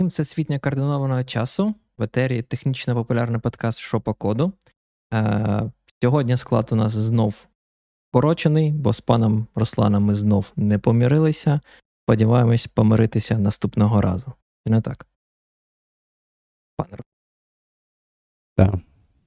Всім 0.00 0.08
всесвітньо 0.08 0.60
координованого 0.60 1.24
часу 1.24 1.74
в 1.96 2.02
етері 2.02 2.42
технічно 2.42 2.94
популярний 2.94 3.40
подкаст 3.40 3.78
«Що 3.78 4.00
по 4.00 4.14
коду. 4.14 4.52
Е, 5.14 5.70
Сьогодні 6.02 6.36
склад 6.36 6.68
у 6.72 6.76
нас 6.76 6.92
знов 6.92 7.46
порочений, 8.12 8.72
бо 8.72 8.92
з 8.92 9.00
паном 9.00 9.46
Русланом 9.54 10.04
ми 10.04 10.14
знов 10.14 10.52
не 10.56 10.78
помірилися. 10.78 11.60
Сподіваємось 12.04 12.66
помиритися 12.66 13.38
наступного 13.38 14.00
разу. 14.00 14.32
І 14.66 14.70
не 14.70 14.80
так? 14.80 15.06
Пане 16.76 16.98
Так, 18.56 18.74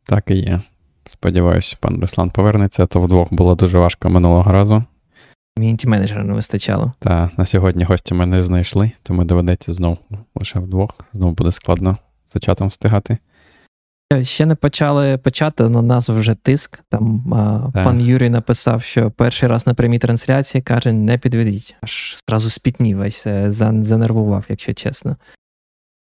так 0.03 0.31
і 0.31 0.35
є. 0.35 0.61
Сподіваюся, 1.05 1.77
пан 1.79 2.01
Руслан 2.01 2.31
повернеться, 2.31 2.87
то 2.87 3.01
вдвох 3.01 3.33
було 3.33 3.55
дуже 3.55 3.79
важко 3.79 4.09
минулого 4.09 4.51
разу. 4.51 4.83
Мінті 5.57 5.87
менеджера 5.87 6.23
не 6.23 6.33
вистачало. 6.33 6.93
Та 6.99 7.29
на 7.37 7.45
сьогодні 7.45 7.83
гості 7.83 8.13
ми 8.13 8.25
не 8.25 8.43
знайшли, 8.43 8.91
тому 9.03 9.23
доведеться 9.23 9.73
знову 9.73 9.97
лише 10.35 10.59
вдвох. 10.59 10.95
Знову 11.13 11.33
буде 11.33 11.51
складно 11.51 11.97
за 12.27 12.39
чатом 12.39 12.67
встигати. 12.67 13.17
Ще 14.21 14.45
не 14.45 14.55
почали 14.55 15.17
почати, 15.17 15.69
на 15.69 15.81
нас 15.81 16.09
вже 16.09 16.35
тиск. 16.35 16.79
Там 16.89 17.33
а, 17.33 17.71
пан 17.83 18.01
Юрій 18.01 18.29
написав, 18.29 18.83
що 18.83 19.11
перший 19.11 19.49
раз 19.49 19.67
на 19.67 19.73
прямій 19.73 19.99
трансляції 19.99 20.61
каже: 20.61 20.93
не 20.93 21.17
підведіть, 21.17 21.75
аж 21.81 22.17
зразу 22.29 22.49
спітнів, 22.49 22.97
весь 22.97 23.27
занервував, 23.79 24.45
якщо 24.49 24.73
чесно. 24.73 25.15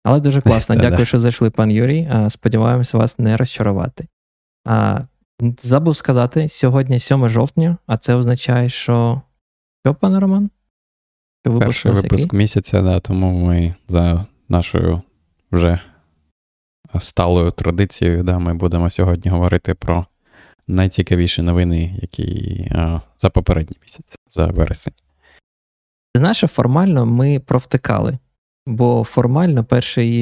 Але 0.05 0.21
дуже 0.21 0.41
класно. 0.41 0.77
Дякую, 0.81 1.07
що 1.07 1.19
зайшли, 1.19 1.51
пан 1.51 1.71
Юрій. 1.71 2.11
Сподіваємося 2.29 2.99
вас 2.99 3.19
не 3.19 3.37
розчарувати. 3.37 4.07
А, 4.67 5.03
Забув 5.59 5.97
сказати, 5.97 6.49
сьогодні 6.49 6.99
7 6.99 7.29
жовтня, 7.29 7.77
а 7.87 7.97
це 7.97 8.15
означає, 8.15 8.69
що 8.69 9.23
що, 9.87 9.95
пане 9.95 10.21
Роман? 10.21 10.51
Що 11.47 11.59
Перший 11.59 11.93
випуск 11.93 12.25
який? 12.25 12.39
місяця, 12.39 12.83
да, 12.83 13.01
тому 13.01 13.47
ми 13.47 13.75
за 13.89 14.27
нашою 14.49 15.03
вже 15.53 15.81
сталою 17.01 17.51
традицією, 17.51 18.23
да, 18.23 18.39
ми 18.39 18.55
будемо 18.55 18.91
сьогодні 18.91 19.31
говорити 19.31 19.75
про 19.75 20.07
найцікавіші 20.69 21.43
новини, 21.43 21.99
які 22.03 22.69
а, 22.75 23.01
за 23.19 23.31
попередній 23.31 23.77
місяць, 23.83 24.19
за 24.29 24.47
вересень. 24.47 24.93
Знаєш, 26.17 26.39
формально 26.39 27.07
ми 27.07 27.41
провтикали, 27.41 28.19
бо 28.67 29.05
формально 29.05 29.65
перший 29.65 30.21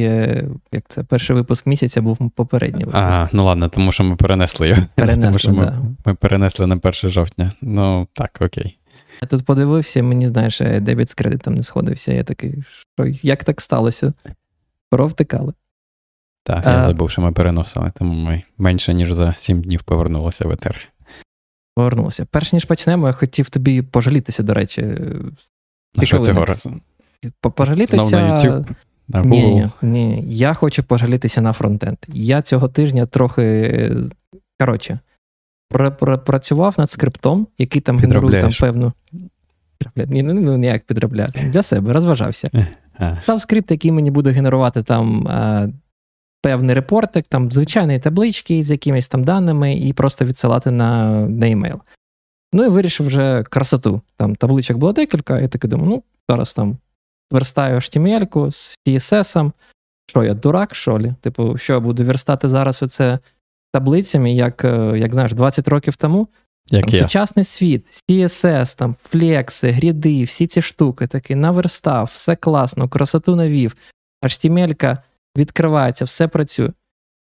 як 0.72 0.88
це, 0.88 1.04
перший 1.04 1.36
випуск 1.36 1.66
місяця 1.66 2.02
був 2.02 2.30
попередній 2.30 2.84
випуск. 2.84 2.98
А, 2.98 3.28
ну 3.32 3.44
ладно, 3.44 3.68
тому 3.68 3.92
що 3.92 4.04
ми 4.04 4.16
перенесли 4.16 4.68
його. 4.68 4.82
Перенесли, 4.94 5.22
тому 5.22 5.38
що 5.38 5.50
да. 5.50 5.54
ми, 5.56 5.96
ми 6.04 6.14
перенесли 6.14 6.66
на 6.66 6.74
1 6.74 6.92
жовтня. 6.92 7.52
Ну, 7.60 8.08
так, 8.14 8.38
окей. 8.40 8.78
Я 9.22 9.28
тут 9.28 9.44
подивився, 9.44 10.02
мені, 10.02 10.28
знаєш, 10.28 10.60
е, 10.60 10.80
дебіт 10.80 11.10
з 11.10 11.14
кредитом 11.14 11.54
не 11.54 11.62
сходився. 11.62 12.12
Я 12.12 12.24
такий, 12.24 12.64
що 12.98 13.06
як 13.22 13.44
так 13.44 13.60
сталося? 13.60 14.12
Провтикали. 14.90 15.52
Так, 16.44 16.66
я 16.66 16.78
а, 16.78 16.82
забув, 16.82 17.10
що 17.10 17.22
ми 17.22 17.32
переносили, 17.32 17.92
тому 17.98 18.14
ми 18.14 18.42
менше, 18.58 18.94
ніж 18.94 19.12
за 19.12 19.34
сім 19.38 19.62
днів 19.62 19.82
повернулися 19.82 20.44
в 20.44 20.50
етер. 20.50 20.88
Повернулося. 21.74 22.26
Перш 22.30 22.52
ніж 22.52 22.64
почнемо, 22.64 23.06
я 23.06 23.12
хотів 23.12 23.50
тобі 23.50 23.82
пожалітися, 23.82 24.42
до 24.42 24.54
речі. 24.54 24.82
На 25.94 26.04
що 26.04 26.18
цього 26.18 26.44
разу? 26.44 26.80
Пожалітися. 27.40 27.96
Знов 27.96 28.10
на 28.10 28.38
YouTube? 28.38 28.66
На 29.08 29.22
Ні, 29.22 29.70
ні, 29.82 30.24
я 30.26 30.54
хочу 30.54 30.82
пожалітися 30.82 31.40
на 31.40 31.52
фронтенд. 31.52 31.98
Я 32.08 32.42
цього 32.42 32.68
тижня 32.68 33.06
трохи. 33.06 33.96
Коротше, 34.58 34.98
працював 36.24 36.74
над 36.78 36.90
скриптом, 36.90 37.46
який 37.58 37.82
там 37.82 37.98
генерує 37.98 38.40
там 38.40 38.50
певну. 38.60 38.92
Ні, 39.96 40.22
ну, 40.22 40.34
ну 40.34 40.58
ніяк 40.58 40.84
підробляти. 40.84 41.50
Для 41.52 41.62
себе 41.62 41.92
розважався. 41.92 42.50
Став 43.22 43.40
скрипт, 43.40 43.70
який 43.70 43.92
мені 43.92 44.10
буде 44.10 44.30
генерувати 44.30 44.82
там 44.82 45.28
а, 45.28 45.68
певний 46.42 46.74
репортик, 46.74 47.26
там 47.26 47.52
звичайні 47.52 47.98
таблички 47.98 48.62
з 48.62 48.70
якимись 48.70 49.08
там 49.08 49.24
даними, 49.24 49.74
і 49.74 49.92
просто 49.92 50.24
відсилати 50.24 50.70
на 50.70 51.20
на 51.20 51.50
емейл. 51.50 51.80
Ну 52.52 52.64
і 52.64 52.68
вирішив 52.68 53.06
вже 53.06 53.42
красоту. 53.42 54.00
Там 54.16 54.36
табличок 54.36 54.76
було 54.76 54.92
декілька, 54.92 55.38
і 55.38 55.48
таки 55.48 55.68
думаю, 55.68 55.90
ну, 55.90 56.02
зараз 56.28 56.54
там 56.54 56.76
верстаю 57.30 57.76
HTML 57.76 58.50
з 58.52 58.78
CSS. 58.86 59.52
Що 60.06 60.24
я, 60.24 60.34
дурак, 60.34 60.74
що 60.74 60.98
лі? 60.98 61.14
Типу, 61.20 61.58
що 61.58 61.72
я 61.72 61.80
буду 61.80 62.04
верстати 62.04 62.48
зараз 62.48 62.82
оце 62.82 63.18
таблицями, 63.72 64.32
як 64.32 64.64
е, 64.64 64.98
як 64.98 65.12
знаєш, 65.12 65.32
20 65.32 65.68
років 65.68 65.96
тому. 65.96 66.28
Як 66.70 66.86
там, 66.86 67.00
Сучасний 67.00 67.44
світ, 67.44 67.86
CSS, 68.08 68.78
там, 68.78 68.96
flex 69.02 69.48
и, 69.48 69.70
grid 69.70 70.06
и, 70.06 70.24
всі 70.24 70.46
ці 70.46 70.62
штуки, 70.62 71.06
такий 71.06 71.36
наверстав, 71.36 72.10
все 72.14 72.36
класно, 72.36 72.88
красоту 72.88 73.36
навів. 73.36 73.76
HTML 74.24 74.96
відкривається, 75.36 76.04
все 76.04 76.28
працює. 76.28 76.70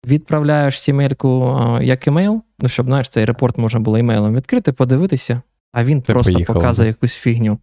Відправляю 0.06 0.70
HTML 0.70 1.82
як 1.82 2.08
емейл, 2.08 2.42
ну, 2.58 2.68
щоб 2.68 2.86
знаєш, 2.86 3.08
цей 3.08 3.24
report 3.24 3.58
можна 3.58 3.80
було 3.80 3.96
емейлом 3.96 4.36
відкрити, 4.36 4.72
подивитися, 4.72 5.42
а 5.72 5.84
він 5.84 6.02
Ти 6.02 6.12
просто 6.12 6.32
поїхав, 6.32 6.54
показує 6.54 6.88
якусь 6.88 7.14
фігню. 7.14 7.58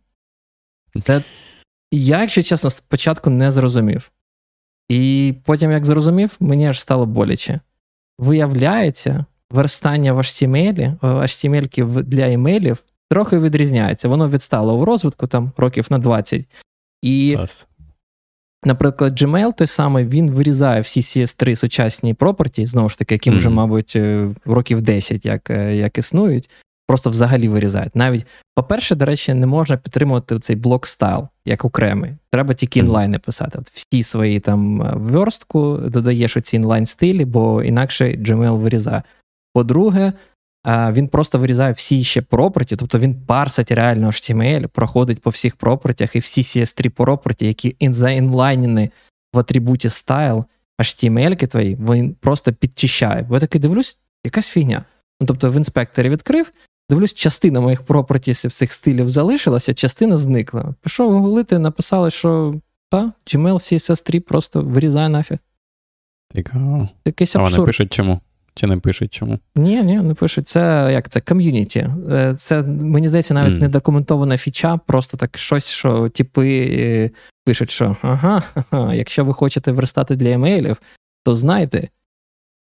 Це 1.05 1.23
Я, 1.91 2.21
якщо 2.21 2.43
чесно, 2.43 2.69
спочатку 2.69 3.29
не 3.29 3.51
зрозумів. 3.51 4.11
І 4.89 5.33
потім, 5.43 5.71
як 5.71 5.85
зрозумів, 5.85 6.35
мені 6.39 6.67
аж 6.67 6.81
стало 6.81 7.05
боляче. 7.05 7.59
Виявляється, 8.19 9.25
верстання 9.51 10.13
в 10.13 10.17
HTML, 10.17 10.99
HTML 10.99 12.03
для 12.03 12.31
емейлів 12.31 12.83
трохи 13.09 13.39
відрізняється. 13.39 14.09
Воно 14.09 14.29
відстало 14.29 14.77
в 14.77 14.83
розвитку 14.83 15.27
там 15.27 15.51
років 15.57 15.87
на 15.89 15.97
20. 15.97 16.45
І, 17.01 17.33
Клас. 17.35 17.67
наприклад, 18.65 19.21
Gmail 19.21 19.57
той 19.57 19.67
самий 19.67 20.05
він 20.05 20.31
вирізає 20.31 20.81
всі 20.81 21.01
CS3 21.01 21.55
сучасні 21.55 22.13
пропорті, 22.13 22.65
знову 22.65 22.89
ж 22.89 22.97
таки, 22.97 23.15
яким 23.15 23.33
mm. 23.33 23.37
вже, 23.37 23.49
мабуть, 23.49 23.93
е, 23.95 24.29
років 24.45 24.81
10 24.81 25.25
як, 25.25 25.49
е, 25.49 25.75
як 25.75 25.97
існують 25.97 26.49
просто 26.87 27.09
взагалі 27.09 27.49
вирізають. 27.49 27.95
Навіть, 27.95 28.25
по-перше, 28.55 28.95
до 28.95 29.05
речі, 29.05 29.33
не 29.33 29.47
можна 29.47 29.77
підтримувати 29.77 30.39
цей 30.39 30.55
блок 30.55 30.87
стайл 30.87 31.27
як 31.45 31.65
окремий. 31.65 32.11
Треба 32.31 32.53
тільки 32.53 32.79
інлайни 32.79 33.19
писати. 33.19 33.59
От 33.59 33.69
Всі 33.69 34.03
свої 34.03 34.39
там 34.39 34.81
е, 34.81 34.91
верстку 34.95 35.77
додаєш 35.77 36.37
оці 36.37 36.55
інлайн 36.55 36.85
стилі, 36.85 37.25
бо 37.25 37.63
інакше 37.63 38.05
Gmail 38.05 38.57
вирізає. 38.57 39.03
По-друге, 39.53 40.13
він 40.67 41.07
просто 41.07 41.39
вирізає 41.39 41.73
всі 41.73 42.03
ще 42.03 42.21
проперті, 42.21 42.75
тобто 42.75 42.99
він 42.99 43.15
парсить 43.15 43.71
реально 43.71 44.07
HTML, 44.07 44.67
проходить 44.67 45.21
по 45.21 45.29
всіх 45.29 45.55
пропертях, 45.55 46.15
і 46.15 46.19
всі 46.19 46.41
CS3 46.41 46.89
проперті, 46.89 47.45
які 47.45 47.75
заінлайнені 47.81 48.89
в 49.33 49.39
атрибуті 49.39 49.87
style, 49.87 50.43
HTML 50.81 51.47
твої, 51.47 51.75
він 51.75 52.13
просто 52.13 52.53
підчищає. 52.53 53.23
Бо 53.23 53.35
я 53.35 53.39
такий 53.39 53.61
дивлюсь, 53.61 53.97
якась 54.25 54.47
фігня. 54.47 54.85
Ну, 55.21 55.27
Тобто 55.27 55.51
в 55.51 55.55
інспекторі 55.55 56.09
відкрив, 56.09 56.51
Дивлюсь, 56.89 57.13
частина 57.13 57.59
моїх 57.59 57.81
пропертісів 57.81 58.51
цих 58.51 58.73
стилів 58.73 59.09
залишилася, 59.09 59.73
частина 59.73 60.17
зникла. 60.17 60.73
Пішов 60.81 61.11
гуглити, 61.11 61.59
написали, 61.59 62.11
що 62.11 62.55
та, 62.89 63.11
Gmail 63.25 63.53
CSS3 63.53 64.19
просто 64.19 64.61
вирізає 64.61 65.09
нафіг. 65.09 65.37
Цікаво. 66.35 66.89
Якийсь 67.05 67.35
абсурд. 67.35 67.53
А 67.53 67.57
вони 67.57 67.65
пишуть 67.65 67.93
чому? 67.93 68.19
Чи 68.55 68.67
не 68.67 68.77
пишуть 68.77 69.13
чому? 69.13 69.39
Ні, 69.55 69.83
ні, 69.83 69.99
не 69.99 70.13
пишуть. 70.13 70.47
Це 70.47 70.89
як 70.93 71.09
це 71.09 71.21
ком'юніті. 71.21 71.89
Е, 72.11 72.33
це, 72.37 72.61
мені 72.61 73.07
здається, 73.07 73.33
навіть 73.33 73.53
mm. 73.53 73.59
недокументована 73.59 74.37
фіча, 74.37 74.77
просто 74.77 75.17
так 75.17 75.37
щось, 75.37 75.69
що 75.69 76.09
типи 76.09 76.69
е, 76.71 77.11
пишуть, 77.45 77.69
що 77.69 77.97
ага, 78.01 78.43
ага, 78.71 78.93
якщо 78.93 79.25
ви 79.25 79.33
хочете 79.33 79.71
верстати 79.71 80.15
для 80.15 80.29
емейлів, 80.29 80.81
то 81.23 81.35
знайте, 81.35 81.89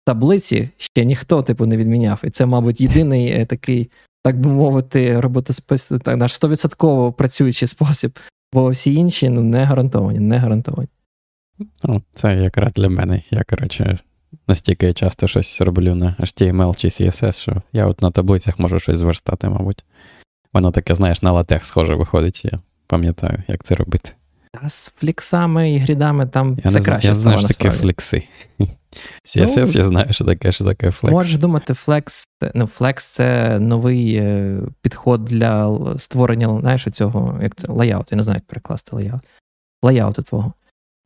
таблиці 0.05 0.69
ще 0.77 1.05
ніхто 1.05 1.41
типу 1.41 1.65
не 1.65 1.77
відміняв. 1.77 2.19
І 2.23 2.29
це, 2.29 2.45
мабуть, 2.45 2.81
єдиний 2.81 3.27
е, 3.27 3.45
такий 3.45 3.89
так 4.23 4.39
би 4.39 4.49
мовити, 4.49 5.19
роботоспис... 5.19 5.85
так, 5.85 6.17
наш 6.17 6.41
100% 6.41 7.13
працюючий 7.13 7.67
спосіб, 7.67 8.19
бо 8.53 8.69
всі 8.69 8.93
інші 8.93 9.29
ну, 9.29 9.41
не 9.41 9.63
гарантовані, 9.63 10.19
не 10.19 10.37
гарантовані. 10.37 10.89
Ну, 11.83 12.01
Це 12.13 12.35
якраз 12.35 12.73
для 12.73 12.89
мене. 12.89 13.21
Я, 13.31 13.43
коротше, 13.43 13.99
настільки 14.47 14.93
часто 14.93 15.27
щось 15.27 15.61
роблю 15.61 15.95
на 15.95 16.15
HTML 16.19 16.75
чи 16.75 16.87
CSS, 16.87 17.41
що 17.41 17.61
я 17.73 17.85
от 17.85 18.01
на 18.01 18.11
таблицях 18.11 18.59
можу 18.59 18.79
щось 18.79 18.97
зверстати, 18.97 19.49
мабуть. 19.49 19.85
Воно 20.53 20.71
таке, 20.71 20.95
знаєш, 20.95 21.21
на 21.21 21.31
латех 21.31 21.65
схоже 21.65 21.95
виходить, 21.95 22.45
я 22.45 22.59
пам'ятаю, 22.87 23.43
як 23.47 23.63
це 23.63 23.75
робити. 23.75 24.11
А 24.61 24.69
з 24.69 24.91
flex 24.97 25.39
ами 25.39 25.71
і 25.73 25.77
grid 25.77 26.06
ами 26.06 26.27
там 26.27 26.57
я 26.63 26.69
все 26.69 26.81
краще. 26.81 27.07
Я 27.07 27.13
знаю, 27.13 27.37
що 27.37 27.47
таке 27.47 27.71
flex 27.71 28.06
и. 28.06 28.23
CSS, 29.25 29.75
ну, 29.75 29.81
я 29.81 29.87
знаю, 29.87 30.13
що 30.13 30.25
таке, 30.25 30.51
що 30.51 30.65
таке 30.65 30.87
Flex. 30.87 31.11
Можеш 31.11 31.37
думати, 31.37 31.73
Flex 31.73 32.27
ну, 32.53 32.69
Flex 32.79 32.95
це 32.97 33.59
новий 33.59 34.15
е, 34.15 34.59
підход 34.81 35.25
для 35.25 35.79
створення 35.97 36.59
знаєш, 36.59 36.87
цього, 36.91 37.39
як 37.41 37.55
це, 37.55 37.71
layout, 37.71 38.11
я 38.11 38.15
не 38.15 38.23
знаю, 38.23 38.37
як 38.37 38.45
перекласти 38.45 38.95
layout. 38.95 39.21
Layout 39.83 40.16
у 40.16 40.21
твого. 40.21 40.53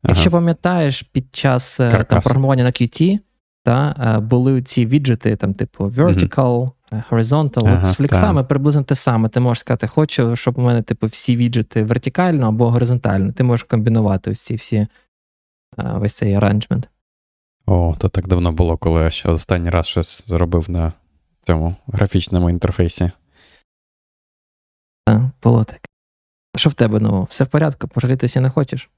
Ага. 0.03 0.13
Якщо 0.13 0.31
пам'ятаєш, 0.31 1.01
під 1.01 1.35
час 1.35 1.79
е, 1.79 1.91
там, 1.91 2.21
програмування 2.21 2.63
на 2.63 2.71
Qt 2.71 3.19
та, 3.63 3.95
е, 4.17 4.19
були 4.19 4.61
ці 4.61 4.85
widget 4.85 5.23
и, 5.23 5.35
там, 5.35 5.53
типу, 5.53 5.85
vertical. 5.85 6.69
Horizontal. 6.91 7.67
Ага, 7.67 7.83
з 7.83 7.95
flex 7.95 8.22
ами 8.22 8.43
приблизно 8.43 8.83
те 8.83 8.95
саме. 8.95 9.29
Ти 9.29 9.39
можеш 9.39 9.59
сказати, 9.59 9.87
хочу, 9.87 10.35
щоб 10.35 10.57
у 10.57 10.61
мене 10.61 10.81
типу, 10.81 11.07
всі 11.07 11.35
widget 11.37 11.76
и 11.76 11.83
вертикально 11.83 12.47
або 12.47 12.69
горизонтально. 12.69 13.31
Ти 13.31 13.43
можеш 13.43 13.63
комбінувати 13.63 14.31
ось 14.31 14.41
ці 14.41 14.55
всі 14.55 14.87
весь 15.77 16.13
цей 16.13 16.33
аранжмент. 16.33 16.89
О, 17.65 17.95
то 17.99 18.09
так 18.09 18.27
давно 18.27 18.51
було, 18.51 18.77
коли 18.77 19.03
я 19.03 19.11
ще 19.11 19.29
останній 19.29 19.69
раз 19.69 19.87
щось 19.87 20.23
зробив 20.27 20.69
на 20.69 20.93
цьому 21.41 21.75
графічному 21.87 22.49
інтерфейсі. 22.49 23.11
Так, 25.05 25.21
було 25.43 25.63
так. 25.63 25.79
Що 26.55 26.69
в 26.69 26.73
тебе 26.73 26.99
нового? 26.99 27.27
Все 27.29 27.43
в 27.43 27.47
порядку, 27.47 27.87
пожалітися 27.87 28.41
не 28.41 28.49
хочеш? 28.49 28.89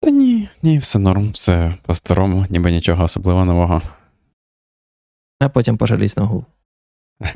Та 0.00 0.10
ні, 0.10 0.48
ні, 0.62 0.78
все 0.78 0.98
норм, 0.98 1.30
все 1.30 1.74
по-старому, 1.82 2.46
ніби 2.50 2.72
нічого 2.72 3.04
особливо 3.04 3.44
нового. 3.44 3.82
А 5.40 5.48
потім 5.48 5.76
пожалісь 5.76 6.16
на 6.16 6.22
Google. 6.22 6.44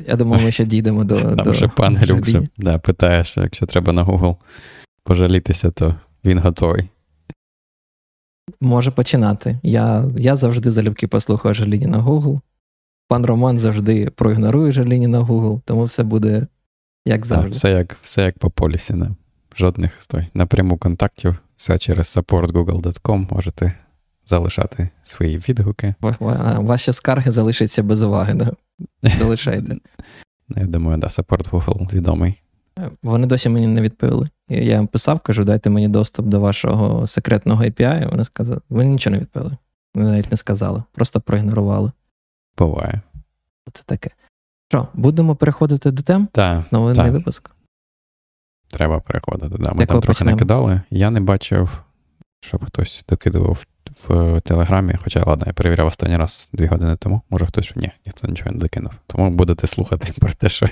Я 0.07 0.15
думаю, 0.15 0.43
ми 0.43 0.51
ще 0.51 0.65
дійдемо 0.65 1.03
до. 1.03 1.21
Там 1.21 1.35
до 1.35 1.53
ще 1.53 1.67
пан 1.67 1.97
Глюк 1.97 2.19
вже 2.19 2.47
да, 2.57 2.77
питає, 2.77 3.23
що 3.23 3.41
якщо 3.41 3.65
треба 3.65 3.93
на 3.93 4.05
Google 4.05 4.35
пожалітися, 5.03 5.71
то 5.71 5.95
він 6.25 6.39
готовий. 6.39 6.89
Може 8.61 8.91
починати. 8.91 9.59
Я 9.63 10.05
я 10.17 10.35
завжди 10.35 10.71
залюбки 10.71 11.07
послухаю 11.07 11.55
жаліні 11.55 11.85
на 11.85 11.99
Google. 11.99 12.39
Пан 13.07 13.25
Роман 13.25 13.59
завжди 13.59 14.09
проігнорує 14.09 14.71
жаліні 14.71 15.07
на 15.07 15.21
Google, 15.21 15.61
тому 15.65 15.83
все 15.83 16.03
буде 16.03 16.47
як 17.05 17.25
завжди. 17.25 17.49
Так, 17.49 17.57
все 17.57 17.71
як 17.71 17.97
все 18.01 18.21
як 18.21 18.39
по 18.39 18.49
полісі. 18.49 18.93
Не? 18.93 19.09
Жодних 19.57 19.91
стой. 20.01 20.27
напряму 20.33 20.77
контактів, 20.77 21.35
все 21.55 21.77
через 21.77 22.17
support.google.com 22.17 23.33
можете 23.33 23.73
залишати 24.25 24.89
свої 25.03 25.37
відгуки. 25.37 25.93
Ваші 26.59 26.93
скарги 26.93 27.31
залишаться 27.31 27.83
без 27.83 28.01
уваги, 28.01 28.33
да? 28.33 28.51
Залишайте. 29.19 29.77
Я 30.49 30.65
думаю, 30.65 30.97
да, 30.97 31.07
support 31.07 31.49
Google 31.49 31.93
відомий. 31.93 32.41
Вони 33.03 33.27
досі 33.27 33.49
мені 33.49 33.67
не 33.67 33.81
відповіли. 33.81 34.29
Я 34.49 34.75
їм 34.75 34.87
писав, 34.87 35.19
кажу, 35.19 35.43
дайте 35.43 35.69
мені 35.69 35.87
доступ 35.87 36.25
до 36.25 36.39
вашого 36.39 37.07
секретного 37.07 37.63
API. 37.63 38.09
Вони 38.09 38.23
сказали, 38.23 38.61
вони 38.69 38.85
нічого 38.85 39.15
не 39.15 39.19
відповіли. 39.21 39.57
Вони 39.95 40.09
навіть 40.11 40.31
не 40.31 40.37
сказали, 40.37 40.83
просто 40.91 41.21
проігнорували. 41.21 41.91
Буває. 42.57 43.01
Це 43.73 43.83
таке. 43.85 44.09
Що, 44.69 44.87
будемо 44.93 45.35
переходити 45.35 45.91
до 45.91 46.01
тем? 46.03 46.27
Так. 46.31 46.71
Новинний 46.71 47.05
та. 47.05 47.11
випуск. 47.11 47.51
Треба 48.67 48.99
переходити. 48.99 49.57
Да. 49.59 49.71
Ми 49.73 49.79
Як 49.79 49.89
там 49.89 50.01
трохи 50.01 50.07
почнемо? 50.07 50.31
накидали. 50.31 50.81
Я 50.89 51.09
не 51.09 51.19
бачив, 51.19 51.81
щоб 52.41 52.65
хтось 52.65 53.05
докидував 53.09 53.65
в 54.07 54.41
Телеграмі, 54.41 54.95
хоча 55.03 55.23
ладно, 55.25 55.43
я 55.47 55.53
перевіряв 55.53 55.87
останній 55.87 56.17
раз 56.17 56.49
дві 56.53 56.65
години 56.65 56.95
тому. 56.95 57.21
Може 57.29 57.45
хтось 57.45 57.65
що 57.65 57.79
ні, 57.79 57.91
ніхто 58.05 58.27
нічого 58.27 58.51
не 58.51 58.57
докинув. 58.57 58.91
Тому 59.07 59.29
будете 59.29 59.67
слухати 59.67 60.13
про 60.19 60.33
те, 60.33 60.49
що 60.49 60.69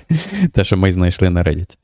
те, 0.51 0.63
що 0.63 0.77
ми 0.77 0.91
знайшли 0.91 1.29
на 1.29 1.43
Reddit. 1.43 1.77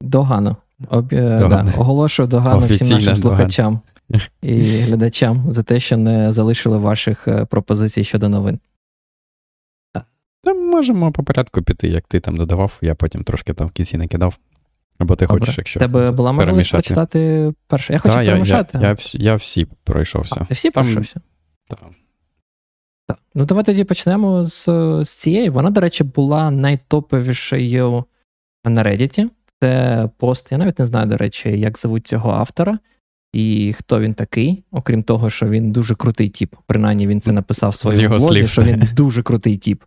Догано. 0.00 0.56
Об, 0.88 1.08
Да, 1.08 1.66
оголошую 1.76 2.28
догану 2.28 2.66
всім 2.66 2.88
нашим 2.88 3.16
слухачам 3.16 3.80
і 4.42 4.62
глядачам 4.62 5.44
за 5.52 5.62
те, 5.62 5.80
що 5.80 5.96
не 5.96 6.32
залишили 6.32 6.78
ваших 6.78 7.28
е, 7.28 7.44
пропозицій 7.44 8.04
щодо 8.04 8.28
новин. 8.28 8.58
Та 10.44 10.54
можемо 10.54 11.12
по 11.12 11.22
порядку 11.22 11.62
піти, 11.62 11.88
як 11.88 12.04
ти 12.08 12.20
там 12.20 12.36
додавав, 12.36 12.78
я 12.82 12.94
потім 12.94 13.24
трошки 13.24 13.54
там 13.54 13.66
в 13.66 13.70
кінці 13.70 13.96
не 13.96 14.08
кидав. 14.08 14.38
Або 14.98 15.16
ти 15.16 15.26
Добре. 15.26 15.40
хочеш, 15.40 15.58
якщо. 15.58 15.80
Тебе 15.80 16.10
була 16.10 16.32
можливість 16.32 16.70
прочитати 16.70 17.52
перше. 17.66 17.92
Я 17.92 17.98
хочу 17.98 18.14
Та, 18.14 18.24
перемішати. 18.24 18.78
Я, 18.82 18.88
я, 18.88 18.96
я, 19.12 19.34
всі 19.34 19.66
пройшовся. 19.84 20.36
А, 20.40 20.44
ти 20.44 20.54
всі 20.54 20.70
там... 20.70 20.84
пройшовся? 20.84 21.20
Так. 21.68 21.80
Так. 23.06 23.18
Ну, 23.34 23.44
давай 23.44 23.64
тоді 23.64 23.84
почнемо 23.84 24.44
з 24.44 24.64
з 25.04 25.08
цієї. 25.08 25.50
Вона, 25.50 25.70
до 25.70 25.80
речі, 25.80 26.04
була 26.04 26.50
найтоповішою 26.50 28.04
на 28.64 28.82
Reddit. 28.82 29.28
Це 29.62 30.08
пост, 30.18 30.52
я 30.52 30.58
навіть 30.58 30.78
не 30.78 30.84
знаю, 30.84 31.06
до 31.06 31.16
речі, 31.16 31.58
як 31.58 31.78
зовуть 31.78 32.06
цього 32.06 32.30
автора 32.30 32.78
і 33.32 33.74
хто 33.78 34.00
він 34.00 34.14
такий, 34.14 34.64
окрім 34.70 35.02
того, 35.02 35.30
що 35.30 35.48
він 35.48 35.72
дуже 35.72 35.94
крутий 35.94 36.28
тіп. 36.28 36.54
Принаймні 36.66 37.06
він 37.06 37.20
це 37.20 37.32
написав 37.32 37.70
в 37.70 37.74
своєму 37.74 38.18
блозі, 38.18 38.48
що 38.48 38.62
він 38.62 38.88
дуже 38.96 39.22
крутий 39.22 39.56
тіп. 39.56 39.82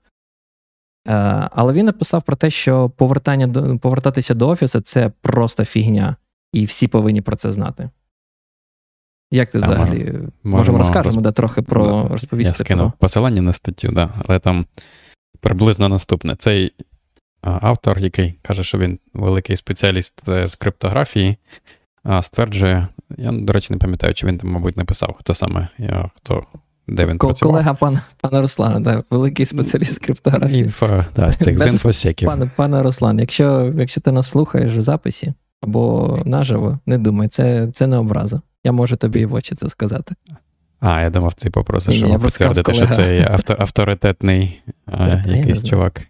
Е, 1.08 1.50
але 1.52 1.74
він 1.74 1.86
написав 1.86 2.24
про 2.24 2.36
те, 2.36 2.50
що 2.50 2.90
повертання 2.90 3.78
повертатися 3.78 4.34
до 4.34 4.50
офісу 4.50 4.82
це 4.82 5.12
просто 5.22 5.66
фігня, 5.66 6.16
і 6.54 6.66
всі 6.66 6.88
повинні 6.88 7.22
про 7.22 7.36
це 7.36 7.52
знати. 7.52 7.90
Як 9.32 9.52
ти 9.52 9.60
взагалі 9.60 10.04
можемо, 10.04 10.32
можемо 10.44 10.78
розкажемо, 10.78 11.06
розп... 11.06 11.22
да, 11.22 11.32
трохи 11.32 11.62
про 11.62 11.86
да, 11.86 12.08
розповісти. 12.08 12.50
Я 12.60 12.66
скинув 12.66 12.92
про... 12.92 13.00
посилання 13.00 13.42
на 13.42 13.54
статтю, 13.54 13.92
да, 13.92 14.10
але 14.28 14.40
там 14.40 14.66
приблизно 15.40 15.90
наступне. 15.90 16.36
Цей 16.36 16.74
автор, 17.42 18.00
який 18.00 18.40
каже, 18.42 18.64
що 18.64 18.78
він 18.78 19.00
великий 19.14 19.58
спеціаліст 19.58 20.26
з 20.26 20.56
криптографії, 20.56 21.38
стверджує, 22.22 22.88
я, 23.18 23.32
до 23.32 23.54
речі, 23.54 23.74
не 23.74 23.80
пам'ятаю, 23.80 24.14
чи 24.14 24.28
він 24.28 24.38
там, 24.38 24.50
мабуть, 24.50 24.78
написав, 24.78 25.16
хто 25.20 25.34
саме, 25.34 25.68
я, 25.78 26.10
хто 26.16 26.44
де 26.88 27.06
він 27.06 27.18
Ко- 27.18 27.28
працював. 27.28 27.54
Колега 27.54 27.74
пана 27.74 28.02
пана 28.22 28.42
Руслана, 28.42 28.80
да, 28.80 29.04
великий 29.10 29.46
спеціаліст 29.46 30.00
криптографії. 30.06 30.62
Інфо, 30.62 31.06
да, 31.16 31.34
цих 31.34 31.60
з 31.60 31.68
інфосеків. 31.68 32.30
Пане, 32.30 32.52
пане 32.56 32.84
Руслан, 32.84 33.20
якщо 33.20 33.74
якщо 33.78 34.02
ти 34.02 34.12
нас 34.12 34.30
слухаєш 34.30 34.74
в 34.74 34.82
записі 34.82 35.34
або 35.62 36.20
наживо, 36.26 36.80
не 36.86 36.98
думай, 36.98 37.28
це 37.28 37.68
це 37.74 37.88
не 37.88 37.98
образа. 37.98 38.42
Я 38.64 38.72
можу 38.72 38.96
тобі 38.96 39.26
в 39.26 39.34
очі 39.34 39.56
це 39.56 39.70
сказати. 39.70 40.16
А, 40.80 41.02
я 41.02 41.10
думав, 41.10 41.34
ти 41.34 41.50
попросиш 41.50 41.96
його 41.96 42.20
підтвердити, 42.20 42.74
що 42.74 42.88
це 42.88 43.28
авто, 43.32 43.56
авторитетний 43.60 44.62
а, 44.86 45.08
якийсь 45.28 45.64
чувак. 45.64 46.02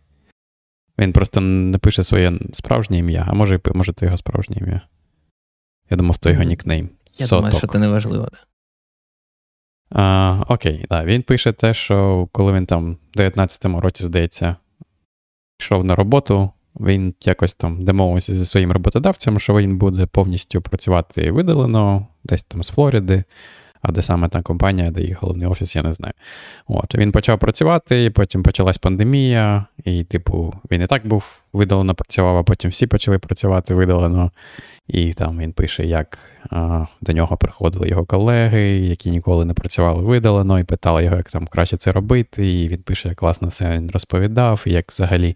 Він 1.00 1.14
просто 1.14 1.42
не 1.42 1.78
пише 1.78 2.04
своє 2.04 2.40
справжнє 2.54 2.98
ім'я, 2.98 3.26
а 3.30 3.34
може, 3.34 3.60
може, 3.74 3.94
то 3.94 4.06
його 4.06 4.18
справжнє 4.18 4.56
ім'я. 4.60 4.82
Я 5.90 5.98
думав, 5.98 6.18
то 6.18 6.30
його 6.30 6.44
нікнейм. 6.44 6.90
Я 7.18 7.26
Соток. 7.26 7.40
думаю, 7.40 7.58
що 7.58 7.68
це 7.68 7.80
неважливо, 7.80 8.24
так. 8.26 8.48
Окей, 10.48 10.86
да. 10.90 11.06
Він 11.06 11.24
пише 11.24 11.52
те, 11.52 11.74
що 11.74 12.28
коли 12.32 12.54
він 12.54 12.66
там 12.66 12.98
в 13.16 13.20
19-му 13.20 13.82
році, 13.82 14.04
здається, 14.04 14.56
йшов 15.60 15.86
на 15.86 15.96
роботу, 15.96 16.50
він 16.80 17.14
якось 17.22 17.56
там 17.56 17.86
домовився 17.86 18.36
зі 18.36 18.46
своїм 18.46 18.72
роботодавцем, 18.72 19.40
що 19.40 19.56
він 19.56 19.78
буде 19.78 20.06
повністю 20.06 20.62
працювати 20.62 21.32
видалено, 21.32 22.08
десь 22.24 22.44
там 22.44 22.64
з 22.64 22.70
Флориди, 22.70 23.24
а 23.88 23.92
де 23.92 24.02
саме 24.02 24.30
та 24.30 24.42
компанія, 24.42 24.92
де 24.92 25.02
їх 25.02 25.22
головний 25.22 25.48
офіс, 25.48 25.76
я 25.76 25.84
не 25.84 25.94
знаю. 25.94 26.14
От, 26.68 26.96
Він 26.96 27.12
почав 27.12 27.40
працювати, 27.40 28.10
потім 28.10 28.44
почалась 28.44 28.78
пандемія, 28.78 29.66
і, 29.84 30.04
типу, 30.04 30.54
він 30.72 30.82
і 30.82 30.88
так 30.88 31.08
був 31.08 31.42
видалено 31.54 31.96
працював, 31.96 32.38
а 32.38 32.44
потім 32.44 32.72
всі 32.72 32.88
почали 32.88 33.18
працювати 33.18 33.74
видалено. 33.74 34.32
І 34.88 35.14
там 35.14 35.40
він 35.40 35.54
пише, 35.54 35.86
як 35.86 36.20
а, 36.50 36.86
до 37.02 37.14
нього 37.14 37.38
приходили 37.38 37.90
його 37.90 38.06
колеги, 38.06 38.62
які 38.62 39.12
ніколи 39.12 39.46
не 39.46 39.54
працювали 39.54 40.04
видалено, 40.04 40.60
і 40.60 40.64
питали 40.64 41.04
його, 41.04 41.16
як 41.16 41.32
там 41.32 41.48
краще 41.48 41.78
це 41.78 41.92
робити. 41.92 42.52
І 42.52 42.68
він 42.68 42.82
пише, 42.82 43.08
як 43.10 43.18
класно 43.18 43.48
все 43.48 43.72
він 43.72 43.92
розповідав, 43.92 44.64
і 44.66 44.72
як 44.72 44.92
взагалі 44.92 45.36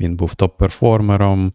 він 0.00 0.16
був 0.16 0.34
топ-перформером, 0.34 1.52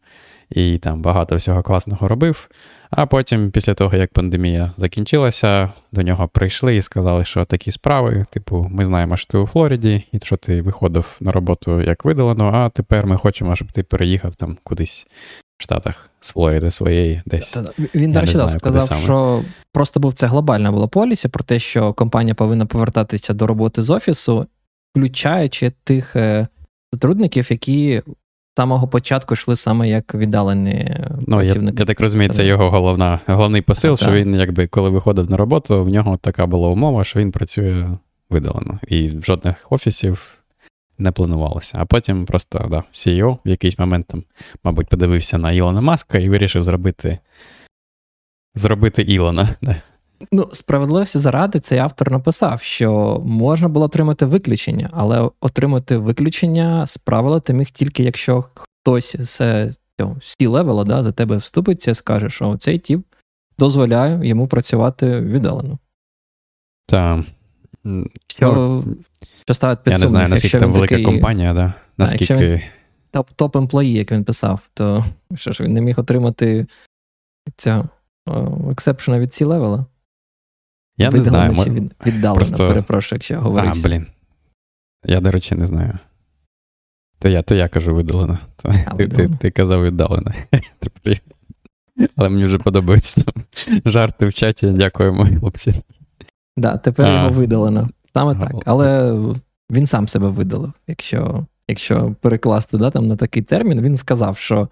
і 0.52 0.78
там 0.78 1.02
багато 1.02 1.36
всього 1.36 1.62
класного 1.64 2.08
робив. 2.08 2.50
А 2.90 3.06
потім, 3.06 3.52
після 3.52 3.74
того, 3.74 3.98
як 3.98 4.14
пандемія 4.14 4.74
закінчилася, 4.78 5.72
до 5.92 6.02
нього 6.02 6.28
прийшли 6.28 6.76
і 6.76 6.82
сказали, 6.82 7.26
що 7.26 7.46
такі 7.46 7.72
справи, 7.72 8.26
типу, 8.30 8.68
ми 8.72 8.86
знаємо, 8.86 9.18
що 9.18 9.32
ти 9.32 9.38
у 9.38 9.46
Флориді, 9.46 10.04
і 10.12 10.20
що 10.24 10.38
ти 10.38 10.62
виходив 10.62 11.18
на 11.20 11.32
роботу 11.32 11.82
як 11.82 12.06
видалено, 12.06 12.52
а 12.54 12.70
тепер 12.70 13.08
ми 13.08 13.18
хочемо, 13.18 13.56
щоб 13.56 13.72
ти 13.72 13.84
переїхав 13.84 14.36
там 14.36 14.58
кудись 14.64 15.08
в 15.58 15.64
Штатах 15.64 16.10
з 16.20 16.30
Флориди 16.30 16.72
своєї 16.72 17.22
десь. 17.26 17.58
Він 17.96 18.12
далі 18.12 18.28
сказав, 18.48 19.00
що 19.04 19.44
просто 19.74 20.00
був 20.00 20.14
це 20.14 20.28
глобальна 20.28 20.72
була 20.72 20.88
полісі 20.88 21.28
про 21.28 21.44
те, 21.44 21.60
що 21.60 21.94
компанія 21.94 22.36
повинна 22.36 22.66
повертатися 22.66 23.34
до 23.34 23.48
роботи 23.48 23.82
з 23.82 23.90
офісу, 23.90 24.48
включаючи 24.96 25.72
тих 25.84 26.16
е, 26.16 26.48
сотрудників, 26.94 27.48
які 27.52 28.02
самого 28.58 28.88
початку 28.88 29.34
йшли 29.34 29.56
саме 29.56 29.90
як 29.90 30.16
віддалені 30.16 30.98
ну, 31.28 31.36
працівники. 31.38 31.76
Я, 31.78 31.82
я 31.82 31.86
так 31.86 32.00
розумію, 32.00 32.30
це 32.30 32.46
його 32.46 32.70
головна, 32.70 33.20
головний 33.28 33.62
посил, 33.62 33.98
так, 33.98 34.10
що 34.10 34.12
він, 34.12 34.36
якби, 34.36 34.68
коли 34.68 34.90
виходив 34.90 35.32
на 35.32 35.38
роботу, 35.38 35.84
в 35.84 35.90
нього 35.90 36.18
така 36.18 36.46
була 36.46 36.70
умова, 36.70 37.04
що 37.04 37.20
він 37.20 37.32
працює 37.32 37.90
видалено. 38.30 38.80
І 38.88 39.10
в 39.10 39.24
жодних 39.24 39.68
офісів 39.70 40.38
не 40.98 41.12
планувалося. 41.12 41.74
А 41.78 41.86
потім 41.86 42.26
просто 42.26 42.68
да, 42.70 42.84
CEO 42.94 43.38
в 43.46 43.50
якийсь 43.50 43.80
момент 43.80 44.08
там, 44.08 44.24
мабуть, 44.64 44.88
подивився 44.88 45.38
на 45.38 45.52
Ілона 45.52 45.82
Маска 45.82 46.18
і 46.18 46.30
вирішив 46.30 46.64
зробити 46.64 47.20
зробити 48.56 49.02
Ілона. 49.02 49.56
Да. 49.62 49.76
Ну, 50.32 50.50
справедливості 50.54 51.20
заради 51.20 51.60
цей 51.60 51.80
автор 51.80 52.12
написав, 52.12 52.62
що 52.62 53.22
можна 53.26 53.68
було 53.68 53.86
отримати 53.86 54.26
виключення, 54.26 54.90
але 54.94 55.30
отримати 55.42 55.98
виключення 55.98 56.86
з 56.86 56.98
правила 56.98 57.40
ти 57.40 57.54
міг 57.54 57.70
тільки 57.70 58.04
якщо 58.04 58.44
хтось 58.54 59.16
з 59.20 59.42
C-level 60.00 60.75
а 60.75 60.86
да, 60.86 61.04
за 61.04 61.12
тебе 61.12 61.38
вступиться 61.38 61.92
і 61.92 61.96
скаже, 61.96 62.30
що 62.30 62.58
цей 62.58 62.80
тіп 62.80 63.06
дозволяє 63.60 64.28
йому 64.28 64.48
працювати 64.48 65.20
віддалено. 65.20 65.78
Так. 66.88 67.20
Що, 68.28 68.84
що 69.46 69.54
ставить 69.54 69.84
під 69.84 69.94
Я 69.94 70.00
не 70.00 70.08
знаю, 70.08 70.30
наскільки 70.30 70.60
там 70.60 70.72
велика 70.72 70.96
такий, 70.96 71.06
компанія, 71.06 71.54
да? 71.54 71.74
наскільки. 71.98 72.64
Top 73.36 73.50
employee, 73.50 73.94
як 73.94 74.12
він 74.12 74.24
писав, 74.24 74.60
то 74.74 75.06
що 75.36 75.52
ж 75.52 75.64
він 75.64 75.74
не 75.74 75.82
міг 75.82 76.00
отримати 76.00 76.66
цього 77.58 77.90
exception 78.72 79.15
а 79.15 79.20
від 79.20 79.30
C-level 79.30 79.73
а? 79.73 79.86
Я 81.02 81.12
не 81.12 81.22
знаю. 81.22 81.56
чи 81.64 81.70
від, 81.70 81.94
віддалено, 82.06 82.36
Просто... 82.36 82.68
перепрошую, 82.68 83.18
якщо 83.18 83.34
я 83.34 83.40
говорив. 83.40 83.74
А, 83.76 83.88
блін. 83.88 84.06
Я, 85.06 85.20
до 85.20 85.32
речі, 85.32 85.56
не 85.56 85.68
знаю. 85.68 86.00
То 87.20 87.30
я 87.30 87.42
то 87.42 87.56
я 87.56 87.68
кажу 87.68 87.96
видалено. 87.96 88.40
То, 88.56 88.74
а, 88.86 88.96
ти, 88.96 89.08
ти, 89.08 89.30
ти 89.40 89.52
казав 89.52 89.84
віддалено. 89.84 90.34
Але 92.16 92.30
мені 92.30 92.46
вже 92.46 92.58
подобаються 92.58 93.24
там 93.24 93.44
жарти 93.86 94.28
в 94.28 94.34
чаті. 94.34 94.68
Дякуємо, 94.68 95.28
хлопці. 95.40 95.72
Так, 95.72 95.82
да, 96.58 96.78
тепер 96.78 97.06
а. 97.06 97.14
його 97.14 97.30
видалено. 97.30 97.88
Саме 98.14 98.36
так. 98.36 98.54
Але 98.66 99.20
він 99.72 99.88
сам 99.88 100.08
себе 100.08 100.30
видалив, 100.30 100.74
якщо 100.88 101.46
якщо 101.68 102.16
перекласти 102.22 102.78
да, 102.78 102.92
там, 102.92 103.08
на 103.08 103.16
такий 103.16 103.44
термін, 103.44 103.82
він 103.82 103.98
сказав, 103.98 104.38
що 104.38 104.70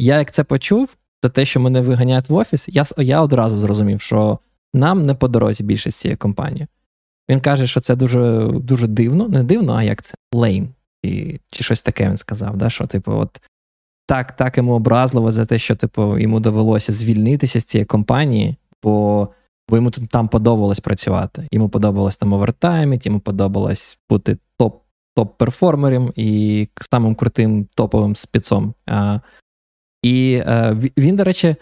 я 0.00 0.18
як 0.18 0.30
це 0.30 0.44
почув, 0.44 0.96
за 1.22 1.28
те, 1.28 1.44
що 1.44 1.60
мене 1.60 1.80
виганяють 1.80 2.28
в 2.28 2.34
офіс, 2.34 2.68
я 2.68 2.84
я 2.96 3.20
одразу 3.20 3.56
зрозумів, 3.56 4.00
що 4.00 4.38
нам 4.74 5.06
не 5.06 5.14
по 5.14 5.28
дорозі 5.28 5.64
більше 5.64 5.90
з 5.90 5.96
цієї 5.96 6.16
компанії. 6.16 6.66
Він 7.30 7.40
каже, 7.40 7.66
що 7.66 7.80
це 7.80 7.96
дуже 7.96 8.48
дуже 8.52 8.86
дивно, 8.86 9.28
не 9.28 9.42
дивно, 9.42 9.74
а 9.74 9.82
як 9.82 10.02
це? 10.02 10.14
Лейм. 10.34 10.68
І, 11.02 11.40
Чи 11.50 11.64
щось 11.64 11.82
таке 11.82 12.08
він 12.08 12.16
сказав, 12.16 12.56
да, 12.56 12.70
що, 12.70 12.86
типу, 12.86 13.12
от 13.12 13.40
так 14.06 14.36
так 14.36 14.56
йому 14.56 14.72
образливо 14.72 15.32
за 15.32 15.46
те, 15.46 15.58
що 15.58 15.76
типу, 15.76 16.18
йому 16.18 16.40
довелося 16.40 16.92
звільнитися 16.92 17.60
з 17.60 17.64
цієї 17.64 17.84
компанії, 17.84 18.56
бо 18.82 19.28
бо 19.68 19.76
йому 19.76 19.90
там 19.90 20.28
подобалось 20.28 20.80
працювати. 20.80 21.48
Йому 21.52 21.68
подобалось 21.68 22.16
там 22.16 22.32
овертаймить, 22.32 23.06
йому 23.06 23.20
подобалось 23.20 23.98
бути 24.10 24.38
топ 24.58 24.82
топ-перформером 25.18 26.12
і 26.16 26.68
самим 26.80 27.14
крутим 27.14 27.68
топовим 27.74 28.16
спецом. 28.16 28.74
А, 28.86 29.20
І 30.02 30.42
а, 30.46 30.72
е, 30.72 30.90
він, 30.98 31.16
до 31.16 31.24
речі, 31.24 31.56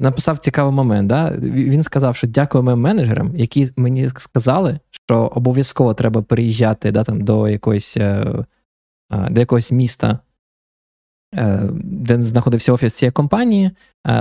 написав 0.00 0.38
цікавий 0.38 0.72
момент. 0.72 1.08
Да? 1.08 1.32
Він 1.40 1.82
сказав, 1.82 2.16
що 2.16 2.26
дякуємо 2.26 2.76
менеджерам, 2.76 3.36
які 3.36 3.68
мені 3.76 4.08
сказали, 4.08 4.78
що 4.90 5.16
обов'язково 5.16 5.94
треба 5.94 6.22
переїжджати 6.22 6.90
да, 6.90 7.04
там, 7.04 7.20
до 7.20 7.48
якоїсь 7.48 7.96
е, 7.96 8.44
до 9.10 9.40
якогось 9.40 9.72
міста. 9.72 10.18
Е, 11.36 11.60
де 11.74 12.22
знаходився 12.22 12.72
офіс 12.72 12.94
цієї 12.94 13.12
компанії, 13.12 13.70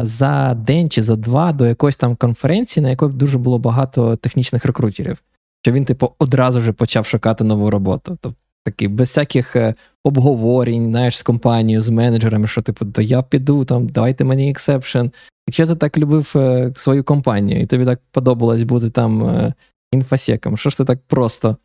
за 0.01 0.53
день 0.53 0.89
чи 0.89 1.01
за 1.01 1.15
два 1.15 1.53
до 1.53 1.65
якоїсь 1.65 1.95
там 1.95 2.15
конференції, 2.15 2.83
на 2.83 2.89
якої 2.89 3.11
дуже 3.13 3.37
було 3.37 3.59
багато 3.59 4.15
технічних 4.15 4.65
рекрутерів, 4.65 5.23
що 5.61 5.71
він, 5.71 5.85
типу, 5.85 6.11
одразу 6.19 6.59
вже 6.59 6.71
почав 6.71 7.05
шукати 7.05 7.43
нову 7.43 7.69
роботу. 7.69 8.17
Тобто 8.21 8.39
такий 8.63 8.87
без 8.87 9.09
всяких 9.09 9.55
е, 9.55 9.75
обговорень, 10.03 10.89
знаєш, 10.89 11.17
з 11.17 11.21
компанією, 11.21 11.81
з 11.81 11.89
менеджерами, 11.89 12.47
що 12.47 12.61
типу, 12.61 12.85
то 12.85 13.01
я 13.01 13.21
піду, 13.21 13.65
там, 13.65 13.87
давайте 13.87 14.23
мені 14.23 14.49
exception. 14.49 15.05
Якщо 15.47 15.67
ти 15.67 15.75
так 15.75 15.97
любив 15.97 16.33
е, 16.35 16.73
свою 16.75 17.03
компанію, 17.03 17.61
і 17.61 17.65
тобі 17.65 17.85
так 17.85 17.99
подобалось 18.11 18.63
бути 18.63 18.89
там 18.89 19.23
е, 19.23 19.53
інфосеком, 19.91 20.57
що 20.57 20.69
ж 20.69 20.77
ти 20.77 20.85
так 20.85 20.99
просто? 21.07 21.57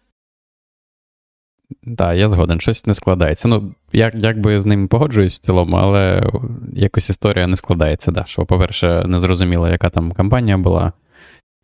Так, 1.96 2.16
я 2.16 2.28
згоден, 2.28 2.60
щось 2.60 2.86
не 2.86 2.94
складається. 2.94 3.48
Ну, 3.48 3.74
як, 3.92 4.14
як 4.14 4.40
би 4.40 4.60
з 4.60 4.66
ним 4.66 4.88
погоджуюсь 4.88 5.34
в 5.34 5.38
цілому, 5.38 5.76
але 5.76 6.30
якось 6.72 7.10
історія 7.10 7.46
не 7.46 7.56
складається. 7.56 8.10
Да. 8.10 8.24
Що, 8.24 8.46
по-перше, 8.46 9.04
не 9.06 9.18
зрозуміло, 9.18 9.68
яка 9.68 9.90
там 9.90 10.12
компанія 10.12 10.58
була. 10.58 10.92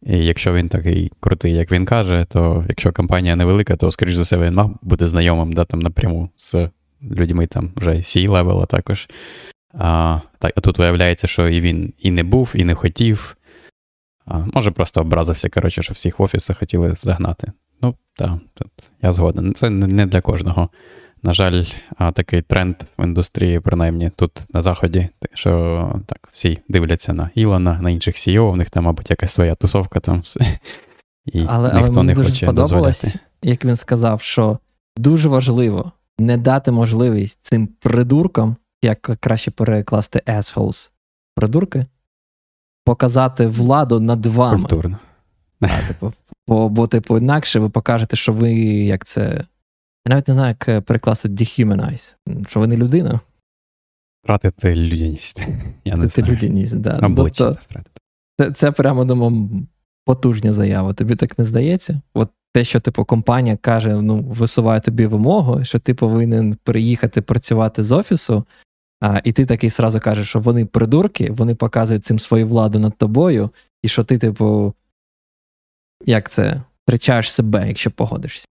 І 0.07 0.19
якщо 0.19 0.53
він 0.53 0.69
такий 0.69 1.13
крутий, 1.21 1.53
як 1.53 1.73
він 1.73 1.85
каже, 1.85 2.27
то 2.29 2.65
якщо 2.69 2.93
компанія 2.93 3.37
невелика, 3.37 3.77
то, 3.77 3.91
скоріш 3.91 4.15
за 4.15 4.23
все, 4.23 4.39
він 4.39 4.55
мав 4.55 4.79
бути 4.83 5.07
знайомим 5.09 5.53
да, 5.53 5.65
там 5.65 5.81
напряму 5.81 6.31
з 6.37 6.69
людьми 7.03 7.47
там 7.47 7.73
вже 7.77 7.91
C-level 7.91 8.67
також. 8.67 9.09
А 9.79 10.21
так, 10.39 10.53
а 10.57 10.61
тут 10.61 10.79
виявляється, 10.79 11.27
що 11.27 11.49
і 11.49 11.61
він 11.61 11.93
і 11.99 12.11
не 12.11 12.23
був, 12.23 12.53
і 12.55 12.65
не 12.65 12.75
хотів. 12.75 13.37
А, 14.27 14.39
Може, 14.39 14.71
просто 14.71 15.01
образився, 15.01 15.49
коротше, 15.49 15.83
що 15.83 15.93
всіх 15.93 16.19
в 16.19 16.23
офісах 16.23 16.59
хотіли 16.59 16.95
загнати. 16.95 17.53
Ну, 17.83 17.95
так, 18.15 18.33
я 19.03 19.13
згоден. 19.13 19.55
Це 19.55 19.71
не 19.71 20.07
для 20.07 20.21
кожного. 20.21 20.69
На 21.25 21.33
жаль, 21.33 21.65
такий 22.13 22.43
тренд 22.43 22.77
в 22.99 23.05
індустрії, 23.05 23.61
принаймні 23.61 24.11
тут 24.17 24.47
на 24.51 24.63
Заході, 24.63 25.09
що 25.35 25.93
так, 26.07 26.29
всі 26.33 26.59
дивляться 26.69 27.13
на 27.13 27.31
Ілона, 27.35 27.79
на 27.83 27.91
інших 27.91 28.15
CEO, 28.15 28.41
у 28.53 28.57
них 28.57 28.71
там, 28.71 28.85
мабуть, 28.85 29.11
якась 29.11 29.33
своя 29.33 29.55
тусовка 29.55 30.01
там. 30.01 30.23
І 31.27 31.45
але, 31.49 31.75
ніхто 31.75 31.93
але 31.95 32.03
не 32.03 32.15
дуже 32.15 32.31
хоче 32.31 32.53
дозволяти. 32.53 33.13
Як 33.43 33.65
він 33.65 33.77
сказав, 33.77 34.21
що 34.21 34.59
дуже 34.97 35.29
важливо 35.29 35.93
не 36.19 36.37
дати 36.37 36.71
можливість 36.71 37.39
цим 37.43 37.67
придуркам, 37.67 38.57
як 38.83 39.01
краще 39.01 39.51
перекласти 39.51 40.23
assholes, 40.27 40.91
придурки, 41.35 41.87
показати 42.85 43.47
владу 43.47 44.01
над 44.01 44.27
вами. 44.27 44.61
Культурно. 44.61 44.99
А, 45.61 45.89
типу, 45.89 46.13
бо, 46.49 46.69
бо, 46.69 46.87
типу, 46.87 47.19
інакше 47.19 47.61
ви 47.61 47.69
покажете, 47.69 48.17
що 48.17 48.33
ви 48.33 48.53
як 48.53 49.05
це. 49.05 49.45
Я 50.07 50.11
навіть 50.11 50.29
не 50.29 50.35
знаю, 50.35 50.49
як 50.49 50.69
е, 50.69 50.81
перекласти 50.81 51.29
dehumanize, 51.29 52.17
що 52.49 52.61
ви 52.61 52.67
не 52.67 52.77
людина. 52.77 53.21
Втратити 54.25 54.75
людяність. 54.75 55.41
Я 55.85 55.97
не 55.97 56.09
знаю. 56.09 56.33
людяність, 56.33 56.77
да. 56.77 56.99
Обличчя 56.99 57.45
тобто, 57.45 57.91
Це 58.41 58.53
це 58.53 58.73
прямо 58.73 59.05
думаю, 59.05 59.49
потужня 60.05 60.53
заява. 60.53 60.95
Тобі 60.95 61.17
так 61.17 61.39
не 61.39 61.45
здається? 61.45 62.01
От 62.15 62.31
те, 62.55 62.65
що 62.65 62.81
типу 62.81 63.05
компанія 63.05 63.57
каже, 63.57 64.03
ну, 64.03 64.23
висуває 64.23 64.81
тобі 64.81 65.07
вимогу, 65.07 65.65
що 65.65 65.79
ти 65.79 65.95
повинен 65.95 66.57
приїхати 66.63 67.23
працювати 67.23 67.83
з 67.83 67.93
офісу, 67.93 68.45
а, 69.01 69.21
і 69.25 69.33
ти 69.33 69.47
такий 69.47 69.71
сразу 69.71 70.01
кажеш, 70.01 70.29
що 70.29 70.41
вони 70.41 70.65
придурки, 70.65 71.31
вони 71.31 71.55
показують 71.55 72.05
цим 72.05 72.19
свою 72.19 72.47
владу 72.47 72.79
над 72.79 72.99
тобою, 72.99 73.51
і 73.83 73.89
що 73.89 74.05
ти, 74.05 74.19
типу, 74.19 74.75
як 76.07 76.31
це, 76.31 76.63
втрачаєш 76.83 77.33
себе, 77.33 77.69
якщо 77.69 77.91
погодишся. 77.91 78.47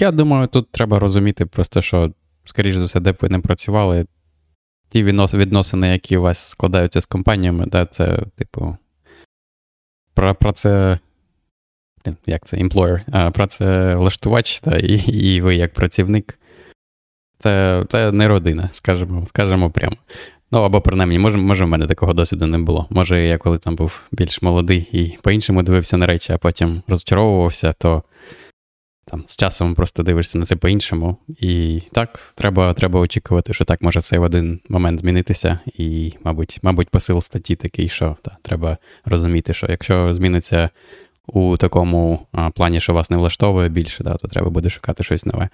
Я 0.00 0.12
думаю, 0.12 0.46
тут 0.46 0.70
треба 0.70 0.98
розуміти 0.98 1.46
просто, 1.46 1.82
що, 1.82 2.12
скоріш 2.44 2.76
за 2.76 2.84
все, 2.84 3.00
де 3.00 3.12
б 3.12 3.16
ви 3.20 3.28
не 3.28 3.38
працювали, 3.38 4.06
ті 4.88 5.02
відносини, 5.04 5.88
які 5.88 6.16
у 6.16 6.22
вас 6.22 6.48
складаються 6.48 7.00
з 7.00 7.06
компаніями, 7.06 7.66
да, 7.66 7.86
це, 7.86 8.18
типу, 8.36 8.76
про, 10.14 10.34
про 10.34 10.52
це. 10.52 10.98
Як 12.26 12.46
це 12.46 12.56
employer, 12.56 13.30
працевлаштувач, 13.30 14.60
та, 14.60 14.76
і 14.76 14.94
і 15.10 15.40
ви 15.40 15.54
як 15.54 15.74
працівник. 15.74 16.38
Це 17.38 17.84
це 17.88 18.12
не 18.12 18.28
родина, 18.28 18.68
скажімо 18.72 19.26
скажімо 19.26 19.70
прямо. 19.70 19.96
Ну, 20.52 20.58
або 20.58 20.80
принаймні, 20.80 21.18
може, 21.18 21.36
може, 21.36 21.64
в 21.64 21.68
мене 21.68 21.86
такого 21.86 22.12
досвіду 22.12 22.46
не 22.46 22.58
було. 22.58 22.86
Може, 22.90 23.26
я 23.26 23.38
коли 23.38 23.58
там 23.58 23.76
був 23.76 24.00
більш 24.12 24.42
молодий 24.42 24.88
і 24.92 25.18
по-іншому 25.22 25.62
дивився 25.62 25.96
на 25.96 26.06
речі, 26.06 26.32
а 26.32 26.38
потім 26.38 26.82
розчаровувався, 26.88 27.72
то 27.72 28.02
там 29.10 29.24
з 29.26 29.36
часом 29.36 29.74
просто 29.74 30.02
дивишся 30.02 30.38
на 30.38 30.44
це 30.44 30.56
по-іншому. 30.56 31.16
І 31.28 31.82
так, 31.92 32.20
треба 32.34 32.74
треба 32.74 33.00
очікувати, 33.00 33.54
що 33.54 33.64
так 33.64 33.82
може 33.82 34.00
все 34.00 34.18
в 34.18 34.22
один 34.22 34.60
момент 34.68 35.00
змінитися. 35.00 35.58
І, 35.66 36.12
мабуть, 36.24 36.58
мабуть, 36.62 36.88
посил 36.88 37.20
статті 37.20 37.56
такий, 37.56 37.88
що 37.88 38.16
та, 38.22 38.36
треба 38.42 38.78
розуміти, 39.04 39.54
що 39.54 39.66
якщо 39.70 40.14
зміниться 40.14 40.70
у 41.26 41.56
такому 41.56 42.26
а, 42.32 42.50
плані, 42.50 42.80
що 42.80 42.92
вас 42.92 43.10
не 43.10 43.16
влаштовує 43.16 43.68
більше, 43.68 44.04
да, 44.04 44.16
то 44.16 44.28
треба 44.28 44.50
буде 44.50 44.70
шукати 44.70 45.04
щось 45.04 45.26
нове, 45.26 45.48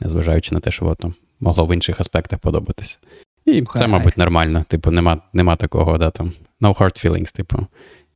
незважаючи 0.00 0.54
на 0.54 0.60
те, 0.60 0.70
що 0.70 0.84
воно 0.84 1.14
могло 1.40 1.66
в 1.66 1.74
інших 1.74 2.00
аспектах 2.00 2.38
подобатися. 2.38 2.98
І 3.46 3.64
Хай. 3.66 3.82
це, 3.82 3.88
мабуть, 3.88 4.18
нормально. 4.18 4.64
Типу, 4.68 4.90
нема 4.90 5.20
нема 5.32 5.56
такого, 5.56 5.98
да, 5.98 6.10
там, 6.10 6.32
no 6.60 6.78
hard 6.78 7.06
feelings, 7.06 7.36
типу. 7.36 7.66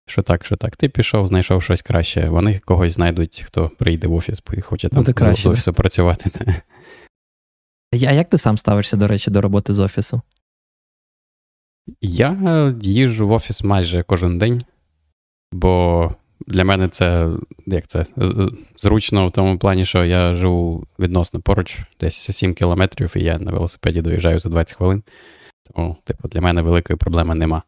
Що 0.06 0.22
так, 0.22 0.44
що 0.44 0.56
так. 0.56 0.76
Ти 0.76 0.88
пішов, 0.88 1.26
знайшов 1.26 1.62
щось 1.62 1.82
краще. 1.82 2.28
Вони 2.28 2.58
когось 2.58 2.92
знайдуть, 2.92 3.44
хто 3.46 3.68
прийде 3.68 4.06
в 4.06 4.14
офіс 4.14 4.42
і 4.52 4.60
хоче 4.60 4.88
там 4.88 5.04
з 5.34 5.46
офісу 5.46 5.72
працювати. 5.72 6.30
А 7.92 7.96
як 7.96 8.28
ти 8.28 8.38
сам 8.38 8.58
ставишся, 8.58 8.96
до 8.96 9.08
речі, 9.08 9.30
до 9.30 9.40
роботи 9.40 9.72
з 9.72 9.78
офісу? 9.78 10.22
Я 12.00 12.74
їжджу 12.80 13.28
в 13.28 13.32
офіс 13.32 13.62
майже 13.62 14.02
кожен 14.02 14.38
день, 14.38 14.62
бо 15.52 16.14
для 16.46 16.64
мене 16.64 16.88
це 16.88 17.30
як 17.66 17.86
це, 17.86 18.04
зручно 18.76 19.26
в 19.26 19.30
тому 19.30 19.58
плані, 19.58 19.84
що 19.84 20.04
я 20.04 20.34
живу 20.34 20.86
відносно 20.98 21.40
поруч, 21.40 21.80
десь 22.00 22.36
7 22.36 22.54
кілометрів, 22.54 23.12
і 23.16 23.24
я 23.24 23.38
на 23.38 23.52
велосипеді 23.52 24.02
доїжджаю 24.02 24.38
за 24.38 24.48
20 24.48 24.76
хвилин. 24.76 25.02
Тому, 25.74 25.96
типу, 26.04 26.28
для 26.28 26.40
мене 26.40 26.62
великої 26.62 26.96
проблеми 26.96 27.34
нема. 27.34 27.62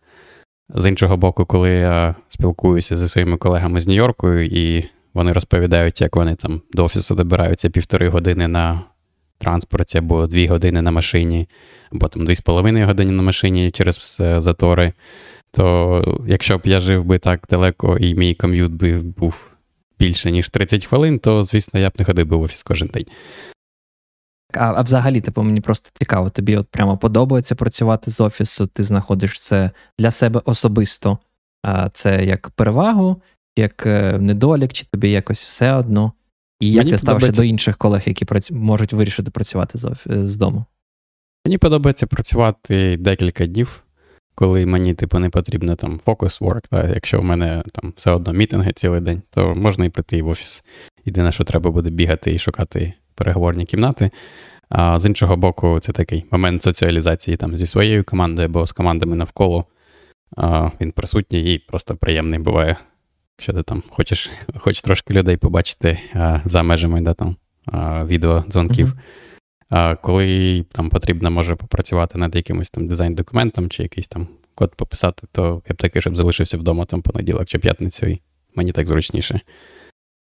З 0.69 0.89
іншого 0.89 1.17
боку, 1.17 1.47
коли 1.47 1.71
я 1.71 2.15
спілкуюся 2.29 2.97
зі 2.97 3.09
своїми 3.09 3.37
колегами 3.37 3.81
з 3.81 3.87
Нью-Йорку, 3.87 4.33
і 4.33 4.85
вони 5.15 5.33
розповідають, 5.33 6.01
як 6.01 6.17
вони 6.17 6.35
там 6.35 6.63
до 6.73 6.85
офісу 6.85 7.15
добираються 7.15 7.71
півтори 7.71 8.09
години 8.09 8.49
на 8.49 8.81
транспорті, 9.39 9.99
або 9.99 10.27
дві 10.27 10.47
години 10.47 10.83
на 10.83 10.91
машині, 10.91 11.49
або 11.93 12.09
там 12.09 12.25
дві 12.25 12.35
з 12.35 12.41
половиною 12.41 12.87
години 12.87 13.13
на 13.13 13.23
машині 13.23 13.71
через 13.71 14.23
затори. 14.37 14.93
То 15.51 16.25
якщо 16.27 16.59
б 16.59 16.61
я 16.65 16.81
жив 16.81 17.05
би 17.05 17.19
так 17.19 17.47
далеко 17.51 17.99
і 17.99 18.15
мій 18.15 18.35
ком'ют 18.35 18.73
би 18.73 18.99
був 18.99 19.51
більше, 19.99 20.31
ніж 20.31 20.51
30 20.51 20.87
хвилин, 20.87 21.19
то, 21.19 21.45
звісно, 21.45 21.81
я 21.81 21.91
б 21.91 21.93
не 21.99 22.05
ходив 22.05 22.27
би 22.27 22.37
в 22.37 22.41
офіс 22.41 22.63
кожен 22.63 22.89
день. 22.89 23.05
А 24.57 24.73
а 24.77 24.83
взагалі, 24.83 25.21
типу, 25.21 25.43
мені 25.43 25.61
просто 25.61 25.91
цікаво, 25.95 26.31
тобі 26.31 26.57
от 26.57 26.67
прямо 26.69 26.99
подобається 26.99 27.55
працювати 27.55 28.11
з 28.11 28.21
офісу, 28.21 28.67
ти 28.67 28.83
знаходиш 28.83 29.41
це 29.41 29.71
для 29.99 30.11
себе 30.11 30.41
особисто, 30.45 31.19
а 31.63 31.89
це 31.89 32.25
як 32.25 32.51
перевагу, 32.51 33.23
як 33.57 33.87
е, 33.87 34.19
недолік, 34.19 34.73
чи 34.73 34.87
тобі 34.91 35.11
якось 35.11 35.45
все 35.45 35.73
одно? 35.73 36.13
І 36.61 36.73
як 36.73 36.79
Мені 36.79 36.91
ти 36.91 36.99
ставишся 36.99 37.33
до 37.33 37.43
інших 37.43 37.77
колег, 37.77 38.03
які 38.07 38.25
прац... 38.25 38.51
можуть 38.51 38.93
вирішити 38.93 39.31
працювати 39.31 39.79
з, 39.79 39.85
оф... 39.85 40.07
з 40.07 40.37
дому? 40.37 40.65
Мені 41.47 41.59
подобається 41.59 42.07
працювати 42.07 42.97
декілька 42.97 43.47
днів, 43.47 43.85
коли 44.35 44.67
мені, 44.67 44.95
типу, 44.95 45.19
не 45.19 45.31
потрібно 45.31 45.77
там 45.77 46.01
фокус 46.05 46.41
work, 46.41 46.63
та 46.71 46.89
якщо 46.89 47.21
в 47.21 47.25
мене 47.25 47.63
там 47.73 47.93
все 47.97 48.11
одно 48.11 48.33
мітинги 48.33 48.73
цілий 48.73 49.01
день, 49.01 49.23
то 49.31 49.55
можна 49.55 49.85
і 49.85 49.91
прийти 49.91 50.23
в 50.23 50.29
офіс. 50.29 50.65
Єдине, 51.05 51.33
що 51.33 51.45
треба 51.45 51.71
буде 51.71 51.91
бігати 51.91 52.35
і 52.35 52.39
шукати 52.39 52.95
переговорні 53.15 53.65
кімнати. 53.65 54.11
А 54.69 54.99
з 54.99 55.07
іншого 55.07 55.37
боку, 55.37 55.81
це 55.81 55.93
такий 55.93 56.25
момент 56.31 56.63
соціалізації 56.63 57.37
там 57.37 57.59
зі 57.59 57.67
своєю 57.67 58.05
командою 58.05 58.49
або 58.49 58.67
з 58.67 58.73
командами 58.73 59.17
навколо. 59.17 59.65
А, 60.37 60.71
Він 60.81 60.93
присутній 60.93 61.55
і 61.55 61.59
просто 61.59 61.97
приємний 61.97 62.39
буває. 62.39 62.77
Якщо 63.39 63.53
ти 63.53 63.63
там 63.63 63.83
хочеш 63.91 64.31
хоч 64.57 64.83
трошки 64.83 65.15
людей 65.15 65.37
побачити 65.37 65.99
а, 66.15 66.41
за 66.45 66.63
межами 66.63 67.01
да, 67.01 67.15
там, 67.15 67.37
а, 67.67 68.05
відеодзвонків. 68.05 68.87
Mm-hmm. 68.87 68.99
А 69.69 69.97
коли 69.97 70.65
там 70.73 70.91
потрібно 70.91 71.31
може 71.31 71.55
попрацювати 71.55 72.19
над 72.19 72.37
якимось 72.37 72.71
там 72.71 72.89
дизайн-документом 72.89 73.69
чи 73.69 73.83
якийсь 73.83 74.09
там 74.09 74.29
код 74.55 74.75
пописати, 74.75 75.27
то 75.33 75.63
я 75.69 75.75
б 75.75 75.77
такий, 75.77 76.03
щоб 76.03 76.17
залишився 76.17 76.57
вдома 76.57 76.85
там 76.85 77.03
понеділок 77.03 77.47
чи 77.47 77.59
п'ятницю, 77.59 78.07
і 78.07 78.21
мені 78.55 78.73
так 78.73 78.87
зручніше, 78.87 79.41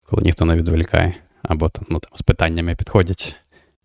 коли 0.06 0.22
ніхто 0.22 0.44
не 0.44 0.56
відволікає, 0.56 1.14
або 1.42 1.68
там, 1.68 1.84
ну, 1.88 1.98
там 1.98 2.10
з 2.14 2.22
питаннями 2.22 2.74
підходять. 2.74 3.36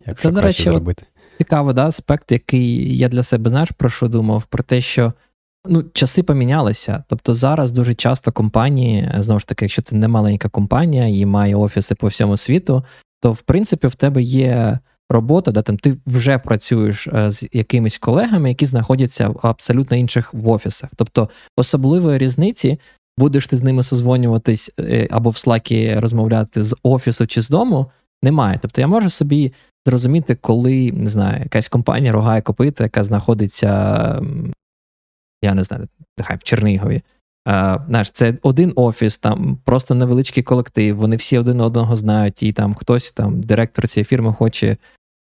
Як 0.06 0.20
Це, 0.20 0.32
до 0.32 0.42
речі, 0.42 0.64
зробити. 0.64 1.04
цікавий 1.38 1.74
да, 1.74 1.88
аспект, 1.88 2.32
який 2.32 2.98
я 2.98 3.08
для 3.08 3.24
себе 3.24 3.50
знаєш, 3.50 3.72
про 3.72 3.90
що 3.90 4.08
думав? 4.08 4.44
Про 4.44 4.64
те, 4.64 4.82
що 4.82 5.14
ну, 5.66 5.84
часи 5.94 6.24
помінялися. 6.24 7.04
Тобто 7.08 7.34
зараз 7.34 7.72
дуже 7.72 7.94
часто 7.94 8.32
компанії, 8.32 9.12
знову 9.18 9.40
ж 9.40 9.48
таки, 9.48 9.66
якщо 9.66 9.82
це 9.82 9.96
не 9.96 10.08
маленька 10.08 10.50
компанія 10.50 11.08
і 11.08 11.26
має 11.26 11.56
офіси 11.56 11.96
по 11.96 12.08
всьому 12.08 12.38
світу, 12.38 12.84
то 13.22 13.32
в 13.32 13.42
принципі 13.42 13.88
в 13.88 13.96
тебе 13.96 14.22
є 14.22 14.80
робота, 15.10 15.52
де 15.52 15.62
там 15.62 15.78
ти 15.78 15.98
вже 16.08 16.38
працюєш 16.38 17.08
е, 17.08 17.32
з 17.32 17.48
якимись 17.54 17.98
колегами, 17.98 18.50
які 18.50 18.66
знаходяться 18.66 19.30
в 19.30 19.40
абсолютно 19.44 19.98
інших 19.98 20.34
в 20.34 20.50
офісах. 20.50 20.90
Тобто 20.96 21.30
особливої 21.58 22.18
різниці. 22.18 22.80
Будеш 23.18 23.48
ти 23.48 23.58
з 23.58 23.62
ними 23.62 23.84
созвонюватись 23.84 24.72
е, 24.80 25.08
або 25.12 25.30
в 25.30 25.38
слакі 25.38 25.96
розмовляти 25.96 26.64
з 26.64 26.76
офісу 26.84 27.28
чи 27.28 27.42
з 27.42 27.50
дому, 27.50 27.92
немає. 28.24 28.60
Тобто 28.62 28.82
я 28.82 28.88
можу 28.88 29.10
собі 29.10 29.54
зрозуміти, 29.88 30.36
коли 30.36 30.92
не 30.92 31.08
знаю, 31.08 31.40
якась 31.44 31.68
компанія 31.68 32.12
рогає 32.12 32.42
копита, 32.42 32.84
яка 32.84 33.04
знаходиться, 33.04 33.68
я 35.44 35.54
не 35.54 35.64
знаю, 35.64 35.88
нехай 36.18 36.38
в 36.38 36.44
Чернігові. 36.44 37.02
Знаєш, 37.88 38.10
Це 38.10 38.38
один 38.42 38.74
офіс, 38.76 39.18
там 39.18 39.60
просто 39.66 39.96
невеличкий 39.96 40.44
колектив, 40.44 40.98
вони 40.98 41.16
всі 41.16 41.38
один 41.38 41.62
одного 41.62 41.96
знають, 41.96 42.44
і 42.44 42.52
там 42.52 42.76
хтось, 42.76 43.12
там, 43.12 43.42
директор 43.42 43.88
цієї 43.88 44.06
фірми, 44.06 44.34
хоче 44.34 44.78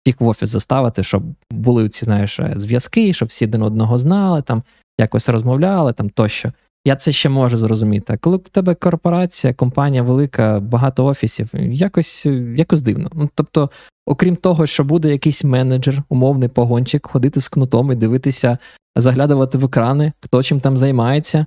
всіх 0.03 0.21
в 0.21 0.27
офіс 0.27 0.49
заставити, 0.49 1.03
щоб 1.03 1.23
були 1.51 1.89
ці 1.89 2.05
знаєш, 2.05 2.39
зв'язки, 2.55 3.13
щоб 3.13 3.27
всі 3.27 3.45
один 3.45 3.61
одного 3.61 3.97
знали, 3.97 4.41
там 4.41 4.63
якось 4.99 5.29
розмовляли 5.29 5.93
там 5.93 6.09
тощо. 6.09 6.53
Я 6.87 6.95
це 6.95 7.11
ще 7.11 7.29
можу 7.29 7.57
зрозуміти. 7.57 8.13
А 8.13 8.17
коли 8.17 8.37
в 8.37 8.41
тебе 8.41 8.75
корпорація, 8.75 9.53
компанія 9.53 10.03
велика, 10.03 10.59
багато 10.59 11.05
офісів, 11.05 11.49
якось 11.53 12.25
якось 12.55 12.81
дивно. 12.81 13.09
Ну, 13.13 13.29
Тобто, 13.35 13.69
окрім 14.05 14.35
того, 14.35 14.65
що 14.65 14.83
буде 14.83 15.11
якийсь 15.11 15.43
менеджер, 15.43 16.03
умовний 16.09 16.49
погончик, 16.49 17.07
ходити 17.07 17.41
з 17.41 17.47
кнутом 17.47 17.91
і 17.91 17.95
дивитися, 17.95 18.57
заглядувати 18.95 19.57
в 19.57 19.65
екрани, 19.65 20.13
хто 20.19 20.43
чим 20.43 20.59
там 20.59 20.77
займається, 20.77 21.45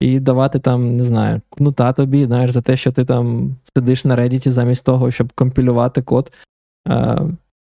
і 0.00 0.20
давати 0.20 0.58
там, 0.58 0.96
не 0.96 1.04
знаю, 1.04 1.40
кнута 1.50 1.92
тобі, 1.92 2.24
знаєш, 2.24 2.50
за 2.50 2.62
те, 2.62 2.76
що 2.76 2.92
ти 2.92 3.04
там 3.04 3.56
сидиш 3.62 4.04
на 4.04 4.16
Reddit 4.16 4.50
замість 4.50 4.84
того, 4.84 5.10
щоб 5.10 5.32
компілювати 5.32 6.02
код. 6.02 6.32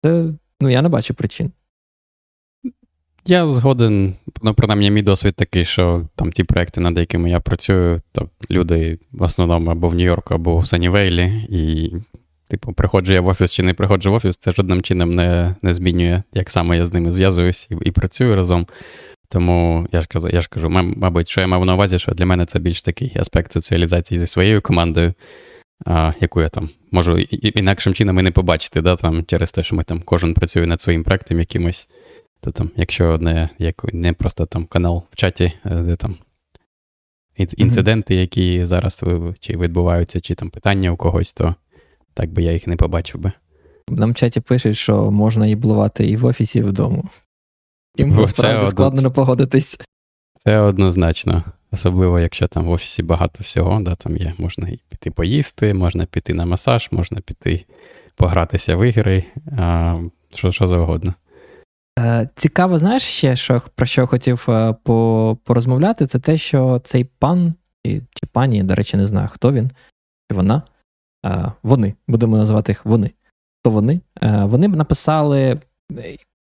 Це, 0.06 0.26
ну, 0.62 0.69
я 0.69 0.82
не 0.82 0.89
бачу 0.89 1.13
причин. 1.13 1.52
Я 3.28 3.54
згоден, 3.54 4.16
ну, 4.42 4.54
принаймні, 4.54 4.92
мій 4.92 5.02
досвід 5.02 5.36
такий, 5.36 5.66
що 5.66 6.08
там 6.16 6.32
ті 6.32 6.44
проекти, 6.44 6.82
над 6.82 6.98
якими 6.98 7.30
я 7.30 7.40
працюю, 7.40 8.02
то 8.12 8.30
люди 8.52 9.00
в 9.12 9.24
основному 9.24 9.72
або 9.72 9.88
в 9.88 9.96
Нью-Йорку, 9.96 10.34
або 10.34 10.58
в 10.58 10.68
Санівейлі, 10.68 11.32
і, 11.50 11.94
типу, 12.50 12.74
приходжу 12.74 13.14
я 13.14 13.22
в 13.22 13.28
офіс 13.28 13.54
чи 13.54 13.64
не 13.64 13.74
приходжу 13.74 14.12
в 14.12 14.14
офіс, 14.14 14.38
це 14.38 14.52
жодним 14.52 14.82
чином 14.82 15.16
не 15.16 15.56
не 15.62 15.74
змінює, 15.74 16.24
як 16.34 16.50
саме 16.50 16.78
я 16.78 16.86
з 16.86 16.94
ними 16.94 17.12
зв'язуюсь 17.12 17.68
і, 17.72 17.76
і 17.82 17.92
працюю 17.92 18.36
разом. 18.36 18.68
Тому 19.30 19.88
я 19.92 20.02
ж 20.02 20.08
кажу, 20.08 20.30
я 20.34 20.42
ж 20.42 20.50
кажу, 20.50 20.70
мабуть, 20.70 21.30
що 21.30 21.42
я 21.42 21.48
мав 21.48 21.66
на 21.66 21.74
увазі, 21.74 22.00
що 22.00 22.12
для 22.12 22.26
мене 22.26 22.46
це 22.46 22.60
більш 22.60 22.82
такий 22.82 23.14
аспект 23.16 23.52
соціалізації 23.52 24.20
зі 24.20 24.28
своєю 24.28 24.62
командою, 24.62 25.14
а, 25.86 26.14
яку 26.20 26.42
я 26.42 26.50
там 26.50 26.70
можу 26.92 27.18
інакшим 27.18 27.94
чином 27.94 28.20
і 28.20 28.22
не 28.22 28.32
побачити, 28.32 28.82
да, 28.82 28.96
там, 28.96 29.26
через 29.26 29.52
те, 29.52 29.64
що 29.64 29.76
ми 29.76 29.84
там 29.84 30.02
кожен 30.06 30.34
працює 30.34 30.66
над 30.66 30.82
своїм 30.82 31.04
проектом 31.04 31.40
якимось. 31.40 31.90
То 32.45 32.51
там, 32.51 32.71
якщо 32.75 33.17
не 33.17 33.49
як, 33.60 33.93
не 33.93 34.13
просто 34.13 34.45
там 34.45 34.65
канал 34.65 35.03
в 35.12 35.15
чаті, 35.15 35.51
е, 35.65 35.81
де 35.81 35.95
там 35.95 36.17
інциденти, 37.38 38.15
які 38.15 38.65
зараз 38.65 39.03
чи 39.39 39.58
відбуваються, 39.58 40.19
чи 40.19 40.36
там 40.36 40.49
питання 40.49 40.91
у 40.91 40.95
когось, 40.95 41.34
то 41.34 41.55
так 42.13 42.31
би 42.31 42.43
я 42.43 42.51
їх 42.51 42.67
не 42.67 42.75
побачив 42.75 43.21
би. 43.21 43.31
Нам 43.89 44.12
в 44.12 44.15
чаті 44.15 44.39
пишуть, 44.39 44.77
що 44.77 45.12
можна 45.12 45.47
і 45.47 45.55
блувати 45.55 46.08
і 46.08 46.15
в 46.15 46.25
офісі, 46.25 46.60
і 46.60 46.62
вдома. 46.62 47.03
Їм 47.97 48.27
справді 48.27 48.67
складно 48.67 49.01
не 49.01 49.10
погодитись. 49.10 49.79
Це 50.38 50.60
однозначно. 50.60 51.43
Особливо, 51.71 52.19
якщо 52.19 52.47
там 52.47 52.65
в 52.65 52.69
офісі 52.69 53.03
багато 53.03 53.43
всього, 53.43 53.81
да, 53.81 53.95
там 53.95 54.17
є, 54.17 54.34
можна 54.38 54.69
і 54.69 54.79
піти 54.89 55.12
поїсти, 55.12 55.73
можна 55.73 56.05
піти 56.05 56.34
на 56.34 56.45
масаж, 56.45 56.89
можна 56.91 57.21
піти 57.21 57.65
погратися 58.15 58.75
в 58.75 58.88
ігри, 58.88 59.23
а, 59.58 59.97
що 60.31 60.51
що 60.51 60.67
завгодно. 60.67 61.13
Е, 61.99 62.29
цікаво, 62.36 62.79
знаєш 62.79 63.03
ще, 63.03 63.36
що, 63.36 63.62
про 63.75 63.86
що 63.86 64.08
хотів 64.08 64.45
е, 64.49 64.73
порозмовляти, 65.43 66.08
це 66.08 66.19
те, 66.19 66.38
що 66.38 66.81
цей 66.84 67.03
пан 67.03 67.53
чи, 67.86 68.01
пані, 68.31 68.63
до 68.63 68.75
речі, 68.75 68.97
не 68.97 69.08
знаю, 69.08 69.29
хто 69.31 69.51
він, 69.51 69.71
чи 70.31 70.38
вона. 70.38 70.62
Е, 71.25 71.51
вони, 71.63 71.93
будемо 72.08 72.38
називати 72.38 72.71
їх 72.71 72.86
вони. 72.86 73.12
То 73.63 73.71
вони 73.71 73.99
Вони 74.21 74.67
написали 74.67 75.60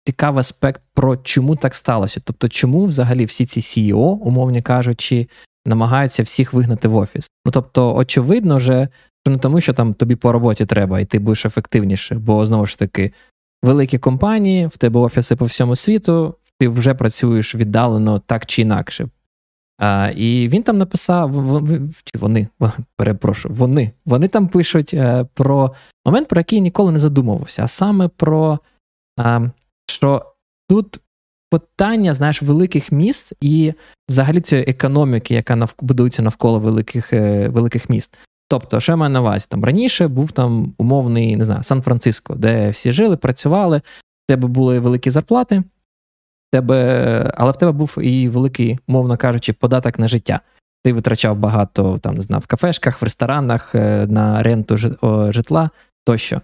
цікавий 0.07 0.40
аспект 0.40 0.83
про 0.94 1.16
чому 1.16 1.57
так 1.57 1.75
сталося. 1.75 2.20
Тобто, 2.25 2.49
чому 2.49 2.87
взагалі 2.87 3.25
всі 3.25 3.46
ці 3.46 3.61
CEO, 3.61 4.18
умовно 4.18 4.62
кажучи, 4.62 5.29
намагаються 5.66 6.22
всіх 6.22 6.53
вигнати 6.53 6.88
в 6.88 6.96
офіс. 6.96 7.31
Ну 7.46 7.53
тобто, 7.53 7.94
очевидно, 7.94 8.59
же, 8.59 8.88
що 9.27 9.33
не 9.33 9.38
тому, 9.38 9.61
що 9.61 9.72
там 9.72 9.94
тобі 9.94 10.16
по 10.16 10.33
роботі 10.33 10.66
треба, 10.66 11.01
і 11.01 11.05
ти 11.05 11.18
будеш 11.18 11.46
ефективніше, 11.46 12.14
бо 12.14 12.46
знову 12.46 12.66
ж 12.66 12.79
таки, 12.79 13.12
великі 13.67 13.99
компанії, 13.99 14.67
в 14.67 14.77
тебе 14.77 15.01
офіси 15.01 15.37
по 15.37 15.45
всьому 15.45 15.77
світу, 15.77 16.35
ти 16.59 16.69
вже 16.69 16.95
працюєш 16.95 17.55
віддалено 17.55 18.23
так 18.27 18.47
чи 18.47 18.63
інакше. 18.63 19.09
А, 19.79 20.13
І 20.17 20.49
він 20.49 20.63
там 20.63 20.79
написав: 20.79 21.63
чи 22.05 22.19
вони 22.19 22.49
перепрошую, 22.97 23.55
вони 23.55 23.91
вони 24.07 24.29
там 24.29 24.49
пишуть 24.49 24.95
е, 24.95 25.27
про 25.35 25.75
момент, 26.07 26.29
про 26.29 26.41
який 26.41 26.61
ніколи 26.61 26.93
не 26.93 26.99
задумувався, 26.99 27.63
а 27.63 27.69
саме 27.69 28.09
про 28.09 28.59
е, 29.21 29.51
що 29.87 30.23
тут 30.69 31.01
питання, 31.51 32.15
знаєш, 32.15 32.43
великих 32.43 32.93
міст 32.93 33.33
і 33.41 33.73
взагалі 34.09 34.41
цієї 34.41 34.67
економіки, 34.69 35.35
яка 35.35 35.57
нав... 35.57 35.75
будується 35.81 36.23
навколо 36.23 36.61
великих 36.61 37.13
е, 37.13 37.49
великих 37.49 37.91
міст. 37.91 38.17
Тобто, 38.49 38.81
що 38.81 38.93
я 38.93 38.97
маю 38.97 39.13
на 39.13 39.21
увазі? 39.21 39.47
Там 39.49 39.65
раніше 39.65 40.09
був 40.09 40.33
там 40.33 40.75
умовний, 40.79 41.37
не 41.37 41.45
знаю, 41.45 41.63
Сан-Франциско, 41.63 42.35
де 42.35 42.71
всі 42.71 42.93
жили, 42.93 43.17
працювали, 43.17 43.79
в 43.79 44.29
тебе 44.29 44.49
були 44.49 44.79
великі 44.79 45.11
зарплати, 45.11 45.63
тебе, 46.53 47.33
але 47.35 47.51
в 47.51 47.57
тебе 47.57 47.73
був 47.73 47.99
і 48.03 48.29
великий, 48.29 48.79
умовно 48.89 49.17
кажучи, 49.17 49.53
податок 49.53 49.99
на 49.99 50.09
життя. 50.09 50.41
Ти 50.85 50.93
витрачав 50.93 51.37
багато 51.37 51.99
там, 51.99 52.15
не 52.15 52.23
знаю, 52.23 52.41
в 52.41 52.47
кафешках, 52.47 53.03
в 53.03 53.05
ресторанах, 53.05 53.75
е, 53.75 54.07
на 54.07 54.43
ренту 54.43 54.77
житла 55.33 55.71
тощо. 56.05 56.41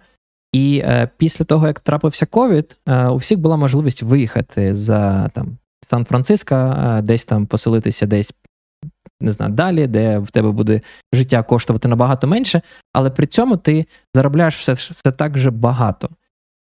І 0.52 0.82
е, 0.84 1.08
після 1.16 1.44
того, 1.44 1.66
як 1.66 1.80
трапився 1.80 2.26
ковід, 2.26 2.76
е, 2.86 3.06
у 3.06 3.16
всіх 3.16 3.38
була 3.38 3.56
можливість 3.56 4.02
виїхати 4.02 4.74
за 4.74 5.28
там 5.28 5.58
Сан-Франциско, 5.86 6.54
е, 6.54 7.02
десь 7.02 7.24
там 7.24 7.46
поселитися, 7.46 8.06
десь 8.06 8.34
не 9.22 9.32
знаю, 9.32 9.52
далі, 9.52 9.86
де 9.86 10.18
в 10.18 10.30
тебе 10.30 10.50
буде 10.50 10.80
життя 11.12 11.42
коштувати 11.42 11.88
набагато 11.88 12.26
менше, 12.26 12.62
але 12.92 13.10
при 13.10 13.26
цьому 13.26 13.56
ти 13.56 13.86
заробляєш 14.14 14.56
все, 14.56 14.72
все 14.72 15.12
так 15.12 15.38
же 15.38 15.50
багато. 15.50 16.08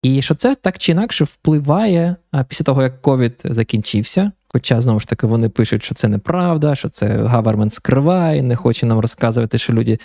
І 0.02 0.22
що 0.22 0.34
це 0.34 0.54
так 0.54 0.78
чи 0.78 0.92
інакше 0.92 1.24
впливає 1.24 2.16
після 2.48 2.64
того, 2.64 2.82
як 2.82 3.02
ковід 3.02 3.42
закінчився. 3.44 4.32
Хоча, 4.48 4.80
знову 4.80 5.00
ж 5.00 5.08
таки, 5.08 5.26
вони 5.26 5.48
пишуть, 5.48 5.84
що 5.84 5.94
це 5.94 6.08
неправда, 6.08 6.74
що 6.74 6.88
це 6.88 7.06
гавермент 7.06 7.74
скриває, 7.74 8.42
не 8.42 8.56
хоче 8.56 8.86
нам 8.86 8.98
розказувати, 8.98 9.58
що 9.58 9.72
люди 9.72 9.98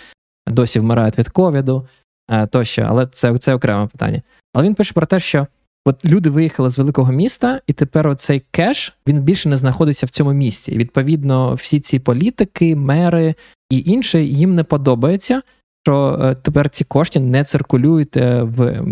досі 0.46 0.80
вмирають 0.80 1.18
від 1.18 1.28
ковіду. 1.28 1.88
Е, 2.30 2.46
тощо, 2.46 2.82
але 2.88 3.06
це 3.06 3.38
це 3.38 3.54
окреме 3.54 3.86
питання. 3.86 4.22
Але 4.54 4.64
він 4.64 4.74
пише 4.74 4.94
про 4.94 5.06
те, 5.06 5.20
що 5.20 5.46
от 5.86 6.04
люди 6.04 6.30
виїхали 6.30 6.70
з 6.70 6.78
великого 6.78 7.12
міста, 7.12 7.60
і 7.66 7.72
тепер 7.72 8.08
оцей 8.08 8.42
кеш 8.50 8.94
він 9.08 9.20
більше 9.20 9.48
не 9.48 9.56
знаходиться 9.56 10.06
в 10.06 10.10
цьому 10.10 10.32
місті. 10.32 10.76
Відповідно, 10.76 11.54
всі 11.54 11.80
ці 11.80 11.98
політики, 11.98 12.76
мери, 12.76 13.34
І 13.70 13.78
інше 13.86 14.22
їм 14.22 14.54
не 14.54 14.64
подобається, 14.64 15.42
що 15.84 16.18
е, 16.22 16.34
тепер 16.34 16.68
ці 16.68 16.84
кошти 16.84 17.20
не 17.20 17.44
циркулюють 17.44 18.16
е, 18.16 18.42
в 18.42 18.84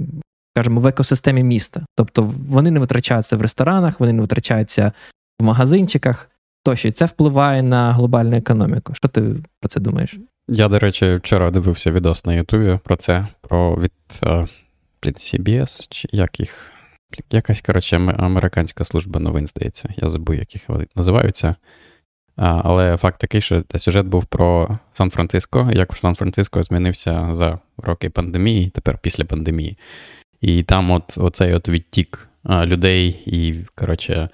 скажімо, 0.57 0.80
в 0.80 0.87
екосистемі 0.87 1.42
міста. 1.42 1.87
Тобто 1.96 2.35
вони 2.48 2.70
не 2.70 2.80
витрачаються 2.80 3.37
в 3.37 3.42
ресторанах, 3.42 4.00
вони 4.00 4.12
не 4.12 4.20
витрачаються 4.20 4.92
в 5.40 5.44
магазинчиках 5.44 6.30
тощо. 6.64 6.92
Це 6.92 7.04
впливає 7.04 7.62
на 7.62 7.92
глобальну 7.92 8.37
економіку. 8.37 8.94
Що 8.94 9.09
ти 9.09 9.20
про 9.61 9.68
це 9.68 9.80
думаєш? 9.80 10.18
Я, 10.48 10.68
до 10.68 10.78
речі, 10.78 11.14
вчора 11.14 11.50
дивився 11.50 11.90
відос 11.90 12.24
на 12.24 12.35
Ютубі 12.35 12.78
про 12.85 12.96
це, 12.96 13.26
про 13.40 13.76
від 15.04 15.16
CBS, 15.16 15.87
чи 15.90 16.09
як 16.12 16.40
їх. 16.40 16.73
Якась, 17.31 17.61
коротше, 17.61 17.96
американська 18.18 18.85
служба 18.85 19.20
новин, 19.20 19.46
здається. 19.46 19.94
Я 19.96 20.11
забув, 20.11 20.37
як 20.37 20.55
їх 20.55 20.64
називаються. 20.96 21.57
А, 22.37 22.61
Але 22.64 22.96
факт 22.96 23.20
такий, 23.20 23.40
що 23.40 23.64
сюжет 23.79 24.07
був 24.07 24.24
про 24.24 24.79
Сан-Франциско, 24.92 25.70
як 25.72 25.96
Сан-Франциско 25.96 26.62
змінився 26.62 27.29
за 27.33 27.59
роки 27.77 28.11
пандемії, 28.11 28.70
тепер 28.70 28.98
після 28.98 29.24
пандемії. 29.24 29.79
І 30.40 30.62
там 30.62 30.90
от 30.90 31.18
оцей 31.18 31.55
от 31.55 31.68
відтік 31.68 32.29
людей 32.48 33.22
і, 33.27 33.55
коротше, 33.74 34.29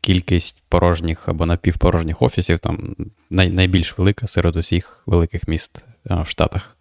кількість 0.00 0.62
порожніх 0.68 1.28
або 1.28 1.46
напівпорожніх 1.46 2.22
офісів 2.22 2.58
там 2.58 2.96
най, 3.30 3.50
найбільш 3.50 3.98
велика 3.98 4.26
серед 4.26 4.56
усіх 4.56 5.02
великих 5.06 5.48
міст 5.48 5.84
в 6.04 6.26
Штатах. 6.26 6.76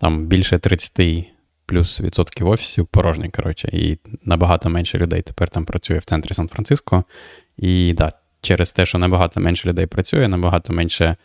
Там 0.00 0.26
більше 0.26 0.58
30 0.58 1.24
плюс 1.66 2.00
відсотків 2.00 2.48
офісів 2.48 2.86
порожні, 2.86 3.28
коротше, 3.28 3.68
і 3.72 3.98
набагато 4.24 4.70
менше 4.70 4.98
людей 4.98 5.22
тепер 5.22 5.48
там 5.48 5.64
працює 5.64 5.98
в 5.98 6.04
центрі 6.04 6.34
Сан-Франциско. 6.34 7.04
І 7.56 7.92
да, 7.92 8.12
через 8.40 8.72
те, 8.72 8.86
що 8.86 8.98
набагато 8.98 9.40
менше 9.40 9.68
людей 9.68 9.86
працює, 9.86 10.28
набагато 10.28 10.72
менше. 10.72 11.16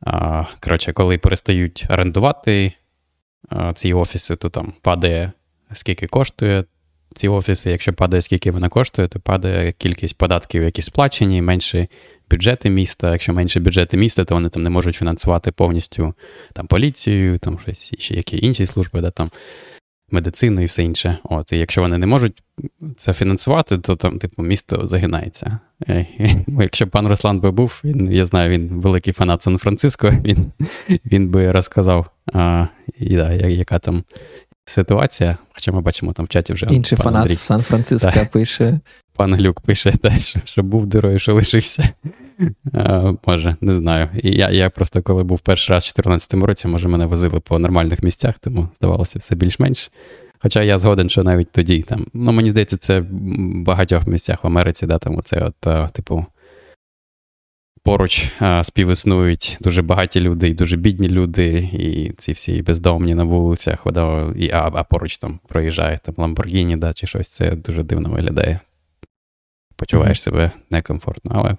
А, 0.00 0.44
коротше, 0.60 0.92
коли 0.92 1.18
перестають 1.18 1.86
орендувати 1.90 2.72
а, 3.48 3.72
ці 3.72 3.92
офіси, 3.92 4.36
то 4.36 4.48
там 4.50 4.72
падає 4.82 5.32
скільки 5.72 6.06
коштує 6.06 6.64
ці 7.14 7.28
офіси. 7.28 7.70
Якщо 7.70 7.92
падає, 7.92 8.22
скільки 8.22 8.50
вона 8.50 8.68
коштує, 8.68 9.08
то 9.08 9.20
падає 9.20 9.72
кількість 9.72 10.18
податків, 10.18 10.62
які 10.62 10.82
сплачені, 10.82 11.42
менше 11.42 11.88
бюджети 12.30 12.70
міста. 12.70 13.12
Якщо 13.12 13.32
менше 13.32 13.60
бюджети 13.60 13.96
міста, 13.96 14.24
то 14.24 14.34
вони 14.34 14.48
там 14.48 14.62
не 14.62 14.70
можуть 14.70 14.96
фінансувати 14.96 15.52
повністю 15.52 16.14
там 16.52 16.66
поліцію, 16.66 17.38
там 17.38 17.58
щось 17.58 17.94
ще 17.98 18.14
які 18.14 18.46
інші 18.46 18.66
служби, 18.66 19.00
да, 19.00 19.10
там 19.10 19.30
медицину 20.10 20.60
і 20.60 20.64
все 20.64 20.82
інше. 20.82 21.18
От, 21.24 21.52
І 21.52 21.58
якщо 21.58 21.80
вони 21.80 21.98
не 21.98 22.06
можуть 22.06 22.42
це 22.96 23.12
фінансувати, 23.12 23.78
то 23.78 23.96
там, 23.96 24.18
типу, 24.18 24.42
місто 24.42 24.86
загинається. 24.86 25.58
Якщо 26.60 26.86
пан 26.86 27.08
Руслан 27.08 27.40
би 27.40 27.50
був, 27.50 27.80
він, 27.84 28.12
я 28.12 28.24
знаю, 28.24 28.50
він 28.50 28.68
великий 28.68 29.12
фанат 29.12 29.42
Сан-Франциско, 29.42 30.10
він 30.24 30.52
він 31.04 31.28
би 31.28 31.52
розказав, 31.52 32.10
а, 32.32 32.66
і, 32.98 33.16
да, 33.16 33.32
яка 33.32 33.78
там 33.78 34.04
ситуація. 34.68 35.36
Хоча 35.52 35.72
ми 35.72 35.80
бачимо 35.80 36.12
там 36.12 36.26
в 36.26 36.28
чаті 36.28 36.52
вже. 36.52 36.66
Інший 36.66 36.98
фанат 36.98 37.22
Андрій. 37.22 37.34
в 37.34 37.38
Сан-Франциско 37.38 38.26
пише. 38.32 38.80
Пан 39.16 39.34
Глюк 39.34 39.60
пише, 39.60 39.92
те, 39.92 40.18
що, 40.18 40.40
що 40.44 40.62
був 40.62 40.86
дирою, 40.86 41.18
що 41.18 41.34
лишився. 41.34 41.88
А, 42.72 43.12
Може, 43.26 43.56
не 43.60 43.76
знаю. 43.76 44.08
І 44.22 44.30
я 44.30 44.50
я 44.50 44.70
просто 44.70 45.02
коли 45.02 45.24
був 45.24 45.40
перший 45.40 45.74
раз 45.74 45.84
у 45.84 46.02
2014 46.02 46.34
році, 46.34 46.68
може, 46.68 46.88
мене 46.88 47.06
возили 47.06 47.40
по 47.40 47.58
нормальних 47.58 48.02
місцях, 48.02 48.38
тому 48.38 48.68
здавалося 48.74 49.18
все 49.18 49.34
більш-менш. 49.34 49.90
Хоча 50.38 50.62
я 50.62 50.78
згоден, 50.78 51.08
що 51.08 51.22
навіть 51.22 51.52
тоді 51.52 51.82
там, 51.82 52.06
ну 52.14 52.32
мені 52.32 52.50
здається, 52.50 52.76
це 52.76 53.00
в 53.00 53.06
багатьох 53.62 54.06
місцях 54.06 54.44
в 54.44 54.46
Америці, 54.46 54.86
да, 54.86 54.98
там 54.98 55.16
оце 55.16 55.50
от, 55.64 55.92
типу, 55.92 56.26
поруч 57.88 58.32
співіснують 58.62 59.58
дуже 59.60 59.82
багаті 59.82 60.16
люди 60.16 60.48
і 60.48 60.54
дуже 60.54 60.76
бідні 60.76 61.08
люди, 61.08 61.70
і 61.72 62.12
ці 62.12 62.32
всі 62.32 62.62
бездомні 62.62 63.14
на 63.14 63.24
вулицях, 63.24 63.86
вода, 63.86 64.32
і, 64.36 64.50
а, 64.50 64.70
а 64.74 64.84
поруч 64.84 65.18
там 65.18 65.40
проїжджає 65.48 66.00
там 66.04 66.14
Ламборгіні, 66.18 66.76
да, 66.76 66.92
чи 66.92 67.06
щось, 67.06 67.28
це 67.28 67.50
дуже 67.50 67.82
дивно 67.82 68.08
виглядає. 68.10 68.60
Почуваєш 69.76 70.18
mm-hmm. 70.18 70.22
себе 70.22 70.50
некомфортно, 70.70 71.32
але 71.34 71.56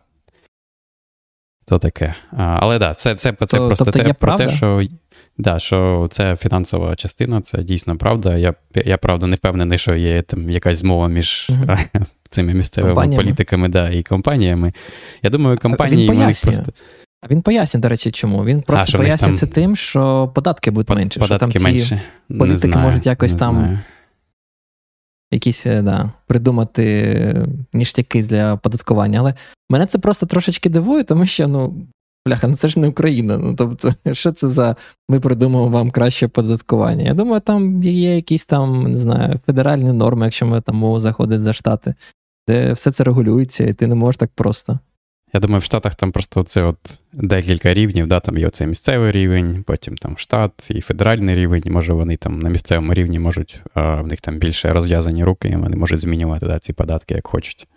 то 1.66 1.80
таке. 1.80 2.16
А, 2.32 2.58
Але 2.62 2.80
так, 2.80 2.90
да, 2.90 2.94
це 2.94 3.16
це, 3.16 3.34
це, 3.34 3.46
це 3.46 3.58
просто 3.58 3.86
тобто 3.86 4.00
те, 4.00 4.14
про 4.14 4.36
те, 4.36 4.52
що 4.52 4.82
да, 5.38 5.60
що 5.60 6.08
це 6.12 6.36
фінансова 6.36 6.96
частина, 6.96 7.42
це 7.42 7.64
дійсно 7.64 7.98
правда. 7.98 8.38
Я, 8.38 8.54
я 8.76 8.98
правда, 8.98 9.28
не 9.28 9.36
впевнений, 9.36 9.78
що 9.78 9.96
є 9.96 10.22
там 10.22 10.50
якась 10.50 10.78
змова 10.78 11.08
між 11.08 11.48
mm-hmm. 11.50 12.06
цими 12.30 12.54
місцевими 12.54 12.94
компаніями. 12.96 13.24
політиками 13.24 13.70
да, 13.70 13.90
і 13.90 14.04
компаніями. 14.04 14.74
Я 15.24 15.30
думаю, 15.30 15.58
компанії 15.58 16.08
вони 16.08 16.34
просто. 16.44 16.74
А 17.22 17.28
він 17.28 17.42
пояснює, 17.42 17.82
до 17.82 17.90
речі, 17.90 18.12
чому. 18.12 18.46
Він 18.46 18.62
просто 18.62 18.98
а, 18.98 19.02
пояснює 19.02 19.36
це 19.36 19.48
тим, 19.48 19.76
що 19.76 20.32
податки 20.36 20.72
будуть 20.72 20.90
менше. 20.90 21.20
Податки 21.20 21.60
що 21.60 21.60
там 21.60 21.74
менше. 21.74 22.02
політики 22.40 22.72
знаю, 22.72 22.88
можуть 22.88 23.06
якось 23.06 23.36
там 23.36 23.56
знаю. 23.56 23.80
якісь 25.32 25.66
е, 25.66 25.82
да, 25.82 26.12
придумати 26.28 27.48
ніштяки 27.74 28.24
для 28.24 28.56
податкування. 28.56 29.20
Але 29.20 29.34
мене 29.70 29.86
це 29.86 30.00
просто 30.00 30.26
трошечки 30.26 30.70
дивує, 30.70 31.04
тому 31.04 31.26
що, 31.26 31.48
ну, 31.48 31.88
бляха, 32.28 32.48
ну 32.48 32.56
це 32.56 32.68
ж 32.68 32.80
не 32.80 32.88
Україна. 32.88 33.38
Ну, 33.38 33.56
тобто, 33.56 33.94
що 34.14 34.32
це 34.32 34.48
за 34.48 34.76
ми 35.10 35.20
придумаємо 35.20 35.72
вам 35.72 35.92
краще 35.92 36.28
податкування? 36.28 37.06
Я 37.06 37.14
думаю, 37.14 37.42
там 37.42 37.84
є 37.84 38.16
якісь 38.16 38.46
там, 38.46 38.92
не 38.92 38.98
знаю, 38.98 39.40
федеральні 39.46 39.94
норми, 39.94 40.26
якщо 40.26 40.46
ми 40.46 40.62
там 40.62 40.76
мова 40.76 41.00
заходить 41.00 41.42
за 41.42 41.54
штати 41.54 41.96
де 42.50 42.74
все 42.74 42.92
це 42.92 43.04
регулюється, 43.04 43.64
і 43.64 43.74
ти 43.74 43.88
не 43.88 43.96
можеш 43.96 44.18
так 44.18 44.32
просто. 44.36 44.80
Я 45.34 45.40
думаю, 45.40 45.60
в 45.60 45.64
Штатах 45.64 45.96
там 45.96 46.12
просто 46.12 46.44
це 46.44 46.64
от 46.64 47.00
декілька 47.14 47.74
рівнів, 47.74 48.08
да, 48.08 48.20
там 48.20 48.38
є 48.38 48.48
оцей 48.48 48.68
місцевий 48.68 49.12
рівень, 49.12 49.64
потім 49.64 49.98
там 49.98 50.18
штат 50.18 50.52
і 50.70 50.82
федеральний 50.82 51.36
рівень. 51.36 51.64
Може, 51.66 51.94
вони 51.94 52.18
там 52.18 52.40
на 52.40 52.50
місцевому 52.50 52.94
рівні 52.94 53.20
можуть, 53.20 53.62
а 53.74 54.02
в 54.02 54.08
них 54.08 54.22
там 54.22 54.38
більше 54.38 54.70
розв'язані 54.70 55.24
руки, 55.24 55.50
і 55.50 55.56
вони 55.56 55.76
можуть 55.76 56.00
змінювати 56.00 56.46
да, 56.46 56.60
ці 56.60 56.74
податки, 56.74 57.14
як 57.14 57.28
хочуть. 57.28 57.68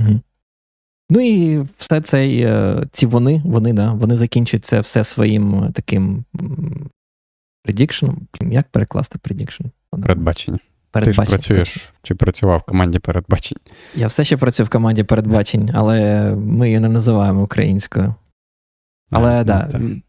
Угу. 0.00 0.20
Ну 1.10 1.20
і 1.20 1.64
все 1.76 2.00
це, 2.00 2.28
е, 2.28 2.86
ці 2.92 3.06
вони, 3.06 3.42
вони, 3.44 3.72
да, 3.72 3.92
вони 3.92 4.16
закінчують 4.16 4.64
це 4.64 4.80
все 4.80 5.04
своїм 5.04 5.72
таким 5.72 6.24
prediction. 7.68 8.16
Як 8.40 8.68
перекласти 8.68 9.18
prediction? 9.18 9.64
Передбачення 10.02 10.58
передбачень. 10.90 11.24
Ти 11.24 11.40
ж 11.40 11.46
працюєш 11.48 11.92
чи 12.02 12.14
працював 12.14 12.58
в 12.58 12.62
команді 12.62 12.98
передбачень? 12.98 13.58
Я 13.94 14.06
все 14.06 14.24
ще 14.24 14.36
працюю 14.36 14.66
в 14.66 14.70
команді 14.70 15.02
передбачень, 15.02 15.70
але 15.74 16.30
ми 16.36 16.66
її 16.66 16.80
не 16.80 16.88
називаємо 16.88 17.42
українською. 17.42 18.14
Але 19.10 19.44
так. 19.44 19.68
Да, 19.68 19.78
ну, 19.78 20.00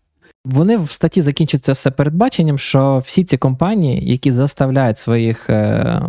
вони 0.46 0.78
в 0.78 0.92
статті 0.92 1.22
закінчують 1.22 1.65
це 1.65 1.72
все 1.72 1.92
передбаченням, 1.92 2.58
що 2.58 3.00
всі 3.06 3.24
ці 3.24 3.38
компанії, 3.38 4.12
які 4.12 4.32
заставляють 4.32 4.98
своїх 4.98 5.50
е, 5.50 6.02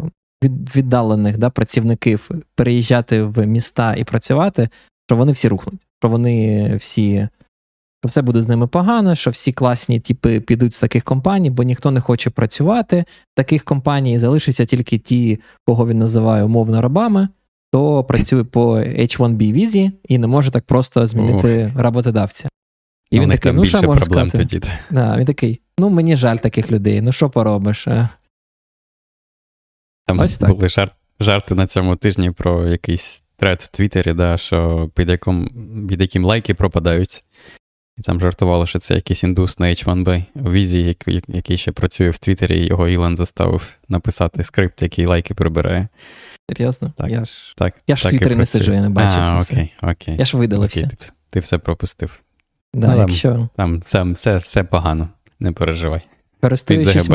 віддалених 0.44 1.38
да, 1.38 1.50
працівників 1.50 2.30
переїжджати 2.54 3.22
в 3.22 3.46
міста 3.46 3.94
і 3.94 4.04
працювати, 4.04 4.68
що 5.08 5.16
вони 5.16 5.32
всі 5.32 5.48
рухнуть, 5.48 5.80
що 6.02 6.08
вони 6.08 6.76
всі 6.76 7.28
що 8.00 8.08
все 8.08 8.22
буде 8.22 8.40
з 8.40 8.48
ними 8.48 8.66
погано, 8.66 9.14
що 9.14 9.30
всі 9.30 9.52
класні 9.52 10.00
типи 10.00 10.40
підуть 10.40 10.74
з 10.74 10.80
таких 10.80 11.04
компаній, 11.04 11.50
бо 11.50 11.62
ніхто 11.62 11.90
не 11.90 12.00
хоче 12.00 12.30
працювати 12.30 13.04
в 13.32 13.36
таких 13.36 13.64
компаній, 13.64 14.18
залишаться 14.18 14.64
тільки 14.64 14.98
ті, 14.98 15.40
кого 15.66 15.88
він 15.88 15.98
називає 15.98 16.44
умовно 16.44 16.82
рабами, 16.82 17.28
хто 17.68 18.04
працює 18.04 18.44
по 18.44 18.76
H1B 18.76 19.52
візі 19.52 19.92
і 20.08 20.18
не 20.18 20.26
може 20.26 20.50
так 20.50 20.64
просто 20.64 21.06
змінити 21.06 21.72
Ох. 21.74 21.82
роботодавця. 21.82 22.48
І 23.10 23.16
ну, 23.16 23.22
він 23.22 23.30
такий, 23.30 23.52
ну 23.52 23.64
що 23.64 23.82
можна 23.82 24.04
сказати? 24.04 24.38
Тоді. 24.38 24.60
Да, 24.90 25.16
Він 25.18 25.26
такий, 25.26 25.60
ну 25.78 25.90
мені 25.90 26.16
жаль 26.16 26.36
таких 26.36 26.72
людей, 26.72 27.00
ну 27.00 27.12
що 27.12 27.30
поробиш? 27.30 27.88
Там 30.06 30.18
Ось 30.18 30.36
так. 30.36 30.50
були 30.50 30.68
жарт, 30.68 30.92
жарти 31.20 31.54
на 31.54 31.66
цьому 31.66 31.96
тижні 31.96 32.30
про 32.30 32.66
якийсь 32.68 33.22
тред 33.36 33.60
в 33.60 33.68
Твіттері, 33.68 34.12
да, 34.12 34.38
що 34.38 34.90
під 34.94 35.08
яким, 35.08 35.50
під 35.88 36.00
яким 36.00 36.24
лайки 36.24 36.54
пропадають. 36.54 37.24
І 38.00 38.02
там 38.02 38.20
жартувало, 38.20 38.66
що 38.66 38.78
це 38.78 38.94
якийсь 38.94 39.22
індус 39.22 39.58
на 39.58 39.66
H1B 39.66 40.24
в 40.34 40.52
візі, 40.52 40.96
який, 41.28 41.58
ще 41.58 41.72
працює 41.72 42.10
в 42.10 42.18
Твіттері, 42.18 42.58
і 42.58 42.66
його 42.66 42.88
Ілон 42.88 43.16
заставив 43.16 43.76
написати 43.88 44.44
скрипт, 44.44 44.82
який 44.82 45.06
лайки 45.06 45.34
прибирає. 45.34 45.88
Серйозно? 46.50 46.92
Так, 46.96 47.10
я 47.10 47.24
ж 47.24 47.32
так, 47.56 47.74
я 47.86 47.96
ж 47.96 48.08
в 48.08 48.10
Твіттері 48.10 48.34
не 48.34 48.46
сиджу, 48.46 48.72
я 48.72 48.80
не 48.80 48.90
бачу 48.90 49.16
а, 49.18 49.42
це 49.42 49.54
окей, 49.54 49.72
все. 49.78 49.90
окей. 49.90 50.16
Я 50.16 50.24
ж 50.24 50.36
видалився. 50.36 50.80
Окей, 50.80 50.90
ти, 50.98 51.06
ти 51.30 51.40
все 51.40 51.58
пропустив. 51.58 52.20
Да, 52.74 52.86
ну, 52.88 52.98
якщо... 52.98 53.30
Там, 53.30 53.48
там 53.56 53.82
все, 53.82 54.02
все, 54.02 54.38
все 54.38 54.64
погано, 54.64 55.08
не 55.40 55.52
переживай. 55.52 56.00
Користуючись, 56.40 57.10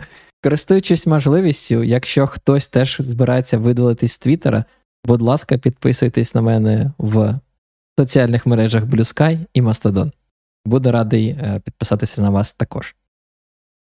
Користуючись 0.42 1.06
можливістю, 1.06 1.82
якщо 1.82 2.26
хтось 2.26 2.68
теж 2.68 2.96
збирається 3.00 3.58
видалитись 3.58 4.12
з 4.12 4.18
Твіттера, 4.18 4.64
будь 5.04 5.22
ласка, 5.22 5.58
підписуйтесь 5.58 6.34
на 6.34 6.40
мене 6.40 6.92
в 6.98 7.38
соціальних 7.98 8.46
мережах 8.46 8.84
Blue 8.84 9.14
Sky 9.14 9.38
і 9.54 9.62
Mastodon. 9.62 10.12
Буду 10.66 10.92
радий 10.92 11.28
е, 11.28 11.60
підписатися 11.64 12.22
на 12.22 12.30
вас 12.30 12.52
також. 12.52 12.94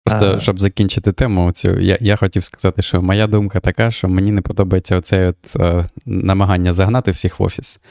Просто 0.06 0.40
щоб 0.40 0.60
закінчити 0.60 1.12
тему, 1.12 1.52
цю, 1.52 1.80
я 1.80 1.98
я 2.02 2.16
хотів 2.16 2.44
сказати, 2.44 2.82
що 2.82 3.02
моя 3.02 3.28
думка 3.28 3.60
така, 3.60 3.92
що 3.92 4.08
мені 4.08 4.32
не 4.32 4.42
подобається 4.42 4.98
оце 4.98 5.30
от, 5.30 5.56
е, 5.56 5.90
намагання 6.06 6.74
загнати 6.74 7.12
всіх 7.12 7.40
в 7.40 7.44
офіс. 7.44 7.82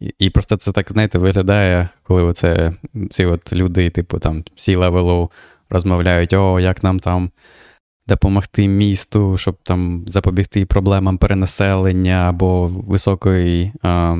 І, 0.00 0.14
і 0.18 0.30
просто 0.30 0.56
це 0.56 0.72
так, 0.72 0.86
знаєте, 0.90 1.18
виглядає, 1.18 1.88
коли 2.02 2.22
оце, 2.22 2.72
ці 3.10 3.24
от 3.24 3.52
люди, 3.52 3.90
типу 3.90 4.18
там 4.18 4.44
всі 4.54 4.76
левелу 4.76 5.30
розмовляють, 5.70 6.32
о, 6.32 6.60
як 6.60 6.82
нам 6.82 7.00
там 7.00 7.30
допомогти 8.06 8.68
місту, 8.68 9.38
щоб 9.38 9.56
там 9.62 10.04
запобігти 10.06 10.66
проблемам 10.66 11.18
перенаселення 11.18 12.28
або 12.28 12.66
високої 12.66 13.72
а, 13.82 14.16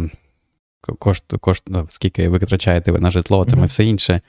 кошт, 0.99 1.25
кошт, 1.41 1.65
ну, 1.67 1.87
скільки 1.91 2.29
ви 2.29 2.39
витрачаєте 2.39 2.93
ви 2.93 3.01
на 3.01 3.11
житло 3.11 3.45
там 3.45 3.61
mm-hmm. 3.61 3.65
і 3.65 3.67
все 3.67 3.85
інше. 3.85 4.21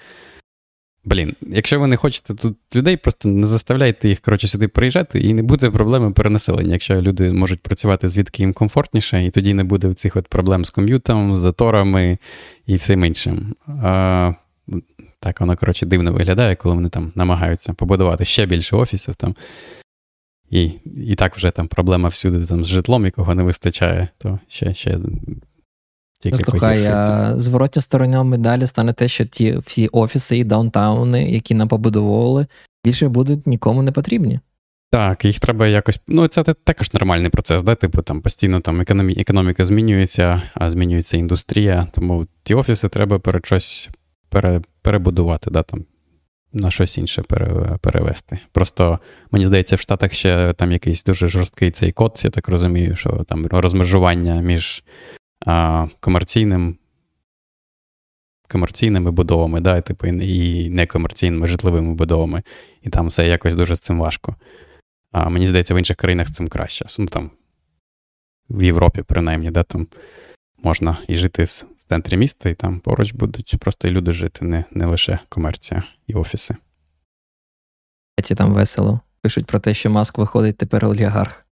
Блін, 1.05 1.35
якщо 1.41 1.79
ви 1.79 1.87
не 1.87 1.97
хочете 1.97 2.33
тут 2.33 2.57
людей, 2.75 2.97
просто 2.97 3.29
не 3.29 3.47
заставляйте 3.47 4.09
їх 4.09 4.19
коротше, 4.19 4.47
сюди 4.47 4.67
приїжджати 4.67 5.19
і 5.19 5.33
не 5.33 5.43
буде 5.43 5.69
проблеми 5.69 6.11
перенаселення, 6.11 6.73
якщо 6.73 7.01
люди 7.01 7.33
можуть 7.33 7.61
працювати 7.61 8.07
звідки 8.07 8.43
їм 8.43 8.53
комфортніше, 8.53 9.25
і 9.25 9.29
тоді 9.29 9.53
не 9.53 9.63
буде 9.63 9.93
цих 9.93 10.15
от 10.15 10.27
проблем 10.27 10.65
з 10.65 10.69
ком'ютом, 10.69 11.35
з 11.35 11.39
заторами 11.39 12.17
і 12.65 12.75
всім 12.75 13.05
іншим. 13.05 13.55
А, 13.67 14.33
Так, 15.19 15.41
воно, 15.41 15.57
коротше, 15.57 15.85
дивно 15.85 16.13
виглядає, 16.13 16.55
коли 16.55 16.75
вони 16.75 16.89
там 16.89 17.11
намагаються 17.15 17.73
побудувати 17.73 18.25
ще 18.25 18.45
більше 18.45 18.75
офісів 18.75 19.15
там. 19.15 19.35
І 20.49 20.71
і 21.07 21.15
так 21.15 21.35
вже 21.35 21.51
там 21.51 21.67
проблема 21.67 22.09
всюди 22.09 22.45
там 22.45 22.63
з 22.63 22.67
житлом, 22.67 23.05
якого 23.05 23.35
не 23.35 23.43
вистачає, 23.43 24.07
то 24.17 24.39
ще 24.47 24.73
ще 24.73 24.99
тільки 26.19 26.37
ну, 26.37 26.43
Слухай, 26.43 26.85
а 26.85 27.33
зворотня 27.39 27.81
сторона 27.81 28.23
медалі 28.23 28.67
стане 28.67 28.93
те, 28.93 29.07
що 29.07 29.25
ті 29.25 29.57
всі 29.57 29.87
офіси 29.87 30.37
і 30.37 30.43
даунтауни, 30.43 31.31
які 31.31 31.55
нам 31.55 31.67
побудовували, 31.67 32.47
більше 32.83 33.07
будуть 33.07 33.47
нікому 33.47 33.81
не 33.83 33.91
потрібні. 33.91 34.39
Так, 34.91 35.25
їх 35.25 35.39
треба 35.39 35.67
якось. 35.67 35.99
Ну, 36.07 36.27
це 36.27 36.43
також 36.43 36.93
нормальний 36.93 37.29
процес, 37.29 37.63
да? 37.63 37.75
Типу 37.75 38.01
там 38.01 38.21
постійно 38.21 38.59
там 38.59 38.81
економі... 38.81 39.15
економіка 39.17 39.65
змінюється, 39.65 40.41
а 40.53 40.71
змінюється 40.71 41.17
індустрія. 41.17 41.87
Тому 41.93 42.27
ті 42.43 42.53
офіси 42.53 42.89
треба 42.89 43.19
перед 43.19 43.45
щось 43.45 43.89
пере... 44.29 44.61
перебудувати, 44.81 45.51
да, 45.51 45.63
там, 45.63 45.85
на 46.53 46.71
щось 46.71 46.97
інше 46.97 47.21
пере... 47.21 47.77
перевести. 47.81 48.39
Просто 48.51 48.99
мені 49.31 49.45
здається, 49.45 49.75
в 49.75 49.79
Штатах 49.79 50.13
ще 50.13 50.53
там 50.53 50.71
якийсь 50.71 51.03
дуже 51.03 51.27
жорсткий 51.27 51.71
цей 51.71 51.91
код, 51.91 52.19
я 52.23 52.29
так 52.29 52.47
розумію, 52.47 52.95
що 52.95 53.25
там 53.27 53.45
розмежування 53.45 54.41
між 54.41 54.83
комерційним. 55.99 56.77
Комерційними 58.51 59.11
будовами, 59.11 59.61
да, 59.61 59.81
типу, 59.81 60.07
і 60.07 60.69
некомерційними 60.69 61.47
житловими 61.47 61.93
будовами. 61.93 62.43
І 62.81 62.89
там 62.89 63.07
все 63.07 63.27
якось 63.27 63.55
дуже 63.55 63.75
з 63.75 63.79
цим 63.79 63.99
важко. 63.99 64.35
А 65.11 65.29
мені 65.29 65.47
здається, 65.47 65.73
в 65.73 65.77
інших 65.77 65.97
країнах 65.97 66.27
з 66.27 66.33
цим 66.33 66.47
краще. 66.47 66.85
Ну, 66.99 67.05
там, 67.05 67.31
В 68.49 68.63
Європі, 68.63 69.01
принаймні, 69.01 69.51
да, 69.51 69.63
там 69.63 69.87
можна 70.63 70.97
і 71.07 71.15
жити 71.15 71.43
в 71.43 71.65
центрі 71.89 72.17
міста, 72.17 72.49
і 72.49 72.55
там 72.55 72.79
поруч 72.79 73.13
будуть 73.13 73.55
просто 73.59 73.87
і 73.87 73.91
люди 73.91 74.11
жити, 74.11 74.45
не 74.45 74.63
не 74.71 74.85
лише 74.85 75.19
комерція 75.29 75.83
і 76.07 76.13
офіси. 76.13 76.55
Там 78.37 78.53
весело. 78.53 78.99
Пишуть 79.21 79.45
про 79.45 79.59
те, 79.59 79.73
що 79.73 79.89
Маск 79.89 80.17
виходить 80.17 80.57
тепер 80.57 80.85
олігарх. 80.85 81.45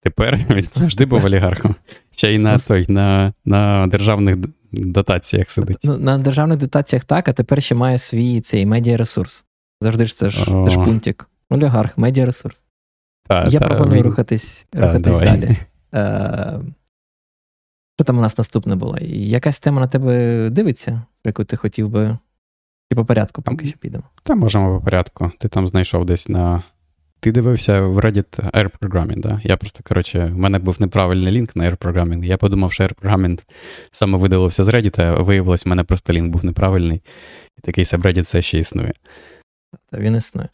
Тепер 0.00 0.46
він 0.50 0.62
завжди 0.62 1.06
був 1.06 1.24
олігархом. 1.24 1.74
Ще 2.18 2.34
й 2.34 2.38
на 2.38 2.58
той, 2.58 2.86
на 2.88 3.32
на 3.44 3.86
державних 3.86 4.36
дотаціях 4.72 5.50
сидить. 5.50 5.78
Ну, 5.82 5.98
На 5.98 6.18
державних 6.18 6.58
дотаціях 6.58 7.04
так, 7.04 7.28
а 7.28 7.32
тепер 7.32 7.62
ще 7.62 7.74
має 7.74 7.98
свій 7.98 8.40
цей 8.40 8.66
медіаресурс. 8.66 9.44
Завжди 9.80 10.06
ж 10.06 10.16
це 10.16 10.30
ж 10.30 10.44
це 10.64 10.70
ж 10.70 10.76
пунктик. 10.84 11.28
Олігарх, 11.50 11.98
медіаресурс. 11.98 12.64
Та, 13.28 13.46
Я 13.46 13.58
та, 13.58 13.66
пропоную 13.68 14.02
він... 14.02 14.10
рухатись 14.10 14.66
та, 14.70 14.86
рухатись 14.86 15.18
далі. 15.18 15.56
Е, 15.94 16.60
Що 17.96 18.04
там 18.04 18.18
у 18.18 18.20
нас 18.20 18.38
наступне 18.38 18.76
було? 18.76 18.98
Якась 19.10 19.58
тема 19.58 19.80
на 19.80 19.88
тебе 19.88 20.50
дивиться, 20.50 20.90
про 21.22 21.28
яку 21.28 21.44
ти 21.44 21.56
хотів 21.56 21.88
би. 21.88 22.18
Чи 22.92 22.96
по 22.96 23.04
порядку 23.04 23.42
поки 23.42 23.66
що 23.66 23.78
підемо? 23.78 24.04
Та 24.22 24.34
можемо 24.34 24.78
по 24.78 24.84
порядку. 24.84 25.32
Ти 25.38 25.48
там 25.48 25.68
знайшов 25.68 26.04
десь 26.04 26.28
на 26.28 26.62
ти 27.20 27.32
дивився 27.32 27.80
в 27.80 27.98
Reddit 27.98 28.50
Air 28.52 28.78
Programming, 28.78 29.20
да? 29.20 29.40
Я 29.44 29.56
просто, 29.56 29.80
коротше, 29.84 30.24
в 30.24 30.38
мене 30.38 30.58
був 30.58 30.80
неправильний 30.80 31.32
лінк 31.32 31.56
на 31.56 31.64
Air 31.64 31.76
Programming. 31.76 32.24
Я 32.24 32.36
подумав, 32.36 32.72
що 32.72 32.84
Air 32.84 32.94
Programming 32.94 33.40
саме 33.90 34.18
видалився 34.18 34.64
з 34.64 34.68
Reddit, 34.68 35.00
а 35.00 35.22
виявилось, 35.22 35.66
в 35.66 35.68
мене 35.68 35.84
просто 35.84 36.12
лінк 36.12 36.32
був 36.32 36.44
неправильний. 36.44 37.02
І 37.58 37.60
такий 37.60 37.84
Reddit 37.84 38.22
все 38.22 38.42
ще 38.42 38.58
існує. 38.58 38.92
Та 39.90 39.98
він 39.98 40.16
існує. 40.16 40.48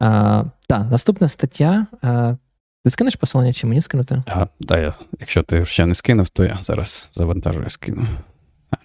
А, 0.00 0.44
Так, 0.68 0.90
наступна 0.90 1.28
стаття. 1.28 1.86
А, 2.02 2.36
Ти 2.84 2.90
скинеш 2.90 3.16
посилання, 3.16 3.52
чи 3.52 3.66
мені 3.66 3.80
скинути? 3.80 4.22
А, 4.26 4.46
да, 4.60 4.78
я, 4.78 4.94
Якщо 5.20 5.42
ти 5.42 5.64
ще 5.64 5.86
не 5.86 5.94
скинув, 5.94 6.28
то 6.28 6.44
я 6.44 6.56
зараз 6.60 7.08
завантажую, 7.12 7.70
скину. 7.70 8.06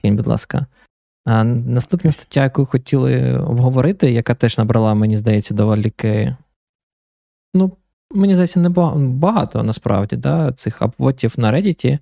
Кинь, 0.02 0.16
будь 0.16 0.28
ласка. 0.28 0.66
А, 1.26 1.44
Наступна 1.44 2.12
стаття, 2.12 2.44
яку 2.44 2.66
хотіли 2.66 3.38
обговорити, 3.38 4.12
яка 4.12 4.36
теж 4.36 4.58
набрала, 4.58 4.94
мені 4.94 5.18
здається, 5.18 5.54
доволі 5.54 5.90
Ну, 7.54 7.72
мені 8.12 8.34
здається, 8.34 8.60
не 8.60 8.70
багато 8.70 9.64
насправді 9.64 10.16
да, 10.16 10.52
цих 10.52 10.82
апвотів 10.82 11.34
на 11.38 11.52
Reddit, 11.52 12.00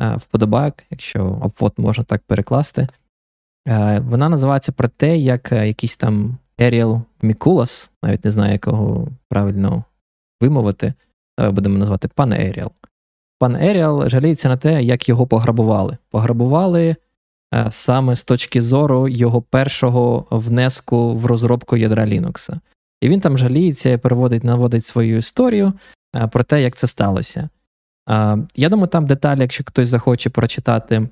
е, 0.00 0.16
вподобайок, 0.16 0.74
якщо 0.90 1.40
апвот 1.42 1.78
можна 1.78 2.04
так 2.04 2.22
перекласти. 2.26 2.88
Е, 3.68 4.00
вона 4.00 4.28
називається 4.28 4.72
про 4.72 4.88
те, 4.88 5.16
як 5.16 5.52
е, 5.52 5.66
якийсь 5.66 5.96
там 5.96 6.38
Еріал 6.58 7.02
Мікулас, 7.22 7.92
навіть 8.02 8.24
не 8.24 8.30
знаю, 8.30 8.52
як 8.52 8.66
його 8.66 9.08
правильно 9.28 9.84
вимовити, 10.40 10.94
будемо 11.38 11.78
назвати 11.78 12.08
пан 12.08 12.32
Еріал. 12.32 12.70
Пан 13.38 13.56
Еріал 13.56 14.08
жаліється 14.08 14.48
на 14.48 14.56
те, 14.56 14.82
як 14.82 15.08
його 15.08 15.26
пограбували. 15.26 15.96
Пограбували 16.10 16.96
саме 17.70 18.16
з 18.16 18.24
точки 18.24 18.62
зору 18.62 19.08
його 19.08 19.42
першого 19.42 20.26
внеску 20.30 21.14
в 21.14 21.26
розробку 21.26 21.76
ядра 21.76 22.04
Linux. 22.04 22.58
І 23.00 23.08
він 23.08 23.20
там 23.20 23.38
жаліється, 23.38 23.98
переводить, 23.98 24.44
наводить 24.44 24.84
свою 24.84 25.16
історію 25.16 25.72
е, 26.16 26.26
про 26.26 26.44
те, 26.44 26.62
як 26.62 26.76
це 26.76 26.86
сталося. 26.86 27.48
Я 28.56 28.68
думаю, 28.68 28.88
там 28.88 29.06
деталі, 29.06 29.40
якщо 29.40 29.64
хтось 29.64 29.88
захоче 29.88 30.30
прочитати, 30.30 31.08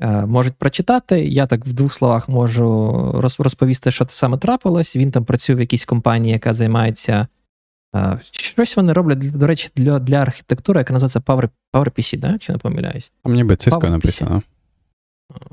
е, 0.00 0.26
можуть 0.26 0.54
прочитати. 0.54 1.24
Я 1.24 1.46
так 1.46 1.66
в 1.66 1.72
двох 1.72 1.94
словах 1.94 2.28
можу 2.28 3.12
розповісти, 3.38 3.90
що 3.90 4.04
це 4.04 4.16
саме 4.16 4.38
трапилось. 4.38 4.96
Він 4.96 5.10
там 5.10 5.24
працює 5.24 5.56
в 5.56 5.60
якійсь 5.60 5.84
компанії, 5.84 6.32
яка 6.32 6.52
займається. 6.52 7.26
Е, 7.96 8.18
щось 8.30 8.76
вони 8.76 8.92
роблять, 8.92 9.38
до 9.38 9.46
речі, 9.46 9.70
для 9.76 9.98
для 9.98 10.16
архітектури, 10.16 10.80
яка 10.80 10.92
називається 10.92 11.20
Power, 11.20 11.48
PowerPC, 11.72 12.18
да, 12.18 12.32
якщо 12.32 12.52
не 12.52 12.58
помиляюсь. 12.58 13.12
А 13.22 13.28
мені 13.28 13.44
би 13.44 13.54
Cisco 13.54 13.90
написано. 13.90 14.42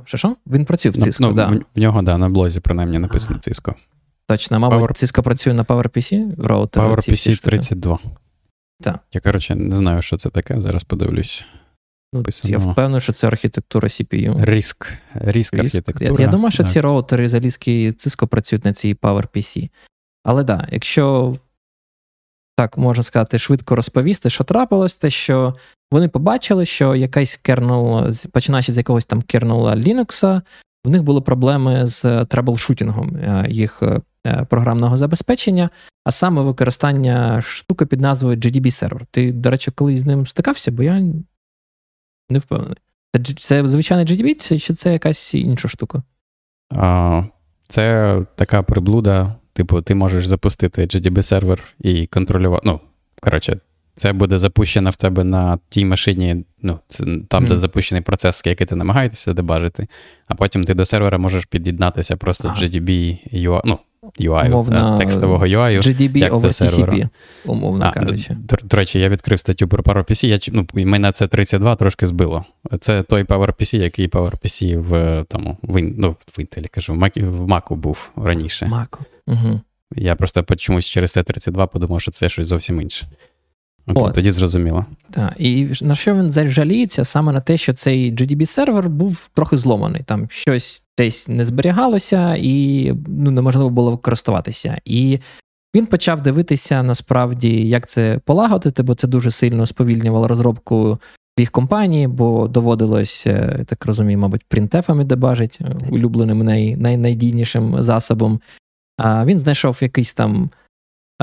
Що 0.06 0.18
що? 0.18 0.36
Він 0.48 0.66
працює 0.66 0.92
в 0.92 0.96
Cisco, 0.96 1.18
ну, 1.22 1.32
да. 1.34 1.60
В 1.76 1.80
нього, 1.80 2.02
да, 2.02 2.18
на 2.18 2.30
блозі, 2.30 2.60
принаймні, 2.60 3.00
написано 3.00 3.40
Cisco. 3.40 3.74
Точно, 4.28 4.60
мабуть, 4.60 4.80
Power... 4.80 5.04
Cisco 5.04 5.22
працює 5.22 5.54
на 5.54 5.64
PowerPC 5.64 6.34
роутер. 6.38 6.84
PowerPC 6.84 7.42
32. 7.42 8.00
Так. 8.82 9.00
Я, 9.14 9.22
коротше, 9.22 9.56
не 9.56 9.76
знаю, 9.76 10.02
що 10.02 10.18
це 10.18 10.30
таке, 10.30 10.62
зараз 10.62 10.84
подивлюсь. 10.84 11.46
Ну, 12.14 12.24
Я 12.44 12.58
впевнений, 12.58 13.02
що 13.02 13.14
це 13.14 13.28
архітектура 13.28 13.88
CPU. 13.88 14.46
Ріск. 14.46 14.94
Ріск 15.14 15.54
архітектура. 15.54 16.14
Я, 16.14 16.26
я 16.26 16.28
думаю, 16.28 16.52
що 16.52 16.64
так. 16.64 16.72
ці 16.72 16.80
роутери 16.82 17.30
залізки 17.30 17.90
Cisco 17.92 18.28
працюють 18.28 18.66
на 18.66 18.74
цій 18.74 18.96
PowerPC. 18.96 19.70
Але 20.24 20.44
так, 20.44 20.60
да, 20.60 20.68
якщо 20.72 21.36
так 22.56 22.78
можна 22.78 23.04
сказати, 23.04 23.40
швидко 23.40 23.76
розповісти, 23.76 24.30
що 24.30 24.44
трапилось, 24.44 24.96
те, 24.96 25.10
що 25.10 25.56
вони 25.92 26.08
побачили, 26.08 26.66
що 26.66 26.96
якийсь 26.96 27.36
кернел, 27.36 28.12
починаючи 28.32 28.72
з 28.72 28.78
якогось 28.78 29.06
там 29.06 29.22
кернела 29.22 29.76
Linux, 29.76 30.42
в 30.86 30.90
них 30.90 31.04
були 31.04 31.22
проблеми 31.22 31.88
з 31.88 32.26
траблшутінгом 32.26 33.16
е, 33.16 33.46
їх 33.50 33.84
е, 33.84 34.46
програмного 34.46 34.98
забезпечення, 34.98 35.70
а 36.04 36.12
саме 36.12 36.42
використання 36.42 37.42
штуки 37.42 37.86
під 37.86 38.02
назвою 38.02 38.38
GDB 38.38 38.72
сервер. 38.72 39.06
Ти, 39.12 39.32
до 39.32 39.50
речі, 39.50 39.72
колись 39.72 40.00
з 40.00 40.06
ним 40.06 40.28
стикався, 40.28 40.72
бо 40.72 40.84
я 40.84 41.00
не 42.30 42.40
впевнений. 42.40 42.78
Це, 43.14 43.34
це 43.34 43.68
звичайний 43.68 44.06
GDB, 44.06 44.60
чи 44.60 44.74
це 44.74 44.94
якась 44.94 45.34
інша 45.34 45.68
штука? 45.68 46.04
А, 46.76 47.24
Це 47.68 48.22
така 48.36 48.64
приблуда. 48.64 49.36
Типу, 49.54 49.82
ти 49.82 49.96
можеш 49.96 50.26
запустити 50.28 50.82
GDB 50.82 51.24
сервер 51.24 51.64
і 51.80 52.08
контролювати. 52.08 52.62
Ну, 52.66 52.80
коротше, 53.22 53.60
це 53.98 54.14
буде 54.14 54.38
запущено 54.38 54.90
в 54.90 54.96
тебе 54.96 55.24
на 55.24 55.60
тій 55.70 55.86
машині, 55.86 56.46
ну, 56.62 56.80
там, 57.28 57.46
mm. 57.46 57.48
де 57.48 57.60
запущений 57.60 58.02
процес, 58.02 58.44
який 58.46 58.68
ти 58.68 58.76
намагаєшся 58.76 59.34
дебажити, 59.34 59.88
а 60.28 60.36
потім 60.36 60.64
ти 60.64 60.74
до 60.74 60.86
сервера 60.86 61.18
можеш 61.18 61.46
під'єднатися 61.46 62.18
просто 62.18 62.48
ага. 62.48 62.62
GDB 62.62 63.18
UI, 63.34 63.62
ну, 63.66 63.80
UI, 64.20 64.48
Умовно, 64.48 64.98
текстового 64.98 65.46
UI. 65.46 65.82
GDB 65.82 66.18
як 66.18 66.34
over 66.34 66.42
до 66.42 66.48
TCP, 66.48 67.10
умовно 67.46 67.86
а, 67.86 67.92
кажучи. 67.92 68.34
До, 68.40 68.58
до 68.64 68.78
речі, 68.78 69.00
я 69.00 69.10
відкрив 69.10 69.40
статтю 69.40 69.68
про 69.68 69.84
PowerPC, 69.84 70.26
я, 70.26 70.40
ну, 70.52 70.68
мене 70.74 71.12
це 71.12 71.28
32 71.28 71.76
трошки 71.76 72.08
збило. 72.08 72.46
Це 72.80 73.04
той 73.04 73.24
PowerPC, 73.24 73.76
який 73.76 74.10
PowerPC 74.10 74.78
в 74.78 75.26
тому, 75.30 75.58
в, 75.62 75.82
ну, 75.82 76.16
в 76.38 76.40
Intel, 76.40 76.68
кажу, 76.72 76.94
в 76.94 76.98
Mac, 76.98 77.30
в 77.30 77.48
Mac 77.48 77.76
був 77.76 78.12
раніше. 78.16 78.66
Mac. 78.66 79.00
Угу. 79.28 79.62
Я 79.96 80.16
просто 80.16 80.46
чомусь 80.58 80.90
через 80.90 81.12
це 81.12 81.24
32 81.24 81.68
подумав, 81.68 82.02
що 82.02 82.12
це 82.12 82.30
щось 82.30 82.48
зовсім 82.48 82.82
інше. 82.82 83.08
Окей, 83.88 84.04
От. 84.04 84.14
Тоді 84.14 84.32
зрозуміло. 84.32 84.86
Так, 85.12 85.34
І 85.38 85.68
на 85.82 85.96
що 85.96 86.16
він 86.16 86.50
жаліється? 86.50 87.04
Саме 87.06 87.34
на 87.34 87.42
те, 87.42 87.58
що 87.58 87.74
цей 87.74 88.14
GDB-сервер 88.14 88.90
був 88.90 89.30
трохи 89.34 89.58
зломаний. 89.58 90.02
Там 90.06 90.28
щось 90.30 90.82
десь 90.98 91.28
не 91.28 91.46
зберігалося, 91.46 92.36
і 92.40 92.94
ну, 93.08 93.32
неможливо 93.32 93.70
було 93.70 93.98
користуватися. 93.98 94.78
І 94.86 95.20
він 95.76 95.86
почав 95.86 96.22
дивитися 96.22 96.84
насправді, 96.84 97.68
як 97.68 97.88
це 97.88 98.20
полагодити, 98.26 98.84
бо 98.84 98.96
це 98.96 99.08
дуже 99.08 99.32
сильно 99.32 99.66
сповільнювало 99.66 100.28
розробку 100.28 101.00
в 101.38 101.40
їх 101.40 101.52
компанії, 101.52 102.08
бо 102.08 102.48
доводилось, 102.48 103.28
е, 103.28 103.56
я 103.60 103.64
так 103.64 103.86
розумію, 103.86 104.20
мабуть, 104.20 104.44
принтефами 104.48 105.04
дебажить, 105.04 105.60
е, 105.62 105.76
улюбленим 105.90 106.40
най, 106.40 106.76
най, 106.76 106.98
найдійнішим 106.98 107.84
засобом. 107.84 108.42
А 108.98 109.26
Він 109.26 109.40
знайшов 109.40 109.78
якийсь 109.82 110.14
там 110.14 110.50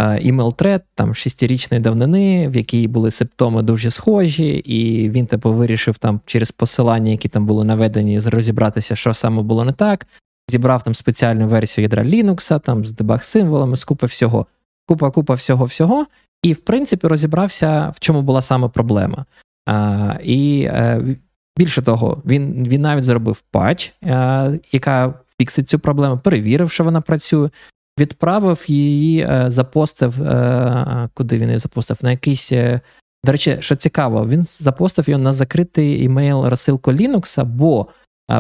email 0.02 0.54
тред 0.54 0.85
там 0.94 1.14
шестирічної 1.14 1.83
давнини, 1.83 2.48
в 2.48 2.57
якій 2.57 2.88
були 2.88 3.11
симптоми 3.11 3.62
дуже 3.62 3.90
схожі, 3.90 4.48
і 4.48 5.11
він 5.11 5.26
типу 5.26 5.52
вирішив 5.52 5.98
там 5.98 6.20
через 6.26 6.50
посилання, 6.50 7.11
які 7.11 7.28
там 7.28 7.46
були 7.46 7.64
наведені, 7.64 8.20
розібратися, 8.20 8.96
що 8.96 9.14
саме 9.14 9.42
було 9.42 9.64
не 9.64 9.72
так. 9.72 10.07
Зібрав 10.50 10.83
там 10.83 10.94
спеціальну 10.94 11.48
версію 11.48 11.83
ядра 11.83 12.02
Linux, 12.02 12.61
там 12.61 12.85
з 12.85 12.92
дебаг 12.92 13.24
символами, 13.24 13.76
з 13.76 13.85
купа 13.85 14.07
всього, 14.07 14.46
купа, 14.87 15.11
купа 15.11 15.35
всього-всього. 15.35 16.07
І, 16.42 16.52
в 16.52 16.59
принципі, 16.59 17.07
розібрався, 17.07 17.92
в 17.96 18.00
чому 18.00 18.22
була 18.22 18.42
саме 18.42 18.68
проблема. 18.68 19.24
А, 19.66 20.14
І 20.22 20.62
е, 20.62 21.16
більше 21.59 21.83
того, 21.83 22.22
він 22.26 22.68
він 22.68 22.80
навіть 22.80 23.04
зробив 23.04 23.40
патч, 23.40 23.92
е, 24.04 24.59
яка 24.72 25.14
фіксить 25.38 25.68
цю 25.68 25.78
проблему, 25.78 26.18
перевірив, 26.18 26.70
що 26.70 26.85
вона 26.85 27.00
працює, 27.00 27.50
відправив 27.98 28.64
її, 28.66 29.20
е, 29.20 29.44
запостив. 29.50 30.22
Е, 30.22 31.09
куди 31.14 31.38
він 31.38 31.48
її 31.48 31.59
запостив? 31.59 31.98
На 32.02 32.11
якийсь. 32.11 32.52
Е, 32.52 32.80
до 33.24 33.33
речі, 33.33 33.57
що 33.61 33.76
цікаво, 33.76 34.28
він 34.28 34.42
запостив 34.42 35.09
його 35.09 35.22
на 35.22 35.33
закритий 35.33 36.04
імейл 36.04 36.44
розсилку 36.44 36.92
Linux, 36.92 37.44
бо 37.44 37.87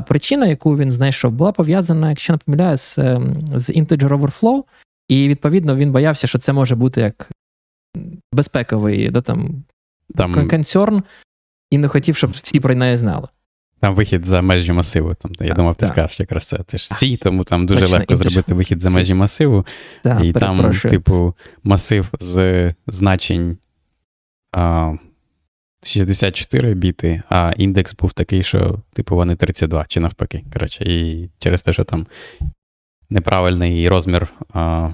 причина, 0.06 0.46
яку 0.46 0.76
він 0.76 0.90
знайшов, 0.90 1.32
була 1.32 1.52
пов'язана, 1.52 2.10
якщо 2.10 2.32
не 2.32 2.38
помиляю, 2.38 2.76
з, 2.76 2.94
з 3.54 3.70
Integer 3.70 4.08
Overflow, 4.08 4.64
і 5.08 5.28
відповідно 5.28 5.76
він 5.76 5.92
боявся, 5.92 6.26
що 6.26 6.38
це 6.38 6.52
може 6.52 6.74
бути 6.74 7.00
як 7.00 7.30
безпековий 8.34 9.10
да, 9.10 9.20
там, 9.20 9.64
там... 10.14 10.48
концерн, 10.48 11.02
і 11.70 11.78
не 11.78 11.88
хотів, 11.88 12.16
щоб 12.16 12.30
всі 12.30 12.60
про 12.60 12.74
неї 12.74 12.96
знали. 12.96 13.28
Там 13.80 13.94
вихід 13.94 14.24
за 14.24 14.42
межі 14.42 14.72
масиву. 14.72 15.14
Там, 15.14 15.32
Я 15.40 15.46
так, 15.46 15.56
думав, 15.56 15.74
ти 15.76 15.86
так. 15.86 15.94
скажеш 15.94 16.20
якраз 16.20 16.46
це. 16.46 16.58
Це 16.66 16.78
ж 16.78 16.88
Сі, 16.88 17.16
тому 17.16 17.44
там 17.44 17.66
дуже 17.66 17.80
Точно, 17.80 17.96
легко 17.96 18.16
зробити 18.16 18.54
вихід 18.54 18.80
за 18.80 18.90
межі 18.90 19.14
масиву. 19.14 19.66
Так, 20.02 20.24
і 20.24 20.32
там, 20.32 20.72
типу, 20.72 21.34
масив 21.62 22.10
з 22.20 22.74
значень 22.86 23.58
а, 24.52 24.94
64 25.82 26.74
біти, 26.74 27.22
а 27.28 27.52
індекс 27.56 27.94
був 27.94 28.12
такий, 28.12 28.42
що, 28.42 28.78
типу, 28.92 29.16
вони 29.16 29.36
32 29.36 29.84
чи 29.88 30.00
навпаки. 30.00 30.44
Коротше, 30.52 30.84
І 30.84 31.28
через 31.38 31.62
те, 31.62 31.72
що 31.72 31.84
там 31.84 32.06
неправильний 33.10 33.88
розмір 33.88 34.28
а, 34.52 34.90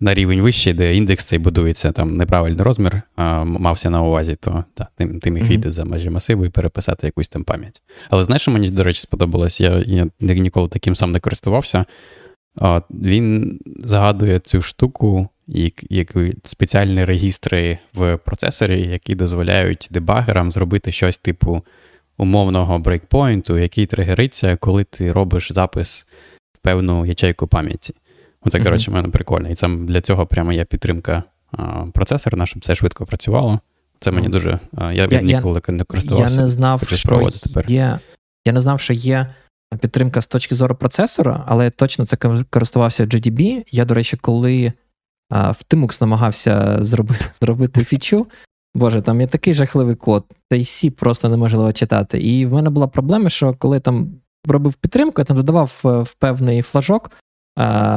на 0.00 0.14
рівень 0.14 0.40
вищий, 0.40 0.72
де 0.72 0.96
індекс 0.96 1.24
цей 1.24 1.38
будується, 1.38 1.92
там 1.92 2.16
неправильний 2.16 2.62
розмір, 2.62 3.02
а, 3.16 3.44
мався 3.44 3.90
на 3.90 4.02
увазі, 4.02 4.36
то 4.40 4.64
та, 4.74 4.88
ти, 4.96 5.06
ти 5.06 5.30
міг 5.30 5.44
mm-hmm. 5.44 5.70
за 5.70 5.84
межі 5.84 6.10
масиву 6.10 6.44
і 6.44 6.48
переписати 6.48 7.06
якусь 7.06 7.28
там 7.28 7.44
пам'ять. 7.44 7.82
Але 8.10 8.24
знаєш, 8.24 8.42
що 8.42 8.50
мені, 8.50 8.70
до 8.70 8.82
речі, 8.82 9.00
сподобалось? 9.00 9.60
Я 9.60 9.84
я 9.86 10.08
ніколи 10.20 10.68
таким 10.68 10.96
сам 10.96 11.12
не 11.12 11.20
користувався. 11.20 11.84
А, 12.60 12.80
Він 12.90 13.58
загадує 13.84 14.38
цю 14.38 14.62
штуку, 14.62 15.28
як, 15.46 15.74
як 15.90 16.14
спеціальні 16.44 17.04
регістри 17.04 17.78
в 17.94 18.16
процесорі, 18.16 18.80
які 18.80 19.14
дозволяють 19.14 19.88
дебагерам 19.90 20.52
зробити 20.52 20.92
щось 20.92 21.18
типу 21.18 21.62
умовного 22.18 22.78
брейкпойнту, 22.78 23.58
який 23.58 23.86
тригериться, 23.86 24.56
коли 24.56 24.84
ти 24.84 25.12
робиш 25.12 25.52
запис 25.52 26.06
в 26.52 26.58
певну 26.58 27.06
ячейку 27.06 27.46
пам'яті. 27.46 27.94
Оце, 28.40 28.60
коротше, 28.60 28.90
в 28.90 28.94
мене 28.94 29.08
прикольно. 29.08 29.48
І 29.48 29.54
це 29.54 29.68
для 29.68 30.00
цього 30.00 30.26
прямо 30.26 30.52
є 30.52 30.64
підтримка 30.64 31.22
а, 31.52 31.84
процесора, 31.94 32.46
щоб 32.46 32.64
це 32.64 32.74
швидко 32.74 33.06
працювало. 33.06 33.60
Це 34.00 34.10
мені 34.10 34.28
дуже. 34.28 34.60
А, 34.76 34.92
я, 34.92 35.08
я 35.10 35.20
ніколи 35.20 35.62
не 35.68 35.84
користувався. 35.84 36.36
Я 36.36 36.42
не 36.42 36.48
знав, 36.48 36.82
що 36.88 37.30
є, 37.68 37.98
Я 38.44 38.52
не 38.52 38.60
знав, 38.60 38.80
що 38.80 38.92
є 38.92 39.26
підтримка 39.80 40.20
з 40.20 40.26
точки 40.26 40.54
зору 40.54 40.74
процесора, 40.74 41.44
але 41.46 41.70
точно 41.70 42.06
це 42.06 42.16
користувався 42.50 43.04
GDB. 43.04 43.64
Я, 43.70 43.84
до 43.84 43.94
речі, 43.94 44.16
коли 44.16 44.72
а, 45.30 45.50
в 45.50 45.62
Tmux 45.70 46.00
намагався 46.00 46.84
зробити, 46.84 47.24
зробити 47.40 47.84
фічу. 47.84 48.26
Боже, 48.74 49.02
там 49.02 49.20
є 49.20 49.26
такий 49.26 49.54
жахливий 49.54 49.94
код, 49.94 50.24
цей 50.52 50.62
C 50.62 50.90
просто 50.90 51.28
неможливо 51.28 51.72
читати. 51.72 52.18
І 52.18 52.46
в 52.46 52.52
мене 52.52 52.70
була 52.70 52.88
проблема, 52.88 53.28
що 53.28 53.54
коли 53.54 53.80
там 53.80 54.08
робив 54.46 54.74
підтримку, 54.74 55.20
я 55.20 55.24
там 55.24 55.36
додавав 55.36 55.82
е, 55.84 55.88
в 55.88 56.14
певний 56.14 56.62
флажок 56.62 57.10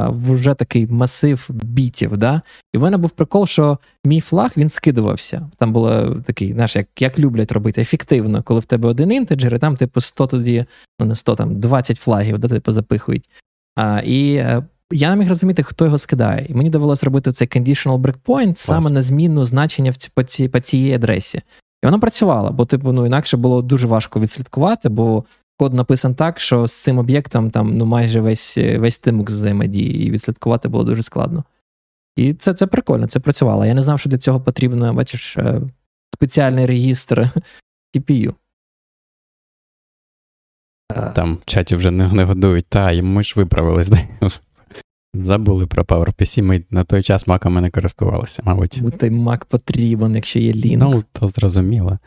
вже 0.09 0.53
такий 0.53 0.87
масив 0.87 1.49
бітів. 1.49 2.17
Да? 2.17 2.41
І 2.73 2.77
в 2.77 2.81
мене 2.81 2.97
був 2.97 3.09
прикол, 3.09 3.45
що 3.45 3.77
мій 4.05 4.21
флаг 4.21 4.51
він 4.57 4.69
скидувався. 4.69 5.49
Там 5.57 5.73
було 5.73 6.15
такий, 6.25 6.53
знаєш, 6.53 6.75
як 6.75 6.87
як 6.99 7.19
люблять 7.19 7.51
робити 7.51 7.81
ефективно, 7.81 8.43
коли 8.43 8.59
в 8.59 8.65
тебе 8.65 8.89
один 8.89 9.11
інтеджер, 9.11 9.55
і 9.55 9.59
там, 9.59 9.75
типу, 9.75 10.01
100 10.01 10.27
тоді, 10.27 10.65
ну 10.99 11.05
не 11.05 11.15
100, 11.15 11.35
там 11.35 11.59
20 11.59 11.97
флагів, 11.97 12.39
да, 12.39 12.47
типу, 12.47 12.71
запихують. 12.71 13.29
А, 13.75 14.01
І 14.05 14.33
е, 14.35 14.63
я 14.91 15.09
не 15.09 15.15
міг 15.15 15.29
розуміти, 15.29 15.63
хто 15.63 15.85
його 15.85 15.97
скидає. 15.97 16.45
І 16.49 16.53
мені 16.53 16.69
довелося 16.69 17.05
робити 17.05 17.31
цей 17.31 17.47
conditional 17.47 18.01
breakpoint 18.01 18.55
саме 18.55 18.89
на 18.89 19.01
зміну 19.01 19.45
значення 19.45 19.91
в 19.91 19.95
ці, 19.95 20.09
по, 20.13 20.23
ці, 20.23 20.47
по 20.47 20.59
цій 20.59 20.93
адресі. 20.93 21.41
І 21.83 21.87
воно 21.87 21.99
працювало, 21.99 22.51
бо 22.51 22.65
типу, 22.65 22.91
ну 22.91 23.05
інакше 23.05 23.37
було 23.37 23.61
дуже 23.61 23.87
важко 23.87 24.19
відслідкувати, 24.19 24.89
бо 24.89 25.23
код 25.61 25.73
написан 25.73 26.15
так, 26.15 26.39
що 26.39 26.67
з 26.67 26.73
цим 26.73 26.97
об'єктом 26.97 27.51
там 27.51 27.77
ну 27.77 27.85
майже 27.85 28.21
весь 28.21 28.57
весь 28.57 28.97
тимок 28.97 29.29
взаємодії, 29.29 30.07
і 30.07 30.11
відслідкувати 30.11 30.67
було 30.67 30.83
дуже 30.83 31.03
складно. 31.03 31.43
І 32.15 32.33
це 32.33 32.53
це 32.53 32.67
прикольно, 32.67 33.07
це 33.07 33.19
працювало. 33.19 33.65
Я 33.65 33.73
не 33.73 33.81
знав, 33.81 33.99
що 33.99 34.09
для 34.09 34.17
цього 34.17 34.41
потрібно, 34.41 34.93
бачиш, 34.93 35.37
е, 35.37 35.61
спеціальний 36.15 36.65
регістр 36.65 37.29
CPU. 37.95 38.33
Е. 40.95 41.11
Там 41.15 41.35
в 41.35 41.45
чаті 41.45 41.75
вже 41.75 41.91
не, 41.91 42.07
не 42.13 42.23
годують, 42.23 42.65
та, 42.69 43.01
ми 43.01 43.23
ж 43.23 43.33
виправились. 43.35 43.89
Забули 45.13 45.67
про 45.67 45.83
PowerPC, 45.83 46.41
ми 46.41 46.63
на 46.69 46.83
той 46.83 47.03
час 47.03 47.27
маками 47.27 47.61
не 47.61 47.69
користувалися, 47.69 48.43
мабуть. 48.45 48.79
Бо 48.81 48.91
той 48.91 49.09
Mac 49.09 49.45
потрібен, 49.45 50.15
якщо 50.15 50.39
є 50.39 50.53
Linux. 50.53 50.77
Ну, 50.77 51.03
то 51.11 51.27
зрозуміло. 51.27 51.99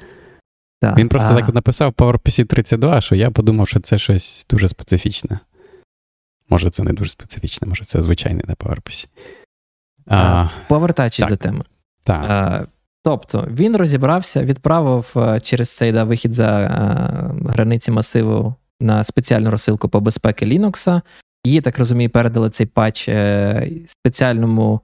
Так, 0.85 0.99
Він 0.99 1.09
просто 1.09 1.33
а... 1.33 1.37
так 1.37 1.55
написав 1.55 1.93
PowerPC 1.93 2.45
32, 2.45 3.01
що 3.01 3.15
я 3.15 3.31
подумав, 3.31 3.69
що 3.69 3.81
це 3.81 3.99
щось 3.99 4.47
дуже 4.51 4.69
специфічне. 4.69 5.39
Може, 6.49 6.71
це 6.71 6.83
не 6.83 6.93
дуже 6.93 7.11
специфічне, 7.11 7.69
може, 7.69 7.85
це 7.85 8.03
звичайний 8.03 8.45
на 8.49 8.55
PowerPC. 8.55 9.09
А, 10.07 10.49
Повертаючись 10.69 11.29
до 11.29 11.37
теми. 11.37 11.65
Так. 12.03 12.25
А, 12.29 12.67
тобто 13.03 13.49
він 13.51 13.77
розібрався, 13.77 14.45
відправив 14.45 15.13
е, 15.17 15.41
через 15.41 15.77
цей 15.77 15.93
да, 15.93 16.05
вихід 16.05 16.33
за 16.33 16.47
а, 16.47 16.61
е, 16.61 17.51
границі 17.53 17.91
масиву 17.91 18.55
на 18.81 19.05
спеціальну 19.05 19.51
розсилку 19.51 19.89
по 19.89 20.01
безпеки 20.01 20.47
Linux. 20.47 21.01
Її, 21.45 21.61
так 21.61 21.79
розумію, 21.79 22.11
передали 22.11 22.51
цей 22.51 22.67
патч 22.67 23.09
е, 23.09 23.71
спеціальному 23.87 24.81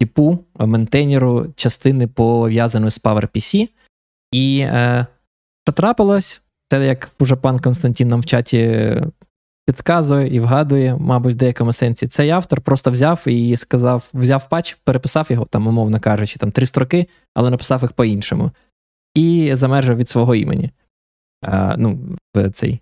типу 0.00 0.38
ментейнеру 0.58 1.52
частини 1.56 2.06
пов'язаної 2.06 2.90
з 2.90 3.00
PowerPC. 3.00 3.68
І 4.32 4.58
е, 4.58 5.06
що 5.64 5.72
трапилось, 5.72 6.42
це 6.68 6.86
як 6.86 7.10
уже 7.18 7.36
пан 7.36 7.58
Константин 7.58 8.08
нам 8.08 8.20
в 8.20 8.26
чаті 8.26 8.92
підказує 9.66 10.34
і 10.34 10.40
вгадує, 10.40 10.96
мабуть, 11.00 11.34
в 11.34 11.36
деякому 11.36 11.72
сенсі. 11.72 12.06
Цей 12.06 12.30
автор 12.30 12.60
просто 12.60 12.90
взяв 12.90 13.22
і 13.26 13.56
сказав: 13.56 14.10
взяв 14.14 14.48
патч, 14.48 14.76
переписав 14.84 15.26
його, 15.30 15.44
там, 15.44 15.66
умовно 15.66 16.00
кажучи, 16.00 16.38
там 16.38 16.50
три 16.50 16.66
строки, 16.66 17.06
але 17.34 17.50
написав 17.50 17.82
їх 17.82 17.92
по-іншому. 17.92 18.50
І 19.14 19.50
замержив 19.54 19.96
від 19.96 20.08
свого 20.08 20.34
імені. 20.34 20.70
А, 21.42 21.74
Ну, 21.78 21.98
цей 22.52 22.80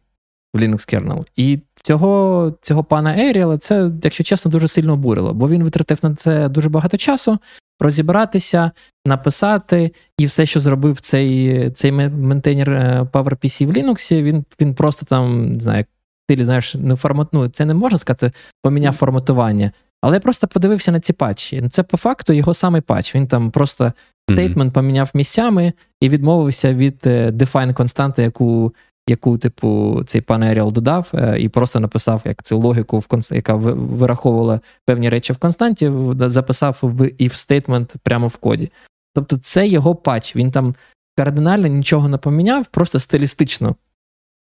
в 0.55 0.59
Linux 0.59 0.95
kernel. 0.95 1.27
І 1.37 1.59
цього 1.83 2.53
цього 2.61 2.85
пана 2.85 3.17
Еріала 3.19 3.59
це, 3.59 3.91
якщо 4.05 4.25
чесно, 4.25 4.51
дуже 4.51 4.69
сильно 4.69 4.93
обурило, 4.93 5.35
бо 5.35 5.49
він 5.49 5.65
витратив 5.65 5.99
на 6.03 6.15
це 6.15 6.49
дуже 6.49 6.69
багато 6.69 6.97
часу 6.97 7.39
розібратися, 7.81 8.71
написати, 9.07 9.91
і 10.19 10.27
все, 10.27 10.47
що 10.47 10.61
зробив 10.61 11.01
цей 11.01 11.71
цей 11.71 11.93
ментейнер 11.93 12.71
е, 12.71 13.07
PowerPC 13.13 13.67
в 13.67 13.71
Linux, 13.71 14.23
він 14.23 14.45
він 14.61 14.75
просто 14.75 15.07
там, 15.07 15.53
не 15.53 15.61
знаю, 15.61 15.85
ти 16.29 16.45
знаєш, 16.45 16.75
не 16.75 16.97
формат, 16.97 17.29
ну, 17.33 17.49
це 17.49 17.65
не 17.65 17.75
можна 17.75 17.99
сказати, 17.99 18.33
поміняв 18.63 18.95
форматування. 18.95 19.73
Але 20.03 20.17
я 20.17 20.21
просто 20.21 20.49
подивився 20.49 20.93
на 20.93 21.01
ці 21.01 21.13
патчі. 21.13 21.69
Це 21.71 21.83
по 21.83 21.97
факту 21.97 22.33
його 22.33 22.55
самий 22.55 22.81
патч. 22.81 23.15
Він 23.15 23.27
там 23.27 23.51
просто 23.51 23.93
стейтмент 24.31 24.73
поміняв 24.73 25.11
місцями 25.15 25.73
і 26.01 26.09
відмовився 26.09 26.75
від 26.75 27.01
е, 27.07 27.31
define 27.31 27.75
константи, 27.75 28.23
яку 28.23 28.75
яку, 29.09 29.39
типу, 29.39 30.03
цей 30.07 30.21
пан 30.21 30.43
Еріал 30.43 30.73
додав, 30.73 31.11
е, 31.15 31.37
і 31.41 31.49
просто 31.49 31.81
написав 31.81 32.23
як 32.25 32.43
цю 32.43 32.59
логіку, 32.59 32.99
в 32.99 33.07
конст... 33.07 33.33
яка 33.33 33.55
вираховувала 33.55 34.61
певні 34.85 35.09
речі 35.09 35.33
в 35.33 35.39
константі, 35.39 35.93
записав 36.19 36.79
в 36.83 37.03
if 37.03 37.31
statement 37.31 37.95
прямо 38.03 38.27
в 38.27 38.37
коді. 38.37 38.71
Тобто, 39.15 39.39
це 39.43 39.69
його 39.69 39.95
патч. 39.95 40.37
Він 40.37 40.51
там 40.51 40.75
кардинально 41.17 41.67
нічого 41.67 42.09
не 42.09 42.17
поміняв, 42.17 42.67
просто 42.67 42.99
стилістично 42.99 43.77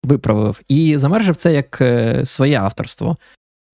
виправив. 0.04 0.60
І 0.68 0.98
замержив 0.98 1.36
це 1.36 1.52
як 1.52 1.80
е, 1.80 2.20
своє 2.24 2.60
авторство. 2.60 3.16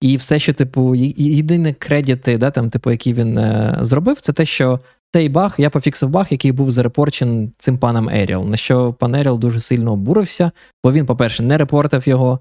І 0.01 0.17
все, 0.17 0.39
що, 0.39 0.53
типу, 0.53 0.95
єдині 0.95 1.73
кредити, 1.73 2.37
да, 2.37 2.51
там, 2.51 2.69
типу, 2.69 2.91
які 2.91 3.13
він 3.13 3.37
е, 3.37 3.77
зробив, 3.81 4.21
це 4.21 4.33
те, 4.33 4.45
що 4.45 4.79
цей 5.13 5.29
баг, 5.29 5.55
я 5.57 5.69
пофіксив 5.69 6.09
баг, 6.09 6.27
який 6.29 6.51
був 6.51 6.71
зарепорчен 6.71 7.51
цим 7.57 7.77
паном 7.77 8.09
Еріал, 8.09 8.47
на 8.47 8.57
що 8.57 8.93
пан 8.93 9.15
Еріал 9.15 9.39
дуже 9.39 9.59
сильно 9.59 9.93
обурився, 9.93 10.51
бо 10.83 10.91
він, 10.91 11.05
по-перше, 11.05 11.43
не 11.43 11.57
репортив 11.57 12.07
його. 12.07 12.39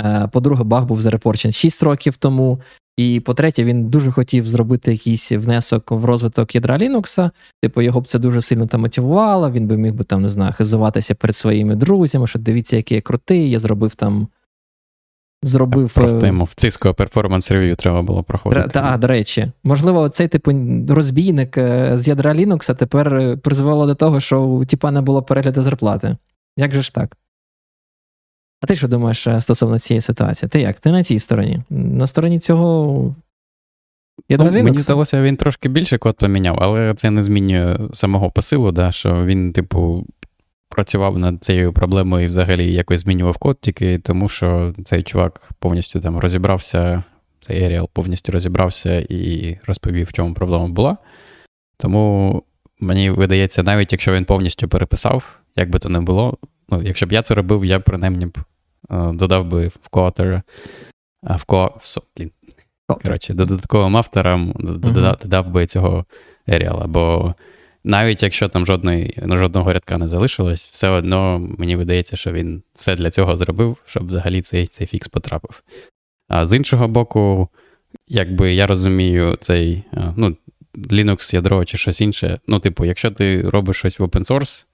Е, 0.00 0.28
по-друге, 0.32 0.64
баг 0.64 0.84
був 0.84 1.00
зарепорчен 1.00 1.52
6 1.52 1.82
років 1.82 2.16
тому. 2.16 2.60
І 2.96 3.20
по-третє, 3.20 3.64
він 3.64 3.88
дуже 3.88 4.12
хотів 4.12 4.48
зробити 4.48 4.92
якийсь 4.92 5.32
внесок 5.32 5.90
в 5.90 6.04
розвиток 6.04 6.54
ядра 6.54 6.78
Linux. 6.78 7.30
Типу, 7.62 7.82
його 7.82 8.00
б 8.00 8.06
це 8.06 8.18
дуже 8.18 8.42
сильно 8.42 8.66
там 8.66 8.80
мотивувало. 8.80 9.50
Він 9.50 9.66
би 9.66 9.76
міг 9.76 9.94
би 9.94 10.04
там, 10.04 10.22
не 10.22 10.30
знаю, 10.30 10.52
хизуватися 10.52 11.14
перед 11.14 11.36
своїми 11.36 11.76
друзями, 11.76 12.26
що 12.26 12.38
дивіться, 12.38 12.76
який 12.76 12.94
я 12.94 13.02
крутий, 13.02 13.50
я 13.50 13.58
зробив 13.58 13.94
там. 13.94 14.28
Зробив... 15.42 15.92
Просто 15.94 16.24
е, 16.24 16.26
йому 16.26 16.44
в 16.44 16.48
Cisco 16.48 16.94
перформанс 16.94 17.50
рев'ю 17.50 17.76
треба 17.76 18.02
було 18.02 18.22
проходити. 18.22 18.68
Так, 18.68 18.98
до 18.98 19.06
речі, 19.06 19.52
можливо, 19.64 20.08
цей 20.08 20.28
типу 20.28 20.52
розбійник 20.88 21.58
е, 21.58 21.98
з 21.98 22.08
ядра 22.08 22.34
Linux 22.34 22.74
тепер 22.74 23.14
е, 23.14 23.36
призвело 23.36 23.86
до 23.86 23.94
того, 23.94 24.20
що 24.20 24.42
у 24.42 24.64
тіпа 24.64 24.90
не 24.90 25.00
було 25.00 25.22
перегляду 25.22 25.62
зарплати. 25.62 26.16
Як 26.56 26.74
же 26.74 26.82
ж 26.82 26.94
так? 26.94 27.16
А 28.60 28.66
ти 28.66 28.76
що 28.76 28.88
думаєш 28.88 29.28
стосовно 29.40 29.78
цієї 29.78 30.00
ситуації? 30.00 30.48
Ти 30.48 30.60
як? 30.60 30.80
Ти 30.80 30.90
на 30.90 31.04
цій 31.04 31.18
стороні? 31.18 31.62
На 31.70 32.06
стороні 32.06 32.38
цього. 32.38 33.14
Ну, 34.30 34.52
Мені 34.52 34.78
здалося, 34.78 35.22
він 35.22 35.36
трошки 35.36 35.68
більше 35.68 35.98
код 35.98 36.16
поміняв, 36.16 36.58
але 36.60 36.94
це 36.94 37.10
не 37.10 37.22
змінює 37.22 37.78
самого 37.92 38.30
посилу, 38.30 38.72
да, 38.72 38.92
що 38.92 39.24
він, 39.24 39.52
типу, 39.52 40.06
працював 40.68 41.18
над 41.18 41.44
цією 41.44 41.72
проблемою 41.72 42.24
і 42.24 42.28
взагалі 42.28 42.72
якось 42.72 43.00
змінював 43.00 43.36
код, 43.36 43.58
тільки 43.60 43.98
тому, 43.98 44.28
що 44.28 44.74
цей 44.84 45.02
чувак 45.02 45.50
повністю 45.58 46.00
там 46.00 46.18
розібрався, 46.18 47.02
цей 47.40 47.62
Arial 47.62 47.88
повністю 47.92 48.32
розібрався 48.32 49.06
і 49.08 49.58
розповів, 49.66 50.06
в 50.06 50.12
чому 50.12 50.34
проблема 50.34 50.68
була. 50.68 50.96
Тому 51.76 52.42
мені 52.80 53.10
видається, 53.10 53.62
навіть 53.62 53.92
якщо 53.92 54.12
він 54.12 54.24
повністю 54.24 54.68
переписав, 54.68 55.38
як 55.56 55.70
би 55.70 55.78
то 55.78 55.88
не 55.88 56.00
було, 56.00 56.38
ну, 56.68 56.82
якщо 56.82 57.06
б 57.06 57.12
я 57.12 57.22
це 57.22 57.34
робив, 57.34 57.64
я 57.64 57.80
принаймні 57.80 58.26
б 58.26 58.38
е, 58.90 59.12
додав 59.12 59.46
би 59.46 59.68
в 59.68 59.78
Quarter, 59.92 60.42
в 61.22 61.44
ко... 61.44 61.80
блін. 62.16 62.30
Коротше, 63.02 63.34
додатковим 63.34 63.96
авторам 63.96 64.52
додав, 64.58 65.50
би 65.50 65.66
цього 65.66 66.04
Еріала, 66.46 66.86
бо 66.86 67.34
навіть 67.86 68.22
якщо 68.22 68.48
там 68.48 68.66
жодної, 68.66 69.14
жодного 69.26 69.72
рядка 69.72 69.98
не 69.98 70.08
залишилось, 70.08 70.68
все 70.72 70.88
одно 70.88 71.48
мені 71.58 71.76
видається, 71.76 72.16
що 72.16 72.32
він 72.32 72.62
все 72.76 72.94
для 72.96 73.10
цього 73.10 73.36
зробив, 73.36 73.76
щоб 73.86 74.06
взагалі 74.06 74.42
цей 74.42 74.66
цей 74.66 74.86
фікс 74.86 75.08
потрапив. 75.08 75.62
А 76.28 76.46
з 76.46 76.56
іншого 76.56 76.88
боку, 76.88 77.48
якби 78.08 78.54
я 78.54 78.66
розумію, 78.66 79.36
цей 79.40 79.82
ну, 80.16 80.36
Linux 80.74 81.34
ядро 81.34 81.64
чи 81.64 81.78
щось 81.78 82.00
інше. 82.00 82.40
Ну, 82.46 82.58
типу, 82.58 82.84
якщо 82.84 83.10
ти 83.10 83.42
робиш 83.42 83.76
щось 83.76 83.98
в 83.98 84.02
open 84.02 84.26
source, 84.26 84.66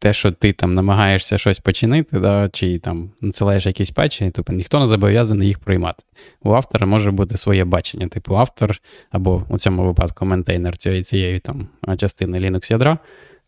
те, 0.00 0.12
що 0.12 0.30
ти 0.30 0.52
там 0.52 0.74
намагаєшся 0.74 1.38
щось 1.38 1.58
починити, 1.58 2.20
да, 2.20 2.48
чи 2.52 2.78
там 2.78 3.10
надсилаєш 3.20 3.66
якісь 3.66 3.90
патчі, 3.90 4.30
тобто 4.34 4.52
ніхто 4.52 4.80
не 4.80 4.86
зобов'язаний 4.86 5.48
їх 5.48 5.58
приймати. 5.58 6.04
У 6.42 6.52
автора 6.52 6.86
може 6.86 7.10
бути 7.10 7.36
своє 7.36 7.64
бачення. 7.64 8.08
Типу 8.08 8.36
автор, 8.36 8.76
або 9.10 9.44
у 9.48 9.58
цьому 9.58 9.84
випадку 9.84 10.24
ментейнер 10.24 10.76
цієї 10.76 11.02
цієї 11.02 11.38
там 11.38 11.68
частини 11.96 12.38
Linux 12.38 12.72
ядра. 12.72 12.98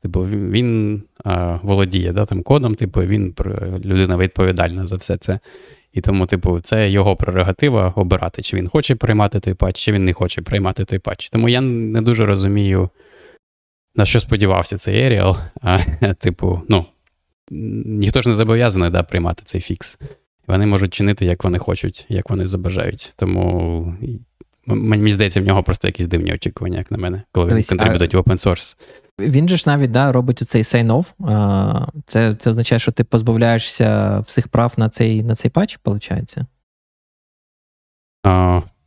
Типу, 0.03 0.25
він 0.25 1.03
а, 1.25 1.59
володіє 1.63 2.13
да, 2.13 2.27
там, 2.27 2.43
кодом, 2.43 2.75
типу, 2.75 3.01
він 3.01 3.35
людина 3.85 4.17
відповідальна 4.17 4.87
за 4.87 4.97
все 4.97 5.17
це. 5.17 5.39
І 5.93 6.01
тому, 6.01 6.27
типу, 6.27 6.61
це 6.61 6.91
його 6.91 7.17
прерогатива 7.17 7.93
обирати, 7.97 8.43
чи 8.43 8.57
він 8.57 8.69
хоче 8.69 8.95
приймати 8.95 9.41
той 9.41 9.55
патч, 9.55 9.79
чи 9.79 9.93
він 9.93 10.05
не 10.05 10.13
хоче 10.13 10.43
приймати 10.43 10.85
той 10.85 10.99
патч. 10.99 11.31
Тому 11.31 11.49
я 11.49 11.61
не 11.61 12.03
дуже 12.03 12.27
розумію 12.27 12.91
на 13.95 14.05
що 14.05 14.21
сподівався 14.21 14.79
цей 14.79 15.05
Еріал. 15.05 15.37
А, 15.61 15.79
Типу, 16.19 16.63
ну, 16.69 16.87
ніхто 17.51 18.23
ж 18.23 18.29
не 18.29 18.35
зобов'язаний 18.35 18.91
да, 18.91 19.03
приймати 19.03 19.43
цей 19.45 19.61
фікс. 19.61 19.99
Вони 20.47 20.67
можуть 20.67 20.95
чинити, 20.95 21.25
як 21.25 21.45
вони 21.45 21.59
хочуть, 21.59 22.07
як 22.09 22.31
вони 22.31 22.47
забажають. 22.47 23.13
Тому 23.17 23.97
мені 24.67 25.13
здається, 25.13 25.41
в 25.41 25.45
нього 25.45 25.63
просто 25.63 25.89
якісь 25.89 26.07
дивні 26.07 26.35
очікування, 26.35 26.79
як 26.79 26.91
на 26.91 26.99
мене, 26.99 27.23
коли 27.33 27.55
він 27.55 27.65
контрибутить 27.65 28.15
в 28.15 28.19
open 28.19 28.49
source. 28.49 28.77
Він 29.21 29.49
же 29.49 29.57
ж 29.57 29.65
навіть 29.67 29.91
да, 29.91 30.13
робить 30.13 30.39
цей 30.39 30.63
sign-off. 30.63 31.07
Це 32.07 32.35
це 32.35 32.51
означає, 32.51 32.79
що 32.79 32.93
ти 32.93 33.05
позбавляєшся 33.05 34.19
всіх 34.19 34.49
прав 34.49 34.73
на 34.77 34.89
цей 34.89 35.23
на 35.23 35.35
цей 35.35 35.51
патч, 35.51 35.79
виходить? 35.85 36.37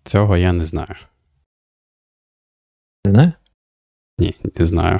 Цього 0.03 0.38
я 0.38 0.53
не 0.53 0.66
знаю. 0.66 0.95
Не 3.06 3.12
знаю? 3.12 3.32
Ні, 4.20 4.36
не 4.59 4.66
знаю. 4.66 4.99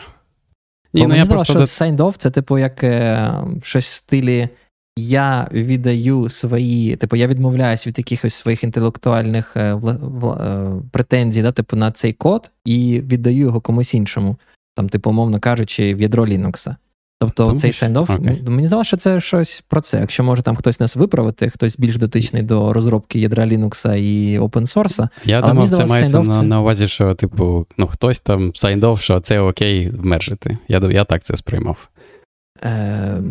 Ні, 0.94 1.02
ну, 1.02 1.08
ну, 1.08 1.16
я 1.16 1.26
просто... 1.26 1.54
що 1.54 1.60
signed 1.60 1.98
off 1.98 2.18
це, 2.18 2.32
типу, 2.32 2.58
як 2.58 2.84
е, 2.84 3.34
щось 3.64 3.94
в 3.94 3.98
стилі. 3.98 4.50
Я 4.98 5.48
віддаю 5.52 6.30
свої, 6.30 6.96
типу, 6.96 7.16
я 7.16 7.28
відмовляюсь 7.28 7.88
від 7.88 7.98
якихось 7.98 8.34
своїх 8.34 8.64
інтелектуальних 8.64 9.58
е, 9.58 9.74
вла, 9.74 9.98
вла, 10.02 10.36
е, 10.36 10.82
претензій, 10.92 11.42
да, 11.42 11.52
типу, 11.52 11.76
на 11.76 11.92
цей 11.92 12.14
код, 12.14 12.52
і 12.66 13.02
віддаю 13.02 13.38
його 13.38 13.62
комусь 13.62 13.94
іншому, 13.94 14.38
там, 14.76 14.90
типу, 14.90 15.10
умовно 15.10 15.40
кажучи, 15.40 15.96
в 15.96 16.02
ядро 16.02 16.26
Linux. 16.26 16.76
Тобто 17.20 17.46
Тому 17.46 17.58
цей 17.58 17.72
sign-off, 17.72 18.06
okay. 18.06 18.50
мені 18.50 18.68
здалося, 18.68 18.88
що 18.88 18.98
це 18.98 19.20
щось 19.20 19.64
про 19.68 19.82
це. 19.82 20.00
Якщо 20.00 20.24
може 20.24 20.42
там 20.42 20.56
хтось 20.56 20.80
нас 20.80 20.96
виправити, 20.96 21.50
хтось 21.50 21.78
більш 21.78 21.98
дотичний 21.98 22.44
до 22.44 22.74
розробки 22.74 23.20
ядра 23.20 23.46
Linux 23.46 23.96
і 23.96 24.40
open 24.40 24.62
source. 24.62 25.08
Я 25.26 25.40
але 25.40 25.54
думав, 25.54 25.70
це 25.70 25.86
мається 25.86 26.22
на, 26.22 26.34
це... 26.34 26.42
на 26.42 26.62
увазі, 26.62 26.88
що, 26.88 27.14
типу, 27.14 27.68
ну, 27.78 27.88
хтось 27.88 28.20
там 28.20 28.52
sign-off, 28.52 28.98
що 28.98 29.20
це 29.20 29.40
окей 29.40 29.90
вмержити. 29.90 30.58
Я 30.68 30.80
я 30.92 31.04
так 31.04 31.24
це 31.24 31.38
сприймав. 31.38 31.88
Е... 32.64 33.22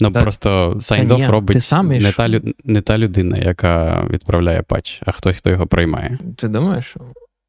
Ну, 0.00 0.10
та, 0.10 0.20
просто 0.20 0.72
sign-off 0.72 1.30
робить 1.30 1.62
сам 1.62 1.88
не, 1.88 2.12
та, 2.12 2.40
не 2.64 2.80
та 2.80 2.98
людина, 2.98 3.38
яка 3.38 4.04
відправляє 4.10 4.62
патч, 4.62 5.02
а 5.06 5.12
хтось, 5.12 5.36
хто 5.36 5.50
його 5.50 5.66
приймає. 5.66 6.18
Ти 6.36 6.48
думаєш? 6.48 6.96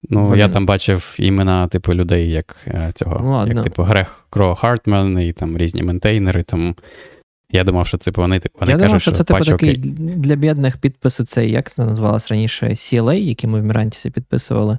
Ну, 0.03 0.27
Блин. 0.27 0.39
я 0.39 0.49
там 0.49 0.65
бачив 0.65 1.15
імена, 1.19 1.67
типу, 1.67 1.93
людей, 1.93 2.31
як 2.31 2.55
е, 2.67 2.91
цього, 2.95 3.19
ну, 3.23 3.53
як, 3.53 3.63
типу, 3.63 3.83
Грех 3.83 4.25
Кро 4.29 4.55
Хартман 4.55 5.19
і 5.19 5.33
там 5.33 5.57
різні 5.57 5.83
ментейнери. 5.83 6.43
Там. 6.43 6.75
Я 7.51 7.63
думав, 7.63 7.87
що 7.87 7.97
типу, 7.97 8.21
вони 8.21 8.41
вони 8.59 8.71
Я 8.71 8.77
кажуть, 8.77 8.87
думав, 8.87 9.01
що 9.01 9.11
це 9.11 9.23
типу 9.23 9.39
такий 9.39 9.53
окей. 9.53 9.75
для 10.15 10.35
бідних 10.35 10.77
підписи 10.77 11.23
цей, 11.23 11.51
як 11.51 11.71
це 11.71 11.85
називалось 11.85 12.27
раніше, 12.27 12.67
CLA, 12.67 13.13
які 13.13 13.47
ми 13.47 13.61
в 13.61 13.63
Мірантісі 13.63 14.09
підписували. 14.09 14.77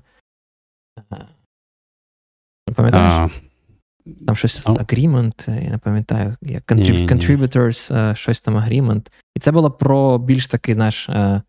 Пам'ятаєш? 2.74 3.12
А, 3.12 3.30
там 4.26 4.36
щось 4.36 4.66
а, 4.66 4.70
agreement, 4.70 5.64
я 5.64 5.70
не 5.70 5.78
пам'ятаю, 5.78 6.36
як 6.42 6.62
contrib- 6.64 7.08
contributors, 7.08 7.92
uh, 7.92 8.14
щось 8.14 8.40
там 8.40 8.56
agreement. 8.56 9.06
І 9.36 9.40
це 9.40 9.52
було 9.52 9.70
про 9.70 10.18
більш 10.18 10.46
такий, 10.46 10.74
знаєш, 10.74 11.08
uh, 11.08 11.42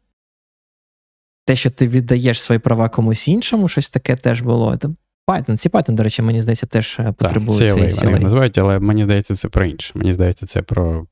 те, 1.45 1.55
що 1.55 1.69
ти 1.69 1.87
віддаєш 1.87 2.41
свої 2.41 2.59
права 2.59 2.89
комусь 2.89 3.27
іншому, 3.27 3.67
щось 3.67 3.89
таке 3.89 4.15
теж 4.15 4.41
було. 4.41 4.77
Це 4.77 4.89
Python. 5.27 5.57
Ці 5.57 5.69
Python, 5.69 5.93
до 5.93 6.03
речі, 6.03 6.21
мені 6.21 6.41
здається, 6.41 6.65
теж 6.67 6.97
е, 6.99 7.11
потребує 7.11 7.57
цієї 7.57 7.89
CLA. 7.89 8.05
Вони 8.05 8.19
називають, 8.19 8.57
але 8.57 8.79
мені 8.79 9.03
здається, 9.03 9.35
це 9.35 9.49
про 9.49 9.65
інше. 9.65 9.91
Мені 9.95 10.13
здається, 10.13 10.45
це 10.45 10.61
про 10.61 11.05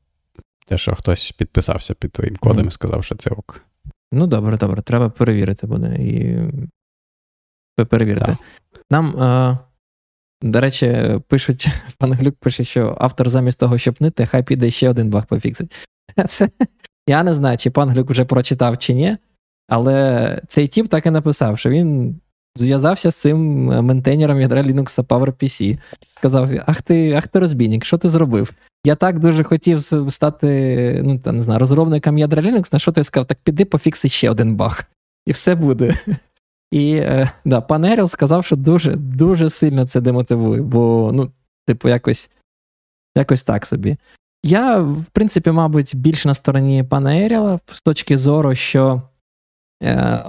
те, 0.68 0.78
що 0.78 0.96
хтось 0.96 1.32
підписався 1.32 1.94
під 1.94 2.12
твоїм 2.12 2.36
кодом 2.36 2.66
mm. 2.66 2.68
і 2.68 2.72
сказав, 2.72 3.04
що 3.04 3.16
це 3.16 3.30
ок. 3.30 3.62
Ну, 4.12 4.28
добре, 4.28 4.58
добре, 4.58 4.82
треба 4.82 5.10
перевірити 5.10 5.68
буде. 5.68 5.96
І 5.96 6.40
перевірити. 7.86 8.26
Да. 8.26 8.38
Нам, 8.92 9.16
а, 9.22 9.58
до 10.42 10.62
речі, 10.62 11.20
пишуть, 11.28 11.68
пан 11.98 12.14
Глюк 12.14 12.36
пише, 12.36 12.64
що 12.64 12.98
автор 13.00 13.30
замість 13.30 13.60
того, 13.60 13.78
щоб 13.78 13.96
нити, 14.00 14.26
хай 14.26 14.44
піде 14.44 14.72
ще 14.72 14.90
один 14.90 15.10
баг 15.10 15.26
пофіксить. 15.26 15.74
Це, 16.28 16.50
Я 17.08 17.24
не 17.24 17.34
знаю, 17.34 17.58
чи 17.58 17.72
пан 17.72 17.90
Глюк 17.90 18.10
вже 18.10 18.26
прочитав, 18.26 18.78
чи 18.78 18.94
ні. 18.94 19.18
Але 19.70 20.41
цей 20.47 20.67
тіп 20.67 20.88
так 20.88 21.05
і 21.05 21.11
написав, 21.11 21.59
що 21.59 21.70
він 21.70 22.20
зв'язався 22.55 23.11
з 23.11 23.15
цим 23.15 23.39
ментейнером 23.65 24.41
ядра 24.41 24.61
Linux 24.61 25.03
PowerPC. 25.03 25.80
Сказав: 26.17 26.49
Ах 26.65 26.82
ти, 26.82 27.11
ах 27.11 27.28
ти 27.28 27.39
розбійник, 27.39 27.86
що 27.86 27.97
ти 27.97 28.09
зробив? 28.09 28.53
Я 28.86 28.95
так 28.95 29.20
дуже 29.20 29.43
хотів 29.43 29.84
стати 30.09 31.01
ну, 31.03 31.20
там, 31.20 31.36
не 31.36 31.41
знаю, 31.41 31.59
розробником 31.59 32.17
ядра 32.17 32.43
Linux, 32.43 32.74
на 32.74 32.80
що 32.80 32.91
ти 32.91 33.03
сказав, 33.03 33.28
так 33.28 33.38
піди 33.43 33.65
пофікси 33.65 34.09
ще 34.09 34.30
один 34.30 34.55
баг, 34.55 34.84
і 35.26 35.32
все 35.32 35.55
буде. 35.55 35.95
І 36.72 36.91
е, 36.93 37.32
да, 37.45 37.61
пан 37.61 37.86
Еріл 37.86 38.07
сказав, 38.07 38.45
що 38.45 38.55
дуже 38.55 38.95
дуже 38.95 39.49
сильно 39.49 39.88
це 39.88 40.01
демотивує, 40.01 40.61
бо, 40.61 41.11
ну, 41.13 41.32
типу, 41.67 41.89
якось 41.89 42.30
якось 43.17 43.43
так 43.43 43.65
собі. 43.65 43.97
Я, 44.43 44.80
в 44.80 45.05
принципі, 45.11 45.51
мабуть, 45.51 45.95
більше 45.95 46.28
на 46.28 46.34
стороні 46.34 46.84
пана 46.84 47.17
Еріла 47.17 47.59
з 47.74 47.82
точки 47.82 48.17
зору, 48.17 48.55
що 48.55 49.01
Е, 49.84 50.24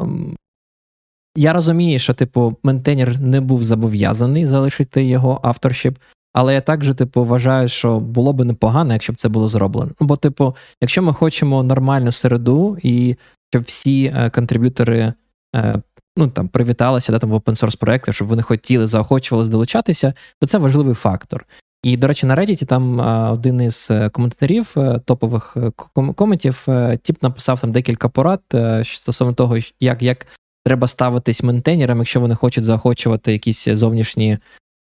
я 1.36 1.52
розумію, 1.52 1.98
що, 1.98 2.14
типу, 2.14 2.56
ментейнер 2.62 3.20
не 3.20 3.40
був 3.40 3.64
зобов'язаний 3.64 4.46
залишити 4.46 5.04
його 5.04 5.40
авторшіп, 5.42 5.98
але 6.32 6.54
я 6.54 6.60
також, 6.60 6.94
типу, 6.94 7.24
вважаю, 7.24 7.68
що 7.68 8.00
було 8.00 8.32
б 8.32 8.44
непогано, 8.44 8.92
якщо 8.92 9.12
б 9.12 9.16
це 9.16 9.28
було 9.28 9.48
зроблено. 9.48 9.90
Бо, 10.00 10.16
типу, 10.16 10.56
якщо 10.80 11.02
ми 11.02 11.12
хочемо 11.12 11.62
нормальну 11.62 12.12
середу, 12.12 12.78
і 12.82 13.16
щоб 13.52 13.62
всі 13.62 14.04
е, 14.04 14.30
контриб'ютори 14.30 15.12
е, 15.56 15.82
ну, 16.16 16.28
там, 16.28 16.48
привіталися 16.48 17.12
да, 17.12 17.18
там, 17.18 17.30
в 17.30 17.34
open 17.34 17.64
source 17.64 17.78
проекти, 17.78 18.12
щоб 18.12 18.28
вони 18.28 18.42
хотіли, 18.42 18.86
заохочувалися 18.86 19.50
долучатися, 19.50 20.14
то 20.40 20.46
це 20.46 20.58
важливий 20.58 20.94
фактор. 20.94 21.46
І, 21.82 21.96
до 21.96 22.06
речі, 22.06 22.26
на 22.26 22.36
Reddit 22.36 22.66
там 22.66 22.98
один 23.32 23.60
із 23.60 23.88
е, 23.90 24.08
коментаторів 24.08 24.74
е, 24.76 25.00
топових 25.04 25.56
е, 25.56 25.70
коментів, 25.94 26.66
тип 27.02 27.22
написав 27.22 27.60
там 27.60 27.72
декілька 27.72 28.08
порад 28.08 28.40
стосовно 28.84 29.34
того, 29.34 29.56
як 29.80 30.02
як 30.02 30.26
треба 30.64 30.86
ставитись 30.86 31.42
ментейнерам, 31.42 31.98
якщо 31.98 32.20
вони 32.20 32.34
хочуть 32.34 32.64
заохочувати 32.64 33.32
якісь 33.32 33.68
зовнішні 33.68 34.38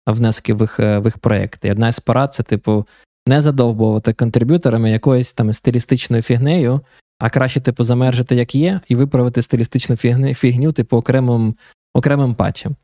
внески 0.07 0.55
в 0.55 0.61
їх 0.61 0.79
в 0.79 1.03
їх 1.05 1.19
проекти. 1.19 1.69
І 1.69 1.71
одна 1.71 1.93
з 1.93 2.01
порад 2.01 2.35
це, 2.35 2.43
типу, 2.43 2.87
не 3.27 3.43
задовбувати 3.43 4.13
контриб'юторами 4.13 4.91
якоюсь 4.91 5.33
там 5.33 5.53
стилістичною 5.53 6.23
фігнею, 6.23 6.81
а 7.19 7.31
краще, 7.31 7.61
типу, 7.61 7.85
замержити, 7.85 8.35
як 8.35 8.55
є, 8.55 8.81
і 8.89 8.97
виправити 8.97 9.43
стилістичну 9.43 9.97
фігню, 9.97 10.35
фігню 10.35 10.73
типу, 10.73 10.97
окремим 10.97 11.55
окремим 11.95 12.35
патчем. 12.35 12.77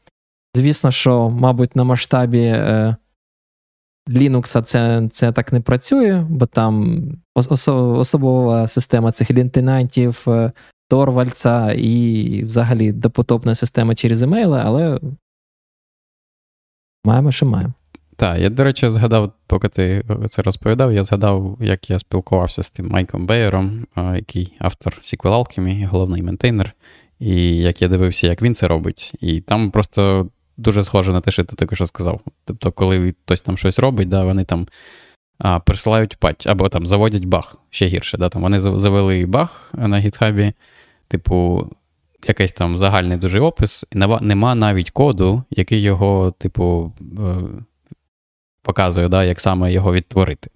Звісно, 0.55 0.91
що, 0.91 1.31
мабуть, 1.31 1.77
на 1.77 1.85
масштабі 1.85 2.57
Linux 4.09 4.63
це 4.63 5.09
це 5.13 5.33
так 5.33 5.53
не 5.53 5.61
працює, 5.61 6.27
бо 6.29 6.47
там 6.47 7.03
особова 7.35 8.69
система 8.69 9.13
цих 9.13 9.31
лінтенантів, 9.31 10.25
е, 10.29 10.53
Торвальца 10.89 11.73
і 11.73 12.45
взагалі 12.45 12.93
допотопна 12.93 13.55
система 13.55 13.95
через 13.95 14.23
емейли, 14.23 14.63
але 14.65 15.01
маємо, 17.05 17.33
що 17.33 17.47
маємо. 17.47 17.73
Так, 18.17 18.39
я, 18.39 18.51
до 18.51 18.65
речі, 18.65 18.91
згадав, 18.91 19.33
поки 19.47 19.69
ти 19.69 20.05
це 20.31 20.43
розповідав, 20.43 20.93
я 20.93 21.05
згадав, 21.05 21.59
як 21.61 21.91
я 21.91 21.99
спілкувався 21.99 22.63
з 22.63 22.71
тим 22.71 22.89
Майком 22.89 23.27
Бейером, 23.27 23.87
який 23.97 24.53
автор 24.59 24.99
SQL 25.03 25.31
Alchemy, 25.31 25.87
головний 25.87 26.23
ментейнер, 26.23 26.73
і 27.19 27.57
як 27.57 27.83
я 27.83 27.89
дивився, 27.89 28.27
як 28.27 28.43
він 28.43 28.55
це 28.55 28.69
робить. 28.69 29.13
І 29.21 29.41
там 29.41 29.71
просто 29.71 30.29
дуже 30.57 30.85
схоже 30.85 31.13
на 31.13 31.21
те, 31.21 31.31
що 31.31 31.45
ти 31.45 31.57
тільки 31.57 31.77
що 31.77 31.87
сказав. 31.87 32.21
Тобто, 32.45 32.73
коли 32.73 33.15
хтось 33.25 33.43
там 33.43 33.59
щось 33.59 33.79
робить, 33.79 34.09
да, 34.09 34.25
вони 34.25 34.45
там 34.45 34.67
а, 35.39 35.59
присилають 35.59 36.17
патч, 36.17 36.47
або 36.47 36.69
там 36.69 36.87
заводять 36.87 37.25
баг 37.25 37.57
ще 37.71 37.87
гірше. 37.87 38.19
Да, 38.19 38.29
там 38.29 38.43
Вони 38.43 38.61
завели 38.61 39.27
баг 39.27 39.73
на 39.73 39.99
гітхабі, 39.99 40.53
типу, 41.09 41.69
якийсь 42.29 42.53
там 42.53 42.79
загальний 42.79 43.17
дуже 43.17 43.41
опис, 43.41 43.87
і 43.93 43.99
нема 44.21 44.55
навіть 44.55 44.91
коду, 44.91 45.43
який 45.51 45.81
його, 45.81 46.35
типу, 46.39 46.93
е, 47.01 47.35
показує, 48.63 49.09
да, 49.09 49.25
як 49.25 49.41
саме 49.41 49.73
його 49.73 49.93
відтворити. 49.93 50.51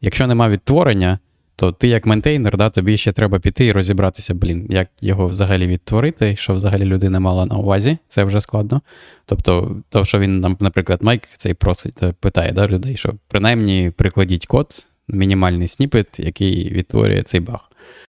Якщо 0.00 0.26
нема 0.26 0.48
відтворення, 0.48 1.18
то 1.56 1.72
ти 1.72 1.88
як 1.88 2.06
ментейнер, 2.06 2.56
да, 2.56 2.70
тобі 2.70 2.96
ще 2.96 3.12
треба 3.12 3.38
піти 3.38 3.66
і 3.66 3.72
розібратися, 3.72 4.34
блін, 4.34 4.66
як 4.70 4.88
його 5.00 5.26
взагалі 5.26 5.66
відтворити, 5.66 6.36
що 6.36 6.54
взагалі 6.54 6.84
людина 6.84 7.20
мала 7.20 7.46
на 7.46 7.56
увазі, 7.56 7.98
це 8.08 8.24
вже 8.24 8.40
складно. 8.40 8.80
Тобто, 9.26 9.76
то, 9.88 10.04
що 10.04 10.18
він, 10.18 10.40
наприклад, 10.40 11.02
Майк 11.02 11.22
цей 11.36 11.54
просить, 11.54 12.02
е, 12.02 12.14
питає 12.20 12.52
да, 12.52 12.66
людей, 12.66 12.96
що 12.96 13.14
принаймні 13.28 13.92
прикладіть 13.96 14.46
код, 14.46 14.86
мінімальний 15.08 15.68
сніпет, 15.68 16.06
який 16.18 16.72
відтворює 16.72 17.22
цей 17.22 17.40
баг. 17.40 17.60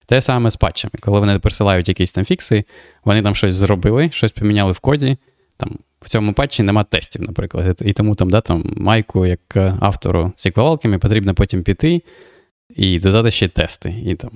Те 0.06 0.22
саме 0.22 0.52
з 0.52 0.56
патчами. 0.56 0.94
Коли 1.00 1.20
вони 1.20 1.40
присилають 1.40 1.88
якісь 1.88 2.14
там 2.14 2.26
фікси, 2.26 2.64
вони 3.06 3.22
там 3.22 3.36
щось 3.36 3.56
зробили, 3.56 4.10
щось 4.12 4.32
поміняли 4.32 4.72
в 4.72 4.80
коді. 4.80 5.18
Там 5.58 5.78
В 6.02 6.10
цьому 6.10 6.34
патчі 6.34 6.64
нема 6.64 6.84
тестів, 6.84 7.22
наприклад. 7.22 7.82
І 7.86 7.94
тому 7.94 8.16
там, 8.16 8.30
да, 8.30 8.42
там 8.42 8.74
Майку, 8.78 9.26
як 9.26 9.58
автору 9.80 10.32
SQL 10.38 10.98
потрібно 10.98 11.34
потім 11.34 11.64
піти 11.64 12.02
і 12.76 13.00
додати 13.00 13.32
ще 13.32 13.48
тести, 13.48 13.96
і 14.06 14.16
там 14.16 14.32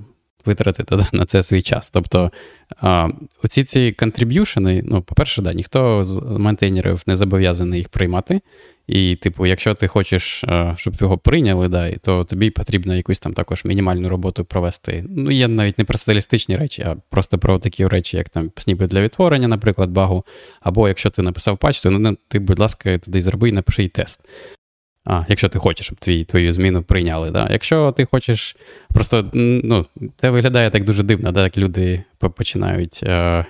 витратити 0.46 1.06
на 1.14 1.26
це 1.26 1.44
свій 1.44 1.62
час. 1.62 1.90
Тобто 1.90 2.32
а, 2.78 3.10
оці 3.44 3.64
ці 3.64 3.92
контриб'юшени, 3.92 4.82
ну, 4.86 5.02
по-перше, 5.02 5.42
да, 5.42 5.54
ніхто 5.54 6.04
з 6.04 6.22
ментейнерів 6.24 7.04
не 7.08 7.16
зобов'язаний 7.16 7.80
їх 7.80 7.90
приймати. 7.90 8.42
І, 8.88 9.16
типу, 9.16 9.46
якщо 9.46 9.74
ти 9.74 9.88
хочеш, 9.88 10.44
щоб 10.76 10.94
його 11.02 11.18
прийняли, 11.18 11.68
да, 11.68 11.96
то 11.96 12.24
тобі 12.24 12.50
потрібно 12.50 12.96
якусь 12.96 13.20
там 13.20 13.34
також 13.34 13.66
мінімальну 13.66 14.10
роботу 14.10 14.46
провести. 14.46 15.06
Ну, 15.10 15.32
є 15.32 15.48
навіть 15.48 15.78
не 15.78 15.84
про 15.84 15.98
стилістичні 15.98 16.56
речі, 16.56 16.82
а 16.82 16.96
просто 17.10 17.38
про 17.38 17.60
такі 17.60 17.88
речі, 17.88 18.18
як 18.18 18.30
там 18.30 18.52
сніпи 18.58 18.88
для 18.88 19.02
відтворення, 19.02 19.48
наприклад, 19.48 19.92
багу. 19.92 20.26
Або 20.62 20.88
якщо 20.88 21.10
ти 21.10 21.22
написав 21.22 21.58
патч, 21.58 21.82
то 21.82 21.92
ну, 21.92 22.18
ти, 22.28 22.40
будь 22.40 22.60
ласка, 22.60 22.98
туди 22.98 23.22
зроби 23.22 23.50
і 23.50 23.52
напиши 23.52 23.88
тест. 23.88 24.20
А, 25.06 25.24
Якщо 25.28 25.50
ти 25.50 25.60
хочеш, 25.60 25.86
щоб 25.86 26.00
твій, 26.00 26.24
твою 26.24 26.54
зміну 26.54 26.84
прийняли. 26.84 27.32
Да? 27.32 27.48
Якщо 27.52 27.92
ти 27.92 28.06
хочеш, 28.06 28.56
просто 28.94 29.30
ну, 29.34 29.86
це 30.16 30.30
виглядає 30.30 30.70
так 30.70 30.84
дуже 30.84 31.04
дивно, 31.04 31.32
да? 31.32 31.44
як 31.44 31.58
люди 31.58 32.04
починають 32.20 33.00
е, 33.04 33.46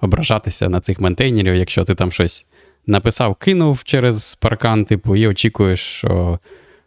ображатися 0.00 0.68
на 0.68 0.80
цих 0.80 1.00
ментейнерів, 1.00 1.54
якщо 1.54 1.84
ти 1.84 1.94
там 1.94 2.12
щось 2.12 2.46
написав, 2.86 3.34
кинув 3.34 3.84
через 3.84 4.34
паркан, 4.34 4.84
типу, 4.84 5.16
і 5.16 5.26
очікуєш, 5.26 5.80
що 5.80 6.38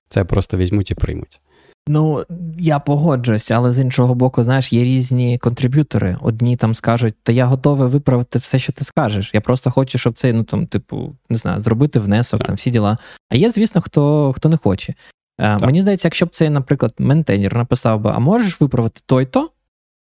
це 0.07 0.23
просто 0.23 0.57
візьмуть 0.57 0.91
і 0.91 0.95
приймуть. 0.95 1.39
Ну, 1.87 2.25
я 2.57 2.79
погоджуюсь, 2.79 3.51
але 3.51 3.71
з 3.71 3.79
іншого 3.79 4.15
боку, 4.15 4.43
знаєш, 4.43 4.73
є 4.73 4.83
різні 4.83 5.37
контриб'ютори. 5.37 6.17
Одні 6.21 6.55
там 6.55 6.73
скажуть, 6.73 7.15
та 7.23 7.31
я 7.31 7.45
готовий 7.45 7.87
виправити 7.89 8.39
все, 8.39 8.59
що 8.59 8.73
ти 8.73 8.83
скажеш. 8.83 9.31
Я 9.33 9.41
просто 9.41 9.71
хочу, 9.71 9.97
щоб 9.97 10.13
цей, 10.13 10.33
ну 10.33 10.43
там, 10.43 10.67
типу, 10.67 11.15
не 11.29 11.37
знаю, 11.37 11.59
зробити 11.61 11.99
внесок, 11.99 12.39
так. 12.39 12.47
там 12.47 12.55
всі 12.55 12.71
діла. 12.71 12.97
А 13.29 13.35
є, 13.35 13.49
звісно, 13.49 13.81
хто 13.81 14.33
хто 14.33 14.49
не 14.49 14.57
хоче. 14.57 14.93
А, 15.37 15.57
Мені 15.57 15.81
здається, 15.81 16.07
якщо 16.07 16.25
б 16.25 16.29
цей, 16.29 16.49
наприклад, 16.49 16.93
ментейнер 16.99 17.57
написав 17.57 18.01
би, 18.01 18.11
а 18.15 18.19
можеш 18.19 18.61
виправити 18.61 19.01
той-то? 19.05 19.49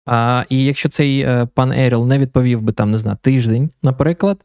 А, 0.06 0.44
І 0.48 0.64
якщо 0.64 0.88
цей 0.88 1.20
е, 1.20 1.48
пан 1.54 1.72
Еріл 1.72 2.06
не 2.06 2.18
відповів 2.18 2.62
би 2.62 2.72
там, 2.72 2.90
не 2.90 2.98
знаю, 2.98 3.18
тиждень, 3.22 3.70
наприклад, 3.82 4.38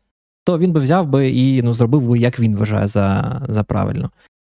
то 0.43 0.59
він 0.59 0.71
би 0.71 0.79
взяв 0.79 1.07
би 1.07 1.29
і 1.29 1.61
ну, 1.61 1.73
зробив 1.73 2.01
би, 2.01 2.19
як 2.19 2.39
він 2.39 2.55
вважає 2.55 2.87
за, 2.87 3.41
за 3.49 3.63
правильно. 3.63 4.11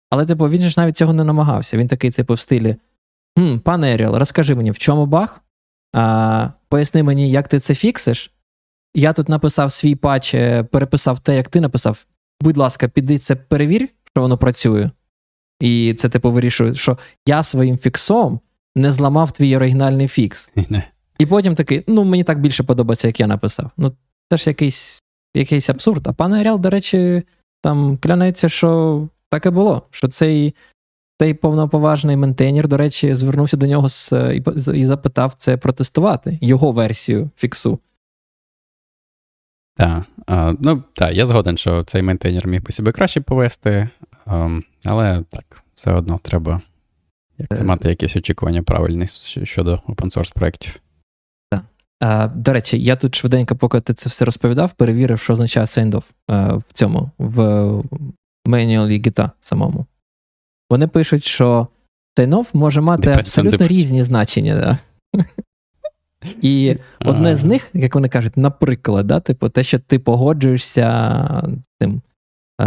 Але, 0.10 0.26
типу, 0.26 0.50
він 0.50 0.62
же 0.62 0.70
ж 0.70 0.80
навіть 0.80 0.98
цього 0.98 1.14
не 1.14 1.24
намагався. 1.24 1.78
Він 1.78 1.88
такий, 1.88 2.12
типу, 2.12 2.34
в 2.34 2.40
стилі: 2.40 2.76
«Хм, 3.38 3.58
пане 3.58 3.94
Еріал, 3.94 4.16
розкажи 4.16 4.56
мені, 4.56 4.72
в 4.72 4.78
чому 4.78 5.06
баг? 5.06 5.42
А, 5.94 6.50
Поясни 6.70 7.04
мені, 7.04 7.32
як 7.32 7.48
ти 7.48 7.60
це 7.60 7.76
фіксиш. 7.76 8.32
Я 8.96 9.14
тут 9.14 9.30
написав 9.30 9.72
свій 9.72 9.96
патч, 9.96 10.34
е, 10.34 10.64
переписав 10.64 11.20
те, 11.20 11.36
як 11.36 11.50
ти 11.50 11.62
написав. 11.62 12.06
Будь 12.42 12.58
ласка, 12.58 12.88
піди 12.88 13.18
це 13.18 13.36
перевір, 13.36 13.90
що 14.14 14.22
воно 14.22 14.38
працює. 14.38 14.90
І 15.60 15.94
це, 15.98 16.10
типу, 16.10 16.32
вирішує, 16.32 16.74
що 16.74 16.98
я 17.28 17.44
своїм 17.44 17.78
фіксом 17.78 18.40
не 18.76 18.92
зламав 18.92 19.32
твій 19.32 19.56
оригінальний 19.56 20.08
фікс. 20.08 20.52
І 21.20 21.26
потім 21.26 21.56
такий, 21.56 21.84
ну, 21.88 22.04
мені 22.04 22.24
так 22.24 22.42
більше 22.42 22.64
подобається, 22.64 23.08
як 23.08 23.20
я 23.20 23.28
написав. 23.28 23.72
Ну, 23.78 23.94
це 24.30 24.38
ж 24.38 24.50
якийсь 24.50 25.04
якийсь 25.36 25.70
абсурд. 25.70 26.08
А 26.08 26.14
пан 26.14 26.34
Еріал, 26.34 26.60
до 26.60 26.70
речі, 26.70 27.24
там 27.62 27.98
клянеться, 27.98 28.50
що 28.50 29.02
так 29.30 29.46
і 29.46 29.50
було. 29.50 29.84
Що 29.92 30.08
цей 30.08 30.56
цей 31.20 31.34
повноповажний 31.34 32.16
ментейнер, 32.16 32.68
до 32.68 32.78
речі, 32.78 33.16
звернувся 33.16 33.58
до 33.58 33.68
нього 33.68 33.90
з, 33.90 34.14
і, 34.34 34.44
і 34.74 34.86
запитав 34.86 35.34
це 35.34 35.58
протестувати, 35.58 36.38
його 36.42 36.72
версію 36.72 37.30
фіксу. 37.36 37.80
Так, 39.76 40.04
ну 40.60 40.84
так, 40.94 41.16
я 41.16 41.26
згоден, 41.26 41.58
що 41.58 41.84
цей 41.84 42.02
ментейнер 42.02 42.48
міг 42.48 42.64
би 42.64 42.72
себе 42.72 42.92
краще 42.92 43.22
повести, 43.22 43.90
але 44.84 45.24
так, 45.30 45.64
все 45.76 45.92
одно 45.92 46.20
треба 46.24 46.62
як 47.38 47.50
це, 47.50 47.62
е. 47.62 47.64
мати 47.64 47.90
якісь 47.90 48.16
очікування 48.16 48.64
правильні 48.64 49.08
щодо 49.44 49.82
open 49.88 50.18
source 50.18 50.34
проєктів. 50.34 50.80
А, 52.00 52.28
До 52.28 52.54
речі, 52.54 52.80
я 52.80 52.96
тут 52.96 53.16
швиденько, 53.16 53.56
поки 53.56 53.80
ти 53.80 53.94
це 53.94 54.10
все 54.10 54.26
розповідав, 54.26 54.74
перевірив, 54.74 55.20
що 55.20 55.34
означає 55.34 55.66
send-off 55.66 56.04
в 56.70 56.74
цьому, 56.74 57.10
в 57.18 57.84
менюалі 58.48 58.96
гіта 58.98 59.32
самому. 59.40 59.86
Вони 60.70 60.88
пишуть, 60.88 61.24
що 61.24 61.68
Тайнов 62.14 62.50
може 62.54 62.82
мати 62.82 63.12
абсолютно 63.12 63.68
різні 63.68 64.04
значення. 64.04 64.56
Да? 64.56 64.78
І 66.42 66.76
одне 67.00 67.36
з 67.36 67.44
них, 67.44 67.70
як 67.74 67.96
вони 67.96 68.10
кажуть, 68.10 68.38
наприклад, 68.38 69.08
да, 69.08 69.20
типу, 69.20 69.50
те, 69.50 69.64
що 69.64 69.80
ти 69.80 70.00
погоджуєшся 70.00 71.60
тим 71.80 72.02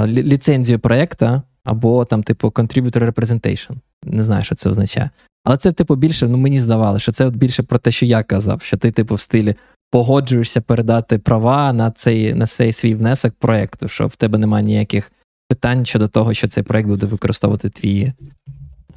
ліцензією 0.06 0.78
проєкта, 0.78 1.42
або 1.64 2.04
там, 2.04 2.22
типу, 2.22 2.48
contributor 2.48 3.12
representation. 3.12 3.72
Не 4.04 4.22
знаю, 4.22 4.44
що 4.44 4.54
це 4.54 4.70
означає. 4.70 5.10
Але 5.44 5.56
це, 5.56 5.72
типу, 5.72 5.96
більше, 5.96 6.28
ну 6.28 6.36
мені 6.36 6.60
здавалося, 6.60 7.02
що 7.02 7.12
це 7.12 7.30
більше 7.30 7.62
про 7.62 7.78
те, 7.78 7.90
що 7.90 8.06
я 8.06 8.22
казав, 8.22 8.62
що 8.62 8.76
ти, 8.76 8.90
типу, 8.90 9.14
в 9.14 9.20
стилі 9.20 9.54
погоджуєшся 9.90 10.60
передати 10.60 11.18
права 11.18 11.72
на 11.72 11.90
цей 11.90 12.34
на 12.34 12.46
цей 12.46 12.72
свій 12.72 12.94
внесок 12.94 13.34
проєкту, 13.34 13.88
що 13.88 14.06
в 14.06 14.16
тебе 14.16 14.38
немає 14.38 14.64
ніяких 14.64 15.12
питань 15.50 15.86
щодо 15.86 16.08
того, 16.08 16.34
що 16.34 16.48
цей 16.48 16.62
проект 16.62 16.88
буде 16.88 17.06
використовувати 17.06 17.70
твій 17.70 18.12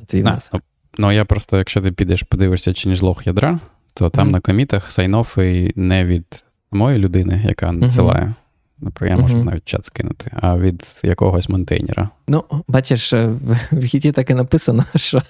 твій 0.05 0.21
внесок. 0.21 0.61
Ну, 0.97 1.11
я 1.11 1.25
просто, 1.25 1.57
якщо 1.57 1.81
ти 1.81 1.91
підеш, 1.91 2.23
подивишся 2.23 2.73
чи 2.73 2.89
ніж 2.89 3.01
лог 3.01 3.21
ядра, 3.25 3.59
то 3.93 4.09
там 4.09 4.27
mm. 4.27 4.31
на 4.31 4.39
комітах 4.39 4.91
сайнофи 4.91 5.73
не 5.75 6.05
від 6.05 6.45
самої 6.69 6.97
людини, 6.99 7.43
яка 7.45 7.71
надсилає. 7.71 8.33
Наприклад, 8.79 9.19
я 9.19 9.21
можу 9.21 9.37
uh-huh. 9.37 9.43
навіть 9.43 9.65
чат 9.65 9.85
скинути, 9.85 10.31
а 10.41 10.57
від 10.57 10.99
якогось 11.03 11.49
монтейнера. 11.49 12.09
Ну, 12.27 12.43
бачиш, 12.67 13.13
е, 13.13 13.35
в 13.71 13.85
хіті 13.85 14.11
так 14.11 14.29
і 14.29 14.33
написано, 14.33 14.85
що 14.95 15.21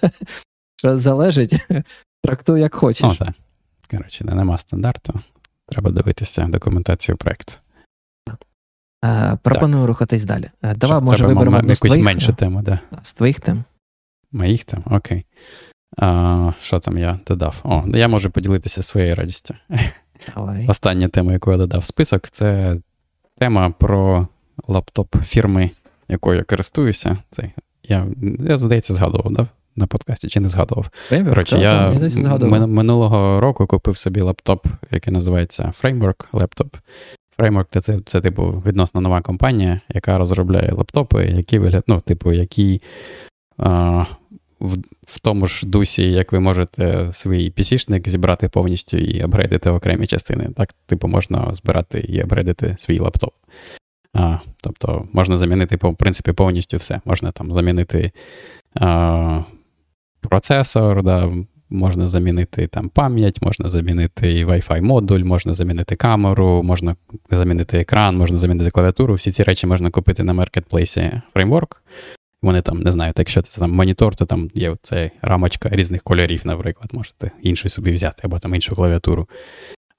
що 0.76 0.98
залежить, 0.98 1.56
трактуй 2.24 2.62
як 2.62 2.76
хочеш. 2.76 3.12
О, 3.12 3.16
так. 3.16 3.34
Коротше, 3.92 4.24
нема 4.26 4.58
стандарту. 4.58 5.20
Треба 5.68 5.92
дивитися 5.92 6.48
документацію 6.48 7.18
проєкту. 7.18 7.54
Е, 9.04 9.38
пропоную 9.42 9.84
так. 9.84 9.88
рухатись 9.88 10.24
далі. 10.24 10.50
Е, 10.64 10.76
давай, 10.76 10.96
Щоб 10.96 11.04
може, 11.04 11.26
виберемо 11.26 11.58
якусь 11.58 11.80
твоїх, 11.80 12.06
меншу 12.06 12.34
тему, 12.34 12.62
да. 12.62 12.80
З 13.02 13.14
твоїх 13.14 13.40
тем. 13.40 13.64
Моїх 14.32 14.64
тем? 14.64 14.84
Окей. 14.92 15.26
А, 15.98 16.52
Що 16.62 16.80
там 16.80 16.98
я 16.98 17.20
додав? 17.28 17.60
О, 17.64 17.84
я 17.88 18.08
можу 18.08 18.30
поділитися 18.32 18.84
своєю 18.84 19.16
радістю. 19.16 19.56
Давай. 20.36 20.68
Остання 20.68 21.08
тема, 21.08 21.34
яку 21.34 21.52
я 21.52 21.58
додав 21.58 21.82
в 21.82 21.86
список, 21.86 22.30
це 22.30 22.78
тема 23.38 23.70
про 23.70 24.28
лаптоп 24.68 25.16
фірми, 25.24 25.72
якою 26.08 26.38
я 26.38 26.44
користуюся. 26.44 27.18
Це 27.30 27.52
Я, 27.84 28.08
я 28.40 28.58
здається, 28.58 28.94
згадував, 28.94 29.34
да? 29.34 29.48
На 29.76 29.88
подкасті 29.88 30.28
чи 30.28 30.40
не 30.40 30.48
згадував. 30.48 30.90
Коротше, 31.10 31.58
я 31.58 31.92
минулого 32.68 33.40
року 33.40 33.68
купив 33.68 33.98
собі 33.98 34.22
лаптоп, 34.22 34.68
який 34.92 35.14
називається 35.14 35.74
Framework 35.82 36.26
Laptop. 36.34 36.76
Це, 37.70 37.82
це, 37.82 38.00
це, 38.06 38.22
типу, 38.22 38.64
відносно 38.66 39.02
нова 39.02 39.22
компанія, 39.22 39.82
яка 39.90 40.18
розробляє 40.18 40.72
лаптопи, 40.72 41.26
які 41.26 41.60
вигляд, 41.60 41.84
ну, 41.88 42.02
типу, 42.02 42.32
які 42.32 42.82
а, 43.58 44.06
в, 44.60 44.78
в 45.08 45.20
тому 45.20 45.48
ж 45.48 45.68
дусі, 45.68 46.12
як 46.12 46.32
ви 46.32 46.40
можете 46.40 47.12
свій 47.12 47.52
PC-шник 47.52 48.10
зібрати 48.10 48.50
повністю 48.50 48.98
і 48.98 49.22
апгрейдити 49.22 49.70
окремі 49.70 50.08
частини. 50.08 50.50
Так, 50.56 50.74
типу, 50.86 51.08
можна 51.08 51.54
збирати 51.54 52.00
і 52.00 52.20
апгрейдити 52.20 52.76
свій 52.78 53.00
лаптоп. 53.00 53.34
А, 54.14 54.38
Тобто 54.62 55.08
можна 55.14 55.38
замінити, 55.38 55.78
в 55.82 55.96
принципі, 55.96 56.32
повністю 56.32 56.78
все. 56.78 57.02
Можна 57.06 57.32
там 57.32 57.54
замінити 57.54 58.12
а, 58.76 59.44
процесор, 60.22 61.04
да, 61.04 61.32
можна 61.74 62.08
замінити 62.08 62.68
там 62.68 62.90
пам'ять, 62.90 63.42
можна 63.42 63.70
замінити 63.70 64.46
Wi-Fi 64.46 64.82
модуль, 64.82 65.24
можна 65.24 65.54
замінити 65.54 65.96
камеру, 65.96 66.64
можна 66.64 66.96
замінити 67.32 67.80
екран, 67.80 68.18
можна 68.18 68.38
замінити 68.38 68.70
клавіатуру. 68.70 69.14
Всі 69.14 69.32
ці 69.32 69.44
речі 69.44 69.68
можна 69.68 69.90
купити 69.90 70.24
на 70.24 70.34
маркетплейсі 70.34 71.22
фреймворк. 71.34 71.84
Вони 72.42 72.62
там, 72.62 72.82
не 72.82 72.92
знаю, 72.92 73.14
якщо 73.18 73.42
це 73.42 73.60
там 73.60 73.72
монітор, 73.72 74.16
то 74.16 74.26
там 74.26 74.50
є 74.54 74.76
ця 74.82 75.12
рамочка 75.22 75.70
різних 75.70 76.04
кольорів, 76.04 76.42
наприклад, 76.46 76.90
можете 76.94 77.32
іншу 77.42 77.70
собі 77.70 77.92
взяти, 77.92 78.22
або 78.24 78.40
там 78.40 78.56
іншу 78.56 78.76
клавіатуру. 78.76 79.28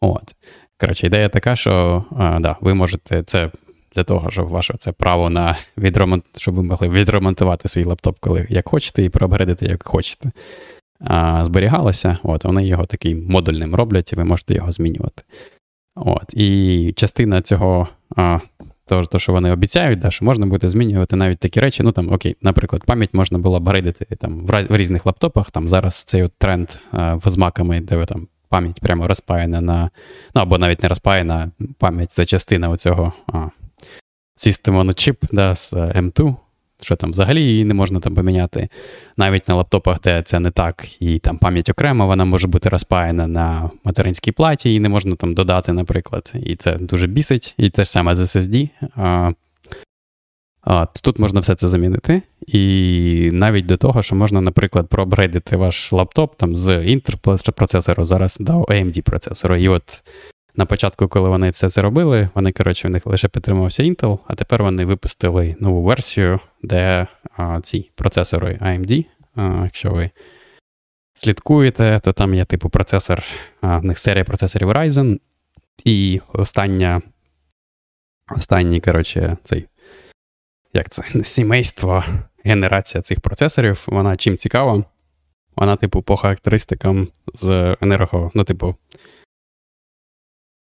От. 0.00 0.34
Коротше, 0.80 1.06
ідея 1.06 1.28
така, 1.28 1.56
що 1.56 2.04
а, 2.16 2.40
да, 2.40 2.56
ви 2.60 2.74
можете 2.74 3.22
це 3.22 3.50
для 3.94 4.04
того, 4.04 4.30
щоб 4.30 4.48
ваше 4.48 4.74
це 4.78 4.92
право 4.92 5.30
на 5.30 5.56
відремонт, 5.78 6.24
щоб 6.36 6.54
ви 6.54 6.62
могли 6.62 6.88
відремонтувати 6.88 7.68
свій 7.68 7.84
лаптоп, 7.84 8.16
коли 8.20 8.46
як 8.50 8.68
хочете, 8.68 9.02
і 9.02 9.08
проапгрейдити, 9.08 9.66
як 9.66 9.82
хочете. 9.86 10.30
А, 11.00 11.44
Зберігалося, 11.44 12.18
от, 12.22 12.44
вони 12.44 12.66
його 12.66 12.86
таким 12.86 13.26
модульним 13.26 13.74
роблять, 13.74 14.12
і 14.12 14.16
ви 14.16 14.24
можете 14.24 14.54
його 14.54 14.72
змінювати. 14.72 15.22
От, 15.96 16.34
І 16.34 16.92
частина 16.96 17.42
цього 17.42 17.88
а, 18.16 18.38
то, 18.86 19.04
то, 19.04 19.18
що 19.18 19.32
вони 19.32 19.52
обіцяють, 19.52 19.98
да, 19.98 20.10
що 20.10 20.24
можна 20.24 20.46
буде 20.46 20.68
змінювати 20.68 21.16
навіть 21.16 21.38
такі 21.38 21.60
речі. 21.60 21.82
Ну 21.82 21.92
там, 21.92 22.12
окей, 22.12 22.36
наприклад, 22.42 22.82
пам'ять 22.86 23.14
можна 23.14 23.38
було 23.38 23.56
апгрейдити 23.56 24.16
там 24.16 24.46
в 24.46 24.76
різних 24.76 25.06
лаптопах. 25.06 25.50
Там 25.50 25.68
зараз 25.68 26.04
цей 26.04 26.22
от 26.22 26.32
тренд 26.38 26.68
а, 26.92 27.18
з 27.24 27.36
маками, 27.36 27.80
де 27.80 27.96
ви 27.96 28.06
там 28.06 28.28
пам'ять 28.48 28.80
прямо 28.80 29.08
розпаяна 29.08 29.60
на. 29.60 29.90
Ну 30.34 30.42
або 30.42 30.58
навіть 30.58 30.82
не 30.82 30.88
розпаяна 30.88 31.50
пам'ять 31.78 32.12
це 32.12 32.26
частина 32.26 32.70
оцього 32.70 33.12
а, 33.26 33.48
System 34.36 34.74
on 34.74 34.86
a 34.86 35.08
Chip 35.08 35.16
да, 35.32 35.54
з 35.54 35.72
M2 35.72 36.36
що 36.84 36.96
там 36.96 37.10
взагалі 37.10 37.42
її 37.42 37.64
не 37.64 37.74
можна 37.74 38.00
там 38.00 38.14
поміняти. 38.14 38.68
Навіть 39.16 39.48
на 39.48 39.54
лаптопах, 39.54 40.00
де 40.00 40.22
це 40.22 40.40
не 40.40 40.50
так, 40.50 41.02
і 41.02 41.18
там 41.18 41.38
пам'ять 41.38 41.68
окремо, 41.68 42.06
вона 42.06 42.24
може 42.24 42.48
бути 42.48 42.68
розпаяна 42.68 43.26
на 43.26 43.70
материнській 43.84 44.32
платі, 44.32 44.68
її 44.68 44.80
не 44.80 44.88
можна 44.88 45.16
там 45.16 45.34
додати, 45.34 45.72
наприклад. 45.72 46.32
І 46.42 46.56
це 46.56 46.74
дуже 46.74 47.06
бісить. 47.06 47.54
І 47.58 47.70
те 47.70 47.84
ж 47.84 47.90
саме 47.90 48.14
з 48.14 48.36
SSD. 48.36 48.68
А, 48.96 49.32
а, 50.62 50.86
Тут 50.86 51.18
можна 51.18 51.40
все 51.40 51.54
це 51.54 51.68
замінити. 51.68 52.22
І 52.46 53.30
навіть 53.32 53.66
до 53.66 53.76
того, 53.76 54.02
що 54.02 54.16
можна, 54.16 54.40
наприклад, 54.40 54.88
проапгрейдити 54.88 55.56
ваш 55.56 55.92
лаптоп 55.92 56.36
там 56.36 56.56
з 56.56 56.68
Intel 56.68 57.52
процесору 57.52 58.04
зараз 58.04 58.36
до 58.40 58.52
AMD 58.52 59.02
процесору. 59.02 59.56
І 59.56 59.68
от 59.68 60.04
на 60.56 60.66
початку, 60.66 61.08
коли 61.08 61.28
вони 61.28 61.52
це 61.52 61.82
робили, 61.82 62.28
вони, 62.34 62.52
коротше, 62.52 62.88
в 62.88 62.90
них 62.90 63.06
лише 63.06 63.28
підтримувався 63.28 63.82
Intel, 63.82 64.18
а 64.26 64.34
тепер 64.34 64.62
вони 64.62 64.84
випустили 64.84 65.56
нову 65.60 65.82
версію, 65.82 66.40
де 66.62 67.06
а, 67.36 67.60
ці 67.60 67.90
процесори 67.94 68.58
AMD. 68.62 69.04
А, 69.36 69.60
якщо 69.64 69.90
ви 69.90 70.10
слідкуєте, 71.14 72.00
то 72.02 72.12
там 72.12 72.34
є 72.34 72.44
типу 72.44 72.68
процесор, 72.68 73.22
а, 73.60 73.78
в 73.78 73.84
них 73.84 73.98
серія 73.98 74.24
процесорів 74.24 74.70
Ryzen. 74.70 75.18
І 75.84 76.20
остання, 76.32 77.02
останній, 78.36 78.80
коротше, 78.80 79.36
цей, 79.44 79.66
як 80.74 80.88
це, 80.90 81.02
сімейство, 81.24 82.04
генерація 82.44 83.02
цих 83.02 83.20
процесорів, 83.20 83.84
вона 83.86 84.16
чим 84.16 84.36
цікава. 84.36 84.84
Вона, 85.56 85.76
типу, 85.76 86.02
по 86.02 86.16
характеристикам 86.16 87.08
з 87.34 87.76
енерго, 87.80 88.30
ну, 88.34 88.44
типу, 88.44 88.76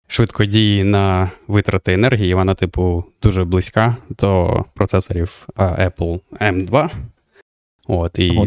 швидкодії 0.07 0.85
на 0.85 1.31
витрати 1.49 1.93
енергії, 1.93 2.35
вона, 2.35 2.55
типу, 2.55 3.05
дуже 3.23 3.45
близька 3.45 3.97
до 4.09 4.65
процесорів 4.75 5.47
Apple 5.57 6.21
M2. 6.41 6.91
От, 7.87 8.19
і... 8.19 8.39
О. 8.39 8.47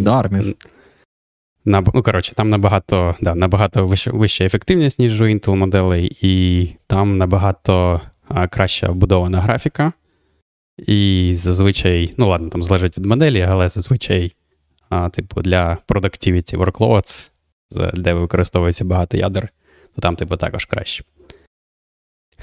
На, 1.65 1.83
ну, 1.93 2.03
коротше, 2.03 2.35
там 2.35 2.49
набагато 2.49 3.15
да, 3.21 3.35
набагато 3.35 3.87
вища, 3.87 4.11
вища 4.11 4.45
ефективність, 4.45 4.99
ніж 4.99 5.21
у 5.21 5.23
Intel 5.23 5.55
моделей, 5.55 6.17
і 6.21 6.67
там 6.87 7.17
набагато 7.17 8.01
а, 8.27 8.47
краща 8.47 8.89
вбудована 8.89 9.41
графіка. 9.41 9.93
І 10.77 11.33
зазвичай, 11.37 12.13
ну 12.17 12.27
ладно, 12.29 12.49
там 12.49 12.63
залежить 12.63 12.97
від 12.97 13.05
моделі, 13.05 13.41
але 13.41 13.69
зазвичай, 13.69 14.31
а, 14.89 15.09
типу, 15.09 15.41
для 15.41 15.77
productivity 15.87 16.57
workloads, 16.57 17.29
де 17.93 18.13
використовується 18.13 18.85
багато 18.85 19.17
ядер, 19.17 19.49
то 19.95 20.01
там, 20.01 20.15
типу, 20.15 20.37
також 20.37 20.65
краще. 20.65 21.03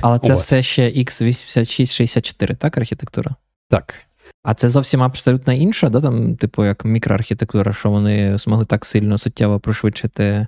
Але 0.00 0.18
це 0.18 0.34
все 0.34 0.62
ще 0.62 0.90
x8664, 0.90 2.56
так, 2.56 2.78
архітектура? 2.78 3.34
Так. 3.68 3.94
А 4.42 4.54
це 4.54 4.68
зовсім 4.68 5.02
абсолютно 5.02 5.52
інша, 5.52 5.88
да, 5.88 6.00
там, 6.00 6.36
типу, 6.36 6.64
як 6.64 6.84
мікроархітектура, 6.84 7.72
що 7.72 7.90
вони 7.90 8.38
змогли 8.38 8.64
так 8.64 8.84
сильно 8.84 9.18
суттєво 9.18 9.60
пришвидшити 9.60 10.46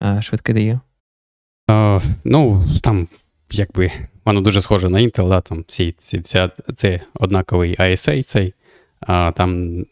а, 0.00 0.22
швидке 0.22 0.52
дію? 0.52 0.80
Uh, 1.68 2.02
ну, 2.24 2.64
там, 2.82 3.08
якби, 3.50 3.90
воно 4.24 4.40
дуже 4.40 4.60
схоже 4.60 4.88
на 4.88 4.98
Intel, 4.98 5.28
да, 5.28 5.40
там 5.40 5.64
всі, 5.68 5.94
ці, 5.98 6.18
вся, 6.18 6.50
це 6.74 7.00
однаковий 7.14 7.76
ISA 7.76 8.22
цей, 8.22 8.54
а 9.00 9.32
там, 9.36 9.84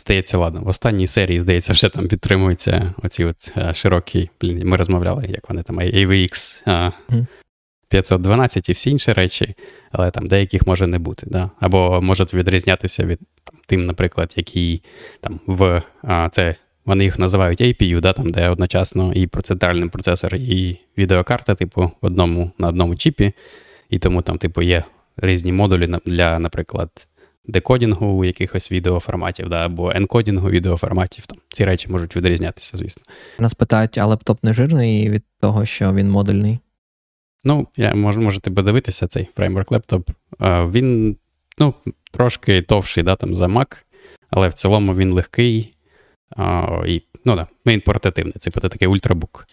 здається, 0.00 0.38
ладно, 0.38 0.60
в 0.60 0.68
останній 0.68 1.06
серії, 1.06 1.40
здається, 1.40 1.72
вже 1.72 1.88
там 1.88 2.08
підтримуються 2.08 2.94
оці 3.02 3.24
от 3.24 3.52
а, 3.54 3.74
широкі, 3.74 4.30
блін, 4.40 4.68
ми 4.68 4.76
розмовляли, 4.76 5.26
як 5.28 5.48
вони 5.48 5.62
там, 5.62 5.80
AVX, 5.80 6.62
а, 6.66 6.90
mm. 7.10 7.26
512 7.88 8.68
і 8.68 8.72
всі 8.72 8.90
інші 8.90 9.12
речі, 9.12 9.54
але 9.92 10.10
там 10.10 10.28
деяких 10.28 10.66
може 10.66 10.86
не 10.86 10.98
бути. 10.98 11.26
Да? 11.30 11.50
Або 11.60 12.00
можуть 12.02 12.34
відрізнятися 12.34 13.04
від 13.04 13.18
там, 13.44 13.58
тим, 13.66 13.86
наприклад, 13.86 14.32
які 14.36 14.82
там 15.20 15.40
в 15.46 15.82
а, 16.02 16.28
це 16.32 16.54
вони 16.84 17.04
їх 17.04 17.18
називають 17.18 17.60
APU, 17.60 18.00
да, 18.00 18.12
там, 18.12 18.30
де 18.30 18.48
одночасно 18.48 19.12
і 19.12 19.26
центральний 19.42 19.88
процесор, 19.88 20.34
і 20.34 20.78
відеокарта, 20.98 21.54
типу, 21.54 21.90
в 22.02 22.06
одному 22.06 22.50
на 22.58 22.68
одному 22.68 22.96
чіпі. 22.96 23.32
І 23.90 23.98
тому 23.98 24.22
там, 24.22 24.38
типу, 24.38 24.62
є 24.62 24.84
різні 25.16 25.52
модулі 25.52 25.88
для, 26.06 26.38
наприклад, 26.38 27.06
декодінгу 27.46 28.24
якихось 28.24 28.72
відеоформатів, 28.72 29.48
да, 29.48 29.66
або 29.66 29.92
енкодінгу 29.94 30.50
відеоформатів. 30.50 31.26
Там 31.26 31.38
Ці 31.48 31.64
речі 31.64 31.88
можуть 31.88 32.16
відрізнятися, 32.16 32.76
звісно. 32.76 33.02
Нас 33.38 33.54
питають, 33.54 33.98
а 33.98 34.06
лептоп 34.06 34.44
не 34.44 34.52
жирний 34.52 35.10
від 35.10 35.22
того, 35.40 35.66
що 35.66 35.92
він 35.92 36.10
модульний? 36.10 36.58
Ну, 37.46 37.68
я 37.76 37.94
мож, 37.94 38.16
можете 38.16 38.50
подивитися 38.50 39.06
цей 39.06 39.28
фреймворк 39.36 39.72
лептоп. 39.72 40.10
Він 40.40 41.16
ну, 41.58 41.74
трошки 42.10 42.62
товший 42.62 43.02
да, 43.02 43.16
там, 43.16 43.36
за 43.36 43.46
Mac, 43.46 43.76
але 44.30 44.48
в 44.48 44.52
цілому 44.52 44.94
він 44.94 45.12
легкий 45.12 45.74
а, 46.36 46.66
і 46.86 47.02
ну, 47.24 47.36
да, 47.36 47.46
він 47.66 47.80
портативний, 47.80 48.34
це 48.38 48.50
типу, 48.50 48.68
такий 48.68 48.88
ультрабук. 48.88 49.46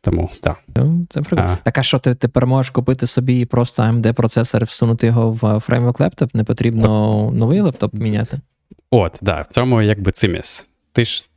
Тому, 0.00 0.30
так. 0.40 0.58
Ну, 0.76 1.06
це 1.10 1.22
прикольно. 1.22 1.58
Так, 1.64 1.78
а 1.78 1.82
що 1.82 1.98
ти 1.98 2.14
тепер 2.14 2.46
можеш 2.46 2.70
купити 2.70 3.06
собі 3.06 3.44
просто 3.44 3.82
AMD 3.82 4.12
процесор 4.12 4.62
і 4.62 4.64
всунути 4.64 5.06
його 5.06 5.32
в 5.32 5.60
фреймворк 5.60 6.00
лептоп? 6.00 6.34
Не 6.34 6.44
потрібно 6.44 7.26
От. 7.26 7.34
новий 7.34 7.60
лептоп 7.60 7.94
міняти? 7.94 8.40
От, 8.90 9.12
так, 9.12 9.20
да, 9.22 9.42
в 9.42 9.46
цьому 9.46 9.82
якби 9.82 10.12
циміс. 10.12 10.68
Ти 10.92 11.04
ж 11.04 11.29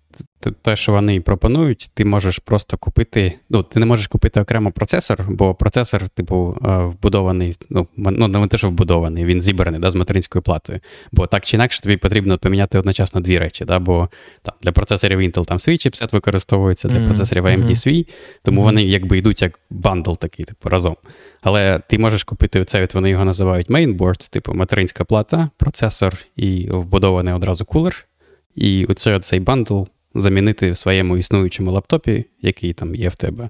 те, 0.62 0.76
що 0.76 0.92
вони 0.92 1.22
пропонують, 1.22 1.90
ти 1.94 2.06
можеш 2.06 2.40
просто 2.40 2.78
купити. 2.78 3.34
Ну, 3.50 3.64
ти 3.64 3.80
не 3.80 3.86
можеш 3.86 4.08
купити 4.08 4.42
окремо 4.42 4.72
процесор, 4.72 5.26
бо 5.30 5.56
процесор, 5.56 6.10
типу, 6.10 6.58
е, 6.66 6.78
вбудований, 6.78 7.58
ну, 7.70 7.88
ну 7.98 8.28
не 8.28 8.48
те, 8.48 8.58
що 8.58 8.70
вбудований, 8.70 9.26
він 9.26 9.42
зібраний 9.42 9.80
да, 9.80 9.92
з 9.92 9.96
материнською 9.96 10.42
платою. 10.42 10.80
Бо 11.12 11.28
так 11.28 11.46
чи 11.46 11.58
інакше 11.58 11.82
тобі 11.82 11.98
потрібно 11.98 12.38
поміняти 12.38 12.80
одночасно 12.80 13.22
дві 13.22 13.38
речі. 13.38 13.66
Да, 13.66 13.80
Бо 13.80 14.10
там, 14.42 14.56
для 14.62 14.72
процесорів 14.72 15.20
Intel 15.20 15.46
там 15.46 15.60
свій 15.60 15.78
чіпсет 15.78 16.14
використовується, 16.14 16.88
для 16.88 16.98
mm-hmm. 16.98 17.06
процесорів 17.06 17.46
AMD 17.46 17.66
mm-hmm. 17.66 17.76
свій, 17.76 18.08
тому 18.44 18.62
mm-hmm. 18.62 18.64
вони 18.64 18.84
якби 18.84 19.18
йдуть 19.18 19.42
як 19.42 19.60
бандл 19.70 20.14
такий, 20.14 20.46
типу, 20.46 20.70
разом. 20.70 20.96
Але 21.42 21.80
ти 21.90 21.98
можеш 21.98 22.24
купити 22.24 22.66
цей, 22.66 22.84
от 22.84 22.94
вони 22.94 23.10
його 23.10 23.26
називають 23.26 23.70
mainboard, 23.70 24.30
типу 24.30 24.54
материнська 24.54 25.04
плата, 25.04 25.50
процесор 25.58 26.18
і 26.36 26.68
вбудований 26.72 27.34
одразу 27.34 27.66
кулер. 27.66 28.06
І 28.56 28.86
оцей, 28.86 29.14
оцей 29.14 29.40
bundle 29.40 29.84
замінити 30.16 30.72
в 30.72 30.78
своєму 30.78 31.18
існуючому 31.18 31.72
лаптопі, 31.72 32.26
який 32.42 32.74
там 32.74 32.96
є 32.96 33.10
в 33.10 33.16
тебе. 33.16 33.50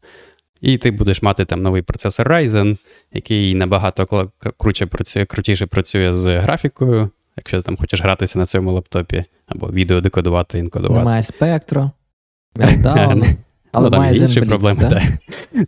І 0.64 0.78
ти 0.78 0.92
будеш 0.92 1.22
мати 1.22 1.46
там 1.46 1.62
новий 1.62 1.82
процесор 1.82 2.32
Ryzen, 2.32 2.78
який 3.14 3.56
набагато 3.56 4.32
круче 4.58 4.86
працює, 4.86 5.26
крутіше 5.26 5.66
працює 5.66 6.14
з 6.14 6.40
графікою, 6.40 7.10
якщо 7.38 7.58
ти 7.58 7.64
там 7.64 7.78
хочеш 7.78 8.02
гратися 8.02 8.40
на 8.40 8.46
цьому 8.46 8.72
лаптопі, 8.72 9.26
або 9.48 9.68
відео 9.68 10.02
декодувати, 10.02 10.60
інкодувати. 10.60 11.00
Немає 11.00 11.24
Spectre, 11.24 11.92
Meltdown, 12.56 13.24
але 13.72 13.90
ну, 13.90 13.98
має 13.98 14.18
інші 14.18 14.42
проблеми. 14.42 14.88
Так, 14.90 15.04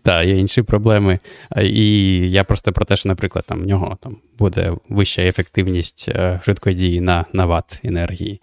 та, 0.03 0.23
є 0.23 0.37
інші 0.37 0.61
проблеми. 0.61 1.19
І 1.61 2.17
я 2.31 2.43
просто 2.43 2.71
про 2.71 2.85
те, 2.85 2.97
що, 2.97 3.09
наприклад, 3.09 3.45
там 3.47 3.61
в 3.61 3.65
нього 3.65 3.97
там 4.01 4.17
буде 4.39 4.73
вища 4.89 5.21
ефективність 5.21 6.09
е, 6.09 6.39
швидкої 6.43 6.75
дії 6.75 7.01
на, 7.01 7.25
на 7.33 7.45
ватт 7.45 7.79
енергії. 7.83 8.41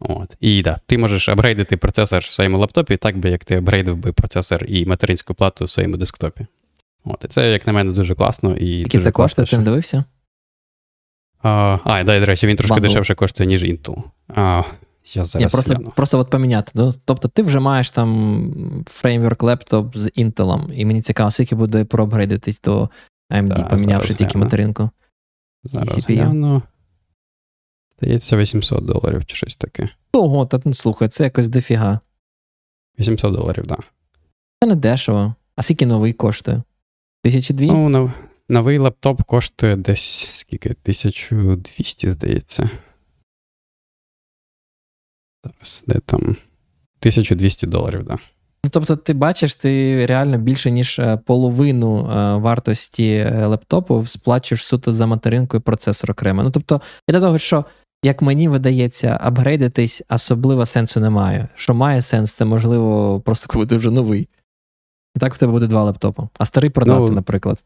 От. 0.00 0.36
І 0.40 0.62
да, 0.62 0.80
ти 0.86 0.98
можеш 0.98 1.28
апгрейдити 1.28 1.76
процесор 1.76 2.22
в 2.22 2.32
своєму 2.32 2.58
лаптопі, 2.58 2.96
так 2.96 3.16
би 3.16 3.30
як 3.30 3.44
ти 3.44 3.56
апгрейдив 3.56 3.96
би 3.96 4.12
процесор 4.12 4.64
і 4.68 4.86
материнську 4.86 5.34
плату 5.34 5.64
в 5.64 5.70
своєму 5.70 5.96
десктопі. 5.96 6.46
От. 7.04 7.24
І 7.24 7.28
це, 7.28 7.52
як 7.52 7.66
на 7.66 7.72
мене, 7.72 7.92
дуже 7.92 8.14
класно. 8.14 8.56
і 8.56 8.78
Які 8.78 8.98
це 8.98 9.10
коштує, 9.10 9.46
ти 9.46 9.58
не 9.58 9.64
дивився? 9.64 10.04
А, 11.42 11.78
а, 11.84 12.04
да, 12.04 12.20
до 12.20 12.26
речі, 12.26 12.46
він 12.46 12.56
трошки 12.56 12.74
Bundle. 12.74 12.80
дешевше 12.80 13.14
коштує, 13.14 13.46
ніж 13.46 13.64
Intel. 13.64 14.02
А, 14.28 14.62
я 15.14 15.24
зараз 15.24 15.34
Ні, 15.34 15.48
Просто 15.48 15.92
просто 15.96 16.18
от 16.18 16.30
поміняти. 16.30 16.72
Ну, 16.74 16.94
Тобто 17.04 17.28
ти 17.28 17.42
вже 17.42 17.60
маєш 17.60 17.90
там 17.90 18.84
фреймворк 18.86 19.42
лептоп 19.42 19.96
з 19.96 20.06
Intel, 20.06 20.72
і 20.72 20.84
мені 20.84 21.02
цікаво, 21.02 21.30
скільки 21.30 21.54
буде 21.54 21.84
проапгрейдитись 21.84 22.60
до 22.60 22.88
AMD, 23.32 23.48
да, 23.48 23.62
помінявши 23.62 24.14
тільки 24.14 24.32
гляну. 24.32 24.44
материнку. 24.44 24.90
Зараз 25.64 26.06
гляну. 26.06 26.62
Здається, 27.98 28.36
800 28.36 28.84
доларів 28.84 29.24
чи 29.24 29.36
щось 29.36 29.56
таке. 29.56 29.88
Ого, 30.12 30.46
та 30.46 30.60
ну 30.64 30.74
слухай, 30.74 31.08
це 31.08 31.24
якось 31.24 31.48
дофіга. 31.48 32.00
800 32.98 33.34
доларів, 33.34 33.66
так. 33.66 33.78
Да. 33.78 33.84
Це 34.62 34.68
не 34.68 34.74
дешево. 34.74 35.34
А 35.56 35.62
скільки 35.62 35.86
новий 35.86 36.12
коштує? 36.12 36.62
Тисячі 37.22 37.54
дві? 37.54 37.66
Ну, 37.66 37.88
нов... 37.88 38.10
новий 38.48 38.78
лаптоп 38.78 39.22
коштує 39.22 39.76
десь 39.76 40.28
скільки? 40.32 40.68
1200, 40.68 42.10
здається. 42.10 42.70
Зараз, 45.44 45.84
де 45.86 46.00
там? 46.00 46.20
1200 46.20 47.66
доларів, 47.66 47.98
так. 47.98 48.08
Да. 48.08 48.18
Ну, 48.66 48.70
тобто, 48.70 48.96
ти 48.96 49.14
бачиш, 49.14 49.54
ти 49.54 50.06
реально 50.06 50.38
більше, 50.38 50.70
ніж 50.70 50.98
е, 50.98 51.16
половину 51.16 52.10
е, 52.10 52.36
вартості 52.36 53.08
е, 53.08 53.46
лептопу 53.46 54.06
сплачуєш 54.06 54.66
суто 54.66 54.92
за 54.92 55.06
материнку 55.06 55.56
і 55.56 55.60
процесор 55.60 56.10
окремо. 56.10 56.42
Ну, 56.42 56.50
тобто, 56.50 56.80
і 57.08 57.12
до 57.12 57.20
того, 57.20 57.38
що 57.38 57.64
як 58.06 58.22
мені 58.22 58.48
видається, 58.48 59.18
апгрейдитись 59.20 60.02
особливо 60.08 60.66
сенсу 60.66 61.00
немає. 61.00 61.48
Що 61.54 61.74
має 61.74 62.02
сенс, 62.02 62.34
це 62.34 62.44
можливо 62.44 63.20
просто 63.20 63.46
купити 63.52 63.76
вже 63.76 63.90
новий. 63.90 64.28
Так 65.20 65.34
в 65.34 65.38
тебе 65.38 65.52
буде 65.52 65.66
два 65.66 65.84
лептопи. 65.84 66.22
А 66.38 66.44
старий 66.44 66.70
продати, 66.70 67.00
ну, 67.00 67.08
наприклад. 67.08 67.62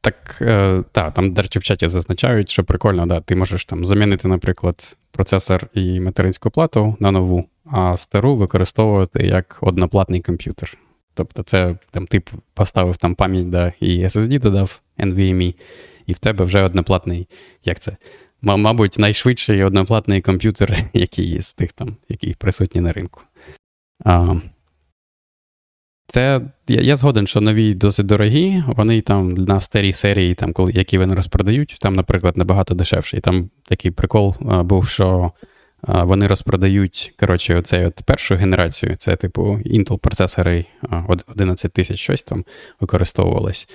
Так, 0.00 0.38
е, 0.40 0.84
так, 0.92 1.14
там, 1.14 1.32
до 1.32 1.42
речі, 1.42 1.58
в 1.58 1.62
чаті 1.62 1.88
зазначають, 1.88 2.50
що 2.50 2.64
прикольно, 2.64 3.06
да, 3.06 3.20
ти 3.20 3.36
можеш 3.36 3.64
там 3.64 3.84
замінити, 3.84 4.28
наприклад, 4.28 4.96
процесор 5.10 5.66
і 5.74 6.00
материнську 6.00 6.50
плату 6.50 6.96
на 7.00 7.10
нову, 7.10 7.44
а 7.70 7.96
стару 7.96 8.36
використовувати 8.36 9.26
як 9.26 9.58
одноплатний 9.60 10.20
комп'ютер. 10.20 10.78
Тобто, 11.14 11.42
це 11.42 11.76
там 11.90 12.06
ти 12.06 12.22
поставив 12.54 12.96
там 12.96 13.14
пам'ять 13.14 13.50
да, 13.50 13.72
і 13.80 14.04
SSD 14.04 14.40
додав 14.40 14.80
NVMe, 14.98 15.54
і 16.06 16.12
в 16.12 16.18
тебе 16.18 16.44
вже 16.44 16.62
одноплатний, 16.62 17.28
як 17.64 17.78
це? 17.78 17.96
Мабуть, 18.42 18.98
найшвидший 18.98 19.64
одноплатний 19.64 20.20
комп'ютер, 20.20 20.78
який 20.92 21.26
є 21.26 21.42
з 21.42 21.54
тих 21.54 21.72
там, 21.72 21.96
який 22.08 22.34
присутній 22.34 22.80
на 22.80 22.92
ринку. 22.92 23.20
А, 24.04 24.34
Це 26.06 26.40
я, 26.68 26.80
я 26.80 26.96
згоден, 26.96 27.26
що 27.26 27.40
нові 27.40 27.74
досить 27.74 28.06
дорогі. 28.06 28.64
Вони 28.66 29.00
там 29.00 29.34
на 29.34 29.60
старій 29.60 29.92
серії, 29.92 30.34
там, 30.34 30.52
коли, 30.52 30.72
які 30.72 30.98
вони 30.98 31.14
розпродають, 31.14 31.76
там, 31.80 31.94
наприклад, 31.94 32.36
набагато 32.36 32.74
дешевше. 32.74 33.20
Там 33.20 33.50
такий 33.64 33.90
прикол 33.90 34.36
а, 34.48 34.62
був, 34.62 34.88
що 34.88 35.32
а, 35.82 36.04
вони 36.04 36.26
розпродають 36.26 37.14
коротше, 37.18 37.56
оцей 37.56 37.86
от 37.86 37.94
першу 37.94 38.34
генерацію. 38.34 38.96
Це, 38.96 39.16
типу, 39.16 39.42
Intel 39.66 39.98
процесори 39.98 40.64
11 41.26 41.72
тисяч 41.72 41.98
щось 41.98 42.22
там 42.22 42.44
використовувалось. 42.80 43.68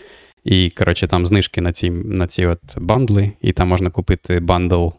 І, 0.48 0.70
коротше, 0.70 1.08
там 1.08 1.26
знижки 1.26 1.62
на 1.62 1.72
ці 1.72 1.90
на 1.90 2.28
ці 2.28 2.46
от 2.46 2.60
бандли, 2.78 3.32
і 3.42 3.54
там 3.54 3.68
можна 3.68 3.90
купити 3.90 4.40
бандл 4.40 4.76
uh, 4.76 4.94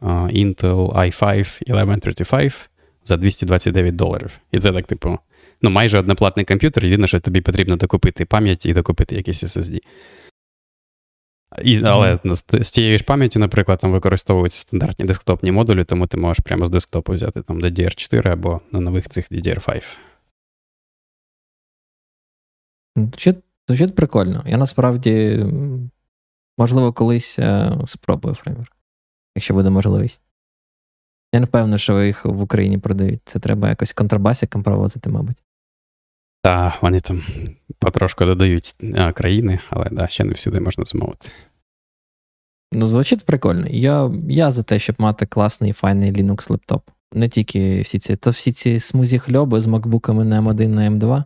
Intel 0.00 0.92
i5 0.92 1.62
1135 1.72 2.70
за 3.04 3.16
229 3.16 3.96
доларів. 3.96 4.38
І 4.52 4.58
це 4.58 4.72
так, 4.72 4.86
типу, 4.86 5.18
ну, 5.62 5.70
майже 5.70 5.98
одноплатний 5.98 6.44
комп'ютер, 6.44 6.84
єдине, 6.84 7.06
що 7.06 7.20
тобі 7.20 7.40
потрібно 7.40 7.76
докупити 7.76 8.24
пам'ять 8.24 8.66
і 8.66 8.72
докупити 8.72 9.14
якийсь 9.16 9.44
SSD. 9.44 9.78
І, 11.62 11.84
Але 11.84 12.14
mm-hmm. 12.14 12.62
з 12.62 12.70
тією 12.70 12.98
ж 12.98 13.04
пам'яттю, 13.04 13.38
наприклад, 13.38 13.78
там 13.78 13.92
використовуються 13.92 14.60
стандартні 14.60 15.04
десктопні 15.04 15.52
модулі, 15.52 15.84
тому 15.84 16.06
ти 16.06 16.16
можеш 16.16 16.44
прямо 16.44 16.66
з 16.66 16.70
десктопу 16.70 17.12
взяти 17.12 17.42
там 17.42 17.60
DDR4 17.60 18.28
або 18.28 18.60
на 18.72 18.80
нових 18.80 19.08
цих 19.08 19.32
DDR5. 19.32 19.84
Чи 23.16 23.34
Звучить 23.68 23.94
прикольно. 23.94 24.44
Я 24.46 24.56
насправді, 24.56 25.46
можливо, 26.58 26.92
колись 26.92 27.38
е, 27.38 27.78
спробую 27.86 28.34
фреймворк, 28.34 28.76
якщо 29.36 29.54
буде 29.54 29.70
можливість. 29.70 30.20
Я 31.32 31.40
не 31.40 31.46
впевнений, 31.46 31.78
що 31.78 32.02
їх 32.02 32.24
в 32.24 32.40
Україні 32.40 32.78
продають. 32.78 33.20
Це 33.24 33.38
треба 33.38 33.68
якось 33.68 33.92
контрабасиком 33.92 34.62
провозити, 34.62 35.10
мабуть. 35.10 35.44
Так, 36.42 36.82
вони 36.82 37.00
там 37.00 37.22
потрошку 37.78 38.24
додають 38.24 38.74
а, 38.96 39.12
країни, 39.12 39.60
але 39.70 39.88
да, 39.90 40.08
ще 40.08 40.24
не 40.24 40.32
всюди 40.32 40.60
можна 40.60 40.84
замовити. 40.84 41.28
Ну, 42.72 42.86
звучить 42.86 43.24
прикольно. 43.24 43.66
Я 43.70 44.12
я 44.28 44.50
за 44.50 44.62
те, 44.62 44.78
щоб 44.78 44.96
мати 44.98 45.26
класний 45.26 45.72
файний 45.72 46.12
Linux 46.12 46.52
лептоп. 46.52 46.90
Не 47.12 47.28
тільки 47.28 47.80
всі 47.80 47.98
ці, 47.98 48.16
то 48.16 48.30
всі 48.30 48.52
ці 48.52 48.80
смузі 48.80 49.18
хльоби 49.18 49.60
з 49.60 49.66
макбуками 49.66 50.24
на 50.24 50.42
M1 50.42 50.66
на 50.66 50.90
M2. 50.90 51.24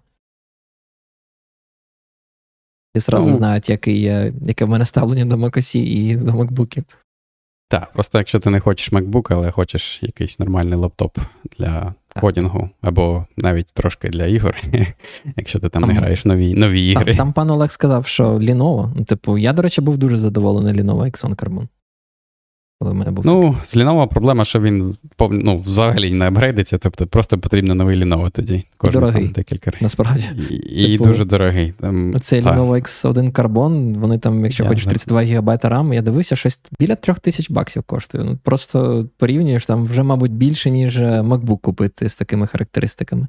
І 2.94 2.98
зразу 2.98 3.30
ну, 3.30 3.36
знають, 3.36 3.70
який 3.70 4.00
я, 4.00 4.32
яке 4.46 4.64
в 4.64 4.68
мене 4.68 4.84
ставлення 4.84 5.24
до 5.24 5.36
MacOS 5.36 5.76
і 5.76 6.16
до 6.16 6.32
MacBookів. 6.32 6.84
Так, 7.68 7.92
просто 7.92 8.18
якщо 8.18 8.38
ти 8.38 8.50
не 8.50 8.60
хочеш 8.60 8.92
MacBook, 8.92 9.26
але 9.30 9.50
хочеш 9.50 10.02
якийсь 10.02 10.38
нормальний 10.38 10.78
лаптоп 10.78 11.18
для 11.58 11.94
кодінгу, 12.20 12.70
або 12.80 13.26
навіть 13.36 13.66
трошки 13.66 14.08
для 14.08 14.26
ігор, 14.26 14.56
якщо 15.36 15.58
ти 15.58 15.68
там, 15.68 15.82
там 15.82 15.90
не 15.90 15.96
граєш 15.96 16.24
нові 16.24 16.54
нові 16.54 16.88
ігри. 16.88 17.04
Там, 17.04 17.16
там 17.16 17.32
пан 17.32 17.50
Олег 17.50 17.70
сказав, 17.70 18.06
що 18.06 18.24
Lenovo, 18.24 18.92
ну, 18.96 19.04
типу, 19.04 19.38
я, 19.38 19.52
до 19.52 19.62
речі, 19.62 19.80
був 19.80 19.98
дуже 19.98 20.18
задоволений 20.18 20.82
Lenovo 20.82 21.10
X1 21.10 21.34
Carbon 21.34 21.66
коли 22.78 22.90
в 22.90 22.94
мене 22.94 23.10
був. 23.10 23.26
Ну, 23.26 23.42
такий. 23.42 23.58
з 23.64 23.76
Lenovo 23.76 24.08
проблема, 24.08 24.44
що 24.44 24.60
він 24.60 24.96
ну, 25.30 25.58
взагалі 25.58 26.12
не 26.12 26.28
апгрейдиться, 26.28 26.78
тобто 26.78 27.06
просто 27.06 27.38
потрібно 27.38 27.74
новий 27.74 28.04
Lenovo 28.04 28.30
тоді. 28.30 28.64
Кожен 28.76 29.00
дорогий, 29.00 29.24
там, 29.24 29.32
декілька 29.32 29.70
разів. 29.70 29.82
Насправді. 29.82 30.28
І, 30.50 30.54
і 30.54 30.92
типу, 30.92 31.04
дуже 31.04 31.24
дорогий. 31.24 31.72
Там, 31.80 32.14
Оцей 32.14 32.42
та. 32.42 32.50
Lenovo 32.50 32.70
X1 32.70 33.32
Carbon, 33.32 33.98
вони 33.98 34.18
там, 34.18 34.44
якщо 34.44 34.62
я 34.62 34.68
хочеш 34.68 34.86
32 34.86 35.22
ГБ 35.22 35.48
RAM, 35.48 35.94
я 35.94 36.02
дивився, 36.02 36.36
щось 36.36 36.60
біля 36.80 36.94
3000 36.94 37.52
баксів 37.52 37.82
коштує. 37.82 38.24
Ну, 38.24 38.38
Просто 38.42 39.08
порівнюєш, 39.16 39.66
там 39.66 39.84
вже, 39.84 40.02
мабуть, 40.02 40.32
більше, 40.32 40.70
ніж 40.70 40.98
е, 40.98 41.20
MacBook 41.20 41.60
купити 41.60 42.08
з 42.08 42.16
такими 42.16 42.46
характеристиками. 42.46 43.28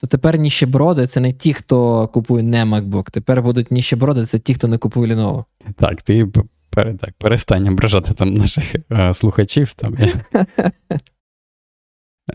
То 0.00 0.06
тепер 0.06 0.38
ніщеброди 0.38 1.06
це 1.06 1.20
не 1.20 1.32
ті, 1.32 1.52
хто 1.52 2.08
купує 2.08 2.42
не 2.42 2.64
MacBook. 2.64 3.10
Тепер 3.10 3.42
будуть 3.42 3.70
ніщеброди, 3.70 4.24
це 4.24 4.38
ті, 4.38 4.54
хто 4.54 4.68
не 4.68 4.78
купує 4.78 5.14
Lenovo. 5.14 5.44
Так, 5.76 6.02
ти 6.02 6.26
так, 6.74 7.14
перестань 7.18 7.68
ображати 7.68 8.14
там 8.14 8.34
наших 8.34 8.74
е, 8.92 9.14
слухачів. 9.14 9.74
Там, 9.74 9.96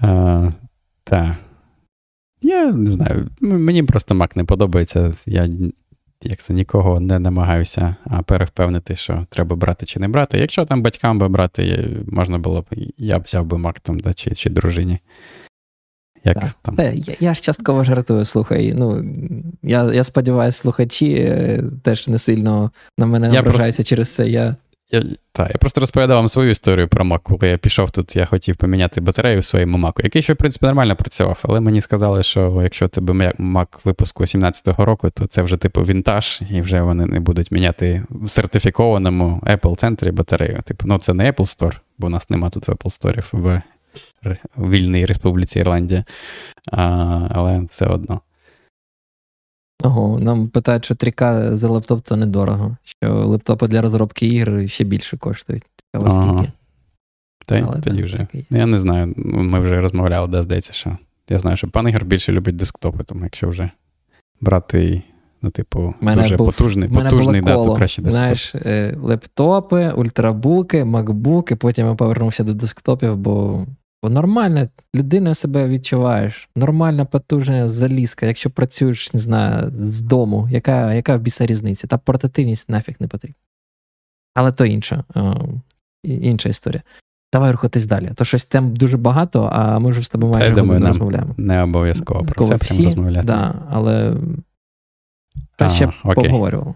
а, 0.01 0.51
Так. 1.03 1.35
Я 2.41 2.71
не 2.71 2.91
знаю, 2.91 3.29
мені 3.41 3.83
просто 3.83 4.15
Mac 4.15 4.37
не 4.37 4.43
подобається. 4.43 5.13
Я 5.25 5.49
як 6.23 6.39
це 6.39 6.53
нікого 6.53 6.99
не 6.99 7.19
намагаюся 7.19 7.95
перевпевнити, 8.25 8.95
що 8.95 9.25
треба 9.29 9.55
брати 9.55 9.85
чи 9.85 9.99
не 9.99 10.07
брати. 10.07 10.37
Якщо 10.37 10.65
там 10.65 10.81
батькам 10.81 11.19
би 11.19 11.29
брати, 11.29 11.89
можна 12.07 12.39
було 12.39 12.61
б, 12.61 12.65
я 12.97 13.19
б 13.19 13.23
взяв 13.23 13.45
би 13.45 13.57
Мак 13.57 13.79
там, 13.79 13.99
да, 13.99 14.13
чи 14.13 14.31
чи 14.31 14.49
дружині. 14.49 14.99
Як 16.23 16.39
так. 16.39 16.55
там? 16.61 16.75
Я, 16.79 17.15
я 17.19 17.33
ж 17.33 17.41
частково 17.41 17.83
жартую, 17.83 18.25
слухай. 18.25 18.73
Ну, 18.77 19.03
Я 19.63 19.93
я 19.93 20.03
сподіваюся, 20.03 20.57
слухачі 20.57 21.13
е, 21.13 21.63
теж 21.83 22.07
не 22.07 22.17
сильно 22.17 22.71
на 22.97 23.05
мене 23.05 23.29
я 23.33 23.39
ображаються 23.39 23.81
просто... 23.81 23.89
через 23.89 24.15
це. 24.15 24.29
Я 24.29 24.55
я, 24.91 25.03
Так, 25.31 25.49
я 25.49 25.55
просто 25.59 25.81
розповідав 25.81 26.17
вам 26.17 26.29
свою 26.29 26.49
історію 26.49 26.87
про 26.87 27.05
Mac, 27.05 27.19
коли 27.23 27.47
я 27.47 27.57
пішов 27.57 27.91
тут, 27.91 28.15
я 28.15 28.25
хотів 28.25 28.55
поміняти 28.55 29.01
батарею 29.01 29.39
в 29.39 29.45
своєму 29.45 29.77
Mac, 29.77 30.03
який 30.03 30.21
ще, 30.21 30.33
в 30.33 30.35
принципі, 30.35 30.65
нормально 30.65 30.95
працював, 30.95 31.39
але 31.43 31.59
мені 31.59 31.81
сказали, 31.81 32.23
що 32.23 32.59
якщо 32.63 32.87
тебе 32.87 33.33
Mac 33.39 33.67
випуску 33.83 34.23
17-го 34.23 34.85
року, 34.85 35.09
то 35.09 35.27
це 35.27 35.41
вже 35.41 35.57
типу 35.57 35.81
вінтаж, 35.81 36.41
і 36.49 36.61
вже 36.61 36.81
вони 36.81 37.05
не 37.05 37.19
будуть 37.19 37.51
міняти 37.51 38.03
в 38.09 38.29
сертифікованому 38.29 39.41
Apple 39.45 39.75
центрі 39.75 40.11
батарею. 40.11 40.61
Типу, 40.65 40.87
ну 40.87 40.97
це 40.97 41.13
не 41.13 41.31
Apple 41.31 41.57
Store, 41.57 41.75
бо 41.97 42.07
у 42.07 42.09
нас 42.09 42.29
нема 42.29 42.49
тут 42.49 42.67
в 42.67 42.71
Apple 42.71 43.01
Store 43.01 43.23
в 43.31 43.61
вільній 44.57 45.05
Республіці 45.05 45.59
Ірландія, 45.59 46.05
а, 46.71 47.27
але 47.31 47.59
все 47.59 47.85
одно. 47.85 48.21
Ого, 49.83 50.19
нам 50.19 50.47
питають, 50.47 50.85
що 50.85 50.95
3К 50.95 51.55
за 51.55 51.69
лептоп 51.69 52.01
це 52.03 52.15
недорого. 52.15 52.77
Що 52.83 53.13
лептопи 53.13 53.67
для 53.67 53.81
розробки 53.81 54.27
ігр 54.27 54.69
ще 54.69 54.83
більше 54.83 55.17
коштують. 55.17 55.63
Цікаво, 55.93 56.09
скільки. 56.09 56.51
Та, 57.45 57.65
Але, 57.67 57.81
тоді 57.81 57.97
так, 57.97 58.05
вже. 58.05 58.17
Так 58.17 58.29
я 58.49 58.65
не 58.65 58.79
знаю, 58.79 59.13
ми 59.17 59.59
вже 59.59 59.81
розмовляли, 59.81 60.27
де 60.27 60.43
здається, 60.43 60.73
що. 60.73 60.97
Я 61.29 61.39
знаю, 61.39 61.57
що 61.57 61.67
пан 61.67 61.89
Ігор 61.89 62.05
більше 62.05 62.31
любить 62.31 62.55
десктопи, 62.55 63.03
тому 63.03 63.23
якщо 63.23 63.49
вже 63.49 63.69
брати, 64.41 65.01
ну, 65.41 65.49
типу, 65.49 65.93
мене 66.01 66.21
дуже 66.21 66.37
був, 66.37 66.45
потужний, 66.45 66.89
потужний, 66.89 67.41
да, 67.41 67.53
то 67.53 67.75
краще 67.75 68.01
десктоп. 68.01 68.21
Знаєш, 68.21 68.55
е, 68.55 68.97
лептопи, 69.01 69.91
ультрабуки, 69.91 70.85
макбуки, 70.85 71.55
потім 71.55 71.87
я 71.87 71.95
повернувся 71.95 72.43
до 72.43 72.53
десктопів, 72.53 73.17
бо 73.17 73.65
Бо 74.03 74.09
нормально 74.09 74.67
людина 74.95 75.33
себе 75.33 75.67
відчуваєш, 75.67 76.49
нормальна 76.55 77.05
потужна 77.05 77.67
залізка, 77.67 78.25
якщо 78.25 78.49
працюєш, 78.49 79.13
не 79.13 79.19
знаю, 79.19 79.71
з 79.71 80.01
дому, 80.01 80.47
яка 80.51 80.93
яка 80.93 81.17
в 81.17 81.19
біса 81.19 81.45
різниця? 81.45 81.87
Та 81.87 81.97
портативність 81.97 82.69
нафіг 82.69 82.95
не 82.99 83.07
потрібна. 83.07 83.35
Але 84.33 84.51
то 84.51 84.65
інша 84.65 85.03
інша 86.03 86.49
історія. 86.49 86.83
Давай 87.33 87.51
рухатись 87.51 87.85
далі. 87.85 88.11
То 88.15 88.25
щось 88.25 88.45
тем 88.45 88.75
дуже 88.75 88.97
багато, 88.97 89.49
а 89.51 89.79
ми 89.79 89.91
вже 89.91 90.01
з 90.01 90.09
тобою 90.09 90.33
майже 90.33 90.63
не 90.63 90.87
розмовляємо. 90.87 91.35
Не 91.37 91.63
обов'язково 91.63 92.25
про 92.25 92.45
це 92.45 92.55
всі, 92.55 92.83
розмовляти. 92.83 93.25
Да, 93.25 93.67
але 93.69 94.17
а, 95.57 95.69
ще 95.69 95.93
поговорював. 96.03 96.75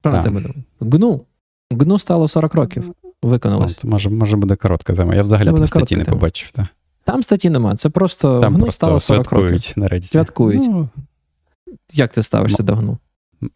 Що 0.00 0.10
на 0.10 0.22
тебе 0.22 0.40
думаю? 0.40 0.64
Гну. 0.80 1.26
Гну 1.70 1.98
стало 1.98 2.28
40 2.28 2.54
років 2.54 2.94
виконалось. 3.22 3.72
От, 3.78 3.84
може 3.84 4.10
може 4.10 4.36
буде 4.36 4.56
коротка 4.56 4.92
тема. 4.92 5.14
Я 5.14 5.22
взагалі 5.22 5.52
там 5.52 5.66
статті 5.66 5.96
не 5.96 6.04
побачив. 6.04 6.50
Так. 6.52 6.66
Там 7.04 7.22
статті 7.22 7.50
нема, 7.50 7.76
це 7.76 7.90
просто 7.90 8.40
там 8.40 8.54
гну 8.54 8.62
просто 8.62 8.76
стало 8.76 9.00
40 9.00 9.26
святкують 9.26 9.52
років. 9.52 9.72
на 9.76 9.86
Reddit. 9.86 10.10
Святкують. 10.10 10.62
Ну, 10.62 10.88
Як 11.92 12.12
ти 12.12 12.22
ставишся 12.22 12.62
ну, 12.62 12.66
до 12.66 12.74
гну? 12.74 12.98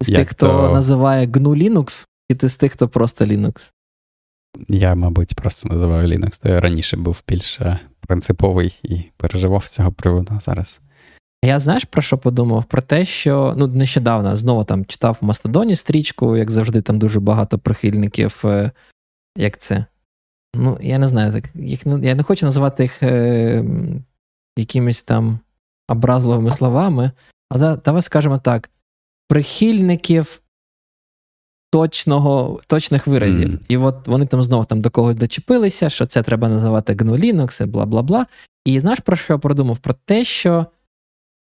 З 0.00 0.06
тих, 0.06 0.28
хто 0.28 0.46
то... 0.46 0.72
називає 0.72 1.26
GNU 1.26 1.56
Linux, 1.56 2.06
і 2.28 2.34
ти 2.34 2.48
з 2.48 2.56
тих, 2.56 2.72
хто 2.72 2.88
просто 2.88 3.24
Linux? 3.24 3.72
Я, 4.68 4.94
мабуть, 4.94 5.34
просто 5.34 5.68
називаю 5.68 6.08
Linux. 6.08 6.42
То 6.42 6.48
я 6.48 6.60
раніше 6.60 6.96
був 6.96 7.22
більш 7.28 7.60
принциповий 8.00 8.78
і 8.82 9.02
переживав 9.16 9.64
з 9.64 9.70
цього 9.70 9.92
приводу. 9.92 10.38
Зараз 10.40 10.80
я 11.44 11.58
знаєш 11.58 11.84
про 11.84 12.02
що 12.02 12.18
подумав? 12.18 12.64
Про 12.64 12.82
те, 12.82 13.04
що 13.04 13.54
ну 13.56 13.66
нещодавно 13.66 14.36
знову 14.36 14.64
там 14.64 14.84
читав 14.84 15.18
в 15.20 15.24
Мастодоні 15.24 15.76
стрічку, 15.76 16.36
як 16.36 16.50
завжди, 16.50 16.82
там 16.82 16.98
дуже 16.98 17.20
багато 17.20 17.58
прихильників. 17.58 18.42
Е, 18.44 18.70
як 19.36 19.58
це? 19.58 19.84
Ну, 20.56 20.78
я 20.80 20.98
не 20.98 21.06
знаю, 21.06 21.32
так, 21.32 21.44
їх, 21.54 21.80
я 21.86 22.14
не 22.14 22.22
хочу 22.22 22.46
називати 22.46 22.82
їх 22.82 23.02
е, 23.02 23.64
якимись 24.58 25.02
там 25.02 25.38
образливими 25.88 26.50
словами, 26.50 27.10
але 27.50 27.76
давай 27.76 28.02
скажемо 28.02 28.38
так: 28.38 28.70
прихильників 29.28 30.40
точного, 31.70 32.60
точних 32.66 33.06
виразів. 33.06 33.48
Mm. 33.48 33.60
І 33.68 33.76
от 33.76 34.08
вони 34.08 34.26
там 34.26 34.42
знову 34.42 34.64
там 34.64 34.80
до 34.80 34.90
когось 34.90 35.16
дочепилися, 35.16 35.90
що 35.90 36.06
це 36.06 36.22
треба 36.22 36.48
називати 36.48 36.92
GNU 36.92 37.18
Linux, 37.18 37.66
бла 37.66 37.86
бла 37.86 38.02
бла. 38.02 38.26
І 38.64 38.80
знаєш, 38.80 39.00
про 39.00 39.16
що 39.16 39.32
я 39.32 39.38
подумав? 39.38 39.78
Про 39.78 39.94
те, 40.04 40.24
що. 40.24 40.66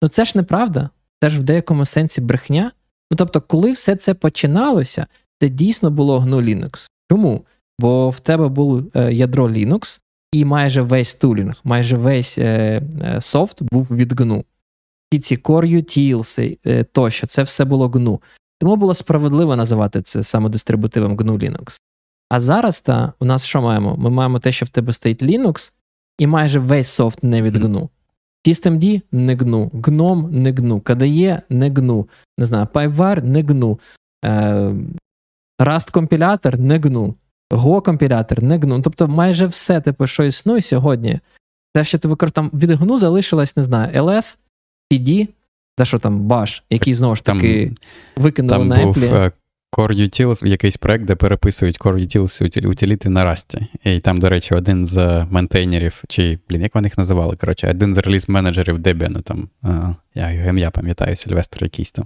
Ну 0.01 0.07
це 0.07 0.25
ж 0.25 0.31
неправда, 0.35 0.89
це 1.21 1.29
ж 1.29 1.39
в 1.39 1.43
деякому 1.43 1.85
сенсі 1.85 2.21
брехня. 2.21 2.71
Ну 3.11 3.17
тобто, 3.17 3.41
коли 3.41 3.71
все 3.71 3.95
це 3.95 4.13
починалося, 4.13 5.07
це 5.41 5.49
дійсно 5.49 5.91
було 5.91 6.19
GNU 6.19 6.41
Linux. 6.41 6.87
Чому? 7.11 7.45
Бо 7.79 8.09
в 8.09 8.19
тебе 8.19 8.47
було 8.47 8.83
е, 8.95 9.13
ядро 9.13 9.47
Linux, 9.47 9.99
і 10.31 10.45
майже 10.45 10.81
весь 10.81 11.13
тулінг, 11.13 11.55
майже 11.63 11.95
весь 11.95 12.37
е, 12.37 12.81
е, 13.03 13.21
софт 13.21 13.63
був 13.63 13.85
від 13.85 14.11
GNU. 14.11 14.43
І 15.11 15.19
ці 15.19 15.37
Core 15.37 15.75
Utils 15.75 16.57
е, 16.65 16.83
тощо, 16.83 17.27
це 17.27 17.43
все 17.43 17.65
було 17.65 17.87
GNU. 17.87 18.19
Тому 18.59 18.75
було 18.75 18.93
справедливо 18.93 19.55
називати 19.55 20.01
це 20.01 20.23
самодистрибутивом 20.23 21.17
GNU 21.17 21.37
Linux. 21.37 21.79
А 22.29 22.39
зараз 22.39 22.81
та 22.81 23.13
у 23.19 23.25
нас 23.25 23.45
що 23.45 23.61
маємо? 23.61 23.97
Ми 23.97 24.09
маємо 24.09 24.39
те, 24.39 24.51
що 24.51 24.65
в 24.65 24.69
тебе 24.69 24.93
стоїть 24.93 25.23
Linux, 25.23 25.73
і 26.19 26.27
майже 26.27 26.59
весь 26.59 26.87
софт 26.87 27.23
не 27.23 27.41
від 27.41 27.57
GNU. 27.57 27.89
SystemD 28.45 29.01
не 29.11 29.35
гну, 29.35 29.71
GNOME 29.73 30.31
не 30.31 30.51
гну, 30.51 30.79
KDE 30.79 31.41
не 31.49 31.69
гну, 31.69 32.09
не 32.37 32.45
знаю, 32.45 32.67
PyVar 32.73 33.23
не 33.23 33.41
гну, 33.41 33.79
е, 34.25 34.75
Rust 35.59 35.91
компілятор 35.91 36.59
не 36.59 36.79
гну, 36.79 37.15
Go 37.51 37.81
компілятор 37.81 38.43
не 38.43 38.57
гну. 38.57 38.81
Тобто 38.81 39.07
майже 39.07 39.47
все, 39.47 39.81
типу, 39.81 40.07
що 40.07 40.23
існує 40.23 40.61
сьогодні. 40.61 41.19
Те, 41.73 41.83
що 41.83 41.97
ти 41.99 42.07
використав 42.07 42.49
від 42.53 42.69
GNU 42.69 42.97
залишилось, 42.97 43.57
не 43.57 43.63
знаю, 43.63 44.03
LS, 44.03 44.37
CD, 44.91 45.27
та 45.77 45.85
що 45.85 45.99
там 45.99 46.27
Bash, 46.27 46.61
який 46.69 46.93
знову 46.93 47.15
ж 47.15 47.23
таки 47.23 47.71
викинули 48.17 48.65
на 48.65 48.75
Apple. 48.75 49.31
Е, 49.77 49.81
Core 49.81 49.91
Utils, 49.91 50.45
якийсь 50.47 50.77
проект, 50.77 51.05
де 51.05 51.15
переписують 51.15 51.79
Core 51.79 51.99
Utils 51.99 52.67
утиліти 52.67 53.09
на 53.09 53.23
Расті. 53.23 53.67
І 53.83 53.99
там, 53.99 54.17
до 54.17 54.29
речі, 54.29 54.55
один 54.55 54.85
з 54.85 55.25
мейнтейнерів, 55.29 56.03
чи, 56.07 56.39
блін, 56.49 56.61
як 56.61 56.75
вони 56.75 56.87
їх 56.87 56.97
називали? 56.97 57.35
Коротше, 57.35 57.69
один 57.69 57.93
з 57.93 57.97
реліз-менеджерів 57.97 58.77
Debian, 58.77 59.21
там, 59.21 59.49
я 60.15 60.31
його 60.31 60.49
ім'я 60.49 60.71
пам'ятаю, 60.71 61.15
Сильвестр 61.15 61.63
якийсь 61.63 61.91
там 61.91 62.05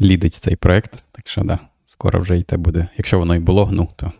лідить 0.00 0.34
цей 0.34 0.56
проект. 0.56 1.04
Так 1.12 1.28
що, 1.28 1.42
да, 1.42 1.58
скоро 1.84 2.20
вже 2.20 2.38
і 2.38 2.42
те 2.42 2.56
буде. 2.56 2.88
Якщо 2.96 3.18
воно 3.18 3.34
і 3.34 3.38
було 3.38 3.64
гну, 3.64 3.88
то 3.96 4.12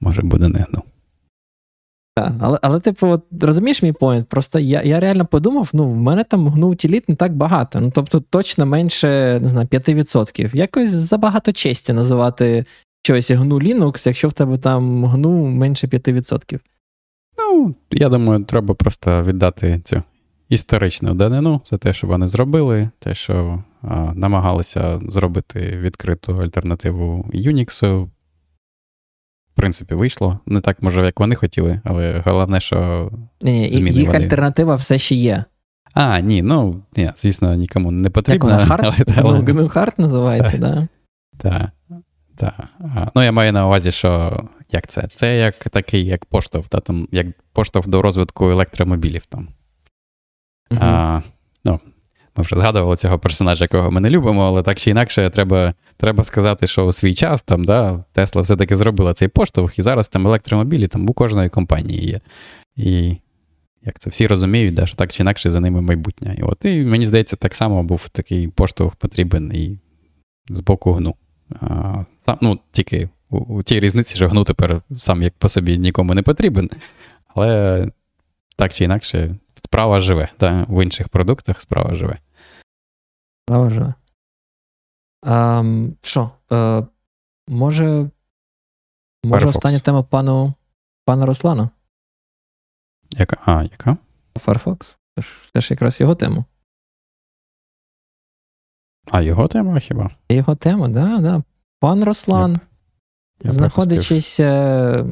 може 0.00 0.22
буде 0.22 0.48
не 0.48 0.58
гну. 0.58 0.82
Так, 2.18 2.32
але, 2.40 2.58
але 2.62 2.80
типу, 2.80 3.06
от, 3.06 3.22
розумієш 3.40 3.82
мій 3.82 3.92
поінт? 3.92 4.28
Просто 4.28 4.58
я 4.58 4.82
я 4.82 5.00
реально 5.00 5.26
подумав, 5.26 5.70
ну, 5.72 5.90
в 5.90 5.96
мене 5.96 6.24
там 6.24 6.48
гну 6.48 6.68
утиліт 6.68 7.08
не 7.08 7.14
так 7.14 7.36
багато. 7.36 7.80
Ну, 7.80 7.90
тобто, 7.94 8.20
точно 8.20 8.66
менше, 8.66 9.38
не 9.42 9.48
знаю, 9.48 9.66
5%. 9.66 10.56
Якось 10.56 10.90
забагато 10.90 11.52
честі 11.52 11.92
називати 11.92 12.64
щось 13.02 13.30
гну 13.30 13.58
Linux, 13.58 14.06
якщо 14.06 14.28
в 14.28 14.32
тебе 14.32 14.58
там 14.58 15.04
гну 15.04 15.46
менше 15.46 15.86
5%. 15.86 16.60
Ну, 17.38 17.74
я 17.90 18.08
думаю, 18.08 18.44
треба 18.44 18.74
просто 18.74 19.24
віддати 19.24 19.80
цю 19.84 20.02
історичну 20.48 21.14
данину 21.14 21.60
за 21.64 21.78
те, 21.78 21.94
що 21.94 22.06
вони 22.06 22.28
зробили, 22.28 22.90
те, 22.98 23.14
що 23.14 23.62
а, 23.82 24.12
намагалися 24.14 25.00
зробити 25.08 25.78
відкриту 25.80 26.38
альтернативу 26.42 27.30
Unix, 27.34 28.06
в 29.56 29.60
принципі, 29.60 29.94
вийшло. 29.94 30.38
Не 30.46 30.60
так, 30.60 30.82
може, 30.82 31.04
як 31.04 31.20
вони 31.20 31.34
хотіли, 31.34 31.80
але 31.84 32.22
головне, 32.24 32.60
що. 32.60 33.10
Ні, 33.40 33.72
зміни 33.72 33.98
Їх 33.98 34.06
вони... 34.06 34.24
альтернатива 34.24 34.74
все 34.74 34.98
ще 34.98 35.14
є. 35.14 35.44
А, 35.94 36.20
ні, 36.20 36.42
ну, 36.42 36.82
ні, 36.96 37.10
звісно, 37.16 37.54
нікому 37.54 37.90
не 37.90 38.10
потрібно. 38.10 38.50
Як 38.50 38.68
вона? 38.68 38.94
Але... 39.16 39.42
Ну, 39.46 39.66
Hard 39.66 39.92
називається, 39.98 40.58
так? 40.58 40.84
Так. 41.38 41.70
Так. 42.36 42.54
Ну, 43.14 43.22
я 43.22 43.32
маю 43.32 43.52
на 43.52 43.66
увазі, 43.66 43.92
що 43.92 44.40
як 44.72 44.86
це? 44.86 45.08
Це 45.14 45.38
як 45.38 45.54
такий, 45.54 46.04
як 46.04 46.24
поштовх, 46.24 46.68
та, 46.68 46.80
там, 46.80 47.08
як 47.12 47.26
поштовх 47.52 47.88
до 47.88 48.02
розвитку 48.02 48.50
електромобілів. 48.50 49.26
там. 49.26 49.48
Uh-huh. 50.70 50.78
А, 50.80 51.22
ну, 51.64 51.80
ми 52.36 52.42
вже 52.42 52.56
згадували 52.56 52.96
цього 52.96 53.18
персонажа, 53.18 53.64
якого 53.64 53.90
ми 53.90 54.00
не 54.00 54.10
любимо, 54.10 54.46
але 54.46 54.62
так 54.62 54.78
чи 54.78 54.90
інакше, 54.90 55.30
треба 55.30 55.74
треба 55.96 56.24
сказати, 56.24 56.66
що 56.66 56.86
у 56.86 56.92
свій 56.92 57.14
час 57.14 57.42
там, 57.42 57.64
да, 57.64 58.04
Тесла 58.12 58.42
все-таки 58.42 58.76
зробила 58.76 59.14
цей 59.14 59.28
поштовх, 59.28 59.78
і 59.78 59.82
зараз 59.82 60.08
там 60.08 60.26
електромобілі 60.26 60.86
там 60.86 61.08
у 61.08 61.12
кожної 61.12 61.48
компанії 61.48 62.06
є. 62.06 62.20
І 62.76 63.16
як 63.84 63.98
це 63.98 64.10
всі 64.10 64.26
розуміють, 64.26 64.74
да, 64.74 64.86
що 64.86 64.96
так 64.96 65.12
чи 65.12 65.22
інакше 65.22 65.50
за 65.50 65.60
ними 65.60 65.80
майбутнє. 65.80 66.36
І 66.38 66.42
от 66.42 66.64
і 66.64 66.84
мені 66.84 67.06
здається, 67.06 67.36
так 67.36 67.54
само 67.54 67.82
був 67.82 68.08
такий 68.08 68.48
поштовх 68.48 68.96
потрібен 68.96 69.52
і 69.54 69.78
з 70.48 70.60
боку 70.60 70.92
гну. 70.92 71.14
А, 71.60 72.04
сам, 72.20 72.38
ну, 72.40 72.60
Тільки 72.70 73.08
у, 73.30 73.38
у 73.38 73.62
тій 73.62 73.80
різниці, 73.80 74.16
що 74.16 74.28
гну 74.28 74.44
тепер 74.44 74.82
сам 74.98 75.22
як 75.22 75.34
по 75.34 75.48
собі 75.48 75.78
нікому 75.78 76.14
не 76.14 76.22
потрібен. 76.22 76.70
Але 77.34 77.88
так 78.56 78.72
чи 78.72 78.84
інакше, 78.84 79.36
справа 79.60 80.00
живе. 80.00 80.28
Да, 80.40 80.66
В 80.68 80.84
інших 80.84 81.08
продуктах 81.08 81.60
справа 81.60 81.94
живе. 81.94 82.18
Справа 83.44 83.70
живе. 83.70 83.94
Що? 86.02 86.30
Е, 86.52 86.86
може, 87.48 88.10
може 89.24 89.46
остання 89.46 89.80
тема 89.80 90.02
пану 90.02 90.54
пана 91.04 91.26
Руслану? 91.26 91.70
Яка? 93.10 93.36
А, 93.44 93.62
яка? 93.62 93.96
Firefox. 94.34 94.96
Це 95.14 95.22
ж, 95.22 95.34
це 95.52 95.60
ж 95.60 95.74
якраз 95.74 96.00
його 96.00 96.14
тема. 96.14 96.44
А 99.10 99.20
його 99.22 99.48
тема 99.48 99.78
хіба? 99.80 100.10
Його 100.28 100.54
тема, 100.54 100.88
да, 100.88 101.18
да. 101.18 101.42
Пан 101.80 102.04
Руслан, 102.04 102.52
я, 102.52 102.60
я 103.44 103.50
знаходячись. 103.50 104.40
Е, 104.40 105.04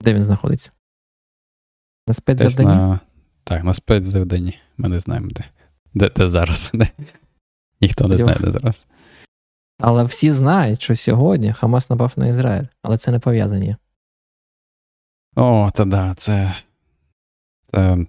де 0.00 0.14
він 0.14 0.22
знаходиться? 0.22 0.70
На 2.08 2.14
спецзавданні? 2.14 2.74
На... 2.74 3.00
Так, 3.44 3.64
на 3.64 3.74
спецзавданні. 3.74 4.58
Ми 4.76 4.88
не 4.88 4.98
знаємо, 4.98 5.28
де 5.30 5.44
Де, 5.94 6.10
де 6.16 6.28
зараз. 6.28 6.70
Де? 6.74 6.88
Ніхто 7.82 8.08
не 8.08 8.16
знає, 8.16 8.38
де 8.40 8.50
зараз. 8.50 8.86
Але 9.80 10.04
всі 10.04 10.32
знають, 10.32 10.82
що 10.82 10.96
сьогодні 10.96 11.52
Хамас 11.52 11.90
напав 11.90 12.12
на 12.16 12.26
Ізраїль, 12.26 12.66
але 12.82 12.98
це 12.98 13.10
не 13.10 13.18
пов'язані. 13.18 13.76
О, 15.36 15.70
та 15.74 15.84
да, 15.84 16.14
це. 16.16 16.54
це 17.66 18.06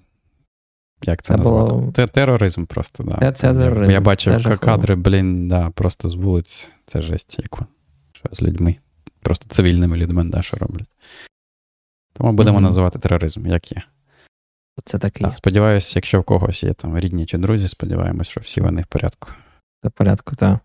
як 1.06 1.22
це, 1.22 1.28
це 1.34 1.38
назвати? 1.38 1.74
Було... 1.74 1.92
Тероризм 1.92 2.66
просто, 2.66 3.04
да. 3.04 3.18
Це, 3.20 3.32
це 3.32 3.54
тероризм. 3.54 3.92
Я 3.92 4.02
бачив 4.02 4.44
це 4.44 4.58
кадри, 4.58 4.96
блін, 4.96 5.48
да, 5.48 5.70
просто 5.70 6.10
з 6.10 6.16
вулиць. 6.16 6.70
Це 6.86 7.02
жесть, 7.02 7.40
як 7.40 7.60
що 8.14 8.30
з 8.32 8.42
людьми. 8.42 8.76
Просто 9.22 9.50
цивільними 9.50 9.98
людьми, 9.98 10.24
да, 10.24 10.42
що 10.42 10.58
роблять. 10.58 10.90
Тому 12.14 12.34
будемо 12.34 12.58
mm-hmm. 12.58 12.62
називати 12.62 13.00
тероризм, 13.00 13.48
як 13.48 13.72
є. 13.72 13.82
Це 14.86 15.00
таке. 15.00 15.24
Так, 15.24 15.36
Сподіваюся, 15.36 15.94
якщо 15.96 16.22
в 16.22 16.24
когось 16.24 16.64
є 16.64 16.74
там 16.74 17.00
рідні 17.00 17.26
чи 17.26 17.38
друзі, 17.38 17.68
сподіваємось, 17.68 18.28
що 18.28 18.42
всі 18.42 18.62
вони 18.62 18.82
в 18.82 18.86
порядку. 18.86 19.30
В 19.84 19.92
порядку, 19.92 20.36
так. 20.36 20.60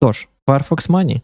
Тож, 0.00 0.28
Firefox 0.46 0.90
Money. 0.90 1.20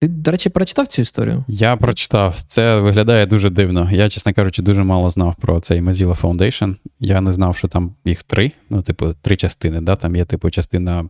Ти, 0.00 0.08
до 0.08 0.30
речі, 0.30 0.48
прочитав 0.48 0.86
цю 0.86 1.02
історію? 1.02 1.44
Я 1.48 1.76
прочитав. 1.76 2.42
Це 2.42 2.80
виглядає 2.80 3.26
дуже 3.26 3.50
дивно. 3.50 3.88
Я, 3.92 4.08
чесно 4.08 4.34
кажучи, 4.34 4.62
дуже 4.62 4.84
мало 4.84 5.10
знав 5.10 5.34
про 5.40 5.60
цей 5.60 5.82
Mozilla 5.82 6.20
Foundation. 6.20 6.76
Я 7.00 7.20
не 7.20 7.32
знав, 7.32 7.56
що 7.56 7.68
там 7.68 7.94
їх 8.04 8.22
три, 8.22 8.52
ну, 8.70 8.82
типу, 8.82 9.14
три 9.22 9.36
частини. 9.36 9.80
Да? 9.80 9.96
Там 9.96 10.16
є, 10.16 10.24
типу, 10.24 10.50
частина 10.50 11.08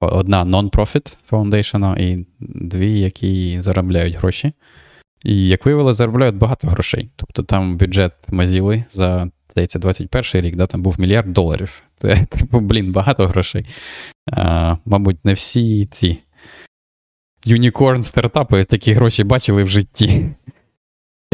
одна 0.00 0.44
non-profit 0.44 1.16
Foundation 1.30 1.98
і 1.98 2.26
дві, 2.40 3.00
які 3.00 3.62
заробляють 3.62 4.16
гроші. 4.16 4.52
І, 5.24 5.48
як 5.48 5.66
виявилося, 5.66 5.96
заробляють 5.96 6.36
багато 6.36 6.68
грошей. 6.68 7.10
Тобто 7.16 7.42
там 7.42 7.76
бюджет 7.76 8.12
Mozilla 8.28 8.84
за 8.90 9.30
здається, 9.52 9.78
21 9.78 10.42
рік, 10.42 10.56
да, 10.56 10.66
там 10.66 10.82
був 10.82 11.00
мільярд 11.00 11.32
доларів. 11.32 11.82
Це, 11.98 12.26
типу, 12.30 12.60
блін, 12.60 12.92
багато 12.92 13.26
грошей. 13.26 13.66
А, 14.32 14.76
Мабуть, 14.84 15.24
не 15.24 15.32
всі 15.32 15.86
ці 15.86 16.18
юнікорн 17.44 18.02
стартапи 18.02 18.64
такі 18.64 18.92
гроші 18.92 19.24
бачили 19.24 19.64
в 19.64 19.68
житті. 19.68 20.26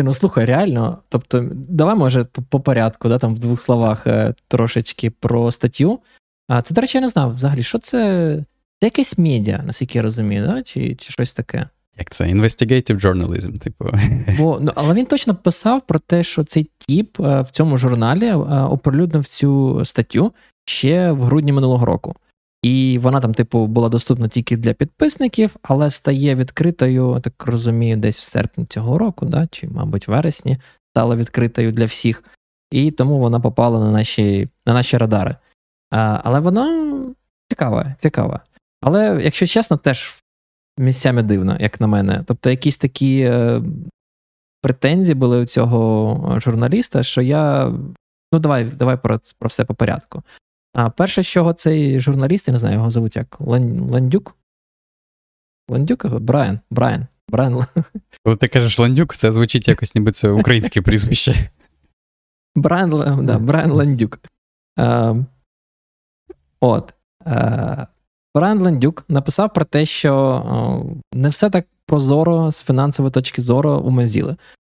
Ну, 0.01 0.15
слухай, 0.15 0.45
реально, 0.45 0.99
тобто, 1.09 1.49
давай, 1.53 1.97
може, 1.97 2.25
по, 2.25 2.43
по 2.43 2.61
порядку, 2.61 3.09
да, 3.09 3.19
там 3.19 3.35
в 3.35 3.39
двох 3.39 3.63
словах 3.63 4.07
е, 4.07 4.35
трошечки 4.49 5.11
про 5.11 5.53
статтю. 5.53 6.01
А 6.49 6.63
це, 6.63 6.75
до 6.75 6.81
речі, 6.81 6.99
я 6.99 7.03
не 7.03 7.09
знав 7.09 7.35
взагалі, 7.35 7.63
що 7.63 7.79
це 7.79 7.99
Це 8.81 8.87
якесь 8.87 9.19
медіа, 9.19 9.63
наскільки 9.67 9.99
я 9.99 10.03
розумію, 10.03 10.47
да? 10.47 10.63
чи 10.63 10.95
чи 10.95 11.13
щось 11.13 11.33
таке. 11.33 11.69
Як 11.99 12.11
це? 12.11 12.25
Investigative 12.25 13.01
journalism, 13.01 13.59
типу. 13.59 13.85
Бо, 14.39 14.59
ну, 14.61 14.73
Але 14.75 14.95
він 14.95 15.07
точно 15.07 15.35
писав 15.35 15.87
про 15.87 15.99
те, 15.99 16.25
що 16.25 16.45
цей 16.45 16.71
тіп 16.89 17.21
е, 17.21 17.41
в 17.41 17.51
цьому 17.51 17.77
журналі 17.77 18.27
е, 18.27 18.35
оприлюднив 18.35 19.25
цю 19.29 19.85
статтю 19.85 20.33
ще 20.65 21.13
в 21.13 21.23
грудні 21.23 21.53
минулого 21.53 21.87
року. 21.87 22.17
І 22.63 22.99
вона 23.03 23.21
там, 23.21 23.35
типу, 23.35 23.67
була 23.67 23.89
доступна 23.89 24.29
тільки 24.29 24.57
для 24.57 24.73
підписників, 24.73 25.57
але 25.63 25.91
стає 25.91 26.35
відкритою, 26.35 27.21
так 27.23 27.47
розумію, 27.47 27.97
десь 27.97 28.21
в 28.21 28.25
серпні 28.25 28.67
цього 28.67 28.99
року, 28.99 29.27
да, 29.27 29.47
чи, 29.47 29.69
мабуть, 29.69 30.09
вересні, 30.09 30.59
стала 30.93 31.17
відкритою 31.17 31.73
для 31.73 31.85
всіх. 31.85 32.25
І 32.71 32.91
тому 32.91 33.19
вона 33.19 33.41
попала 33.41 33.81
на 33.81 33.91
наші 33.91 34.49
на 34.67 34.75
наші 34.75 34.99
радари. 34.99 35.37
А, 35.91 36.21
Але 36.25 36.41
вона 36.41 36.95
цікава, 37.51 37.95
цікава. 37.99 38.41
Але, 38.81 39.21
якщо 39.25 39.47
чесно, 39.47 39.77
теж 39.77 40.15
місцями 40.79 41.23
дивно, 41.23 41.57
як 41.61 41.81
на 41.81 41.87
мене. 41.87 42.25
Тобто, 42.27 42.51
якісь 42.51 42.77
такі 42.77 43.21
е, 43.21 43.63
претензії 44.67 45.15
були 45.15 45.43
у 45.43 45.47
цього 45.47 46.41
журналіста, 46.41 47.03
що 47.03 47.23
я. 47.23 47.73
Ну, 48.33 48.39
давай 48.39 48.65
давай 48.65 48.97
про 48.97 49.21
про 49.39 49.49
все 49.49 49.65
по 49.65 49.75
порядку. 49.75 50.23
А 50.75 50.91
перше, 50.91 51.23
з 51.23 51.27
чого 51.27 51.53
цей 51.53 52.01
журналіст, 52.01 52.49
я 52.49 52.53
не 52.53 52.59
знаю, 52.59 52.75
його 52.75 52.91
зовуть 52.91 53.17
як 53.17 53.41
Ландюк? 53.41 54.37
Ландюк? 55.69 56.07
Брайан. 56.07 56.61
Брайан. 56.71 57.07
Брайан. 57.29 57.67
Коли 58.25 58.37
ти 58.37 58.49
кажеш 58.49 58.79
Ландюк, 58.79 59.17
це 59.17 59.33
звучить 59.33 59.69
якось 59.69 59.95
ніби 59.95 60.13
це 60.13 60.31
українське 60.31 60.83
прізвище. 60.83 61.51
Брайан 62.57 63.27
да, 63.27 63.39
Брайан 63.39 63.71
Ландюк. 63.71 64.21
А, 64.77 65.15
От. 66.61 66.95
А, 67.25 67.87
Брайан 68.35 68.59
Ландюк 68.59 69.05
написав 69.09 69.53
про 69.53 69.65
те, 69.65 69.87
що 69.87 70.87
не 71.15 71.29
все 71.29 71.51
так 71.51 71.67
прозоро 71.87 72.53
з 72.53 72.63
фінансової 72.63 73.13
точки 73.13 73.43
зору 73.43 73.73
у 73.73 73.91
Mozilla. 73.91 74.37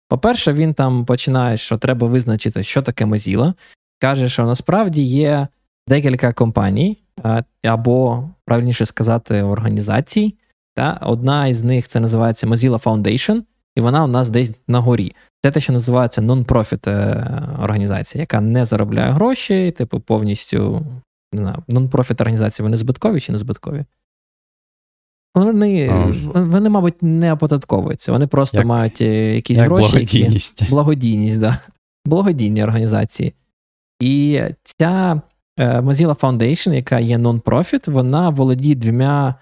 По-перше, 0.10 0.54
він 0.54 0.74
там 0.74 1.06
починає, 1.06 1.58
що 1.58 1.78
треба 1.78 2.08
визначити, 2.08 2.64
що 2.64 2.82
таке 2.82 3.06
Mozilla. 3.06 3.54
Каже, 4.00 4.30
що 4.30 4.46
насправді 4.46 5.04
є 5.04 5.48
декілька 5.88 6.34
компаній, 6.34 6.98
або, 7.64 8.30
правильніше 8.46 8.86
сказати, 8.86 9.44
організацій. 9.44 10.36
Та? 10.76 11.00
Одна 11.02 11.48
із 11.48 11.64
них 11.64 11.88
це 11.88 12.00
називається 12.00 12.48
Mozilla 12.48 12.84
Foundation, 12.84 13.44
і 13.76 13.82
вона 13.82 14.04
у 14.04 14.08
нас 14.08 14.30
десь 14.30 14.52
на 14.68 14.80
горі. 14.80 15.16
Це 15.44 15.52
те, 15.52 15.60
що 15.60 15.74
називається 15.74 16.22
non-profit 16.22 16.90
е, 16.90 17.28
організація, 17.64 18.22
яка 18.22 18.42
не 18.42 18.66
заробляє 18.66 19.12
гроші, 19.12 19.72
типу, 19.72 20.00
повністю 20.00 20.86
не 21.34 21.42
знаю, 21.42 21.58
нон-профіт 21.68 22.22
організації, 22.22 22.64
вони 22.64 22.78
збиткові 22.78 23.20
чи 23.20 23.32
не 23.32 23.38
збиткові? 23.38 23.86
Вони, 25.38 25.90
вони, 26.34 26.70
мабуть, 26.70 27.04
не 27.04 27.34
оподатковуються. 27.34 28.12
Вони 28.12 28.28
просто 28.28 28.58
як, 28.58 28.68
мають 28.68 29.02
е, 29.02 29.36
якісь 29.36 29.58
як 29.58 29.68
гроші. 29.68 29.92
Благодійність. 29.92 30.62
Які, 30.62 30.72
благодійність, 30.72 31.40
да. 31.40 31.58
Благодійні 32.06 32.64
організації. 32.64 33.34
І 34.00 34.42
ця 34.80 35.22
е, 35.58 35.80
Mozilla 35.80 36.20
Foundation, 36.20 36.74
яка 36.74 37.00
є 37.00 37.18
нон-профіт, 37.18 37.88
вона 37.88 38.30
володіє 38.30 38.76
двома 38.76 39.36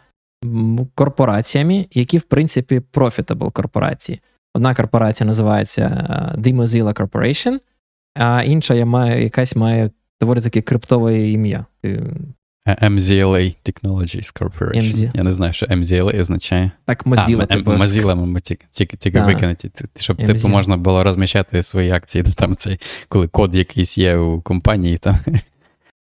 корпораціями, 0.96 1.86
які, 1.94 2.18
в 2.18 2.24
принципі, 2.24 2.82
profitable 2.94 3.52
корпорації. 3.52 4.20
Одна 4.54 4.76
корпорація 4.76 5.28
називається 5.28 5.82
е, 6.36 6.40
The 6.42 6.56
Mozilla 6.56 6.94
Corporation, 6.94 7.60
а 8.16 8.44
інша 8.44 8.86
має, 8.86 9.24
якась 9.24 9.56
має 9.56 9.90
доволі 10.22 10.42
таке 10.42 10.62
криптове 10.62 11.30
ім'я. 11.30 11.66
MZLA 12.68 13.56
Technologies 13.64 14.42
Corporation. 14.42 14.82
MZ. 14.82 15.12
Я 15.14 15.24
не 15.24 15.32
знаю, 15.32 15.54
що 15.54 15.66
MZLA 15.66 16.22
означає. 16.22 16.72
Так, 16.86 17.06
Mozilla. 17.06 17.46
А, 17.50 17.56
Mozilla, 17.56 18.16
мабуть, 18.16 18.44
тільки, 18.44 18.66
тільки, 18.72 18.98
тільки 18.98 19.22
викинути, 19.22 19.72
щоб 19.98 20.18
MZ. 20.18 20.26
типу 20.26 20.48
можна 20.48 20.78
було 20.78 21.04
розміщати 21.04 21.64
свої 21.64 21.92
акції, 21.92 22.24
там 22.24 22.56
цей, 22.56 22.80
коли 23.10 23.28
код 23.28 23.56
якийсь 23.56 23.98
є 23.98 24.18
у 24.18 24.42
компанії. 24.42 24.98
там. 24.98 25.20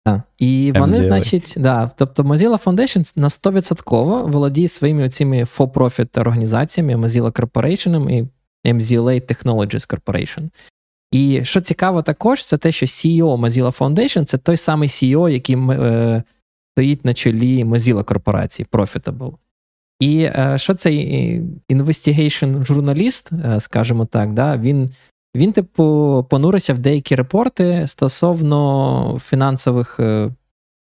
Так. 0.04 0.20
І 0.38 0.72
вони, 0.74 0.98
MZLA. 0.98 1.02
значить, 1.02 1.54
да, 1.56 1.90
тобто 1.96 2.22
Mozilla 2.22 2.64
Foundation 2.64 3.12
на 3.16 3.28
100% 3.28 4.30
володіє 4.30 4.68
своїми 4.68 5.04
оціми 5.04 5.44
for-profit 5.44 6.20
організаціями 6.20 6.96
Mozilla 6.96 7.32
Corporation 7.32 8.10
і 8.10 8.28
MZLA 8.72 9.32
Technologies 9.32 9.94
Corporation. 9.96 10.48
І 11.12 11.40
що 11.44 11.60
цікаво 11.60 12.02
також, 12.02 12.44
це 12.44 12.56
те, 12.56 12.72
що 12.72 12.86
CEO 12.86 13.36
Mozilla 13.40 13.78
Foundation 13.78 14.24
це 14.24 14.38
той 14.38 14.56
самий 14.56 14.88
CEO, 14.88 15.28
який 15.28 15.56
е, 15.56 16.22
стоїть 16.74 17.04
на 17.04 17.14
чолі 17.14 17.64
Mozilla 17.64 18.04
корпорації 18.04 18.66
Profitable. 18.72 19.32
І 20.02 20.22
е, 20.22 20.54
що 20.58 20.74
цей 20.74 21.40
investigation 21.70 22.64
журналіст, 22.64 23.30
е, 23.32 23.60
скажімо 23.60 24.04
так, 24.04 24.32
да, 24.32 24.56
він, 24.56 24.90
він 25.36 25.52
типу, 25.52 26.26
понурився 26.30 26.74
в 26.74 26.78
деякі 26.78 27.14
репорти 27.14 27.86
стосовно 27.86 29.18
фінансових 29.24 30.00
е, 30.00 30.30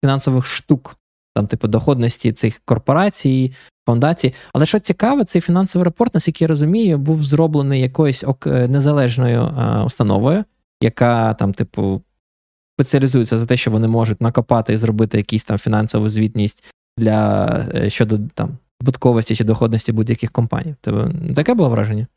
фінансових 0.04 0.46
штук, 0.46 0.98
там, 1.36 1.48
типу, 1.48 1.68
доходності 1.68 2.32
цих 2.32 2.62
корпорацій, 2.66 3.54
фондацій. 3.86 4.34
Але 4.54 4.66
що 4.66 4.80
цікаво, 4.80 5.24
цей 5.24 5.42
фінансовий 5.42 5.84
репорт, 5.84 6.14
наскільки 6.14 6.44
я 6.44 6.48
розумію, 6.48 6.98
був 6.98 7.24
зроблений 7.24 7.82
якоюсь 7.82 8.26
незалежною 8.46 9.52
установою, 9.86 10.44
яка 10.82 11.34
там, 11.34 11.54
типу, 11.54 12.02
спеціалізується 12.78 13.38
за 13.38 13.46
те, 13.46 13.58
що 13.58 13.72
вони 13.72 13.88
можуть 13.88 14.22
накопати 14.22 14.74
і 14.74 14.78
зробити 14.78 15.18
якісь 15.18 15.44
там 15.44 15.58
фінансову 15.58 16.10
звітність 16.10 16.64
для 16.98 17.48
е, 17.76 17.90
щодо 17.90 18.20
там 18.34 18.58
збутковості 18.82 19.36
чи 19.36 19.44
доходності 19.44 19.92
будь-яких 19.92 20.32
компаній. 20.32 20.76
Тебе 20.82 21.12
таке 21.36 21.54
було 21.54 21.70
враження? 21.70 22.08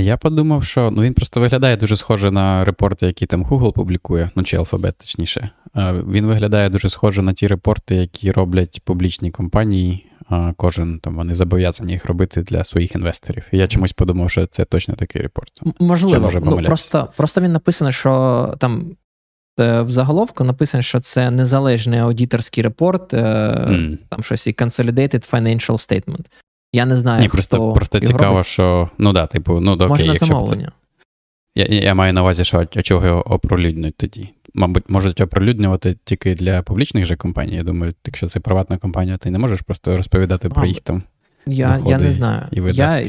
Я 0.00 0.16
подумав, 0.16 0.64
що 0.64 0.90
ну 0.90 1.02
він 1.02 1.14
просто 1.14 1.40
виглядає 1.40 1.76
дуже 1.76 1.96
схоже 1.96 2.30
на 2.30 2.64
report 2.64 2.95
и, 2.95 3.06
які 3.06 3.26
там 3.26 3.44
Google 3.44 3.72
публікує, 3.72 4.30
ну 4.36 4.42
чи 4.42 4.56
Alphabet, 4.56 4.98
точніше. 4.98 5.50
Він 6.08 6.26
виглядає 6.26 6.68
дуже 6.68 6.90
схоже 6.90 7.22
на 7.22 7.32
ті 7.32 7.46
report 7.46 7.82
и, 7.82 7.94
які 7.94 8.32
роблять 8.32 8.80
публічні 8.84 9.30
компанії. 9.30 10.06
Кожен 10.56 11.00
там 11.00 11.14
вони 11.14 11.34
зобов'язані 11.34 11.92
їх 11.92 12.04
робити 12.04 12.42
для 12.42 12.64
своїх 12.64 12.94
інвесторів. 12.94 13.44
І 13.52 13.58
я 13.58 13.68
чомусь 13.68 13.92
подумав, 13.92 14.30
що 14.30 14.46
це 14.46 14.64
точно 14.64 14.94
такий 14.94 15.22
report. 15.22 15.60
Можливо, 15.80 16.20
може 16.20 16.40
ну, 16.40 16.62
просто 16.62 17.08
просто 17.16 17.40
він 17.40 17.52
написано, 17.52 17.92
що 17.92 18.54
там 18.58 18.90
е, 18.90 18.94
в 19.58 19.88
заголовку 19.88 20.44
написано, 20.44 20.82
що 20.82 21.00
це 21.00 21.30
незалежний 21.30 22.00
аудиторський 22.00 22.64
report, 22.64 23.14
mm. 23.14 23.98
там 24.08 24.22
щось 24.22 24.46
і 24.46 24.52
Consolidated 24.52 25.30
Financial 25.30 25.72
Statement. 25.72 26.24
Я 26.72 26.86
не 26.86 26.96
знаю. 26.96 27.22
Ні, 27.22 27.28
просто 27.28 27.56
хто 27.56 27.72
просто 27.72 28.00
цікаво, 28.00 28.24
робить. 28.24 28.46
що 28.46 28.90
ну 28.98 29.12
да, 29.12 29.26
типу, 29.26 29.60
ну 29.60 29.72
окей, 29.72 29.88
Можна 29.88 30.14
замовлення. 30.14 30.66
Це... 30.66 30.72
Я 31.54 31.66
я 31.66 31.94
маю 31.94 32.12
на 32.12 32.22
увазі, 32.22 32.44
що 32.44 32.66
а 32.76 32.82
чого 32.82 33.06
його 33.06 33.32
оприлюднюють 33.32 33.96
тоді. 33.96 34.28
Мабуть, 34.54 34.90
можуть 34.90 35.20
оприлюднювати 35.20 35.96
тільки 36.04 36.34
для 36.34 36.62
публічних 36.62 37.06
же 37.06 37.16
компаній. 37.16 37.56
Я 37.56 37.62
думаю, 37.62 37.94
якщо 38.06 38.26
це 38.28 38.40
приватна 38.40 38.78
компанія, 38.78 39.16
ти 39.16 39.30
не 39.30 39.38
можеш 39.38 39.60
просто 39.60 39.96
розповідати 39.96 40.48
про 40.48 40.66
їх 40.66 40.80
там. 40.80 41.02
Я 41.46 41.82
я 41.86 41.98
не 41.98 42.12
знаю. 42.12 42.42
І 42.52 42.60
я, 42.72 43.06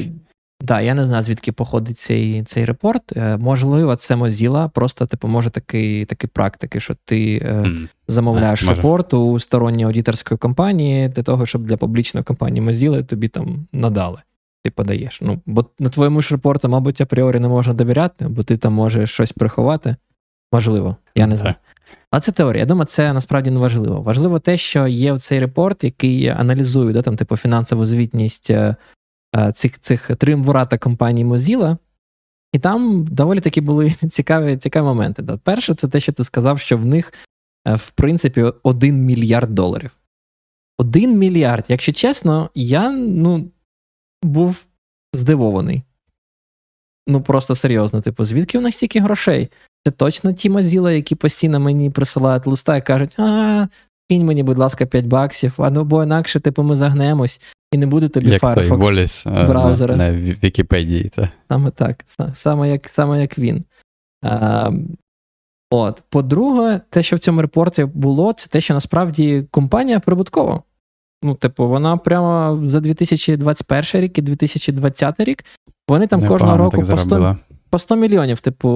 да, 0.60 0.80
я 0.80 0.94
не 0.94 1.06
знаю, 1.06 1.22
звідки 1.22 1.52
походить 1.52 1.98
цей 1.98 2.42
цей 2.42 2.64
report. 2.64 3.16
Е, 3.16 3.36
можливо, 3.36 3.96
це 3.96 4.14
Mozilla, 4.14 4.70
просто 4.70 5.06
типу, 5.06 5.28
може 5.28 5.50
такий 5.50 6.04
такі 6.04 6.26
практики, 6.26 6.80
що 6.80 6.96
ти 7.04 7.38
mm. 7.38 7.88
замовляєш 8.08 8.68
а, 8.68 8.74
report 8.74 9.14
у 9.14 9.40
сторонньої 9.40 9.84
аудиторської 9.84 10.38
компанії 10.38 11.08
для 11.08 11.22
того, 11.22 11.46
щоб 11.46 11.66
для 11.66 11.76
публічної 11.76 12.24
компанії 12.24 12.66
Mozilla 12.66 13.04
тобі 13.04 13.28
там 13.28 13.66
надали 13.72 14.18
ти 14.64 14.70
подаєш. 14.70 15.18
Ну, 15.20 15.40
Бо 15.46 15.66
на 15.78 15.88
твоєму 15.88 16.22
ж 16.22 16.34
репорту, 16.34 16.68
мабуть, 16.68 17.00
апріорі 17.00 17.38
не 17.38 17.48
можна 17.48 17.74
довіряти, 17.74 18.28
бо 18.28 18.42
ти 18.42 18.56
там 18.56 18.72
можеш 18.72 19.10
щось 19.10 19.32
приховати. 19.32 19.96
Можливо, 20.52 20.96
я 21.14 21.26
не 21.26 21.36
знаю. 21.36 21.54
Але 22.10 22.20
це 22.20 22.32
теорія. 22.32 22.60
Я 22.60 22.66
думаю, 22.66 22.86
це 22.86 23.12
насправді 23.12 23.50
не 23.50 23.60
важливо. 23.60 24.02
Важливо 24.02 24.38
те, 24.38 24.56
що 24.56 24.86
є 24.86 25.18
цей 25.18 25.38
репорт, 25.38 25.84
який 25.84 26.28
аналізує 26.28 26.92
да, 26.92 27.02
там, 27.02 27.16
типу, 27.16 27.36
фінансову 27.36 27.84
звітність 27.84 28.50
е, 28.50 28.54
е, 28.54 28.76
цих 29.54 29.78
цих 29.78 30.10
триумвурата 30.16 30.78
компанії 30.78 31.26
Mozilla, 31.26 31.76
і 32.52 32.58
там 32.58 33.04
доволі 33.04 33.40
такі 33.40 33.60
були 33.60 33.90
цікаві 34.10 34.56
цікаві 34.56 34.84
моменти. 34.84 35.22
Да. 35.22 35.36
Перше, 35.36 35.74
це 35.74 35.88
те, 35.88 36.00
що 36.00 36.12
ти 36.12 36.24
сказав, 36.24 36.60
що 36.60 36.76
в 36.76 36.84
них, 36.84 37.12
е, 37.68 37.74
в 37.74 37.90
принципі, 37.90 38.52
один 38.62 39.04
мільярд 39.04 39.54
доларів. 39.54 39.90
Один 40.78 41.18
мільярд. 41.18 41.64
Якщо 41.68 41.92
чесно, 41.92 42.50
я 42.54 42.90
ну, 42.90 43.50
був 44.22 44.66
здивований. 45.14 45.82
Ну, 47.06 47.22
просто 47.22 47.54
серйозно, 47.54 48.00
типу, 48.00 48.24
звідки 48.24 48.58
у 48.58 48.60
нас 48.60 48.74
стільки 48.74 49.00
грошей? 49.00 49.48
Це 49.84 49.90
точно 49.90 50.32
ті 50.32 50.50
мазіла, 50.50 50.92
які 50.92 51.14
постійно 51.14 51.60
мені 51.60 51.90
присилають 51.90 52.46
листа 52.46 52.76
і 52.76 52.86
кажуть, 52.86 53.18
а, 53.18 53.68
кинь 54.10 54.24
мені, 54.24 54.42
будь 54.42 54.58
ласка, 54.58 54.86
5 54.86 55.06
баксів, 55.06 55.52
а 55.56 55.70
ну 55.70 55.84
бо 55.84 56.02
інакше, 56.02 56.40
типу, 56.40 56.62
ми 56.62 56.76
загнемось 56.76 57.40
і 57.72 57.78
не 57.78 57.86
буде 57.86 58.08
тобі 58.08 58.30
як 58.30 58.42
Firefox 58.42 58.54
той 58.54 58.68
Воліс, 58.68 59.26
браузера. 59.26 59.96
На, 59.96 60.10
на 60.10 60.18
Вікіпедії. 60.18 61.12
Та. 61.14 61.30
Саме 61.48 61.70
так, 61.70 62.04
саме 62.34 62.70
як 62.70 62.88
саме 62.88 63.20
як 63.20 63.38
він. 63.38 63.64
А, 64.22 64.70
От, 65.70 66.02
По-друге, 66.08 66.80
те, 66.90 67.02
що 67.02 67.16
в 67.16 67.18
цьому 67.18 67.42
репорті 67.42 67.84
було, 67.84 68.32
це 68.32 68.48
те, 68.48 68.60
що 68.60 68.74
насправді 68.74 69.44
компанія 69.50 70.00
прибуткова. 70.00 70.62
Ну, 71.22 71.34
типу, 71.34 71.68
вона 71.68 71.96
прямо 71.96 72.60
за 72.64 72.80
2021 72.80 74.02
рік 74.02 74.18
і 74.18 74.22
2020 74.22 75.20
рік 75.20 75.44
вони 75.88 76.06
там 76.06 76.26
кожного 76.26 76.56
року 76.56 76.82
по 76.90 76.96
100, 76.96 77.36
по 77.70 77.78
100 77.78 77.96
мільйонів, 77.96 78.40
типу, 78.40 78.70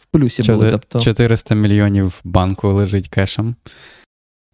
в 0.00 0.06
плюсі 0.06 0.42
Чотир, 0.42 0.56
були. 0.56 0.70
Тобто... 0.70 1.00
400 1.00 1.54
мільйонів 1.54 2.06
в 2.06 2.20
банку 2.24 2.68
лежить 2.68 3.08
кешем. 3.08 3.54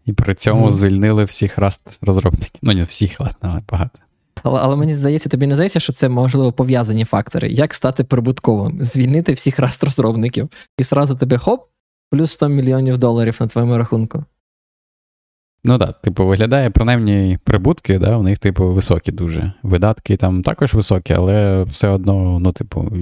І 0.07 0.13
при 0.13 0.35
цьому 0.35 0.67
mm. 0.67 0.71
звільнили 0.71 1.25
всіх 1.25 1.59
раст 1.59 1.99
розробників. 2.03 2.61
Ну, 2.63 2.73
не 2.73 2.85
всіх, 2.85 3.17
але 3.19 3.61
багато. 3.71 3.99
Але, 4.43 4.61
але 4.63 4.77
мені 4.77 4.95
здається, 4.95 5.29
тобі 5.29 5.47
не 5.47 5.55
здається, 5.55 5.81
що 5.81 5.93
це 5.93 6.09
можливо 6.09 6.53
пов'язані 6.53 7.05
фактори. 7.05 7.49
Як 7.49 7.75
стати 7.75 8.05
прибутковим? 8.05 8.79
Звільнити 8.83 9.33
всіх 9.33 9.59
раст 9.59 9.85
розробників. 9.85 10.49
І 10.79 10.85
сразу 10.85 11.17
тебе 11.17 11.39
хоп, 11.39 11.69
плюс 12.11 12.33
100 12.33 12.49
мільйонів 12.49 12.99
доларів 12.99 13.37
на 13.41 13.47
твоєму 13.47 13.79
рахунку. 13.79 14.25
Ну 15.65 15.79
так, 15.79 16.03
типу, 16.03 16.27
виглядає, 16.27 16.71
принаймні, 16.71 17.39
прибутки, 17.45 17.99
да, 17.99 18.17
у 18.17 18.23
них, 18.23 18.39
типу, 18.39 18.75
високі 18.75 19.13
дуже. 19.13 19.53
Видатки 19.63 20.17
там 20.17 20.43
також 20.43 20.75
високі, 20.75 21.15
але 21.15 21.63
все 21.63 21.89
одно, 21.89 22.39
ну, 22.39 22.53
типу, 22.53 22.93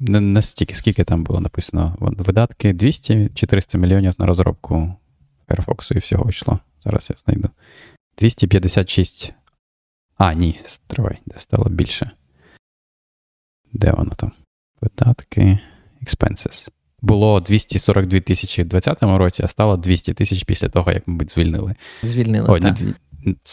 не 0.00 0.20
настільки, 0.20 0.74
скільки 0.74 1.04
там 1.04 1.24
було 1.24 1.40
написано. 1.40 1.96
Видатки 2.00 2.72
200-400 2.72 3.76
мільйонів 3.76 4.14
на 4.18 4.26
розробку 4.26 4.94
Firefox 5.48 5.96
і 5.96 5.98
всього 5.98 6.30
йшло. 6.30 6.58
Зараз 6.80 7.10
я 7.10 7.16
знайду. 7.18 7.48
256. 8.18 9.32
А, 10.16 10.34
ні, 10.34 10.60
стривай, 10.64 11.18
де 11.26 11.38
стало 11.38 11.68
більше. 11.68 12.10
Де 13.72 13.92
воно 13.92 14.10
там? 14.14 14.32
Видатки, 14.80 15.58
expenses 16.02 16.68
було 17.02 17.40
242 17.40 18.20
тисячі 18.20 18.62
в 18.62 18.66
2020 18.66 19.18
році, 19.18 19.42
а 19.42 19.48
стало 19.48 19.76
200 19.76 20.14
тисяч 20.14 20.44
після 20.44 20.68
того, 20.68 20.92
як, 20.92 21.08
мабуть, 21.08 21.30
звільнили. 21.30 21.74
Звільнили. 22.02 22.46
Ой, 22.50 22.60
так. 22.60 22.78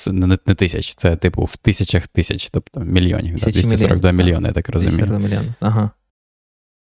Не, 0.08 0.28
не, 0.28 0.38
не 0.46 0.56
тисяч, 0.56 0.96
це 0.96 1.16
типу 1.16 1.44
в 1.44 1.58
тисячах 1.58 2.08
тисяч, 2.08 2.50
тобто 2.50 2.80
мільйонів. 2.80 3.36
Да, 3.36 3.52
242 3.52 4.12
мільйони, 4.12 4.48
я 4.48 4.54
так 4.54 4.70
розумію. 4.70 4.98
242 4.98 5.30
мільйони. 5.30 5.54
Ага. 5.60 5.90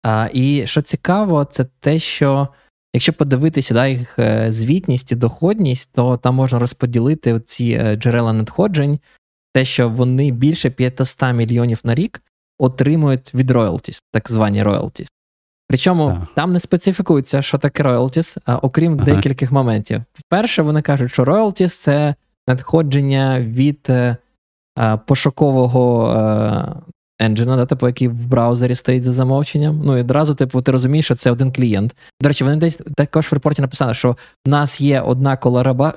А, 0.03 0.29
І 0.33 0.67
що 0.67 0.81
цікаво, 0.81 1.45
це 1.45 1.65
те, 1.79 1.99
що 1.99 2.47
якщо 2.93 3.13
подивитися 3.13 3.73
да, 3.73 3.87
їх 3.87 4.19
е, 4.19 4.51
звітність 4.51 5.11
і 5.11 5.15
доходність, 5.15 5.89
то 5.93 6.17
там 6.17 6.35
можна 6.35 6.59
розподілити 6.59 7.39
ці 7.39 7.79
е, 7.81 7.95
джерела 7.95 8.33
надходжень, 8.33 8.99
те, 9.53 9.65
що 9.65 9.89
вони 9.89 10.31
більше 10.31 10.69
500 10.69 11.33
мільйонів 11.33 11.79
на 11.83 11.95
рік 11.95 12.21
отримують 12.59 13.33
від 13.33 13.51
royalties, 13.51 14.03
так 14.11 14.31
звані 14.31 14.63
royalties. 14.63 15.07
Причому 15.67 16.07
так. 16.07 16.27
там 16.35 16.53
не 16.53 16.59
специфікується, 16.59 17.41
що 17.41 17.57
таке 17.57 17.83
роялтіс, 17.83 18.37
окрім 18.61 18.93
ага. 18.93 19.05
декількох 19.05 19.51
моментів. 19.51 20.03
Перше, 20.29 20.61
вони 20.61 20.81
кажуть, 20.81 21.11
що 21.11 21.25
роялтіс 21.25 21.77
це 21.77 22.15
надходження 22.47 23.39
від 23.39 23.85
е, 23.89 24.17
пошукового 25.05 26.83
енджина, 27.21 27.55
да, 27.55 27.65
типу, 27.65 27.87
який 27.87 28.07
в 28.07 28.27
браузері 28.27 28.75
стоїть 28.75 29.03
за 29.03 29.11
замовченням. 29.11 29.81
Ну 29.85 29.97
і 29.97 30.01
одразу, 30.01 30.35
типу, 30.35 30.61
ти 30.61 30.71
розумієш, 30.71 31.05
що 31.05 31.15
це 31.15 31.31
один 31.31 31.51
клієнт. 31.51 31.95
До 32.21 32.27
речі, 32.27 32.43
вони 32.43 32.55
десь 32.55 32.79
також 32.95 33.31
в 33.31 33.33
репорті 33.33 33.61
написали, 33.61 33.93
що 33.93 34.17
в 34.45 34.49
нас 34.49 34.81
є 34.81 35.01
одна 35.01 35.37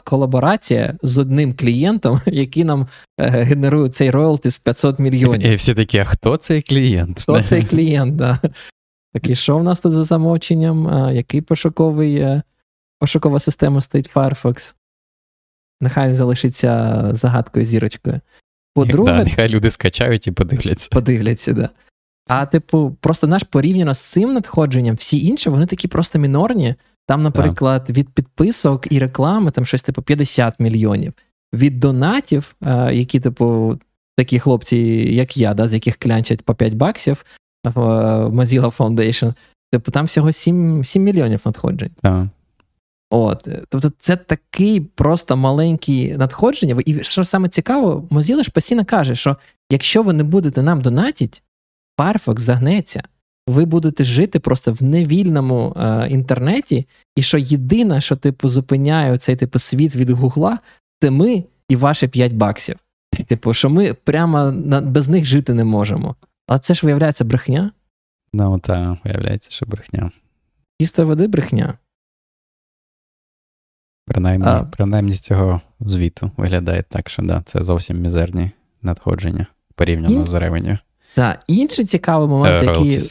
колаборація 0.04 0.94
з 1.02 1.18
одним 1.18 1.54
клієнтом, 1.54 2.20
який 2.26 2.64
нам 2.64 2.86
е, 3.20 3.28
генерує 3.28 3.88
цей 3.88 4.10
роялтіс 4.10 4.58
500 4.58 4.98
мільйонів. 4.98 5.46
І 5.46 5.54
всі 5.54 5.74
такі, 5.74 5.98
а 5.98 6.04
хто 6.04 6.36
цей 6.36 6.62
клієнт? 6.62 7.20
Хто 7.20 7.42
цей 7.42 7.62
клієнт, 7.62 8.16
да. 8.16 8.38
Так, 9.12 9.30
і 9.30 9.34
що 9.34 9.58
в 9.58 9.64
нас 9.64 9.80
тут 9.80 9.92
за 9.92 10.04
замовченням? 10.04 10.88
А, 10.88 11.12
Який 11.12 11.40
пошуковий, 11.40 12.16
е, 12.16 12.42
пошукова 12.98 13.38
система 13.38 13.80
стоїть 13.80 14.10
Firefox? 14.14 14.74
Нехай 15.80 16.12
залишиться 16.12 17.04
загадкою 17.12 17.64
зірочкою. 17.64 18.20
По-друге, 18.74 19.12
да, 19.12 19.24
нехай 19.24 19.48
люди 19.48 19.70
скачають 19.70 20.26
і 20.26 20.32
подивляться. 20.32 20.88
Подивляться, 20.92 21.52
да. 21.52 21.68
А, 22.28 22.46
типу, 22.46 22.96
просто 23.00 23.26
наш 23.26 23.42
порівняно 23.42 23.94
з 23.94 24.00
цим 24.00 24.32
надходженням, 24.32 24.94
всі 24.94 25.26
інші, 25.26 25.50
вони 25.50 25.66
такі 25.66 25.88
просто 25.88 26.18
мінорні. 26.18 26.74
Там, 27.06 27.22
наприклад, 27.22 27.90
від 27.90 28.08
підписок 28.08 28.92
і 28.92 28.98
реклами 28.98 29.50
там 29.50 29.66
щось 29.66 29.82
типу 29.82 30.02
50 30.02 30.60
мільйонів. 30.60 31.12
Від 31.54 31.80
донатів, 31.80 32.54
е, 32.66 32.94
які, 32.94 33.20
типу, 33.20 33.78
такі 34.16 34.38
хлопці, 34.38 34.76
як 35.10 35.36
я, 35.36 35.54
да, 35.54 35.68
з 35.68 35.72
яких 35.72 35.96
клянчать 35.96 36.42
по 36.42 36.54
5 36.54 36.74
баксів, 36.74 37.24
в 37.64 37.78
Mozilla 38.26 38.76
Foundation, 38.76 39.34
типу 39.72 39.90
там 39.90 40.04
всього 40.04 40.32
7 40.32 40.84
7 40.84 41.02
мільйонів 41.02 41.40
надходжень. 41.44 41.90
Так. 42.02 42.26
От, 43.10 43.48
Тобто 43.68 43.90
це 43.98 44.16
такий 44.16 44.80
просто 44.80 45.36
маленький 45.36 46.16
надходження. 46.16 46.82
І 46.86 47.04
що 47.04 47.24
саме 47.24 47.48
цікаво, 47.48 48.08
Mozilla 48.10 48.42
ж 48.42 48.50
постійно 48.50 48.84
каже, 48.84 49.16
що 49.16 49.36
якщо 49.70 50.02
ви 50.02 50.12
не 50.12 50.24
будете 50.24 50.62
нам 50.62 50.80
донатити, 50.80 51.40
Firefox 51.98 52.38
загнеться. 52.38 53.02
Ви 53.46 53.64
будете 53.64 54.04
жити 54.04 54.38
просто 54.38 54.72
в 54.72 54.82
невільному 54.82 55.76
е, 55.76 56.08
інтернеті, 56.10 56.86
і 57.16 57.22
що 57.22 57.38
єдине, 57.38 58.00
що 58.00 58.16
типу 58.16 58.48
зупиняє 58.48 59.18
цей 59.18 59.36
типу 59.36 59.58
світ 59.58 59.96
від 59.96 60.10
Гугла, 60.10 60.58
це 61.02 61.10
ми 61.10 61.44
і 61.68 61.76
ваші 61.76 62.08
5 62.08 62.32
баксів. 62.32 62.76
Типу, 63.26 63.54
що 63.54 63.70
ми 63.70 63.94
прямо 63.94 64.52
на, 64.52 64.80
без 64.80 65.08
них 65.08 65.24
жити 65.24 65.54
не 65.54 65.64
можемо. 65.64 66.16
А 66.46 66.58
це 66.58 66.74
ж 66.74 66.86
виявляється 66.86 67.24
брехня? 67.24 67.70
Ну, 68.32 68.58
так, 68.58 68.98
виявляється, 69.04 69.50
що 69.50 69.66
брехня. 69.66 70.10
Чисто 70.80 71.06
води 71.06 71.26
брехня. 71.26 71.74
Принаймні, 74.06 74.46
а... 74.46 74.64
принаймні 74.64 75.12
з 75.12 75.20
цього 75.20 75.60
звіту 75.80 76.30
виглядає 76.36 76.84
так, 76.88 77.08
що 77.08 77.22
да, 77.22 77.42
це 77.44 77.62
зовсім 77.62 78.00
мізерні 78.00 78.50
надходження 78.82 79.46
порівняно 79.74 80.22
І... 80.22 80.26
з 80.26 80.34
ревеню. 80.34 80.78
Так, 81.14 81.40
інший 81.46 81.84
цікавий 81.84 82.28
момент, 82.28 82.62
uh, 82.62 82.66
який, 82.66 83.10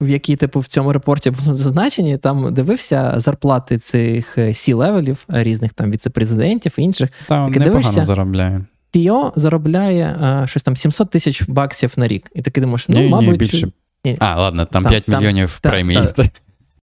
в 0.00 0.08
який, 0.08 0.36
типу, 0.36 0.60
в 0.60 0.66
цьому 0.66 0.92
report 0.92 1.25
і 1.25 1.30
були 1.30 1.54
зазначені, 1.54 2.18
там 2.18 2.54
дивився 2.54 3.14
зарплати 3.16 3.78
цих 3.78 4.38
C-level 4.52 5.02
ів, 5.02 5.24
різних 5.28 5.72
там 5.72 5.90
віцепрезидентів 5.90 6.74
і 6.76 6.82
інших. 6.82 7.10
Та, 7.28 7.48
непогано 7.48 8.04
заробляє. 8.04 8.64
CEO 8.94 9.32
заробляє 9.36 10.16
а, 10.20 10.46
щось 10.46 10.62
там 10.62 10.76
700 10.76 11.10
тисяч 11.10 11.42
баксів 11.48 11.92
на 11.96 12.08
рік. 12.08 12.30
І 12.34 12.42
ти 12.42 12.60
думаєш, 12.60 12.88
ну, 12.88 13.00
ні, 13.00 13.08
мабуть. 13.08 13.28
Ні, 13.28 13.36
більше. 13.36 13.72
Ні. 14.04 14.16
А, 14.20 14.40
ладно, 14.40 14.64
там, 14.64 14.82
там 14.82 14.90
5 14.90 15.04
там, 15.04 15.20
мільйонів 15.20 15.58
там, 15.60 15.72
премій. 15.72 15.98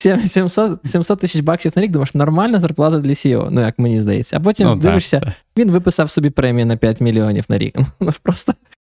700 0.02 0.80
700 0.84 1.20
тисяч 1.20 1.42
баксів 1.42 1.72
на 1.76 1.82
рік, 1.82 1.92
думаєш, 1.92 2.14
нормальна 2.14 2.60
зарплата 2.60 3.00
для 3.00 3.12
CEO, 3.12 3.48
ну 3.52 3.62
як 3.62 3.80
мені 3.80 4.00
здається. 4.00 4.38
А 4.38 4.40
потім 4.40 4.68
ну, 4.68 4.76
дивишся, 4.76 5.20
так. 5.20 5.34
він 5.58 5.72
виписав 5.72 6.10
собі 6.10 6.30
премію 6.30 6.66
на 6.66 6.78
5 6.78 7.02
мільйонів 7.02 7.46
на 7.50 7.58
рік. 7.58 7.78
Ну, 8.00 8.12
Просто 8.24 8.54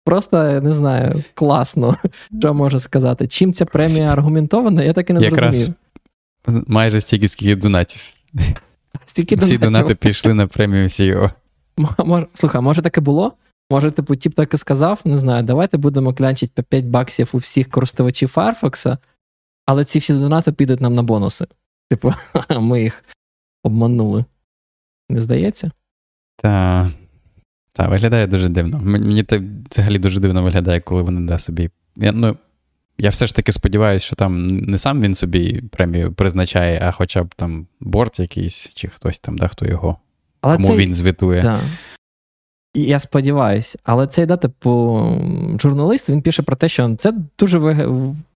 просто 0.06 0.62
не 0.62 0.72
знаю, 0.72 1.24
класно, 1.34 1.98
що 2.40 2.54
можу 2.54 2.80
сказати. 2.80 3.28
Чим 3.28 3.54
ця 3.54 3.66
премія 3.66 4.12
аргументована, 4.14 4.84
я 4.84 4.94
так 4.94 5.10
і 5.10 5.14
не 5.14 5.22
Якраз 5.22 5.56
зрозумів. 5.56 6.68
Майже 6.68 7.02
стільки, 7.02 7.28
скільки 7.28 7.56
донатів. 7.56 8.02
Стільки 9.06 9.36
Всі 9.36 9.58
донати 9.58 9.96
пішли 9.96 10.34
на 10.34 10.48
премію 10.48 10.88
CEO. 10.88 11.32
Слухай, 12.34 12.62
може 12.62 12.82
таке 12.82 13.02
було? 13.02 13.34
Може, 13.72 13.92
типу, 13.92 14.16
тіп 14.16 14.34
так 14.34 14.54
і 14.54 14.58
сказав, 14.58 15.00
не 15.06 15.20
знаю, 15.20 15.44
давайте 15.44 15.78
будемо 15.78 16.14
клянчити 16.14 16.52
по 16.56 16.64
5 16.64 16.86
баксів 16.86 17.30
у 17.34 17.38
всіх 17.38 17.70
користувачів 17.70 18.34
Firefox, 18.36 18.98
але 19.66 19.86
ці 19.86 20.00
всі 20.00 20.14
донати 20.14 20.52
підуть 20.52 20.82
нам 20.82 20.96
на 20.96 21.04
бонуси. 21.04 21.46
Типу, 21.90 22.14
ми 22.60 22.82
їх 22.82 23.04
обманули. 23.64 24.26
Не 25.10 25.22
здається? 25.22 25.72
Так, 26.36 26.92
та, 27.74 27.88
виглядає 27.88 28.28
дуже 28.28 28.50
дивно. 28.50 28.80
Мені 28.84 29.24
це 29.24 29.42
взагалі 29.72 30.00
дуже 30.00 30.20
дивно 30.20 30.44
виглядає, 30.44 30.80
коли 30.80 31.02
вони 31.02 31.28
да 31.28 31.40
собі. 31.40 31.70
Я, 31.96 32.12
ну, 32.12 32.38
я 32.98 33.10
все 33.10 33.28
ж 33.28 33.36
таки 33.36 33.52
сподіваюся, 33.52 34.06
що 34.06 34.16
там 34.16 34.48
не 34.48 34.78
сам 34.78 35.02
він 35.02 35.16
собі 35.16 35.62
премію 35.72 36.14
призначає, 36.14 36.80
а 36.84 36.92
хоча 36.92 37.24
б 37.24 37.36
там 37.36 37.68
борт 37.80 38.20
якийсь, 38.20 38.70
чи 38.74 38.88
хтось 38.88 39.20
там, 39.20 39.38
да, 39.38 39.48
хто 39.48 39.66
його, 39.66 39.98
Але 40.42 40.56
кому 40.56 40.68
це... 40.68 40.76
він 40.76 40.94
звітує. 40.94 41.42
Да. 41.42 41.60
Я 42.76 43.00
сподіваюся, 43.00 43.80
але 43.84 44.08
цей 44.08 44.26
да, 44.26 44.38
типу, 44.38 45.02
журналіст 45.62 46.10
він 46.10 46.22
пише 46.22 46.44
про 46.44 46.56
те, 46.56 46.70
що 46.70 46.96
це 46.96 47.14
дуже 47.40 47.58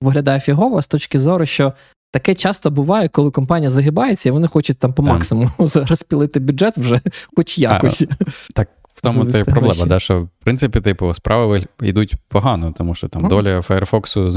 виглядає 0.02 0.40
фігово 0.40 0.82
з 0.82 0.88
точки 0.88 1.20
зору, 1.20 1.46
що 1.46 1.74
таке 2.12 2.34
часто 2.36 2.72
буває, 2.72 3.08
коли 3.08 3.32
компанія 3.32 3.70
загибається, 3.70 4.30
і 4.30 4.32
вони 4.32 4.48
хочуть 4.48 4.80
там 4.80 4.94
по 4.94 5.04
максимуму 5.04 5.50
розпілити 5.76 6.40
бюджет 6.40 6.78
вже 6.78 7.02
хоч 7.36 7.58
якось. 7.58 8.02
А, 8.02 8.26
так, 8.54 8.70
в 8.94 9.02
тому 9.02 9.26
то 9.26 9.40
і 9.40 9.44
проблема, 9.44 9.86
да, 9.86 10.00
що 10.00 10.22
в 10.22 10.30
принципі, 10.44 10.82
типу, 10.82 11.14
справи 11.14 11.66
йдуть 11.82 12.16
погано, 12.28 12.74
тому 12.78 12.96
що 12.96 13.08
там 13.08 13.28
доля 13.28 13.60
Firefox 13.60 14.30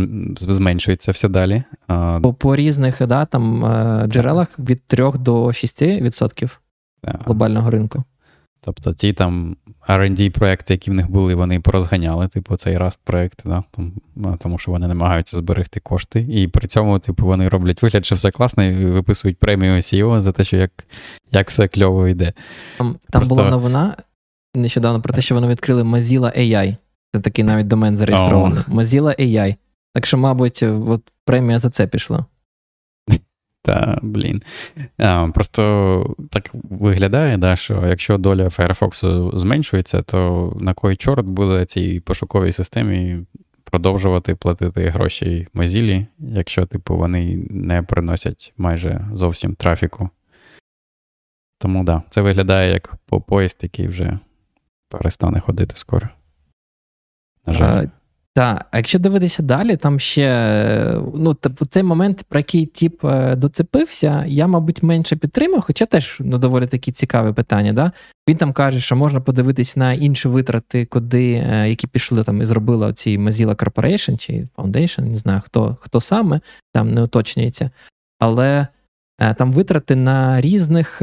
зменшується 0.53 1.13
все 1.13 1.29
далі. 1.29 1.63
А... 1.87 2.21
По, 2.23 2.35
по 2.35 2.57
різних 2.57 3.07
да, 3.07 3.25
там, 3.25 3.65
е, 3.65 4.07
джерелах 4.07 4.59
від 4.59 4.83
3 4.83 5.13
до 5.15 5.47
6% 5.47 6.51
глобального 7.03 7.71
ринку. 7.71 8.05
Тобто 8.61 8.95
ті 8.95 9.13
там 9.13 9.57
RD 9.89 10.31
проекти, 10.31 10.75
які 10.75 10.91
в 10.91 10.95
них 10.95 11.11
були, 11.11 11.35
вони 11.35 11.61
порозганяли, 11.61 12.29
типу, 12.29 12.57
цей 12.57 12.79
Rust 12.79 12.99
проект, 13.05 13.43
да? 13.45 13.65
тому 14.39 14.59
що 14.59 14.71
вони 14.71 14.89
намагаються 14.89 15.37
зберегти 15.37 15.81
кошти. 15.81 16.27
І 16.31 16.49
при 16.49 16.69
цьому, 16.69 16.99
типу, 16.99 17.27
вони 17.27 17.49
роблять 17.49 17.83
вигляд, 17.83 18.07
що 18.07 18.15
все 18.15 18.31
класно, 18.31 18.65
і 18.65 18.85
виписують 18.85 19.39
премію 19.39 19.77
SEO 19.77 20.21
за 20.21 20.33
те, 20.33 20.45
що 20.45 20.57
як 20.57 20.71
як 21.33 21.49
все 21.49 21.69
кльово 21.69 22.09
йде. 22.09 22.33
Там 22.79 22.97
Просто... 23.11 23.35
була 23.35 23.51
новина 23.51 23.97
нещодавно 24.55 25.01
про 25.01 25.15
те, 25.15 25.23
що 25.23 25.35
вони 25.35 25.49
відкрили 25.49 25.83
Mozilla 25.83 26.39
AI. 26.39 26.77
Це 27.15 27.21
такий 27.21 27.45
навіть 27.45 27.67
домен 27.67 27.97
зареєстрований. 27.97 28.59
Oh. 28.59 28.75
Mozilla 28.75 29.21
AI. 29.21 29.57
Так 29.95 30.07
що, 30.07 30.19
мабуть, 30.19 30.63
от 30.63 31.03
премія 31.25 31.59
за 31.59 31.71
це 31.71 31.87
пішла. 31.87 32.27
Та, 33.63 33.99
блін. 34.03 34.43
А, 34.99 35.29
Просто 35.35 36.17
так 36.31 36.51
виглядає, 36.53 37.37
да, 37.37 37.57
що 37.57 37.83
якщо 37.87 38.19
доля 38.19 38.45
Firefox 38.45 39.39
зменшується, 39.39 40.03
то 40.03 40.53
на 40.61 40.75
кой 40.75 40.97
чорт 40.97 41.27
буде 41.27 41.65
цій 41.67 42.01
пошуковій 42.01 42.53
системі 42.53 43.27
продовжувати 43.65 44.35
платити 44.35 44.89
гроші 44.89 45.49
Mozilla, 45.55 46.07
якщо, 46.19 46.67
типу, 46.67 46.97
вони 46.97 47.47
не 47.51 47.83
приносять 47.83 48.53
майже 48.57 49.09
зовсім 49.15 49.55
трафіку. 49.55 50.11
Тому 51.59 51.85
да, 51.85 52.03
це 52.11 52.21
виглядає 52.21 52.73
як 52.73 52.95
поїзд, 53.27 53.59
який 53.63 53.89
вже 53.89 54.19
перестане 54.89 55.41
ходити 55.41 55.77
скоро. 55.77 56.09
На 57.47 57.53
жаль. 57.53 57.87
Так, 58.35 58.67
а 58.71 58.77
якщо 58.77 58.99
дивитися 58.99 59.43
далі, 59.43 59.77
там 59.77 60.01
ще 60.01 61.01
ну, 61.15 61.37
цей 61.71 61.83
момент, 61.83 62.23
про 62.29 62.39
який 62.41 62.67
тіп 62.67 63.05
е, 63.05 63.37
доцепився, 63.37 64.25
я, 64.29 64.47
мабуть, 64.47 64.83
менше 64.83 65.17
підтримав, 65.17 65.61
хоча 65.61 65.87
теж 65.87 66.17
ну, 66.21 66.39
доволі 66.39 66.67
такі 66.67 66.93
цікаві 66.93 67.33
питання. 67.33 67.73
Да? 67.73 67.93
Він 68.29 68.37
там 68.37 68.53
каже, 68.53 68.81
що 68.81 68.97
можна 68.97 69.21
подивитись 69.21 69.77
на 69.77 69.93
інші 69.93 70.29
витрати, 70.29 70.87
куди, 70.87 71.33
е, 71.33 71.69
які 71.69 71.87
пішли 71.87 72.25
там 72.25 72.43
і 72.43 72.45
зробили 72.45 72.93
ці 72.93 73.19
Mozilla 73.19 73.65
Corporation 73.65 74.19
чи 74.19 74.49
Foundation, 74.57 75.01
не 75.01 75.15
знаю, 75.15 75.41
хто 75.45 75.77
хто 75.81 76.01
саме, 76.01 76.41
там 76.73 76.95
не 76.95 77.03
уточнюється. 77.03 77.71
Але 78.19 78.67
е, 79.21 79.35
там 79.35 79.53
витрати 79.53 79.97
на 79.97 80.41
різних. 80.41 81.03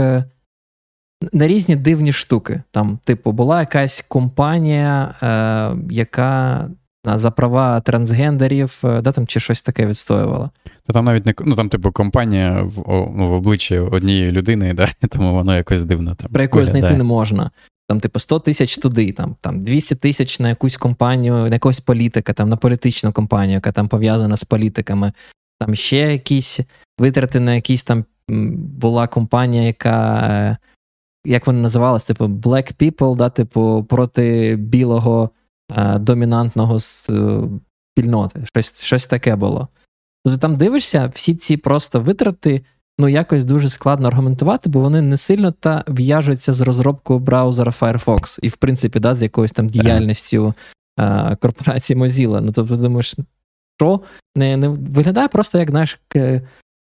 На 1.34 1.48
різні 1.48 1.76
дивні 1.76 2.14
штуки. 2.14 2.62
Там, 2.72 3.00
типу, 3.04 3.32
була 3.32 3.60
якась 3.60 4.06
компанія, 4.08 5.16
е, 5.22 5.94
яка 5.94 6.70
за 7.16 7.32
права 7.32 7.82
трансгендерів, 7.82 8.80
е, 8.84 9.02
да, 9.02 9.12
там, 9.12 9.28
чи 9.28 9.40
щось 9.40 9.62
таке 9.62 9.86
відстоювала. 9.86 10.50
Та 10.86 10.94
там 10.94 11.06
навіть 11.06 11.26
не 11.26 11.34
ну 11.46 11.56
там, 11.56 11.70
типу, 11.70 11.92
компанія 11.92 12.62
в 12.64 12.84
ну, 13.16 13.30
в 13.30 13.34
обличчі 13.34 13.80
однієї 13.80 14.32
людини, 14.32 14.74
да, 14.74 14.88
тому 15.10 15.34
воно 15.34 15.56
якось 15.56 15.84
дивно. 15.84 16.16
там 16.16 16.32
Про 16.32 16.42
якою 16.42 16.66
знайти 16.66 16.98
не 16.98 17.04
можна. 17.04 17.52
Там, 17.90 18.00
типу, 18.00 18.20
100 18.20 18.40
тисяч 18.40 18.78
туди, 18.78 19.12
там 19.12 19.36
там 19.42 19.60
200 19.60 19.96
тисяч 19.96 20.40
на 20.40 20.50
якусь 20.50 20.78
компанію, 20.78 21.34
на 21.34 21.54
якогось 21.54 21.80
політика, 21.80 22.34
там 22.34 22.50
на 22.50 22.58
політичну 22.58 23.12
компанію, 23.12 23.54
яка 23.54 23.72
там 23.72 23.88
пов'язана 23.88 24.38
з 24.38 24.44
політиками. 24.44 25.12
Там 25.60 25.76
ще 25.76 25.98
якісь 25.98 26.60
витрати 26.98 27.40
на 27.40 27.56
якісь 27.56 27.84
там 27.84 28.06
була 28.78 29.08
компанія, 29.08 29.64
яка. 29.64 30.20
Е, 30.30 30.58
як 31.28 31.48
вона 31.48 31.60
називалась, 31.60 32.04
типу, 32.04 32.26
Black 32.26 32.74
People, 32.74 33.16
да, 33.16 33.30
типу, 33.30 33.86
проти 33.90 34.56
білого 34.56 35.30
домінантного 36.00 36.76
е, 36.76 36.80
спільноти. 37.94 38.44
Щось 38.46 38.84
щось 38.84 39.08
таке 39.08 39.36
було. 39.36 39.68
Тобто 40.24 40.40
там 40.40 40.56
дивишся, 40.56 41.12
всі 41.16 41.36
ці 41.36 41.58
просто 41.58 42.00
витрати 42.00 42.62
ну, 43.00 43.08
якось 43.08 43.46
дуже 43.46 43.70
складно 43.70 44.08
аргументувати, 44.08 44.70
бо 44.70 44.80
вони 44.80 45.02
не 45.02 45.18
сильно 45.18 45.52
та 45.52 45.84
в'яжуться 45.88 46.54
з 46.54 46.62
розробкою 46.62 47.20
браузера 47.20 47.74
Firefox 47.80 48.40
і, 48.42 48.50
в 48.50 48.56
принципі, 48.56 49.00
да, 49.00 49.14
з 49.14 49.22
якоюсь 49.22 49.52
там 49.52 49.68
діяльністю 49.68 50.54
а, 50.98 51.32
е, 51.32 51.36
корпорації 51.36 52.00
Mozilla. 52.00 52.42
Ну, 52.42 52.52
тобто, 52.52 52.76
думаєш, 52.76 53.16
що 53.78 54.02
не 54.36 54.58
не 54.58 54.68
виглядає 54.68 55.28
просто 55.28 55.58
як 55.58 55.70
знаєш, 55.70 56.00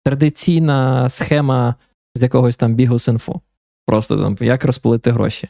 традиційна 0.05 1.09
схема 1.09 1.74
з 2.15 2.23
якогось 2.23 2.57
там 2.57 2.74
бігу 2.74 2.98
синфу. 2.98 3.40
Просто 3.86 4.23
там 4.23 4.36
як 4.40 4.65
розпилити 4.65 5.11
гроші. 5.11 5.48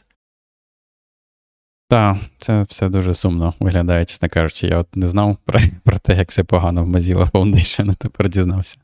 Так, 1.91 2.17
це 2.37 2.63
все 2.63 2.89
дуже 2.89 3.15
сумно 3.15 3.53
виглядає, 3.59 4.05
чесно 4.05 4.29
кажучи. 4.29 4.67
Я 4.67 4.77
от 4.77 4.95
не 4.95 5.07
знав 5.07 5.37
про, 5.45 5.59
про 5.83 5.99
те, 5.99 6.15
як 6.15 6.29
все 6.29 6.43
погано 6.43 6.83
в 6.83 6.87
Mozilla 6.87 7.31
Foundation, 7.31 7.91
а 7.91 7.93
тепер 7.93 8.29
дізнався. 8.29 8.77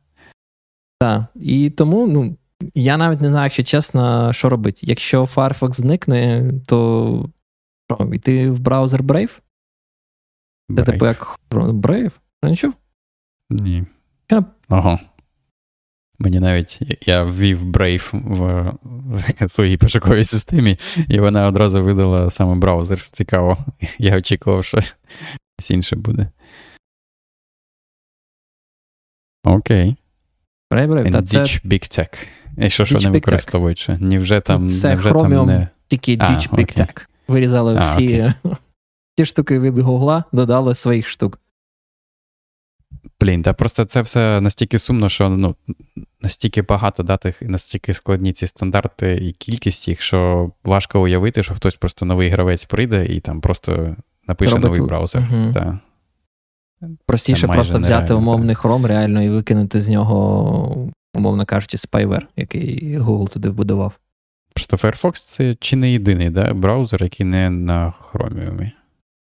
Так, 0.99 1.23
і 1.35 1.69
тому, 1.69 2.07
ну, 2.07 2.35
я 2.75 2.97
навіть 2.97 3.21
не 3.21 3.29
знаю, 3.29 3.43
якщо 3.43 3.63
чесно, 3.63 4.33
що 4.33 4.49
робити. 4.49 4.79
Якщо 4.81 5.23
Firefox 5.23 5.73
зникне, 5.73 6.51
то 6.65 7.29
що, 7.91 8.09
йти 8.13 8.51
в 8.51 8.59
браузер 8.59 9.03
Brave? 9.03 9.39
Це 10.75 10.83
типу 10.83 11.05
як 11.05 11.39
Brave? 11.51 12.11
Не 12.43 12.55
чув? 12.55 12.73
Ні. 13.49 13.85
Ага. 14.69 14.99
Мені 16.19 16.39
навіть 16.39 16.79
я 17.07 17.23
ввів 17.23 17.65
Brave 17.65 18.21
в 19.39 19.49
своїй 19.49 19.77
пошуковій 19.77 20.23
системі, 20.23 20.79
і 21.09 21.19
вона 21.19 21.47
одразу 21.47 21.83
видала 21.83 22.29
саме 22.29 22.55
браузер. 22.55 23.09
Цікаво. 23.11 23.57
Я 23.97 24.17
очікував, 24.17 24.65
що 24.65 24.81
щось 24.81 25.71
інше 25.71 25.95
буде. 25.95 26.27
Окей. 29.43 29.95
Brave, 30.71 30.87
Brave. 30.87 31.11
Та 31.11 31.23
це... 31.23 31.39
Big 31.39 31.99
Tech. 31.99 32.27
І 32.57 32.69
що 32.69 32.85
що 32.85 32.99
не 32.99 33.09
використовують 33.09 33.77
ще? 33.77 33.97
Невже 33.97 34.41
там, 34.41 34.67
це 34.67 34.89
невже 34.89 35.09
Chromium, 35.09 35.29
там 35.29 35.47
не... 35.47 35.67
тільки 35.87 36.15
Ditch 36.17 36.49
Big 36.49 36.79
Tech. 36.79 37.05
Вирізали 37.27 37.77
а, 37.79 37.83
всі 37.83 38.33
ті 39.17 39.25
штуки 39.25 39.59
від 39.59 39.77
Гугла, 39.77 40.23
додали 40.31 40.75
своїх 40.75 41.07
штук. 41.07 41.39
Блін, 43.21 43.43
та 43.43 43.53
просто 43.53 43.85
це 43.85 44.01
все 44.01 44.41
настільки 44.41 44.79
сумно, 44.79 45.09
що 45.09 45.29
ну, 45.29 45.55
настільки 46.21 46.61
багато 46.61 47.03
датих 47.03 47.41
і 47.41 47.45
настільки 47.45 47.93
складні 47.93 48.33
ці 48.33 48.47
стандарти 48.47 49.15
і 49.21 49.31
кількість 49.31 49.87
їх, 49.87 50.01
що 50.01 50.51
важко 50.63 51.01
уявити, 51.01 51.43
що 51.43 51.55
хтось 51.55 51.75
просто 51.75 52.05
новий 52.05 52.29
гравець 52.29 52.65
прийде 52.65 53.05
і 53.05 53.19
там 53.19 53.41
просто 53.41 53.95
напише 54.27 54.51
Робить... 54.51 54.63
новий 54.63 54.81
браузер. 54.81 55.29
Угу. 55.33 55.53
Та. 55.53 55.79
Простіше 57.05 57.47
просто 57.47 57.79
взяти 57.79 58.13
умовний 58.13 58.55
Chrome 58.55 58.87
реально 58.87 59.23
і 59.23 59.29
викинути 59.29 59.81
з 59.81 59.89
нього, 59.89 60.91
умовно 61.13 61.45
кажучи, 61.45 61.77
spyware, 61.77 62.23
який 62.35 62.99
Google 62.99 63.33
туди 63.33 63.49
вбудував. 63.49 63.93
Просто 64.53 64.77
Firefox 64.77 65.11
це 65.13 65.55
чи 65.59 65.75
не 65.75 65.91
єдиний 65.91 66.29
да, 66.29 66.53
браузер, 66.53 67.03
який 67.03 67.25
не 67.25 67.49
на 67.49 67.93
Chromium. 68.11 68.71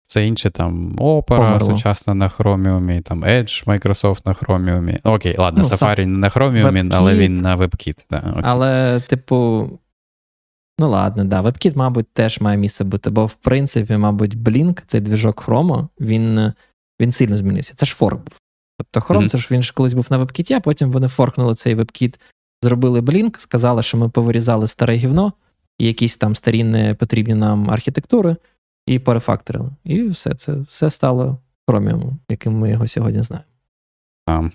Це 0.07 0.27
інше 0.27 0.49
там 0.49 0.95
Opera 0.95 1.65
сучасна 1.65 2.13
на 2.13 2.29
Chromium, 2.29 3.01
там 3.01 3.23
Edge 3.23 3.65
Microsoft 3.65 4.21
на 4.25 4.34
Chromium. 4.34 4.99
Окей, 5.03 5.35
ладно, 5.38 5.63
ну, 5.63 5.69
Safari 5.69 6.05
не 6.05 6.17
на 6.17 6.29
Chromium, 6.29 6.71
WebKit, 6.71 6.89
але 6.93 7.15
він 7.15 7.38
на 7.38 7.57
WebKit. 7.57 7.97
Да, 8.09 8.17
окей. 8.17 8.41
Але, 8.43 9.01
типу, 9.07 9.69
ну 10.79 10.89
ладно, 10.89 11.25
да, 11.25 11.41
WebKit, 11.41 11.77
мабуть, 11.77 12.13
теж 12.13 12.41
має 12.41 12.57
місце 12.57 12.84
бути, 12.84 13.09
бо 13.09 13.25
в 13.25 13.34
принципі, 13.34 13.97
мабуть, 13.97 14.35
Blink, 14.35 14.84
цей 14.88 15.01
двіжок 15.01 15.47
Chrome, 15.47 15.88
він 15.99 16.53
він 17.01 17.11
сильно 17.11 17.38
змінився. 17.38 17.73
Це 17.75 17.85
ж 17.85 17.95
форк 17.95 18.17
був. 18.17 18.39
Тобто 18.77 18.99
Chrome, 18.99 19.23
mm-hmm. 19.23 19.29
це 19.29 19.38
ж 19.38 19.47
він 19.51 19.63
ж 19.63 19.73
колись 19.73 19.93
був 19.93 20.07
на 20.09 20.19
WebKit, 20.19 20.53
а 20.53 20.59
потім 20.59 20.91
вони 20.91 21.07
форкнули 21.07 21.55
цей 21.55 21.75
WebKit, 21.75 22.19
зробили 22.63 23.01
Blink, 23.01 23.39
сказали, 23.39 23.84
що 23.84 23.97
ми 23.97 24.09
повирізали 24.09 24.67
старе 24.67 24.95
гівно 24.95 25.34
і 25.79 25.88
якісь 25.88 26.17
там 26.17 26.35
старі 26.35 26.63
не 26.63 26.93
потрібні 26.93 27.35
нам 27.35 27.69
архітектури 27.71 28.35
і 28.88 28.99
перефакторили. 28.99 29.69
І 29.84 30.03
все 30.03 30.35
це 30.35 30.53
все 30.53 30.89
стало 30.89 31.38
Chromium, 31.68 32.14
яким 32.30 32.59
ми 32.59 32.69
його 32.69 32.88
сьогодні 32.88 33.22
знаємо. 33.22 33.45
Um. 34.27 34.51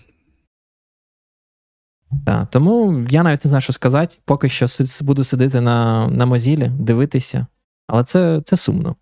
Так, 2.27 2.51
Тому 2.51 3.07
я 3.11 3.23
навіть 3.23 3.45
не 3.45 3.49
знаю, 3.49 3.61
що 3.61 3.73
сказати. 3.73 4.19
Поки 4.25 4.49
що 4.49 4.67
буду 5.01 5.25
сидіти 5.25 5.61
на 5.61 6.09
на 6.09 6.27
Mozilla, 6.27 6.71
дивитися. 6.71 7.47
Але 7.87 8.05
це 8.05 8.43
це 8.45 8.57
сумно. 8.57 8.97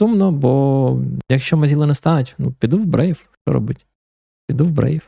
Сумно, 0.00 0.32
бо 0.32 0.98
якщо 1.28 1.56
Mozilla 1.56 1.86
не 1.86 1.94
стануть, 1.94 2.34
ну 2.38 2.52
піду 2.52 2.78
в 2.78 2.86
Brave. 2.86 3.14
Що 3.14 3.52
робить? 3.52 3.86
Піду 4.46 4.64
в 4.64 4.72
Brave. 4.72 5.02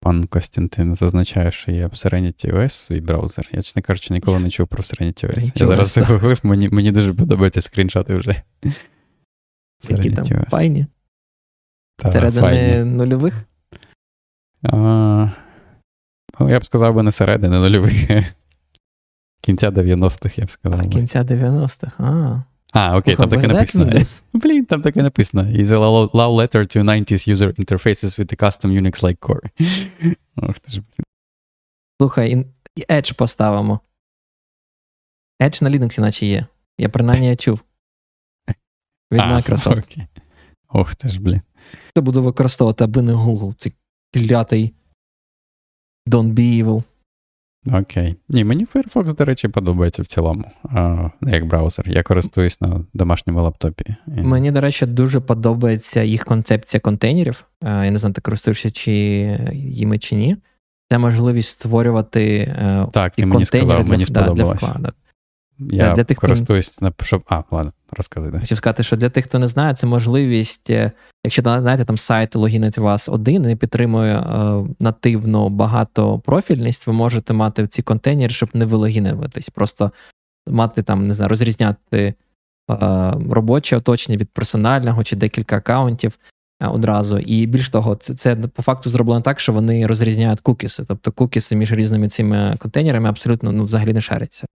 Пан 0.00 0.24
Костянтин 0.24 0.94
зазначає, 0.94 1.52
що 1.52 1.70
є 1.70 1.86
Serenity 1.86 2.54
OS 2.54 2.68
свій 2.68 3.00
браузер. 3.00 3.48
Я, 3.52 3.62
чесно 3.62 3.82
кажучи, 3.82 4.14
ніколи 4.14 4.38
не 4.38 4.50
чув 4.50 4.68
про 4.68 4.82
Serenity 4.82 5.26
OS. 5.26 5.52
Я 5.60 5.66
зараз 5.66 5.88
загуглив, 5.88 6.40
мені 6.42 6.68
мені 6.68 6.92
дуже 6.92 7.14
подобаються 7.14 7.60
скріншоти 7.60 8.16
вже. 8.16 8.42
Які 9.88 10.10
там 10.10 10.24
OS. 10.24 10.50
файні? 10.50 10.86
Середини 12.02 12.84
нульових? 12.84 13.42
А, 14.62 14.76
ну, 16.40 16.50
Я 16.50 16.58
б 16.58 16.64
сказав 16.64 16.94
би 16.94 17.02
не 17.02 17.12
середини 17.12 17.58
нульових. 17.58 17.94
Кінця 19.40 19.70
90-х, 19.70 20.38
я 20.38 20.44
б 20.44 20.50
сказав. 20.50 20.80
А, 20.80 20.88
кінця 20.88 21.22
90-х. 21.22 21.92
А. 21.98 22.42
А, 22.76 22.96
окей, 22.96 23.16
там 23.16 23.28
таке 23.28 23.46
написано. 23.46 23.92
Блін, 24.32 24.64
там 24.64 24.80
таке 24.82 25.02
написано. 25.02 25.42
Is 25.42 25.72
a 25.72 25.78
love 26.12 26.34
letter 26.34 26.76
to 26.76 26.82
90s 26.82 27.26
user 27.26 27.52
interfaces 27.52 28.18
with 28.18 28.26
the 28.26 28.36
custom 28.36 28.70
Unix-like 28.70 29.18
core. 29.18 29.48
Ох 30.36 30.58
ти 30.58 30.72
ж, 30.72 30.80
блін. 30.80 31.04
Слухай, 32.00 32.46
Edge 32.88 33.14
поставимо. 33.14 33.80
Edge 35.42 35.62
на 35.62 35.70
Linux 35.70 36.00
наче 36.00 36.26
є. 36.26 36.46
Я 36.78 36.88
принаймні 36.88 37.36
чув. 37.36 37.60
Від 39.12 39.20
а, 39.20 39.24
Microsoft. 39.24 39.84
Окей. 39.84 40.06
Ох 40.68 40.94
ти 40.94 41.08
ж, 41.08 41.20
блін. 41.20 41.40
Це 41.94 42.00
буду 42.00 42.22
використовувати, 42.22 42.84
аби 42.84 43.02
не 43.02 43.12
Google. 43.12 43.54
Цей 43.54 43.72
клятий 44.12 44.74
Don't 46.06 46.32
be 46.32 46.64
evil. 46.64 46.82
Окей. 47.72 48.16
Ні, 48.28 48.44
мені 48.44 48.66
Firefox, 48.74 49.14
до 49.14 49.24
речі, 49.24 49.48
подобається 49.48 50.02
в 50.02 50.06
цілому, 50.06 50.44
а, 50.64 51.10
як 51.22 51.46
браузер. 51.46 51.88
Я 51.88 52.02
користуюсь 52.02 52.60
на 52.60 52.84
домашньому 52.94 53.42
лаптопі. 53.42 53.94
Мені, 54.06 54.50
до 54.50 54.60
речі, 54.60 54.86
дуже 54.86 55.20
подобається 55.20 56.02
їх 56.02 56.24
концепція 56.24 56.80
контейнерів. 56.80 57.44
Я 57.62 57.90
не 57.90 57.98
знаю, 57.98 58.14
ти 58.14 58.20
користуєшся 58.20 58.70
чи 58.70 58.92
їми 59.52 59.98
чи 59.98 60.16
ні. 60.16 60.36
Це 60.90 60.98
можливість 60.98 61.48
створювати 61.48 62.36
е, 62.36 62.86
так, 62.92 63.14
ти 63.14 63.26
мені 63.26 63.44
сказав, 63.44 63.84
для, 63.84 63.90
мені 63.90 64.04
да, 64.04 64.30
для 64.30 64.44
вкладок. 64.44 64.94
Я 65.58 65.94
для 65.94 66.04
тих, 66.04 66.18
користуюсь 66.18 66.70
хто... 66.70 66.84
на 66.84 66.92
щоб. 67.02 67.22
А, 67.28 67.42
ладно, 67.50 67.72
розказуй. 67.90 68.32
Да. 68.32 68.40
Хочу 68.40 68.56
сказати, 68.56 68.82
що 68.82 68.96
для 68.96 69.08
тих, 69.08 69.24
хто 69.24 69.38
не 69.38 69.46
знає, 69.46 69.74
це 69.74 69.86
можливість, 69.86 70.70
е, 70.70 70.92
якщо 71.26 71.42
знаєте, 71.42 71.84
там 71.84 71.98
сайт 71.98 72.34
логінить 72.34 72.78
вас 72.78 73.08
один 73.08 73.50
і 73.50 73.56
підтримує 73.56 74.16
е, 74.16 74.64
нативно 74.80 75.48
багатопрофільність, 75.48 76.86
ви 76.86 76.92
можете 76.92 77.32
мати 77.32 77.66
ці 77.66 77.82
контейнери, 77.82 78.32
щоб 78.32 78.48
не 78.54 78.64
вилогінуватись. 78.64 79.48
Просто 79.48 79.90
мати 80.48 80.82
там, 80.82 81.02
не 81.02 81.14
знаю, 81.14 81.28
розрізняти 81.28 82.14
е, 82.70 83.14
робоче 83.30 83.76
оточення 83.76 84.18
від 84.18 84.30
персонального 84.30 85.04
чи 85.04 85.16
декілька 85.16 85.56
аккаунтів. 85.56 86.18
Е, 86.62 86.66
одразу, 86.66 87.18
і 87.18 87.46
більш 87.46 87.70
того, 87.70 87.96
це 87.96 88.14
це 88.14 88.36
по 88.36 88.62
факту 88.62 88.90
зроблено 88.90 89.20
так, 89.20 89.40
що 89.40 89.52
вони 89.52 89.86
розрізняють 89.86 90.40
кукіси. 90.40 90.84
Тобто 90.88 91.12
кукіси 91.12 91.56
між 91.56 91.72
різними 91.72 92.08
цими 92.08 92.56
контейнерами 92.58 93.08
абсолютно 93.08 93.52
ну, 93.52 93.64
взагалі 93.64 93.92
не 93.92 94.00
шаряться. 94.00 94.46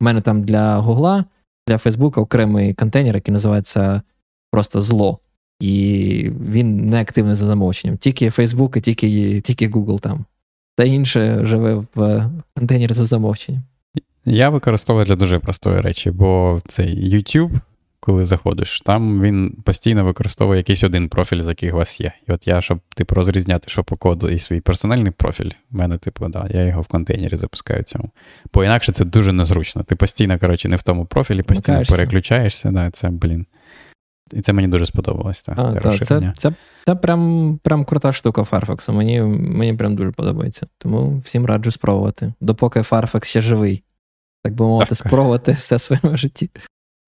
У 0.00 0.04
мене 0.04 0.20
там 0.20 0.42
для 0.42 0.76
Гугла, 0.76 1.24
для 1.68 1.78
Фейсбука 1.78 2.20
окремий 2.20 2.74
контейнер, 2.74 3.14
який 3.14 3.32
називається 3.32 4.02
просто 4.50 4.80
зло. 4.80 5.18
І 5.60 6.30
він 6.50 6.88
не 6.90 7.00
активний 7.00 7.34
за 7.34 7.46
замовченням. 7.46 7.96
Тільки 7.96 8.28
Facebook 8.28 8.78
і 8.78 8.80
тільки 8.80 9.40
тільки 9.40 9.68
Google 9.68 10.00
там. 10.00 10.24
Та 10.76 10.84
інше 10.84 11.40
живе 11.44 11.84
в 11.94 12.30
контейнері 12.56 12.92
за 12.92 13.04
замовченням. 13.04 13.62
Я 14.24 14.48
використовую 14.48 15.06
для 15.06 15.16
дуже 15.16 15.38
простої 15.38 15.80
речі, 15.80 16.10
бо 16.10 16.60
цей 16.66 17.14
YouTube 17.14 17.60
коли 18.00 18.26
заходиш, 18.26 18.80
там 18.80 19.20
він 19.20 19.56
постійно 19.64 20.04
використовує 20.04 20.56
якийсь 20.56 20.84
один 20.84 21.08
профіль, 21.08 21.42
з 21.42 21.46
яких 21.48 21.74
у 21.74 21.76
вас 21.76 22.00
є. 22.00 22.12
І 22.28 22.32
от 22.32 22.46
я, 22.46 22.60
щоб 22.60 22.80
типу, 22.94 23.14
розрізняти, 23.14 23.70
що 23.70 23.84
по 23.84 23.96
коду 23.96 24.28
і 24.28 24.38
свій 24.38 24.60
персональний 24.60 25.12
профіль, 25.12 25.50
в 25.70 25.76
мене, 25.76 25.98
типу, 25.98 26.28
да, 26.28 26.46
я 26.50 26.64
його 26.64 26.82
в 26.82 26.86
контейнері 26.86 27.36
запускаю 27.36 27.82
цьому. 27.82 28.10
Бо 28.54 28.64
інакше 28.64 28.92
це 28.92 29.04
дуже 29.04 29.32
незручно. 29.32 29.82
Ти 29.82 29.96
постійно, 29.96 30.38
коротше, 30.38 30.68
не 30.68 30.76
в 30.76 30.82
тому 30.82 31.06
профілі, 31.06 31.42
постійно 31.42 31.74
Макаєшся. 31.74 31.94
переключаєшся. 31.94 32.70
Да, 32.70 32.90
Це, 32.90 33.10
блін. 33.10 33.46
І 34.32 34.40
це 34.40 34.52
мені 34.52 34.68
дуже 34.68 34.86
сподобалось. 34.86 35.42
Так, 35.42 35.58
а, 35.58 35.72
та, 35.72 35.98
це 35.98 36.32
це, 36.36 36.54
це 36.86 36.94
прям 36.94 37.58
прям 37.62 37.84
крута 37.84 38.12
штука 38.12 38.42
Firefox. 38.42 38.92
Мені 38.92 39.20
мені 39.20 39.74
прям 39.74 39.96
дуже 39.96 40.10
подобається. 40.10 40.66
Тому 40.78 41.18
всім 41.24 41.46
раджу 41.46 41.70
спробувати. 41.70 42.32
Допоки 42.40 42.80
Firefox 42.80 43.24
ще 43.24 43.40
живий. 43.40 43.82
Так 44.42 44.54
би 44.54 44.64
мовити, 44.64 44.94
спробувати 44.94 45.52
все 45.52 45.76
в 45.76 45.80
своєму 45.80 46.16
житті. 46.16 46.50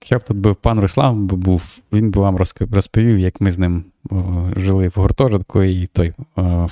Якщо 0.02 0.18
б 0.18 0.24
тут 0.24 0.36
був 0.36 0.56
пан 0.56 0.80
Руслан, 0.80 1.26
був, 1.26 1.78
він 1.92 2.10
би 2.10 2.20
вам 2.20 2.36
розповів, 2.70 3.18
як 3.18 3.40
ми 3.40 3.50
з 3.50 3.58
ним 3.58 3.84
жили 4.56 4.88
в 4.88 4.92
гуртожитку, 4.96 5.62
і 5.62 5.86
той 5.86 6.14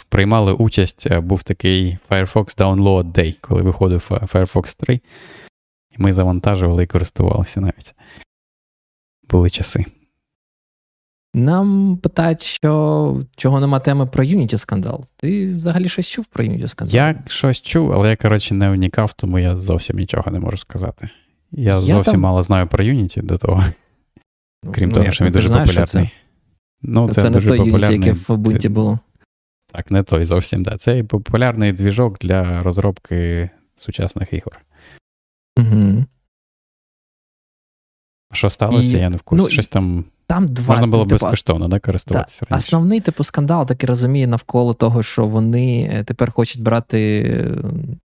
приймали 0.09 0.53
участь, 0.53 1.07
е, 1.11 1.21
був 1.21 1.43
такий 1.43 1.99
Firefox 2.11 2.59
Download 2.59 3.05
Day, 3.05 3.37
коли 3.41 3.63
виходив 3.63 4.07
Firefox 4.11 4.81
3. 4.81 5.01
І 5.91 5.95
ми 5.99 6.13
завантажували 6.13 6.83
і 6.83 6.87
користувалися 6.87 7.61
навіть. 7.61 7.95
Були 9.31 9.51
часи. 9.51 9.85
Нам 11.35 11.97
питають, 11.97 12.43
що 12.43 13.23
чого 13.37 13.61
нема 13.61 13.81
теми 13.81 14.07
про 14.07 14.25
Unity 14.25 14.59
скандал. 14.59 15.07
Ти 15.17 15.55
взагалі 15.55 15.89
щось 15.89 16.09
чув 16.09 16.27
про 16.27 16.45
Unity 16.45 16.69
скандал? 16.69 16.97
Я 16.97 17.23
щось 17.27 17.61
чув, 17.61 17.93
але 17.93 18.11
я, 18.11 18.17
коротше, 18.17 18.55
не 18.55 18.71
унікав, 18.71 19.13
тому 19.13 19.39
я 19.39 19.57
зовсім 19.57 19.97
нічого 19.97 20.31
не 20.31 20.39
можу 20.41 20.57
сказати. 20.57 21.09
Я, 21.53 21.63
я 21.63 21.81
зовсім 21.81 22.13
там... 22.13 22.21
мало 22.21 22.43
знаю 22.43 22.67
про 22.67 22.85
Unity 22.85 23.23
до 23.23 23.39
того. 23.39 23.65
Ну, 24.65 24.73
Крім 24.73 24.89
ну, 24.89 24.95
того, 24.95 25.13
що 25.13 25.25
він 25.25 25.33
дуже 25.33 25.49
знаєш, 25.49 25.69
популярний. 25.69 26.07
Це? 26.07 26.11
Ну, 26.83 27.09
це, 27.09 27.23
це 27.23 27.31
не 27.31 27.41
той. 27.41 27.61
Unity, 27.61 27.93
яке 27.93 28.13
в 28.13 28.27
Ubuntu 28.29 28.69
було. 28.69 28.99
Так, 29.73 29.91
не 29.91 30.03
той 30.03 30.25
зовсім, 30.25 30.63
да. 30.63 30.77
Це 30.77 31.05
популярний 31.05 31.73
двіжок 31.73 32.19
для 32.19 32.63
розробки 32.63 33.51
сучасних 33.77 34.33
ігор. 34.33 34.61
Угу. 35.59 36.05
Що 38.33 38.51
сталося, 38.51 38.97
І... 38.97 39.01
я 39.01 39.11
не 39.11 39.17
в 39.17 39.23
курсі. 39.23 39.45
Ну, 39.45 39.51
Щось 39.51 39.69
там. 39.69 40.05
Там 40.31 40.49
два 40.49 40.75
Можна 40.75 40.87
було 40.87 41.05
типу, 41.05 41.15
безкоштовно 41.15 41.69
да, 41.69 41.79
користуватися. 41.79 42.47
Та, 42.49 42.57
основний 42.57 43.01
типу 43.01 43.25
скандал, 43.25 43.67
так 43.67 43.83
і 43.85 43.87
розуміє, 43.87 44.27
навколо 44.27 44.75
того, 44.75 45.03
що 45.03 45.27
вони 45.27 45.91
е, 45.93 46.05
тепер 46.05 46.31
хочуть 46.31 46.63
брати 46.63 47.23
е, 47.27 47.55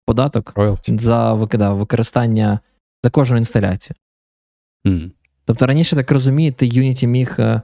податок 0.04 0.52
Royalty. 0.56 0.98
за 0.98 1.48
да, 1.52 1.72
використання 1.72 2.60
за 3.02 3.10
кожну 3.10 3.36
інсталяцію. 3.36 3.94
Mm. 4.86 5.10
Тобто 5.44 5.66
раніше, 5.66 5.96
так 5.96 6.10
розумієте, 6.10 6.66
Unity 6.66 7.06
міг 7.06 7.36
е, 7.38 7.62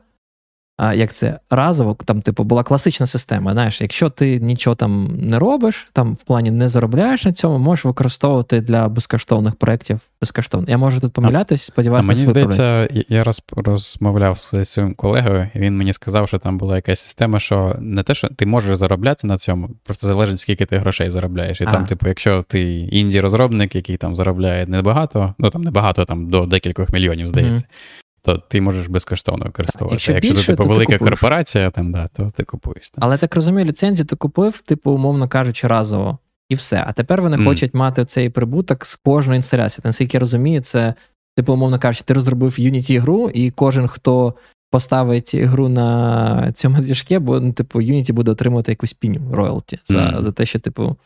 як 0.80 1.12
це 1.12 1.38
разово, 1.50 1.96
там, 2.04 2.22
типу, 2.22 2.44
була 2.44 2.62
класична 2.62 3.06
система. 3.06 3.52
Знаєш, 3.52 3.80
якщо 3.80 4.10
ти 4.10 4.40
нічого 4.40 4.76
там 4.76 5.18
не 5.20 5.38
робиш, 5.38 5.88
там 5.92 6.14
в 6.14 6.24
плані 6.24 6.50
не 6.50 6.68
заробляєш 6.68 7.24
на 7.24 7.32
цьому, 7.32 7.58
можеш 7.58 7.84
використовувати 7.84 8.60
для 8.60 8.88
безкоштовних 8.88 9.54
проєктів 9.54 10.00
безкоштовно. 10.20 10.66
Я 10.70 10.78
можу 10.78 11.00
тут 11.00 11.12
помилятися, 11.12 11.64
сподіваюся, 11.64 12.08
мені 12.08 12.26
здається, 12.26 12.88
я 13.08 13.24
раз 13.24 13.42
розмовляв 13.56 14.38
з 14.38 14.64
своїм 14.64 14.94
колегою, 14.94 15.48
і 15.54 15.58
він 15.58 15.76
мені 15.76 15.92
сказав, 15.92 16.28
що 16.28 16.38
там 16.38 16.58
була 16.58 16.76
якась 16.76 17.00
система, 17.00 17.40
що 17.40 17.76
не 17.80 18.02
те, 18.02 18.14
що 18.14 18.28
ти 18.28 18.46
можеш 18.46 18.76
заробляти 18.76 19.26
на 19.26 19.38
цьому, 19.38 19.70
просто 19.84 20.06
залежить, 20.06 20.40
скільки 20.40 20.66
ти 20.66 20.78
грошей 20.78 21.10
заробляєш. 21.10 21.60
І 21.60 21.64
а. 21.64 21.72
там, 21.72 21.86
типу, 21.86 22.08
якщо 22.08 22.42
ти 22.42 22.62
інді-розробник, 22.92 23.74
який 23.74 23.96
там 23.96 24.16
заробляє 24.16 24.66
небагато, 24.66 25.34
ну 25.38 25.50
там 25.50 25.62
небагато, 25.62 26.04
там 26.04 26.30
до 26.30 26.46
декількох 26.46 26.92
мільйонів, 26.92 27.28
здається. 27.28 27.64
Mm-hmm 27.64 28.00
то 28.22 28.38
ти 28.38 28.60
можеш 28.60 28.86
безкоштовно 28.86 29.44
використовувати. 29.44 29.94
Якщо, 29.94 30.12
якщо 30.12 30.32
більше, 30.32 30.46
ти 30.46 30.56
типу, 30.56 30.68
велика 30.68 30.98
ти 30.98 31.04
корпорація, 31.04 31.70
там, 31.70 31.92
да, 31.92 32.08
то 32.08 32.30
ти 32.36 32.44
купуєш. 32.44 32.90
Там. 32.90 33.04
Але 33.04 33.18
так 33.18 33.34
розумію, 33.34 33.66
ліцензію 33.66 34.06
ти 34.06 34.16
купив, 34.16 34.60
типу, 34.60 34.90
умовно 34.90 35.28
кажучи, 35.28 35.66
разово. 35.66 36.18
І 36.48 36.54
все. 36.54 36.84
А 36.86 36.92
тепер 36.92 37.22
вони 37.22 37.36
mm. 37.36 37.44
хочуть 37.44 37.74
мати 37.74 38.04
цей 38.04 38.30
прибуток 38.30 38.84
з 38.84 38.96
кожної 38.96 39.36
інсталяції. 39.36 39.82
Наскільки 39.84 40.16
я 40.16 40.20
розумію, 40.20 40.60
це, 40.60 40.94
типу, 41.36 41.52
умовно 41.52 41.78
кажучи, 41.78 42.04
ти 42.04 42.14
розробив 42.14 42.50
Unity 42.50 43.00
гру, 43.00 43.30
і 43.34 43.50
кожен, 43.50 43.88
хто 43.88 44.34
поставить 44.70 45.34
гру 45.34 45.68
на 45.68 46.52
цьому 46.52 46.80
двіжке, 46.80 47.18
бо, 47.18 47.40
ну, 47.40 47.52
типу, 47.52 47.80
Unity 47.80 48.12
буде 48.12 48.30
отримувати 48.30 48.72
якусь 48.72 48.92
піню 48.92 49.20
роялті 49.32 49.78
за, 49.84 49.98
mm. 49.98 50.22
за 50.22 50.32
те, 50.32 50.46
що, 50.46 50.58
типу. 50.58 50.96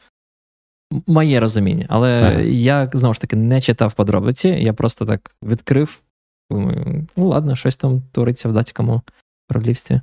Моє 1.07 1.41
розуміння, 1.41 1.87
але 1.89 2.23
ага. 2.23 2.41
я 2.41 2.91
знову 2.95 3.15
ж 3.15 3.21
таки 3.21 3.37
не 3.37 3.61
читав 3.61 3.95
подробиці, 3.95 4.49
я 4.49 4.73
просто 4.73 5.07
так 5.07 5.31
відкрив. 5.43 6.01
Думаю, 6.51 7.07
ну 7.17 7.29
ладно, 7.29 7.57
щось 7.57 7.77
там 7.77 8.03
твориться 8.13 8.49
в 8.49 8.53
датському 8.53 9.03
королівстві. 9.49 10.01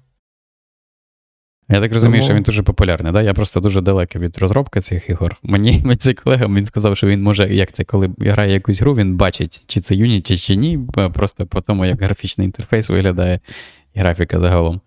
Я 1.69 1.81
так 1.81 1.93
розумію, 1.93 2.19
Тому... 2.19 2.25
що 2.25 2.35
він 2.35 2.43
дуже 2.43 2.63
популярний. 2.63 3.13
Да? 3.13 3.21
Я 3.21 3.33
просто 3.33 3.59
дуже 3.59 3.81
далекий 3.81 4.21
від 4.21 4.37
розробки 4.37 4.81
цих 4.81 5.09
ігор. 5.09 5.37
Мені 5.43 5.81
мій 5.85 5.95
цей 5.95 6.13
колега 6.13 6.47
він 6.47 6.65
сказав, 6.65 6.97
що 6.97 7.07
він 7.07 7.23
може, 7.23 7.53
як 7.53 7.71
це, 7.71 7.83
коли 7.83 8.09
грає 8.19 8.53
якусь 8.53 8.81
гру, 8.81 8.95
він 8.95 9.17
бачить, 9.17 9.63
чи 9.67 9.79
це 9.79 9.95
Unity, 9.95 10.37
чи 10.37 10.55
ні, 10.55 10.79
просто 11.13 11.45
по 11.45 11.61
тому, 11.61 11.85
як 11.85 12.01
графічний 12.01 12.45
інтерфейс 12.45 12.89
виглядає 12.89 13.39
і 13.93 13.99
графіка 13.99 14.39
загалом. 14.39 14.81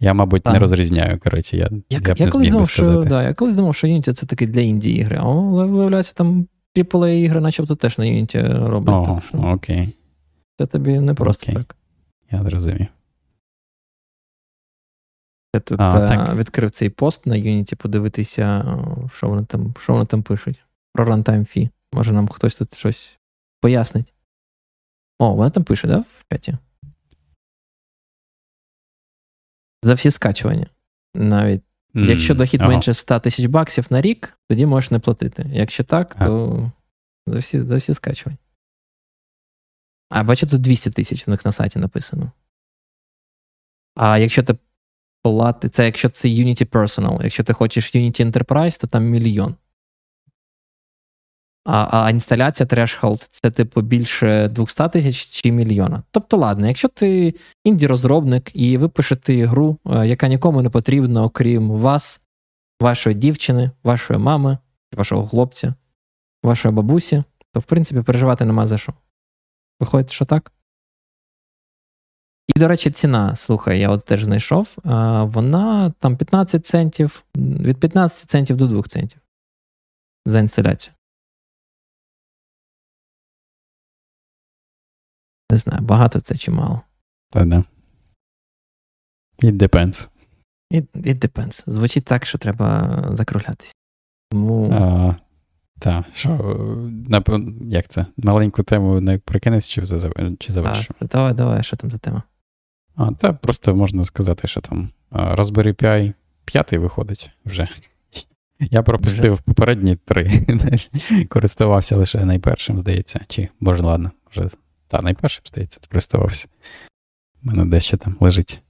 Я, 0.00 0.14
мабуть, 0.14 0.42
так. 0.42 0.54
не 0.54 0.60
розрізняю. 0.60 1.18
коротше, 1.18 1.56
Я 1.56 1.70
я, 1.90 2.00
я, 2.06 2.14
я 2.16 2.30
колись 2.30 2.48
думав, 2.48 2.70
що 2.70 3.02
да, 3.02 3.22
я 3.22 3.34
колись 3.34 3.54
думав, 3.54 3.74
що 3.74 3.86
Unity 3.86 4.12
це 4.12 4.26
таке 4.26 4.46
для 4.46 4.60
інді 4.60 4.90
ігри, 4.90 5.18
але 5.20 5.66
виявляється, 5.66 6.14
там 6.14 6.46
AAA 6.76 7.08
ігри, 7.08 7.40
начебто 7.40 7.76
теж 7.76 7.98
на 7.98 8.04
Unity 8.04 8.68
роблять. 8.68 8.94
О, 8.94 9.04
так 9.04 9.24
що 9.28 9.38
окей. 9.38 9.88
Це 10.58 10.66
тобі 10.66 11.00
не 11.00 11.14
просто 11.14 11.52
окей. 11.52 11.62
так. 11.62 11.76
Я 12.30 12.42
зрозумів. 12.42 12.86
Я 15.54 15.60
тут 15.60 15.80
а, 15.80 15.88
а, 15.88 16.08
так. 16.08 16.36
відкрив 16.36 16.70
цей 16.70 16.90
пост 16.90 17.26
на 17.26 17.34
Unity, 17.34 17.74
подивитися, 17.74 18.76
що 19.14 19.28
вони 19.28 19.44
там 19.44 19.74
що 19.80 19.92
вони 19.92 20.06
там 20.06 20.22
пишуть. 20.22 20.62
Про 20.92 21.06
runtime 21.06 21.56
fee. 21.56 21.68
Може, 21.92 22.12
нам 22.12 22.28
хтось 22.28 22.54
тут 22.54 22.74
щось 22.74 23.18
пояснить. 23.60 24.12
О, 25.18 25.34
вони 25.34 25.50
там 25.50 25.64
пишуть, 25.64 25.90
да, 25.90 25.98
в 25.98 26.24
чаті? 26.32 26.56
За 29.82 29.94
всі 29.94 30.10
скачування. 30.10 30.66
Навіть. 31.14 31.62
Mm, 31.94 32.04
Якщо 32.04 32.34
дохід 32.34 32.60
ага. 32.60 32.70
менше 32.70 32.94
100 32.94 33.18
тисяч 33.18 33.46
баксів 33.46 33.86
на 33.90 34.00
рік, 34.00 34.38
тоді 34.48 34.66
можеш 34.66 34.90
не 34.90 34.98
платити. 34.98 35.46
Якщо 35.52 35.84
так, 35.84 36.14
то 36.14 36.70
за 37.26 37.38
всі 37.38 37.62
за 37.62 37.76
всі 37.76 37.94
скачування. 37.94 38.38
А 40.14 40.22
бачу, 40.22 40.46
тут 40.46 40.60
200 40.60 40.90
тисяч 40.90 41.28
у 41.28 41.30
них 41.30 41.44
на 41.44 41.52
сайті 41.52 41.78
написано. 41.78 42.32
А 43.94 44.18
якщо 44.18 44.42
ти 44.42 44.56
плати, 45.22 45.68
це 45.68 45.84
якщо 45.84 46.08
це 46.08 46.28
Unity 46.28 46.66
Personal. 46.66 47.22
Якщо 47.22 47.44
ти 47.44 47.52
хочеш 47.52 47.94
Unity 47.94 48.30
Enterprise, 48.30 48.80
то 48.80 48.86
там 48.86 49.04
мільйон. 49.04 49.54
А 51.64 52.00
а 52.00 52.10
інсталяція 52.10 52.66
Threshold 52.66 53.28
це 53.30 53.50
типу 53.50 53.80
більше 53.80 54.48
200 54.48 54.88
тисяч 54.88 55.16
чи 55.16 55.52
мільйона. 55.52 56.02
Тобто, 56.10 56.36
ладно, 56.36 56.66
якщо 56.66 56.88
ти 56.88 57.34
інді-розробник 57.64 58.50
і 58.54 58.76
ви 58.78 58.88
пишете 58.88 59.46
гру, 59.46 59.78
е, 59.86 60.06
яка 60.06 60.28
нікому 60.28 60.62
не 60.62 60.70
потрібна, 60.70 61.22
окрім 61.22 61.70
вас, 61.70 62.22
вашої 62.80 63.14
дівчини, 63.14 63.70
вашої 63.84 64.18
мами, 64.18 64.58
вашого 64.96 65.26
хлопця, 65.28 65.74
вашої 66.42 66.74
бабусі, 66.74 67.24
то 67.52 67.60
в 67.60 67.64
принципі 67.64 68.02
переживати 68.02 68.44
нема 68.44 68.66
за 68.66 68.78
що. 68.78 68.94
Виходить, 69.82 70.12
що 70.12 70.24
так? 70.24 70.52
І, 72.56 72.60
до 72.60 72.68
речі, 72.68 72.90
ціна, 72.90 73.36
слухай, 73.36 73.80
я 73.80 73.90
от 73.90 74.04
теж 74.04 74.24
знайшов. 74.24 74.76
Вона 75.24 75.90
там 75.90 76.16
15 76.16 76.66
центів, 76.66 77.24
від 77.36 77.80
15 77.80 78.30
центів 78.30 78.56
до 78.56 78.66
2 78.66 78.82
центів 78.82 79.20
за 80.26 80.38
інсталяцію. 80.38 80.94
Не 85.50 85.58
знаю, 85.58 85.82
багато 85.82 86.20
це 86.20 86.36
чи 86.36 86.50
мало. 86.50 86.80
Та 87.30 87.44
да. 87.44 87.64
It 89.38 89.52
depends. 89.52 90.08
It, 90.70 90.86
it 90.94 91.18
depends. 91.18 91.70
Звучить 91.70 92.04
так, 92.04 92.26
що 92.26 92.38
треба 92.38 92.98
закруглятися. 93.12 93.72
Тому... 94.30 94.72
А, 94.72 95.14
Так, 95.82 96.04
що, 96.14 96.90
як 97.60 97.88
це? 97.88 98.06
Маленьку 98.16 98.62
тему 98.62 99.00
не 99.00 99.18
прикинеться 99.18 99.70
чи 99.70 99.86
завершимо? 100.52 100.98
Давай, 101.00 101.34
давай, 101.34 101.62
що 101.62 101.76
там 101.76 101.90
за 101.90 101.98
тема? 101.98 102.22
А, 102.96 103.12
Та 103.12 103.32
просто 103.32 103.76
можна 103.76 104.04
сказати, 104.04 104.48
що 104.48 104.60
там 104.60 104.88
Raspberry 105.10 105.82
Pi 105.82 106.12
5 106.44 106.72
виходить 106.72 107.30
вже. 107.44 107.68
Я 108.60 108.82
пропустив 108.82 109.32
вже? 109.32 109.42
попередні 109.42 109.96
три. 109.96 110.46
Користувався 111.28 111.96
лише 111.96 112.24
найпершим, 112.24 112.80
здається. 112.80 113.20
Чи, 113.28 113.48
боже, 113.60 113.82
ладно, 113.82 114.10
вже 114.30 114.48
та 114.88 115.02
найпершим, 115.02 115.42
здається, 115.46 115.80
користувався. 115.88 116.48
У 117.44 117.46
мене 117.46 117.66
дещо 117.66 117.96
там 117.96 118.16
лежить. 118.20 118.60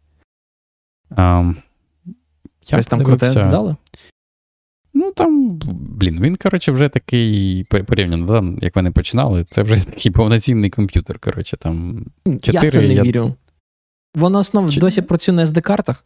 Um, 1.10 1.56
Щось 2.64 2.86
там 2.86 3.05
круте 3.05 3.34
дали? 3.34 3.76
Ну, 5.03 5.12
там, 5.12 5.59
блін, 5.70 6.20
він, 6.20 6.37
коротше, 6.37 6.73
вже 6.73 6.89
такий 6.89 7.65
порівняно, 7.65 8.35
там, 8.35 8.59
як 8.62 8.77
вони 8.77 8.91
починали, 8.91 9.47
це 9.51 9.62
вже 9.62 9.87
такий 9.91 10.12
повноцінний 10.12 10.70
комп'ютер. 10.70 11.19
коротше, 11.19 11.57
там 11.57 12.05
4, 12.43 12.65
Я 12.65 12.70
це 12.70 12.81
не 12.81 12.95
я... 12.95 13.03
вірю. 13.03 13.35
Воно 14.15 14.43
Чи... 14.70 14.81
досі 14.81 15.03
працює 15.03 15.35
на 15.35 15.45
SD-картах. 15.45 16.05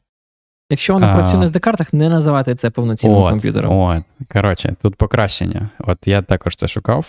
Якщо 0.70 0.92
воно 0.92 1.06
а... 1.06 1.14
працює 1.14 1.40
на 1.40 1.46
SD-картах, 1.46 1.94
не 1.94 2.08
називати 2.08 2.54
це 2.54 2.70
повноцінним 2.70 3.18
от, 3.18 3.30
комп'ютером. 3.30 3.78
От, 3.78 4.02
Коротше, 4.32 4.76
тут 4.82 4.96
покращення. 4.96 5.70
От 5.78 5.98
я 6.06 6.22
також 6.22 6.56
це 6.56 6.68
шукав. 6.68 7.06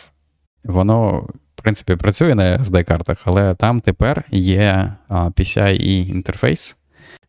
Воно, 0.63 1.19
в 1.55 1.61
принципі, 1.61 1.95
працює 1.95 2.35
на 2.35 2.57
SD-картах, 2.57 3.17
але 3.23 3.55
там 3.55 3.81
тепер 3.81 4.23
є 4.31 4.93
PCI 5.09 6.09
інтерфейс. 6.09 6.76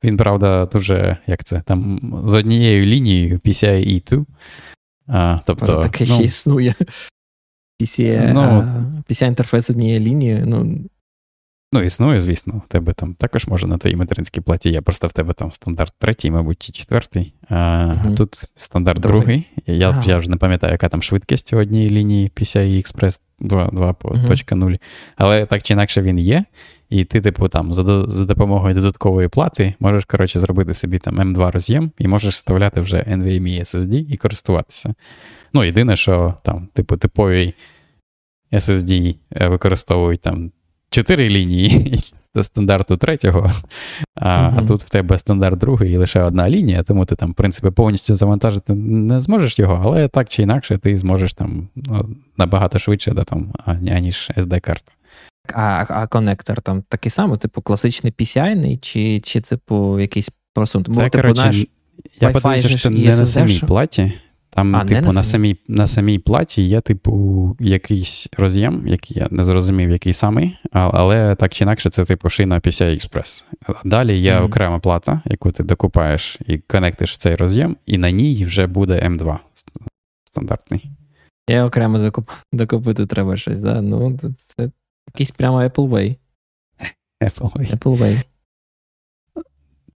Він, 0.05 0.17
правда, 0.17 0.67
дуже, 0.67 1.17
як 1.27 1.45
це, 1.45 1.63
там 1.67 2.01
з 2.27 2.35
однією 2.35 2.87
лінією 2.87 3.39
PCIe 3.39 4.03
2. 4.05 4.25
А, 5.07 5.41
тобто, 5.47 5.83
Таке 5.83 6.05
ну, 6.09 6.15
ще 6.15 6.23
існує. 6.23 6.75
PCI, 7.83 8.33
ну, 8.33 8.43
PCI 9.09 9.27
інтерфейс 9.27 9.67
з 9.67 9.71
однією 9.71 10.01
лінією. 10.01 10.47
Ну, 10.47 10.79
Ну, 11.73 11.83
існує, 11.83 12.21
звісно, 12.21 12.63
у 12.65 12.69
тебе 12.69 12.93
там 12.93 13.15
також 13.15 13.47
може 13.47 13.67
на 13.67 13.79
твоїй 13.79 13.97
материнській 13.97 14.41
платі 14.41 14.71
є. 14.71 14.81
Просто 14.81 15.07
в 15.07 15.13
тебе 15.13 15.33
там 15.33 15.53
стандарт 15.53 15.95
третій, 15.99 16.31
мабуть, 16.31 16.63
чи 16.63 16.73
четвертий. 16.73 17.35
А 17.49 17.55
mm 17.55 18.15
тут 18.15 18.45
стандарт 18.57 19.01
другий. 19.01 19.21
другий. 19.21 19.47
Я 19.67 20.03
я 20.07 20.17
вже 20.17 20.31
не 20.31 20.37
пам'ятаю, 20.37 20.73
яка 20.73 20.89
там 20.89 21.03
швидкість 21.03 21.53
у 21.53 21.57
одній 21.57 21.91
лінії 21.91 22.33
PCI 22.37 22.77
Express 22.77 23.21
2.0. 23.41 24.45
mm 24.55 24.79
Але 25.17 25.47
так 25.47 25.63
чи 25.63 25.73
інакше 25.73 26.03
він 26.03 26.19
є. 26.19 26.45
І 26.91 27.05
ти, 27.05 27.21
типу, 27.21 27.49
там 27.49 27.75
за 27.75 28.05
за 28.09 28.25
допомогою 28.25 28.75
додаткової 28.75 29.29
плати 29.29 29.75
можеш, 29.81 30.05
коротше, 30.05 30.39
зробити 30.39 30.75
собі 30.75 30.99
там 30.99 31.21
M2 31.21 31.51
роз'єм 31.51 31.91
і 31.99 32.09
можеш 32.09 32.35
вставляти 32.35 32.81
вже 32.81 32.97
NVMe 32.97 33.61
SSD 33.61 34.07
і 34.13 34.17
користуватися. 34.17 34.95
Ну, 35.53 35.65
єдине, 35.65 35.97
що 35.97 36.35
там, 36.43 36.69
типу, 36.73 36.97
типовий 36.97 37.55
SSD 38.53 39.17
е, 39.37 39.49
використовують 39.49 40.21
там 40.21 40.51
чотири 40.91 41.29
лінії 41.29 42.01
до 42.35 42.43
стандарту 42.43 42.97
третього, 42.97 43.53
а 44.15 44.29
mm-hmm. 44.29 44.55
а 44.59 44.67
тут 44.67 44.83
в 44.83 44.91
тебе 44.91 45.19
стандарт 45.19 45.59
другий 45.59 45.93
і 45.93 45.97
лише 45.97 46.23
одна 46.23 46.51
лінія, 46.51 46.83
тому 46.83 47.05
ти 47.05 47.15
там, 47.15 47.31
в 47.33 47.35
принципі, 47.35 47.71
повністю 47.71 48.15
завантажити 48.15 48.75
не 48.75 49.21
зможеш 49.21 49.59
його, 49.59 49.83
але 49.85 50.09
так 50.09 50.29
чи 50.29 50.43
інакше 50.43 50.79
ти 50.79 50.99
зможеш 50.99 51.35
там 51.35 51.69
ну, 51.77 52.09
набагато 52.37 52.79
швидше, 52.79 53.11
да, 53.11 53.25
там, 53.25 53.53
аніж 53.67 54.31
SD-карта. 54.37 54.93
А 55.55 55.87
а 55.89 56.07
конектор 56.07 56.63
там 56.63 56.83
такий 56.89 57.11
самий, 57.11 57.39
типу, 57.39 57.63
класичний 57.63 58.13
PCI, 58.19 58.79
чи 58.81 59.21
чи 59.21 59.41
типу 59.41 60.01
якийсь 60.01 60.31
просунутий? 60.55 60.95
Це, 60.95 61.03
Бо, 61.03 61.09
типу, 61.09 61.23
коротше, 61.23 61.45
наш 61.45 61.67
я 62.21 62.31
подивився, 62.31 62.69
що 62.69 62.91
не 62.91 63.05
на 63.05 63.27
самій 63.27 63.59
платі. 63.59 64.13
Там, 64.51 64.77
а, 64.77 64.85
типу, 64.85 65.13
на 65.13 65.25
самій 65.25 65.57
на 65.69 65.87
самій 65.87 66.19
платі 66.19 66.63
є, 66.63 66.81
типу, 66.81 67.57
якийсь 67.61 68.29
роз'єм, 68.39 68.87
який 68.87 69.19
я 69.19 69.29
не 69.31 69.45
зрозумів, 69.45 69.91
який 69.91 70.13
самий, 70.13 70.57
але 70.73 71.35
так 71.35 71.53
чи 71.53 71.65
інакше, 71.65 71.91
це 71.91 72.05
типу 72.05 72.31
шина 72.31 72.61
PCI 72.61 72.95
Express. 72.95 73.45
Далі 73.85 74.19
є 74.19 74.33
mm-hmm. 74.33 74.45
окрема 74.45 74.79
плата, 74.79 75.21
яку 75.25 75.53
ти 75.53 75.63
докупаєш 75.63 76.39
і 76.47 76.59
конектиш 76.59 77.13
в 77.13 77.17
цей 77.17 77.35
роз'єм, 77.35 77.77
і 77.87 77.99
на 77.99 78.11
ній 78.11 78.45
вже 78.45 78.67
буде 78.67 78.95
M2 78.95 79.39
стандартний. 80.25 80.91
Я 81.49 81.65
окремо 81.65 81.99
докуп... 81.99 82.31
докупити 82.53 83.07
треба 83.07 83.37
щось, 83.37 83.61
да? 83.61 83.83
Ну, 83.83 84.19
це 84.37 84.71
якийсь 85.15 85.31
прямо 85.31 85.63
Apple 85.63 85.89
Way. 85.89 86.17
Apple 87.23 87.53
Way. 87.53 87.77
Apple 87.77 87.99
Way. 87.99 88.23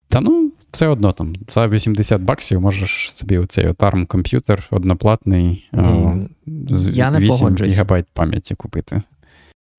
Та 0.10 0.22
ну, 0.22 0.52
все 0.72 0.88
одно 0.88 1.12
там 1.12 1.36
за 1.50 1.68
80 1.68 2.22
баксів 2.22 2.62
можеш 2.62 3.12
собі 3.16 3.38
оцей 3.38 3.68
ARM 3.68 4.06
комп'ютер 4.06 4.68
одноплатний 4.72 5.70
mm, 5.74 6.28
з 6.70 6.98
я 6.98 7.12
не 7.12 7.20
8 7.20 7.56
гігабайт 7.56 8.06
пам'яті 8.14 8.56
купити. 8.56 9.02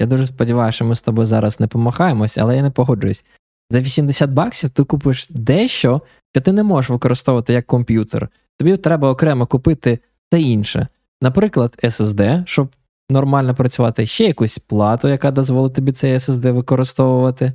Я 0.01 0.07
дуже 0.07 0.27
сподіваюся, 0.27 0.77
що 0.77 0.85
ми 0.85 0.97
з 0.97 1.03
тобою 1.03 1.27
зараз 1.27 1.61
не 1.61 1.67
помахаємось, 1.67 2.39
але 2.39 2.57
я 2.57 2.63
не 2.63 2.71
погоджуюсь. 2.71 3.25
За 3.71 3.81
80 3.81 4.31
баксів 4.31 4.71
ти 4.71 4.85
купиш 4.85 5.27
дещо, 5.31 6.03
що 6.35 6.41
ти 6.41 6.53
не 6.53 6.63
можеш 6.63 6.91
використовувати 6.91 7.53
як 7.53 7.67
комп'ютер. 7.67 8.29
Тобі 8.59 8.77
треба 8.77 9.11
окремо 9.11 9.47
купити 9.47 9.99
це 10.31 10.41
інше. 10.41 10.87
Наприклад, 11.23 11.79
SSD, 11.83 12.47
щоб 12.47 12.69
нормально 13.13 13.55
працювати, 13.55 14.07
ще 14.07 14.25
якусь 14.25 14.59
плату, 14.59 15.09
яка 15.09 15.31
дозволить 15.31 15.75
тобі 15.75 15.93
цей 15.93 16.15
SSD 16.15 16.53
використовувати. 16.53 17.53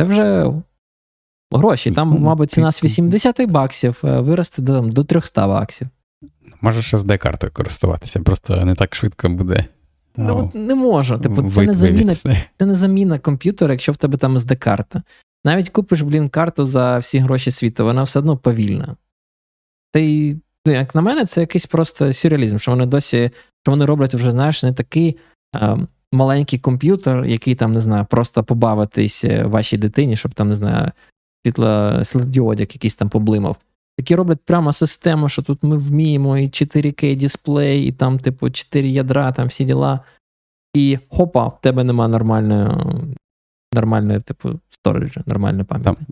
Це 0.00 0.04
вже 0.04 0.52
гроші. 1.50 1.92
Там, 1.92 2.20
мабуть, 2.20 2.50
ціна 2.50 2.72
з 2.72 2.84
80 2.84 3.50
баксів 3.50 4.00
е, 4.04 4.20
виросте 4.20 4.62
до, 4.62 4.80
до 4.80 5.04
300 5.04 5.48
баксів. 5.48 5.88
Можеш 6.60 6.94
SD-картою 6.94 7.52
користуватися, 7.52 8.20
просто 8.20 8.64
не 8.64 8.74
так 8.74 8.94
швидко 8.94 9.28
буде. 9.28 9.64
Ну, 10.16 10.38
от 10.38 10.54
не 10.54 10.74
можу. 10.74 11.18
Типу, 11.18 11.50
це 11.50 11.62
не 11.62 11.74
заміна 11.74 12.14
це 12.58 12.66
не 12.66 12.74
заміна 12.74 13.18
комп'ютера, 13.18 13.72
якщо 13.72 13.92
в 13.92 13.96
тебе 13.96 14.18
там 14.18 14.38
SD-карта. 14.38 15.02
Навіть 15.44 15.68
купиш, 15.68 16.00
блін, 16.00 16.28
карту 16.28 16.64
за 16.64 16.98
всі 16.98 17.18
гроші 17.18 17.50
світу, 17.50 17.84
вона 17.84 18.02
все 18.02 18.18
одно 18.18 18.36
повільна. 18.36 18.96
Ну, 19.94 20.40
як 20.66 20.94
на 20.94 21.00
мене, 21.00 21.24
це 21.24 21.40
якийсь 21.40 21.66
просто 21.66 22.12
сюрреалізм, 22.12 22.58
що 22.58 22.70
вони 22.70 22.86
досі, 22.86 23.30
що 23.62 23.72
вони 23.72 23.84
роблять 23.84 24.14
вже, 24.14 24.30
знаєш, 24.30 24.62
не 24.62 24.72
такий 24.72 25.16
а, 25.52 25.76
маленький 26.12 26.58
комп'ютер, 26.58 27.24
який 27.24 27.54
там, 27.54 27.72
не 27.72 27.80
знаю, 27.80 28.06
просто 28.10 28.44
побавитись 28.44 29.24
е, 29.24 29.44
вашій 29.44 29.76
дитині, 29.76 30.16
щоб 30.16 30.34
там, 30.34 30.48
не 30.48 30.54
знаю, 30.54 30.90
світло, 31.46 32.00
світлодіодик 32.04 32.74
якийсь 32.74 32.94
там 32.94 33.08
поблимав. 33.08 33.56
Такі 33.98 34.14
роблять 34.14 34.40
прямо 34.44 34.72
систему, 34.72 35.28
що 35.28 35.42
тут 35.42 35.62
ми 35.62 35.76
вміємо 35.76 36.38
і 36.38 36.48
4К 36.48 37.16
дисплей, 37.16 37.84
і 37.84 37.92
там, 37.92 38.18
типу, 38.18 38.50
4 38.50 38.88
ядра, 38.88 39.32
там 39.32 39.48
всі 39.48 39.64
діла. 39.64 40.00
І 40.74 40.98
хопа, 41.08 41.46
в 41.46 41.60
тебе 41.60 41.84
нема 41.84 42.08
нормальної, 42.08 42.68
нормальної, 43.74 44.20
типу, 44.20 44.60
сториджа, 44.70 45.22
нормальної 45.26 45.64
пам'яті. 45.64 46.02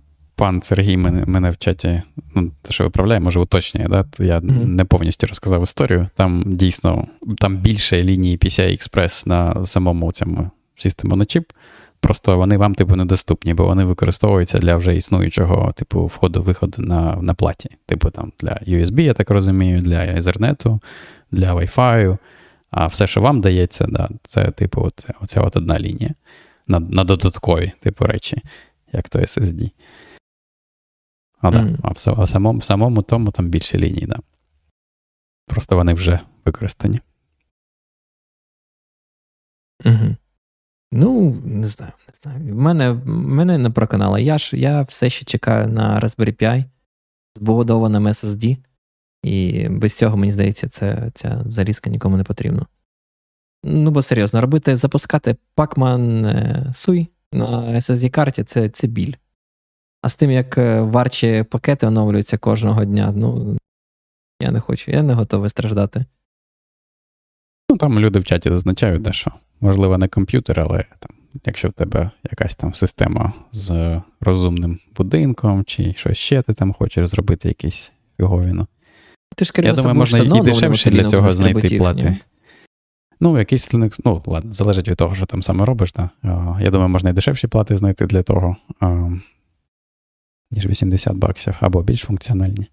Пан 0.40 0.62
Сергій 0.62 0.96
мене 0.96 1.24
мене 1.26 1.50
в 1.50 1.58
чаті, 1.58 2.02
ну, 2.34 2.50
те, 2.62 2.72
що 2.72 2.84
виправляє, 2.84 3.20
може 3.20 3.40
уточнює, 3.40 3.88
да? 3.88 4.02
то 4.02 4.24
я 4.24 4.38
mm-hmm. 4.38 4.66
не 4.66 4.84
повністю 4.84 5.26
розказав 5.26 5.62
історію. 5.62 6.08
Там 6.14 6.44
дійсно 6.46 7.06
там 7.38 7.56
більше 7.56 8.02
лінії 8.02 8.38
PCI 8.38 8.70
Express 8.70 9.28
на 9.28 9.66
самому 9.66 10.12
цьому 10.12 10.50
систему 10.76 11.16
на 11.16 11.24
чіп. 11.24 11.52
Просто 12.00 12.36
вони 12.36 12.56
вам, 12.56 12.74
типу, 12.74 12.96
недоступні, 12.96 13.54
бо 13.54 13.66
вони 13.66 13.84
використовуються 13.84 14.58
для 14.58 14.76
вже 14.76 14.96
існуючого, 14.96 15.72
типу, 15.72 16.06
входу-виходу 16.06 16.82
на 16.82 17.16
на 17.16 17.34
платі. 17.34 17.70
Типу 17.86 18.10
там 18.10 18.32
для 18.40 18.52
USB, 18.68 19.00
я 19.00 19.12
так 19.12 19.30
розумію, 19.30 19.80
для 19.80 19.98
Ethernet, 19.98 20.80
для 21.30 21.54
Wi-Fi. 21.54 22.18
А 22.70 22.86
все, 22.86 23.06
що 23.06 23.20
вам 23.20 23.40
дається, 23.40 23.86
да, 23.88 24.08
це, 24.22 24.50
типу, 24.50 24.82
оце, 24.82 25.14
оця 25.20 25.40
от 25.40 25.56
одна 25.56 25.80
лінія 25.80 26.14
на 26.66 26.80
на 26.80 27.04
додаткові, 27.04 27.72
типу, 27.80 28.04
речі, 28.04 28.42
як 28.92 29.08
то 29.08 29.18
SSD. 29.18 29.70
А, 31.40 31.50
mm. 31.50 31.52
да, 31.52 31.78
а 31.82 31.88
в, 31.88 32.22
в, 32.22 32.28
самому 32.28 32.58
в 32.58 32.64
самому 32.64 33.02
тому 33.02 33.30
там 33.30 33.48
більше 33.48 33.78
ліній, 33.78 34.06
да. 34.06 34.18
Просто 35.46 35.76
вони 35.76 35.94
вже 35.94 36.20
використані. 36.44 37.00
Угу. 39.84 40.16
Ну, 40.92 41.36
не 41.44 41.66
знаю, 41.66 41.92
не 42.08 42.14
знаю. 42.22 42.54
Мене 42.54 42.92
мене 43.04 43.58
не 43.58 43.70
проконало. 43.70 44.18
Я 44.18 44.38
ж 44.38 44.56
я 44.56 44.82
все 44.82 45.10
ще 45.10 45.24
чекаю 45.24 45.68
на 45.68 46.00
Raspberry 46.00 46.42
Pi 46.42 46.64
з 47.36 47.38
побудованим 47.38 48.08
SSD, 48.08 48.56
і 49.22 49.68
без 49.68 49.94
цього, 49.94 50.16
мені 50.16 50.32
здається, 50.32 50.68
це, 50.68 51.10
ця 51.14 51.44
залізка 51.46 51.90
нікому 51.90 52.16
не 52.16 52.24
потрібна. 52.24 52.66
Ну, 53.64 53.90
бо 53.90 54.02
серйозно, 54.02 54.40
робити, 54.40 54.76
запускати 54.76 55.36
Pacman 55.56 56.26
Sui 56.68 57.06
на 57.32 57.62
SSD-карті 57.62 58.44
це 58.44 58.68
це 58.68 58.86
біль. 58.86 59.14
А 60.02 60.09
з 60.09 60.16
тим, 60.16 60.31
як 60.31 60.59
е, 60.59 60.81
варчі 60.81 61.44
пакети 61.51 61.86
оновлюються 61.86 62.39
кожного 62.39 62.85
дня, 62.85 63.12
ну 63.16 63.59
я 64.43 64.51
не 64.51 64.60
хочу, 64.60 64.90
я 64.90 65.02
не 65.02 65.14
готовий 65.14 65.51
страждати. 65.51 66.05
Ну, 67.70 67.77
там 67.77 67.98
люди 67.98 68.18
в 68.18 68.24
чаті 68.24 68.48
зазначають, 68.48 69.02
де 69.02 69.12
що 69.12 69.32
можливо, 69.60 69.98
не 69.98 70.09
комп'ютер, 70.09 70.60
але 70.60 70.85
там, 70.98 71.10
якщо 71.47 71.68
в 71.68 71.72
тебе 71.72 72.10
якась 72.31 72.56
там 72.56 72.74
система 72.74 73.32
з 73.52 74.01
розумним 74.20 74.78
будинком, 74.97 75.64
чи 75.64 75.94
щось 75.97 76.18
ще 76.18 76.43
ти 76.43 76.55
там 76.55 76.72
хочеш 76.72 77.09
зробити 77.09 77.48
якісь 77.48 77.93
фіговіну. 78.16 78.66
Ти 79.36 79.44
ж, 79.44 79.52
Я 79.56 79.72
думаю, 79.72 79.94
можна 79.94 80.39
і 80.39 80.40
дешевше 80.40 80.90
для 80.90 81.05
цього 81.05 81.31
знайти 81.31 81.78
плати. 81.78 82.16
Ну, 83.20 83.39
якийсь 83.39 83.74
Linux, 83.74 84.01
ну, 84.05 84.22
ладно, 84.27 84.52
залежить 84.52 84.89
від 84.89 84.97
того, 84.97 85.14
що 85.14 85.27
там 85.27 85.43
саме 85.43 85.64
робиш. 85.64 85.93
Да? 85.93 86.10
Я 86.60 86.70
думаю, 86.70 86.89
можна 86.89 87.10
і 87.10 87.12
дешевші 87.12 87.47
плати 87.47 87.77
знайти 87.77 88.06
для 88.06 88.22
того, 88.22 88.56
ніж 90.51 90.66
80 90.66 91.16
баксів, 91.16 91.55
або 91.60 91.82
більш 91.82 92.01
функціональні. 92.01 92.66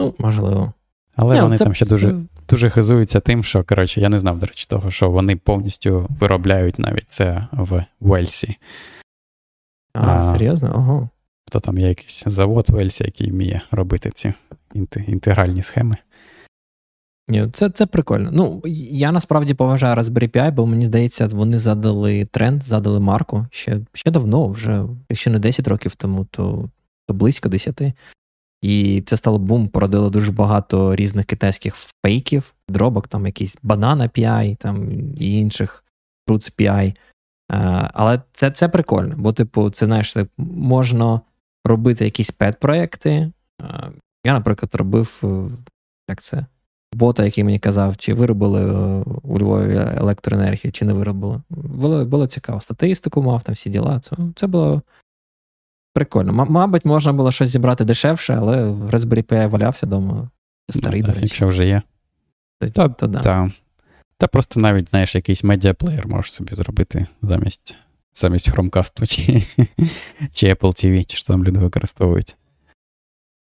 Ну, 0.00 0.14
можливо. 0.18 0.72
Але 1.16 1.34
Не, 1.34 1.42
вони 1.42 1.56
це... 1.56 1.64
там 1.64 1.74
ще 1.74 1.86
дуже 1.86 2.14
дуже 2.48 2.70
хизуються 2.70 3.20
тим, 3.20 3.44
що, 3.44 3.64
коротше, 3.64 4.00
я 4.00 4.08
не 4.08 4.18
знав, 4.18 4.38
до 4.38 4.46
речі, 4.46 4.66
того, 4.68 4.90
що 4.90 5.10
вони 5.10 5.36
повністю 5.36 6.06
виробляють 6.20 6.78
навіть 6.78 7.06
це 7.08 7.46
в 7.52 7.84
Вельсі. 8.00 8.56
А, 9.94 10.18
а 10.18 10.22
серйозно? 10.22 10.76
Ого. 10.76 11.08
То 11.50 11.60
там 11.60 11.78
є 11.78 11.88
якийсь 11.88 12.24
завод 12.26 12.70
в 12.70 12.72
Вельсі, 12.72 13.04
який 13.04 13.30
вміє 13.30 13.60
робити 13.70 14.10
ці 14.14 14.32
інтегральні 15.06 15.62
схеми. 15.62 15.96
Ні, 17.28 17.48
Це 17.52 17.70
це 17.70 17.86
прикольно. 17.86 18.30
Ну, 18.32 18.62
я 18.92 19.12
насправді 19.12 19.54
поважаю 19.54 19.96
Raspberry 19.96 20.28
Pi, 20.28 20.52
бо 20.52 20.66
мені 20.66 20.86
здається, 20.86 21.26
вони 21.26 21.58
задали 21.58 22.24
тренд, 22.24 22.62
задали 22.62 23.00
марку 23.00 23.46
ще 23.50 23.80
ще 23.92 24.10
давно, 24.10 24.48
вже 24.48 24.84
якщо 25.10 25.30
не 25.30 25.38
10 25.38 25.68
років 25.68 25.94
тому, 25.94 26.24
то 26.30 26.68
то 27.06 27.14
близько 27.14 27.48
10. 27.48 27.82
І 28.62 29.02
це 29.06 29.16
стало 29.16 29.38
бум, 29.38 29.68
породило 29.68 30.10
дуже 30.10 30.32
багато 30.32 30.96
різних 30.96 31.26
китайських 31.26 31.74
фейків, 32.04 32.54
дробок, 32.68 33.08
там 33.08 33.26
якийсь 33.26 33.56
Banana 33.62 34.02
API, 34.08 34.56
там 34.56 34.90
і 35.18 35.32
інших 35.38 35.84
Fruits 36.28 36.56
API. 36.56 36.96
Але 37.94 38.22
це 38.32 38.50
це 38.50 38.68
прикольно, 38.68 39.14
бо, 39.18 39.32
типу, 39.32 39.70
це 39.70 39.86
знаєш, 39.86 40.16
можна 40.38 41.20
робити 41.64 42.04
якісь 42.04 42.32
пет-проекти. 42.32 43.32
Я, 44.26 44.32
наприклад, 44.32 44.74
робив 44.74 45.20
е, 45.24 45.50
як 46.10 46.20
це, 46.20 46.46
бота, 46.92 47.24
який 47.24 47.44
мені 47.44 47.58
казав, 47.58 47.96
чи 47.96 48.14
виробили 48.14 48.60
е, 48.60 49.04
у 49.22 49.38
Львові 49.38 49.76
електроенергію, 49.96 50.72
чи 50.72 50.84
не 50.84 50.92
виробили. 50.92 51.42
Було 51.50 52.04
було 52.04 52.26
цікаво. 52.26 52.60
Статистику 52.60 53.22
мав, 53.22 53.42
там 53.42 53.54
всі 53.54 53.70
діла. 53.70 54.00
Це, 54.00 54.16
це 54.36 54.46
було 54.46 54.82
Прикольно. 55.94 56.42
М- 56.42 56.52
мабуть, 56.52 56.84
можна 56.84 57.12
було 57.12 57.32
щось 57.32 57.48
зібрати 57.50 57.84
дешевше, 57.84 58.34
але 58.34 58.64
в 58.64 58.94
Raspberry 58.94 59.24
Pi 59.24 59.48
валявся 59.48 59.86
вдома. 59.86 60.30
Старий, 60.68 61.00
ну, 61.00 61.06
до 61.06 61.12
речі. 61.12 61.24
Якщо 61.24 61.46
вже 61.46 61.66
є. 61.66 61.82
То, 62.60 62.68
та, 62.68 62.88
то, 62.88 63.06
да. 63.06 63.20
та. 63.20 63.52
та 64.18 64.26
просто 64.26 64.60
навіть, 64.60 64.88
знаєш, 64.88 65.14
якийсь 65.14 65.44
медіаплеєр 65.44 66.08
можеш 66.08 66.32
собі 66.32 66.54
зробити 66.54 67.06
замість 67.22 67.74
замість 68.14 68.50
Chromecast 68.50 69.06
чи, 69.06 69.42
чи 70.32 70.54
Apple 70.54 70.60
TV, 70.60 71.06
чи 71.06 71.16
що 71.16 71.26
там 71.26 71.44
люди 71.44 71.58
використовують. 71.58 72.36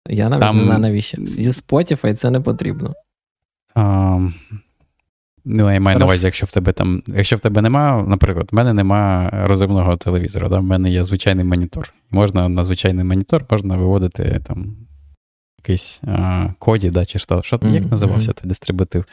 Я 0.09 0.29
навіть 0.29 0.41
там... 0.41 0.57
не 0.57 0.65
знаю 0.65 0.81
навіщо. 0.81 1.19
Зі 1.25 1.51
Spotify 1.51 2.15
це 2.15 2.31
не 2.31 2.41
потрібно. 2.41 2.95
Ну, 5.45 5.73
я 5.73 5.81
маю 5.81 5.99
на 5.99 6.05
увазі, 6.05 6.27
якщо 6.27 6.47
в 6.47 6.53
тебе 6.53 6.73
там, 6.73 7.03
якщо 7.07 7.37
в 7.37 7.41
тебе 7.41 7.63
нема, 7.63 8.05
наприклад, 8.09 8.49
в 8.53 8.55
мене 8.55 8.73
нема 8.73 9.31
розумного 9.33 9.97
телевізора, 9.97 10.49
да? 10.49 10.59
в 10.59 10.63
мене 10.63 10.91
є 10.91 11.05
звичайний 11.05 11.45
монітор. 11.45 11.95
Можна 12.11 12.49
на 12.49 12.65
звичайний 12.65 13.05
монітор 13.05 13.45
можна 13.51 13.77
виводити 13.77 14.41
там 14.47 14.77
якийсь 15.59 16.01
а, 16.07 16.49
коді, 16.59 16.91
да, 16.91 17.05
чи 17.05 17.19
що. 17.19 17.43
що 17.43 17.57
mm-hmm. 17.57 17.75
Як 17.75 17.87
називався 17.91 18.33
той 18.33 18.49
дистрибутив 18.49 19.05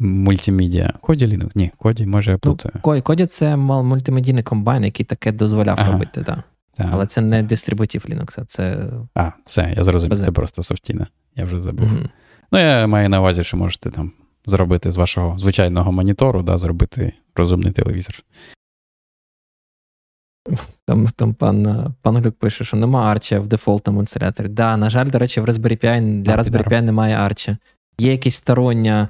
мультимедіа? 0.00 0.92
Коді 1.00 1.26
Linux? 1.26 1.50
Ні, 1.54 1.70
коді 1.76 2.06
може 2.06 2.30
я 2.30 2.38
плутаю. 2.38 2.74
Ну, 2.86 3.02
коді 3.02 3.26
це 3.26 3.56
мультимедійний 3.56 4.42
комбайн, 4.42 4.84
який 4.84 5.06
таке 5.06 5.32
дозволяв 5.32 5.76
ага. 5.80 5.92
робити, 5.92 6.22
да. 6.26 6.42
Так. 6.74 6.86
Але 6.92 7.06
це 7.06 7.20
не 7.20 7.42
дистрибутив 7.42 8.04
Linux, 8.08 8.44
це. 8.46 8.84
А, 9.14 9.32
все, 9.44 9.74
я 9.76 9.84
зрозумів, 9.84 10.18
це 10.18 10.32
просто 10.32 10.62
софтіна. 10.62 11.06
Я 11.36 11.44
вже 11.44 11.60
забув. 11.60 11.88
Mm-hmm. 11.88 12.08
Ну, 12.52 12.58
я 12.58 12.86
маю 12.86 13.08
на 13.08 13.20
увазі, 13.20 13.44
що 13.44 13.56
можете 13.56 13.90
там 13.90 14.12
зробити 14.46 14.90
з 14.90 14.96
вашого 14.96 15.38
звичайного 15.38 15.92
монітору, 15.92 16.42
да, 16.42 16.58
зробити 16.58 17.12
розумний 17.36 17.72
телевізор. 17.72 18.14
Там 20.86 21.06
там 21.06 21.34
пан 21.34 21.86
пан 22.02 22.16
Глюк 22.16 22.38
пише, 22.38 22.64
що 22.64 22.76
нема 22.76 23.10
арча 23.10 23.40
в 23.40 23.46
дефолтному 23.46 24.00
інсталяторі. 24.00 24.48
Да, 24.48 24.76
на 24.76 24.90
жаль, 24.90 25.06
до 25.06 25.18
речі, 25.18 25.40
в 25.40 25.44
Raspberry 25.44 25.84
Pi 25.84 26.22
для 26.22 26.34
а, 26.34 26.36
Raspberry 26.36 26.68
Pi 26.68 26.80
немає 26.80 27.16
арча. 27.16 27.56
Є 27.98 28.12
якийсь 28.12 28.34
стороння, 28.34 29.08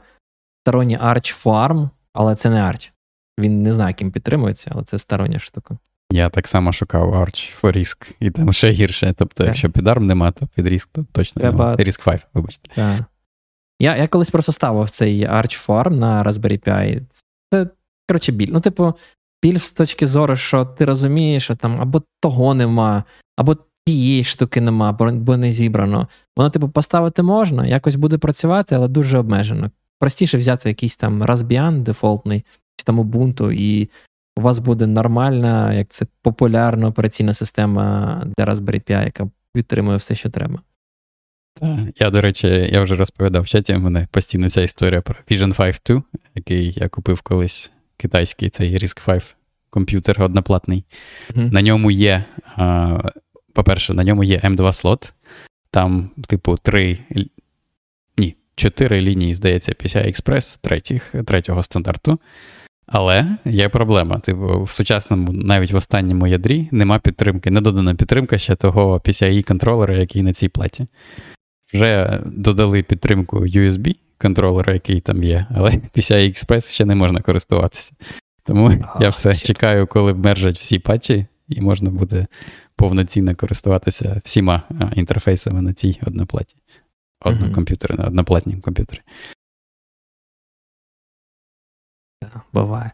сторонній 0.62 0.98
Arch 0.98 1.44
Farm, 1.44 1.88
але 2.12 2.34
це 2.34 2.50
не 2.50 2.62
Arch. 2.62 2.90
Він 3.38 3.62
не 3.62 3.72
знає, 3.72 3.94
ким 3.94 4.10
підтримується, 4.10 4.70
але 4.74 4.84
це 4.84 4.98
стороння 4.98 5.38
штука. 5.38 5.78
Я 6.12 6.30
так 6.30 6.48
само 6.48 6.72
шукав 6.72 7.14
Arch 7.14 7.60
for 7.62 7.76
Risk, 7.76 8.14
і 8.20 8.30
там 8.30 8.52
ще 8.52 8.70
гірше. 8.70 9.14
Тобто, 9.18 9.34
так. 9.34 9.46
якщо 9.46 9.70
під 9.70 9.86
ARM 9.86 10.00
нема, 10.00 10.30
то 10.30 10.46
під 10.46 10.66
Risk 10.66 10.88
то 10.92 11.04
точно 11.12 11.40
Треба... 11.40 11.64
нема. 11.64 11.76
Risk 11.76 12.04
5, 12.04 12.26
вибачте. 12.34 12.70
Так. 12.74 13.00
Я 13.80 13.96
я 13.96 14.08
колись 14.08 14.30
просто 14.30 14.52
ставив 14.52 14.90
цей 14.90 15.26
Arch 15.26 15.66
Farm 15.66 15.94
на 15.94 16.24
Raspberry 16.24 16.68
Pi. 16.68 17.02
Це 17.52 17.66
коротше, 18.08 18.32
біль. 18.32 18.48
Ну, 18.52 18.60
типу, 18.60 18.94
біль 19.42 19.58
з 19.58 19.72
точки 19.72 20.06
зору, 20.06 20.36
що 20.36 20.64
ти 20.64 20.84
розумієш, 20.84 21.44
що 21.44 21.56
там 21.56 21.80
або 21.80 22.02
того 22.20 22.54
нема, 22.54 23.04
або 23.36 23.56
тієї 23.86 24.24
штуки 24.24 24.60
нема, 24.60 24.92
бо 24.92 25.36
не 25.36 25.52
зібрано. 25.52 26.08
Воно, 26.36 26.50
типу, 26.50 26.68
поставити 26.68 27.22
можна, 27.22 27.66
якось 27.66 27.94
буде 27.94 28.18
працювати, 28.18 28.74
але 28.74 28.88
дуже 28.88 29.18
обмежено. 29.18 29.70
Простіше 30.00 30.38
взяти 30.38 30.68
якийсь 30.68 30.96
там 30.96 31.22
Raspbian 31.22 31.82
дефолтний, 31.82 32.44
чи 32.76 32.84
там 32.84 33.00
Ubuntu, 33.00 33.52
і 33.52 33.90
у 34.36 34.40
вас 34.40 34.58
буде 34.58 34.86
нормальна, 34.86 35.74
як 35.74 35.88
це 35.88 36.06
популярна 36.22 36.88
операційна 36.88 37.34
система 37.34 38.22
для 38.38 38.44
Raspberry 38.44 38.90
Pi, 38.90 39.04
яка 39.04 39.28
підтримує 39.52 39.96
все, 39.96 40.14
що 40.14 40.30
треба. 40.30 40.58
Я, 41.96 42.10
до 42.10 42.20
речі, 42.20 42.68
я 42.72 42.82
вже 42.82 42.96
розповідав 42.96 43.42
в 43.42 43.46
чаті, 43.46 43.74
у 43.74 43.78
мене 43.78 44.06
постійно 44.10 44.50
ця 44.50 44.62
історія 44.62 45.00
про 45.00 45.16
Vision 45.30 45.56
5 45.56 45.80
2, 45.86 46.02
який 46.34 46.72
я 46.76 46.88
купив 46.88 47.20
колись 47.20 47.70
китайський 47.96 48.50
цей 48.50 48.78
RISC 48.78 49.04
5 49.04 49.36
комп'ютер 49.70 50.22
одноплатний. 50.22 50.84
Mm-hmm. 51.30 51.52
На 51.52 51.62
ньому 51.62 51.90
є, 51.90 52.24
а, 52.56 52.98
по-перше, 53.52 53.94
на 53.94 54.04
ньому 54.04 54.24
є 54.24 54.38
M2 54.38 54.72
слот, 54.72 55.12
там, 55.70 56.10
типу, 56.28 56.56
три, 56.56 56.98
ні, 58.18 58.36
чотири 58.54 59.00
лінії, 59.00 59.34
здається, 59.34 59.72
PCI 59.72 60.06
Express 60.06 60.58
третіх, 60.62 61.14
третього 61.26 61.62
стандарту. 61.62 62.18
Але 62.86 63.36
є 63.44 63.68
проблема. 63.68 64.18
Типу, 64.18 64.62
в 64.62 64.70
сучасному, 64.70 65.32
навіть 65.32 65.72
в 65.72 65.76
останньому 65.76 66.26
ядрі, 66.26 66.68
нема 66.72 66.98
підтримки, 66.98 67.50
не 67.50 67.60
додана 67.60 67.94
підтримка 67.94 68.38
ще 68.38 68.54
того 68.54 68.98
PCI 68.98 69.42
контролера, 69.42 69.96
який 69.96 70.22
на 70.22 70.32
цій 70.32 70.48
платі. 70.48 70.86
Вже 71.74 72.22
додали 72.26 72.82
підтримку 72.82 73.38
USB 73.38 73.96
контролера, 74.18 74.72
який 74.72 75.00
там 75.00 75.22
є, 75.22 75.46
але 75.54 75.70
PCI 75.96 76.28
Express 76.28 76.70
ще 76.70 76.84
не 76.84 76.94
можна 76.94 77.20
користуватися. 77.20 77.92
Тому 78.42 78.68
а, 78.68 78.98
я 79.02 79.08
все 79.08 79.34
чекаю, 79.34 79.86
коли 79.86 80.14
мержать 80.14 80.58
всі 80.58 80.78
патчі, 80.78 81.26
і 81.48 81.60
можна 81.60 81.90
буде 81.90 82.26
повноцінно 82.76 83.34
користуватися 83.34 84.20
всіма 84.24 84.62
інтерфейсами 84.94 85.62
на 85.62 85.72
цій 85.72 86.00
одноплаті. 86.06 86.56
Однокомп'ютері, 87.20 87.94
на 87.94 88.04
одноплатній 88.04 88.56
комп'ютері. 88.56 89.00
Буває. 92.52 92.90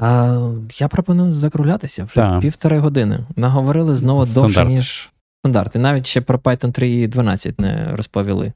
А, 0.00 0.50
Я 0.78 0.88
пропоную 0.88 1.32
закруглятися 1.32 2.04
вже 2.04 2.38
півтори 2.40 2.78
години. 2.78 3.26
Наговорили 3.36 3.94
знову 3.94 4.26
Стандарт. 4.26 4.54
довше, 4.54 4.68
ніж 4.68 5.10
стандарти. 5.46 5.78
Навіть 5.78 6.06
ще 6.06 6.20
про 6.20 6.38
Python 6.38 6.80
3.12 6.80 7.60
не 7.60 7.96
розповіли. 7.96 8.52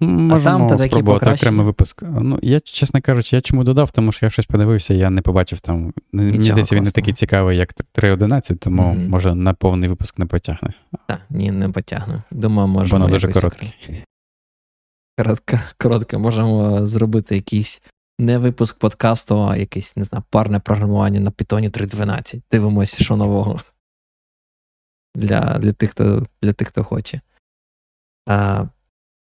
Можемо 0.00 0.64
а 0.64 0.68
там 0.68 0.78
спробувати 0.78 1.30
окремий 1.30 1.66
випуск. 1.66 2.02
Ну, 2.02 2.38
я, 2.42 2.60
чесно 2.60 3.00
кажучи, 3.00 3.36
я 3.36 3.42
чому 3.42 3.64
додав, 3.64 3.90
тому 3.90 4.12
що 4.12 4.26
я 4.26 4.30
щось 4.30 4.46
подивився, 4.46 4.94
я 4.94 5.10
не 5.10 5.22
побачив 5.22 5.60
там. 5.60 5.92
Мені 6.12 6.50
здається, 6.50 6.76
він 6.76 6.82
не 6.82 6.90
такий 6.90 7.14
цікавий, 7.14 7.56
як 7.56 7.74
3.11, 7.74 8.56
тому 8.56 8.82
mm-hmm. 8.82 9.08
може 9.08 9.34
на 9.34 9.54
повний 9.54 9.88
випуск 9.88 10.18
не 10.18 10.26
потягне. 10.26 10.70
Так, 11.06 11.20
ні, 11.30 11.50
не 11.50 11.68
потягне. 11.68 12.22
Думаю, 12.30 12.68
можемо. 12.68 13.00
Воно 13.00 13.12
дуже 13.12 13.32
коротке. 13.32 13.66
Коротке, 15.18 15.60
коротке. 15.78 16.18
Можемо 16.18 16.86
зробити 16.86 17.34
якийсь 17.34 17.82
не 18.18 18.38
випуск 18.38 18.78
подкасту, 18.78 19.48
а 19.48 19.56
якесь, 19.56 19.96
не 19.96 20.04
знаю, 20.04 20.24
парне 20.30 20.58
програмування 20.58 21.20
на 21.20 21.30
Python 21.30 21.70
3.12. 21.70 22.40
Дивимося, 22.50 23.04
що 23.04 23.16
нового. 23.16 23.60
Для 25.14 25.58
для, 25.58 25.72
тих, 25.72 25.90
хто 25.90 26.26
для 26.42 26.52
тих, 26.52 26.68
хто 26.68 26.84
хоче. 26.84 27.20
А, 28.28 28.66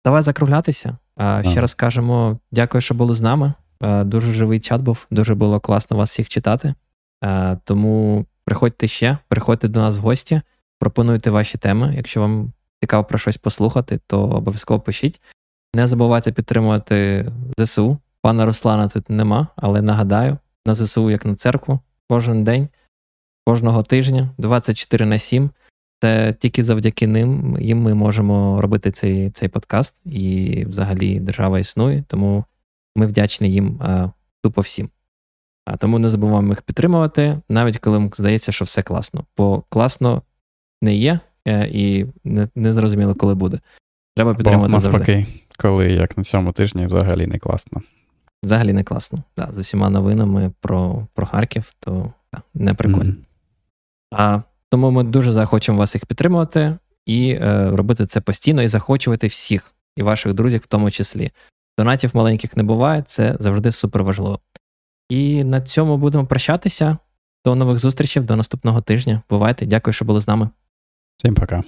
Давай 0.06 0.22
закруглятися. 0.22 0.98
А, 1.16 1.44
Ще 1.44 1.62
раз 1.62 1.74
кажемо, 1.74 2.40
дякую, 2.52 2.82
що 2.82 2.94
були 2.94 3.16
з 3.16 3.22
нами. 3.22 3.54
А, 3.80 4.04
дуже 4.04 4.34
живий 4.34 4.60
чат 4.60 4.82
був, 4.82 5.08
дуже 5.12 5.36
було 5.36 5.60
класно 5.60 5.98
вас 5.98 6.12
всіх 6.12 6.30
читати. 6.30 6.74
А, 7.22 7.56
Тому 7.64 8.26
приходьте 8.46 8.88
ще, 8.88 9.18
приходьте 9.28 9.68
до 9.68 9.80
нас 9.80 9.98
в 9.98 10.00
гості, 10.00 10.42
пропонуйте 10.80 11.30
ваші 11.30 11.58
теми. 11.58 11.94
Якщо 11.96 12.22
вам 12.22 12.54
цікаво 12.82 13.04
про 13.04 13.20
щось 13.20 13.38
послухати, 13.38 14.00
то 14.08 14.24
обов'язково 14.24 14.80
пишіть. 14.80 15.22
Не 15.76 15.88
забувайте 15.88 16.32
підтримувати 16.32 17.26
ЗСУ. 17.58 17.98
Пана 18.22 18.46
Руслана 18.46 18.88
тут 18.88 19.10
нема, 19.10 19.48
але 19.56 19.82
нагадаю, 19.82 20.38
на 20.66 20.76
ЗСУ, 20.76 21.10
як 21.10 21.26
на 21.26 21.36
церкву, 21.36 21.80
кожен 22.10 22.44
день, 22.44 22.70
кожного 23.46 23.84
тижня, 23.84 24.30
24 24.38 25.06
на 25.06 25.18
7. 25.18 25.50
Це 26.02 26.34
тільки 26.40 26.64
завдяки 26.64 27.08
ним 27.08 27.58
їм 27.60 27.82
ми 27.82 27.94
можемо 27.94 28.62
робити 28.62 28.92
цей 28.92 29.30
цей 29.30 29.50
подкаст, 29.50 30.02
і 30.06 30.66
взагалі 30.66 31.20
держава 31.20 31.60
існує, 31.60 32.04
тому 32.08 32.46
ми 32.96 33.06
вдячні 33.06 33.52
їм 33.52 33.80
а, 33.82 34.10
тупо 34.44 34.62
всім. 34.62 34.90
А 35.66 35.78
тому 35.78 36.00
не 36.00 36.10
забуваємо 36.10 36.50
їх 36.50 36.62
підтримувати, 36.62 37.40
навіть 37.50 37.78
коли 37.78 38.10
здається, 38.14 38.52
що 38.52 38.66
все 38.66 38.82
класно. 38.82 39.26
Бо 39.38 39.64
класно 39.70 40.22
не 40.82 40.96
є, 40.96 41.20
е, 41.48 41.70
і 41.74 42.06
не, 42.24 42.48
не 42.56 42.74
зрозуміло, 42.74 43.16
коли 43.16 43.36
буде. 43.36 43.60
Треба 44.16 44.36
підтримувати 44.36 44.74
Бо, 44.74 44.80
завжди. 44.80 45.28
Коли 45.58 45.92
як 45.92 46.18
на 46.18 46.24
цьому 46.24 46.52
тижні 46.52 46.86
взагалі 46.86 47.28
не 47.28 47.40
класно. 47.40 47.82
Взагалі 48.44 48.74
не 48.74 48.84
класно. 48.84 49.24
Да, 49.38 49.48
З 49.52 49.58
усіма 49.58 49.90
новинами 49.90 50.52
про 50.62 51.08
про 51.14 51.26
Харків, 51.26 51.74
то 51.80 52.14
да, 52.34 52.42
не 52.54 52.74
прикольно. 52.74 53.12
Mm-hmm. 53.12 53.26
А 54.12 54.42
тому 54.72 54.92
ми 54.92 55.04
дуже 55.04 55.32
захочемо 55.32 55.78
вас 55.78 55.96
їх 55.96 56.06
підтримувати 56.06 56.78
і 57.06 57.30
е, 57.32 57.70
робити 57.70 58.06
це 58.06 58.22
постійно 58.22 58.62
і 58.62 58.68
захочувати 58.68 59.28
всіх, 59.28 59.74
і 59.96 60.04
ваших 60.04 60.34
друзів, 60.34 60.60
в 60.60 60.66
тому 60.66 60.92
числі. 60.92 61.32
Донатів 61.78 62.12
маленьких 62.14 62.58
не 62.58 62.64
буває, 62.64 63.04
це 63.08 63.38
завжди 63.40 63.72
супер 63.72 64.04
важливо. 64.04 64.40
І 65.10 65.44
на 65.44 65.62
цьому 65.62 65.98
будемо 65.98 66.26
прощатися. 66.26 66.98
До 67.46 67.56
нових 67.56 67.80
зустрічей, 67.80 68.24
до 68.24 68.36
наступного 68.36 68.82
тижня. 68.82 69.22
Бувайте. 69.30 69.66
Дякую, 69.66 69.94
що 69.94 70.06
були 70.06 70.22
з 70.22 70.28
нами. 70.28 70.50
Всім 71.18 71.36
пока. 71.36 71.64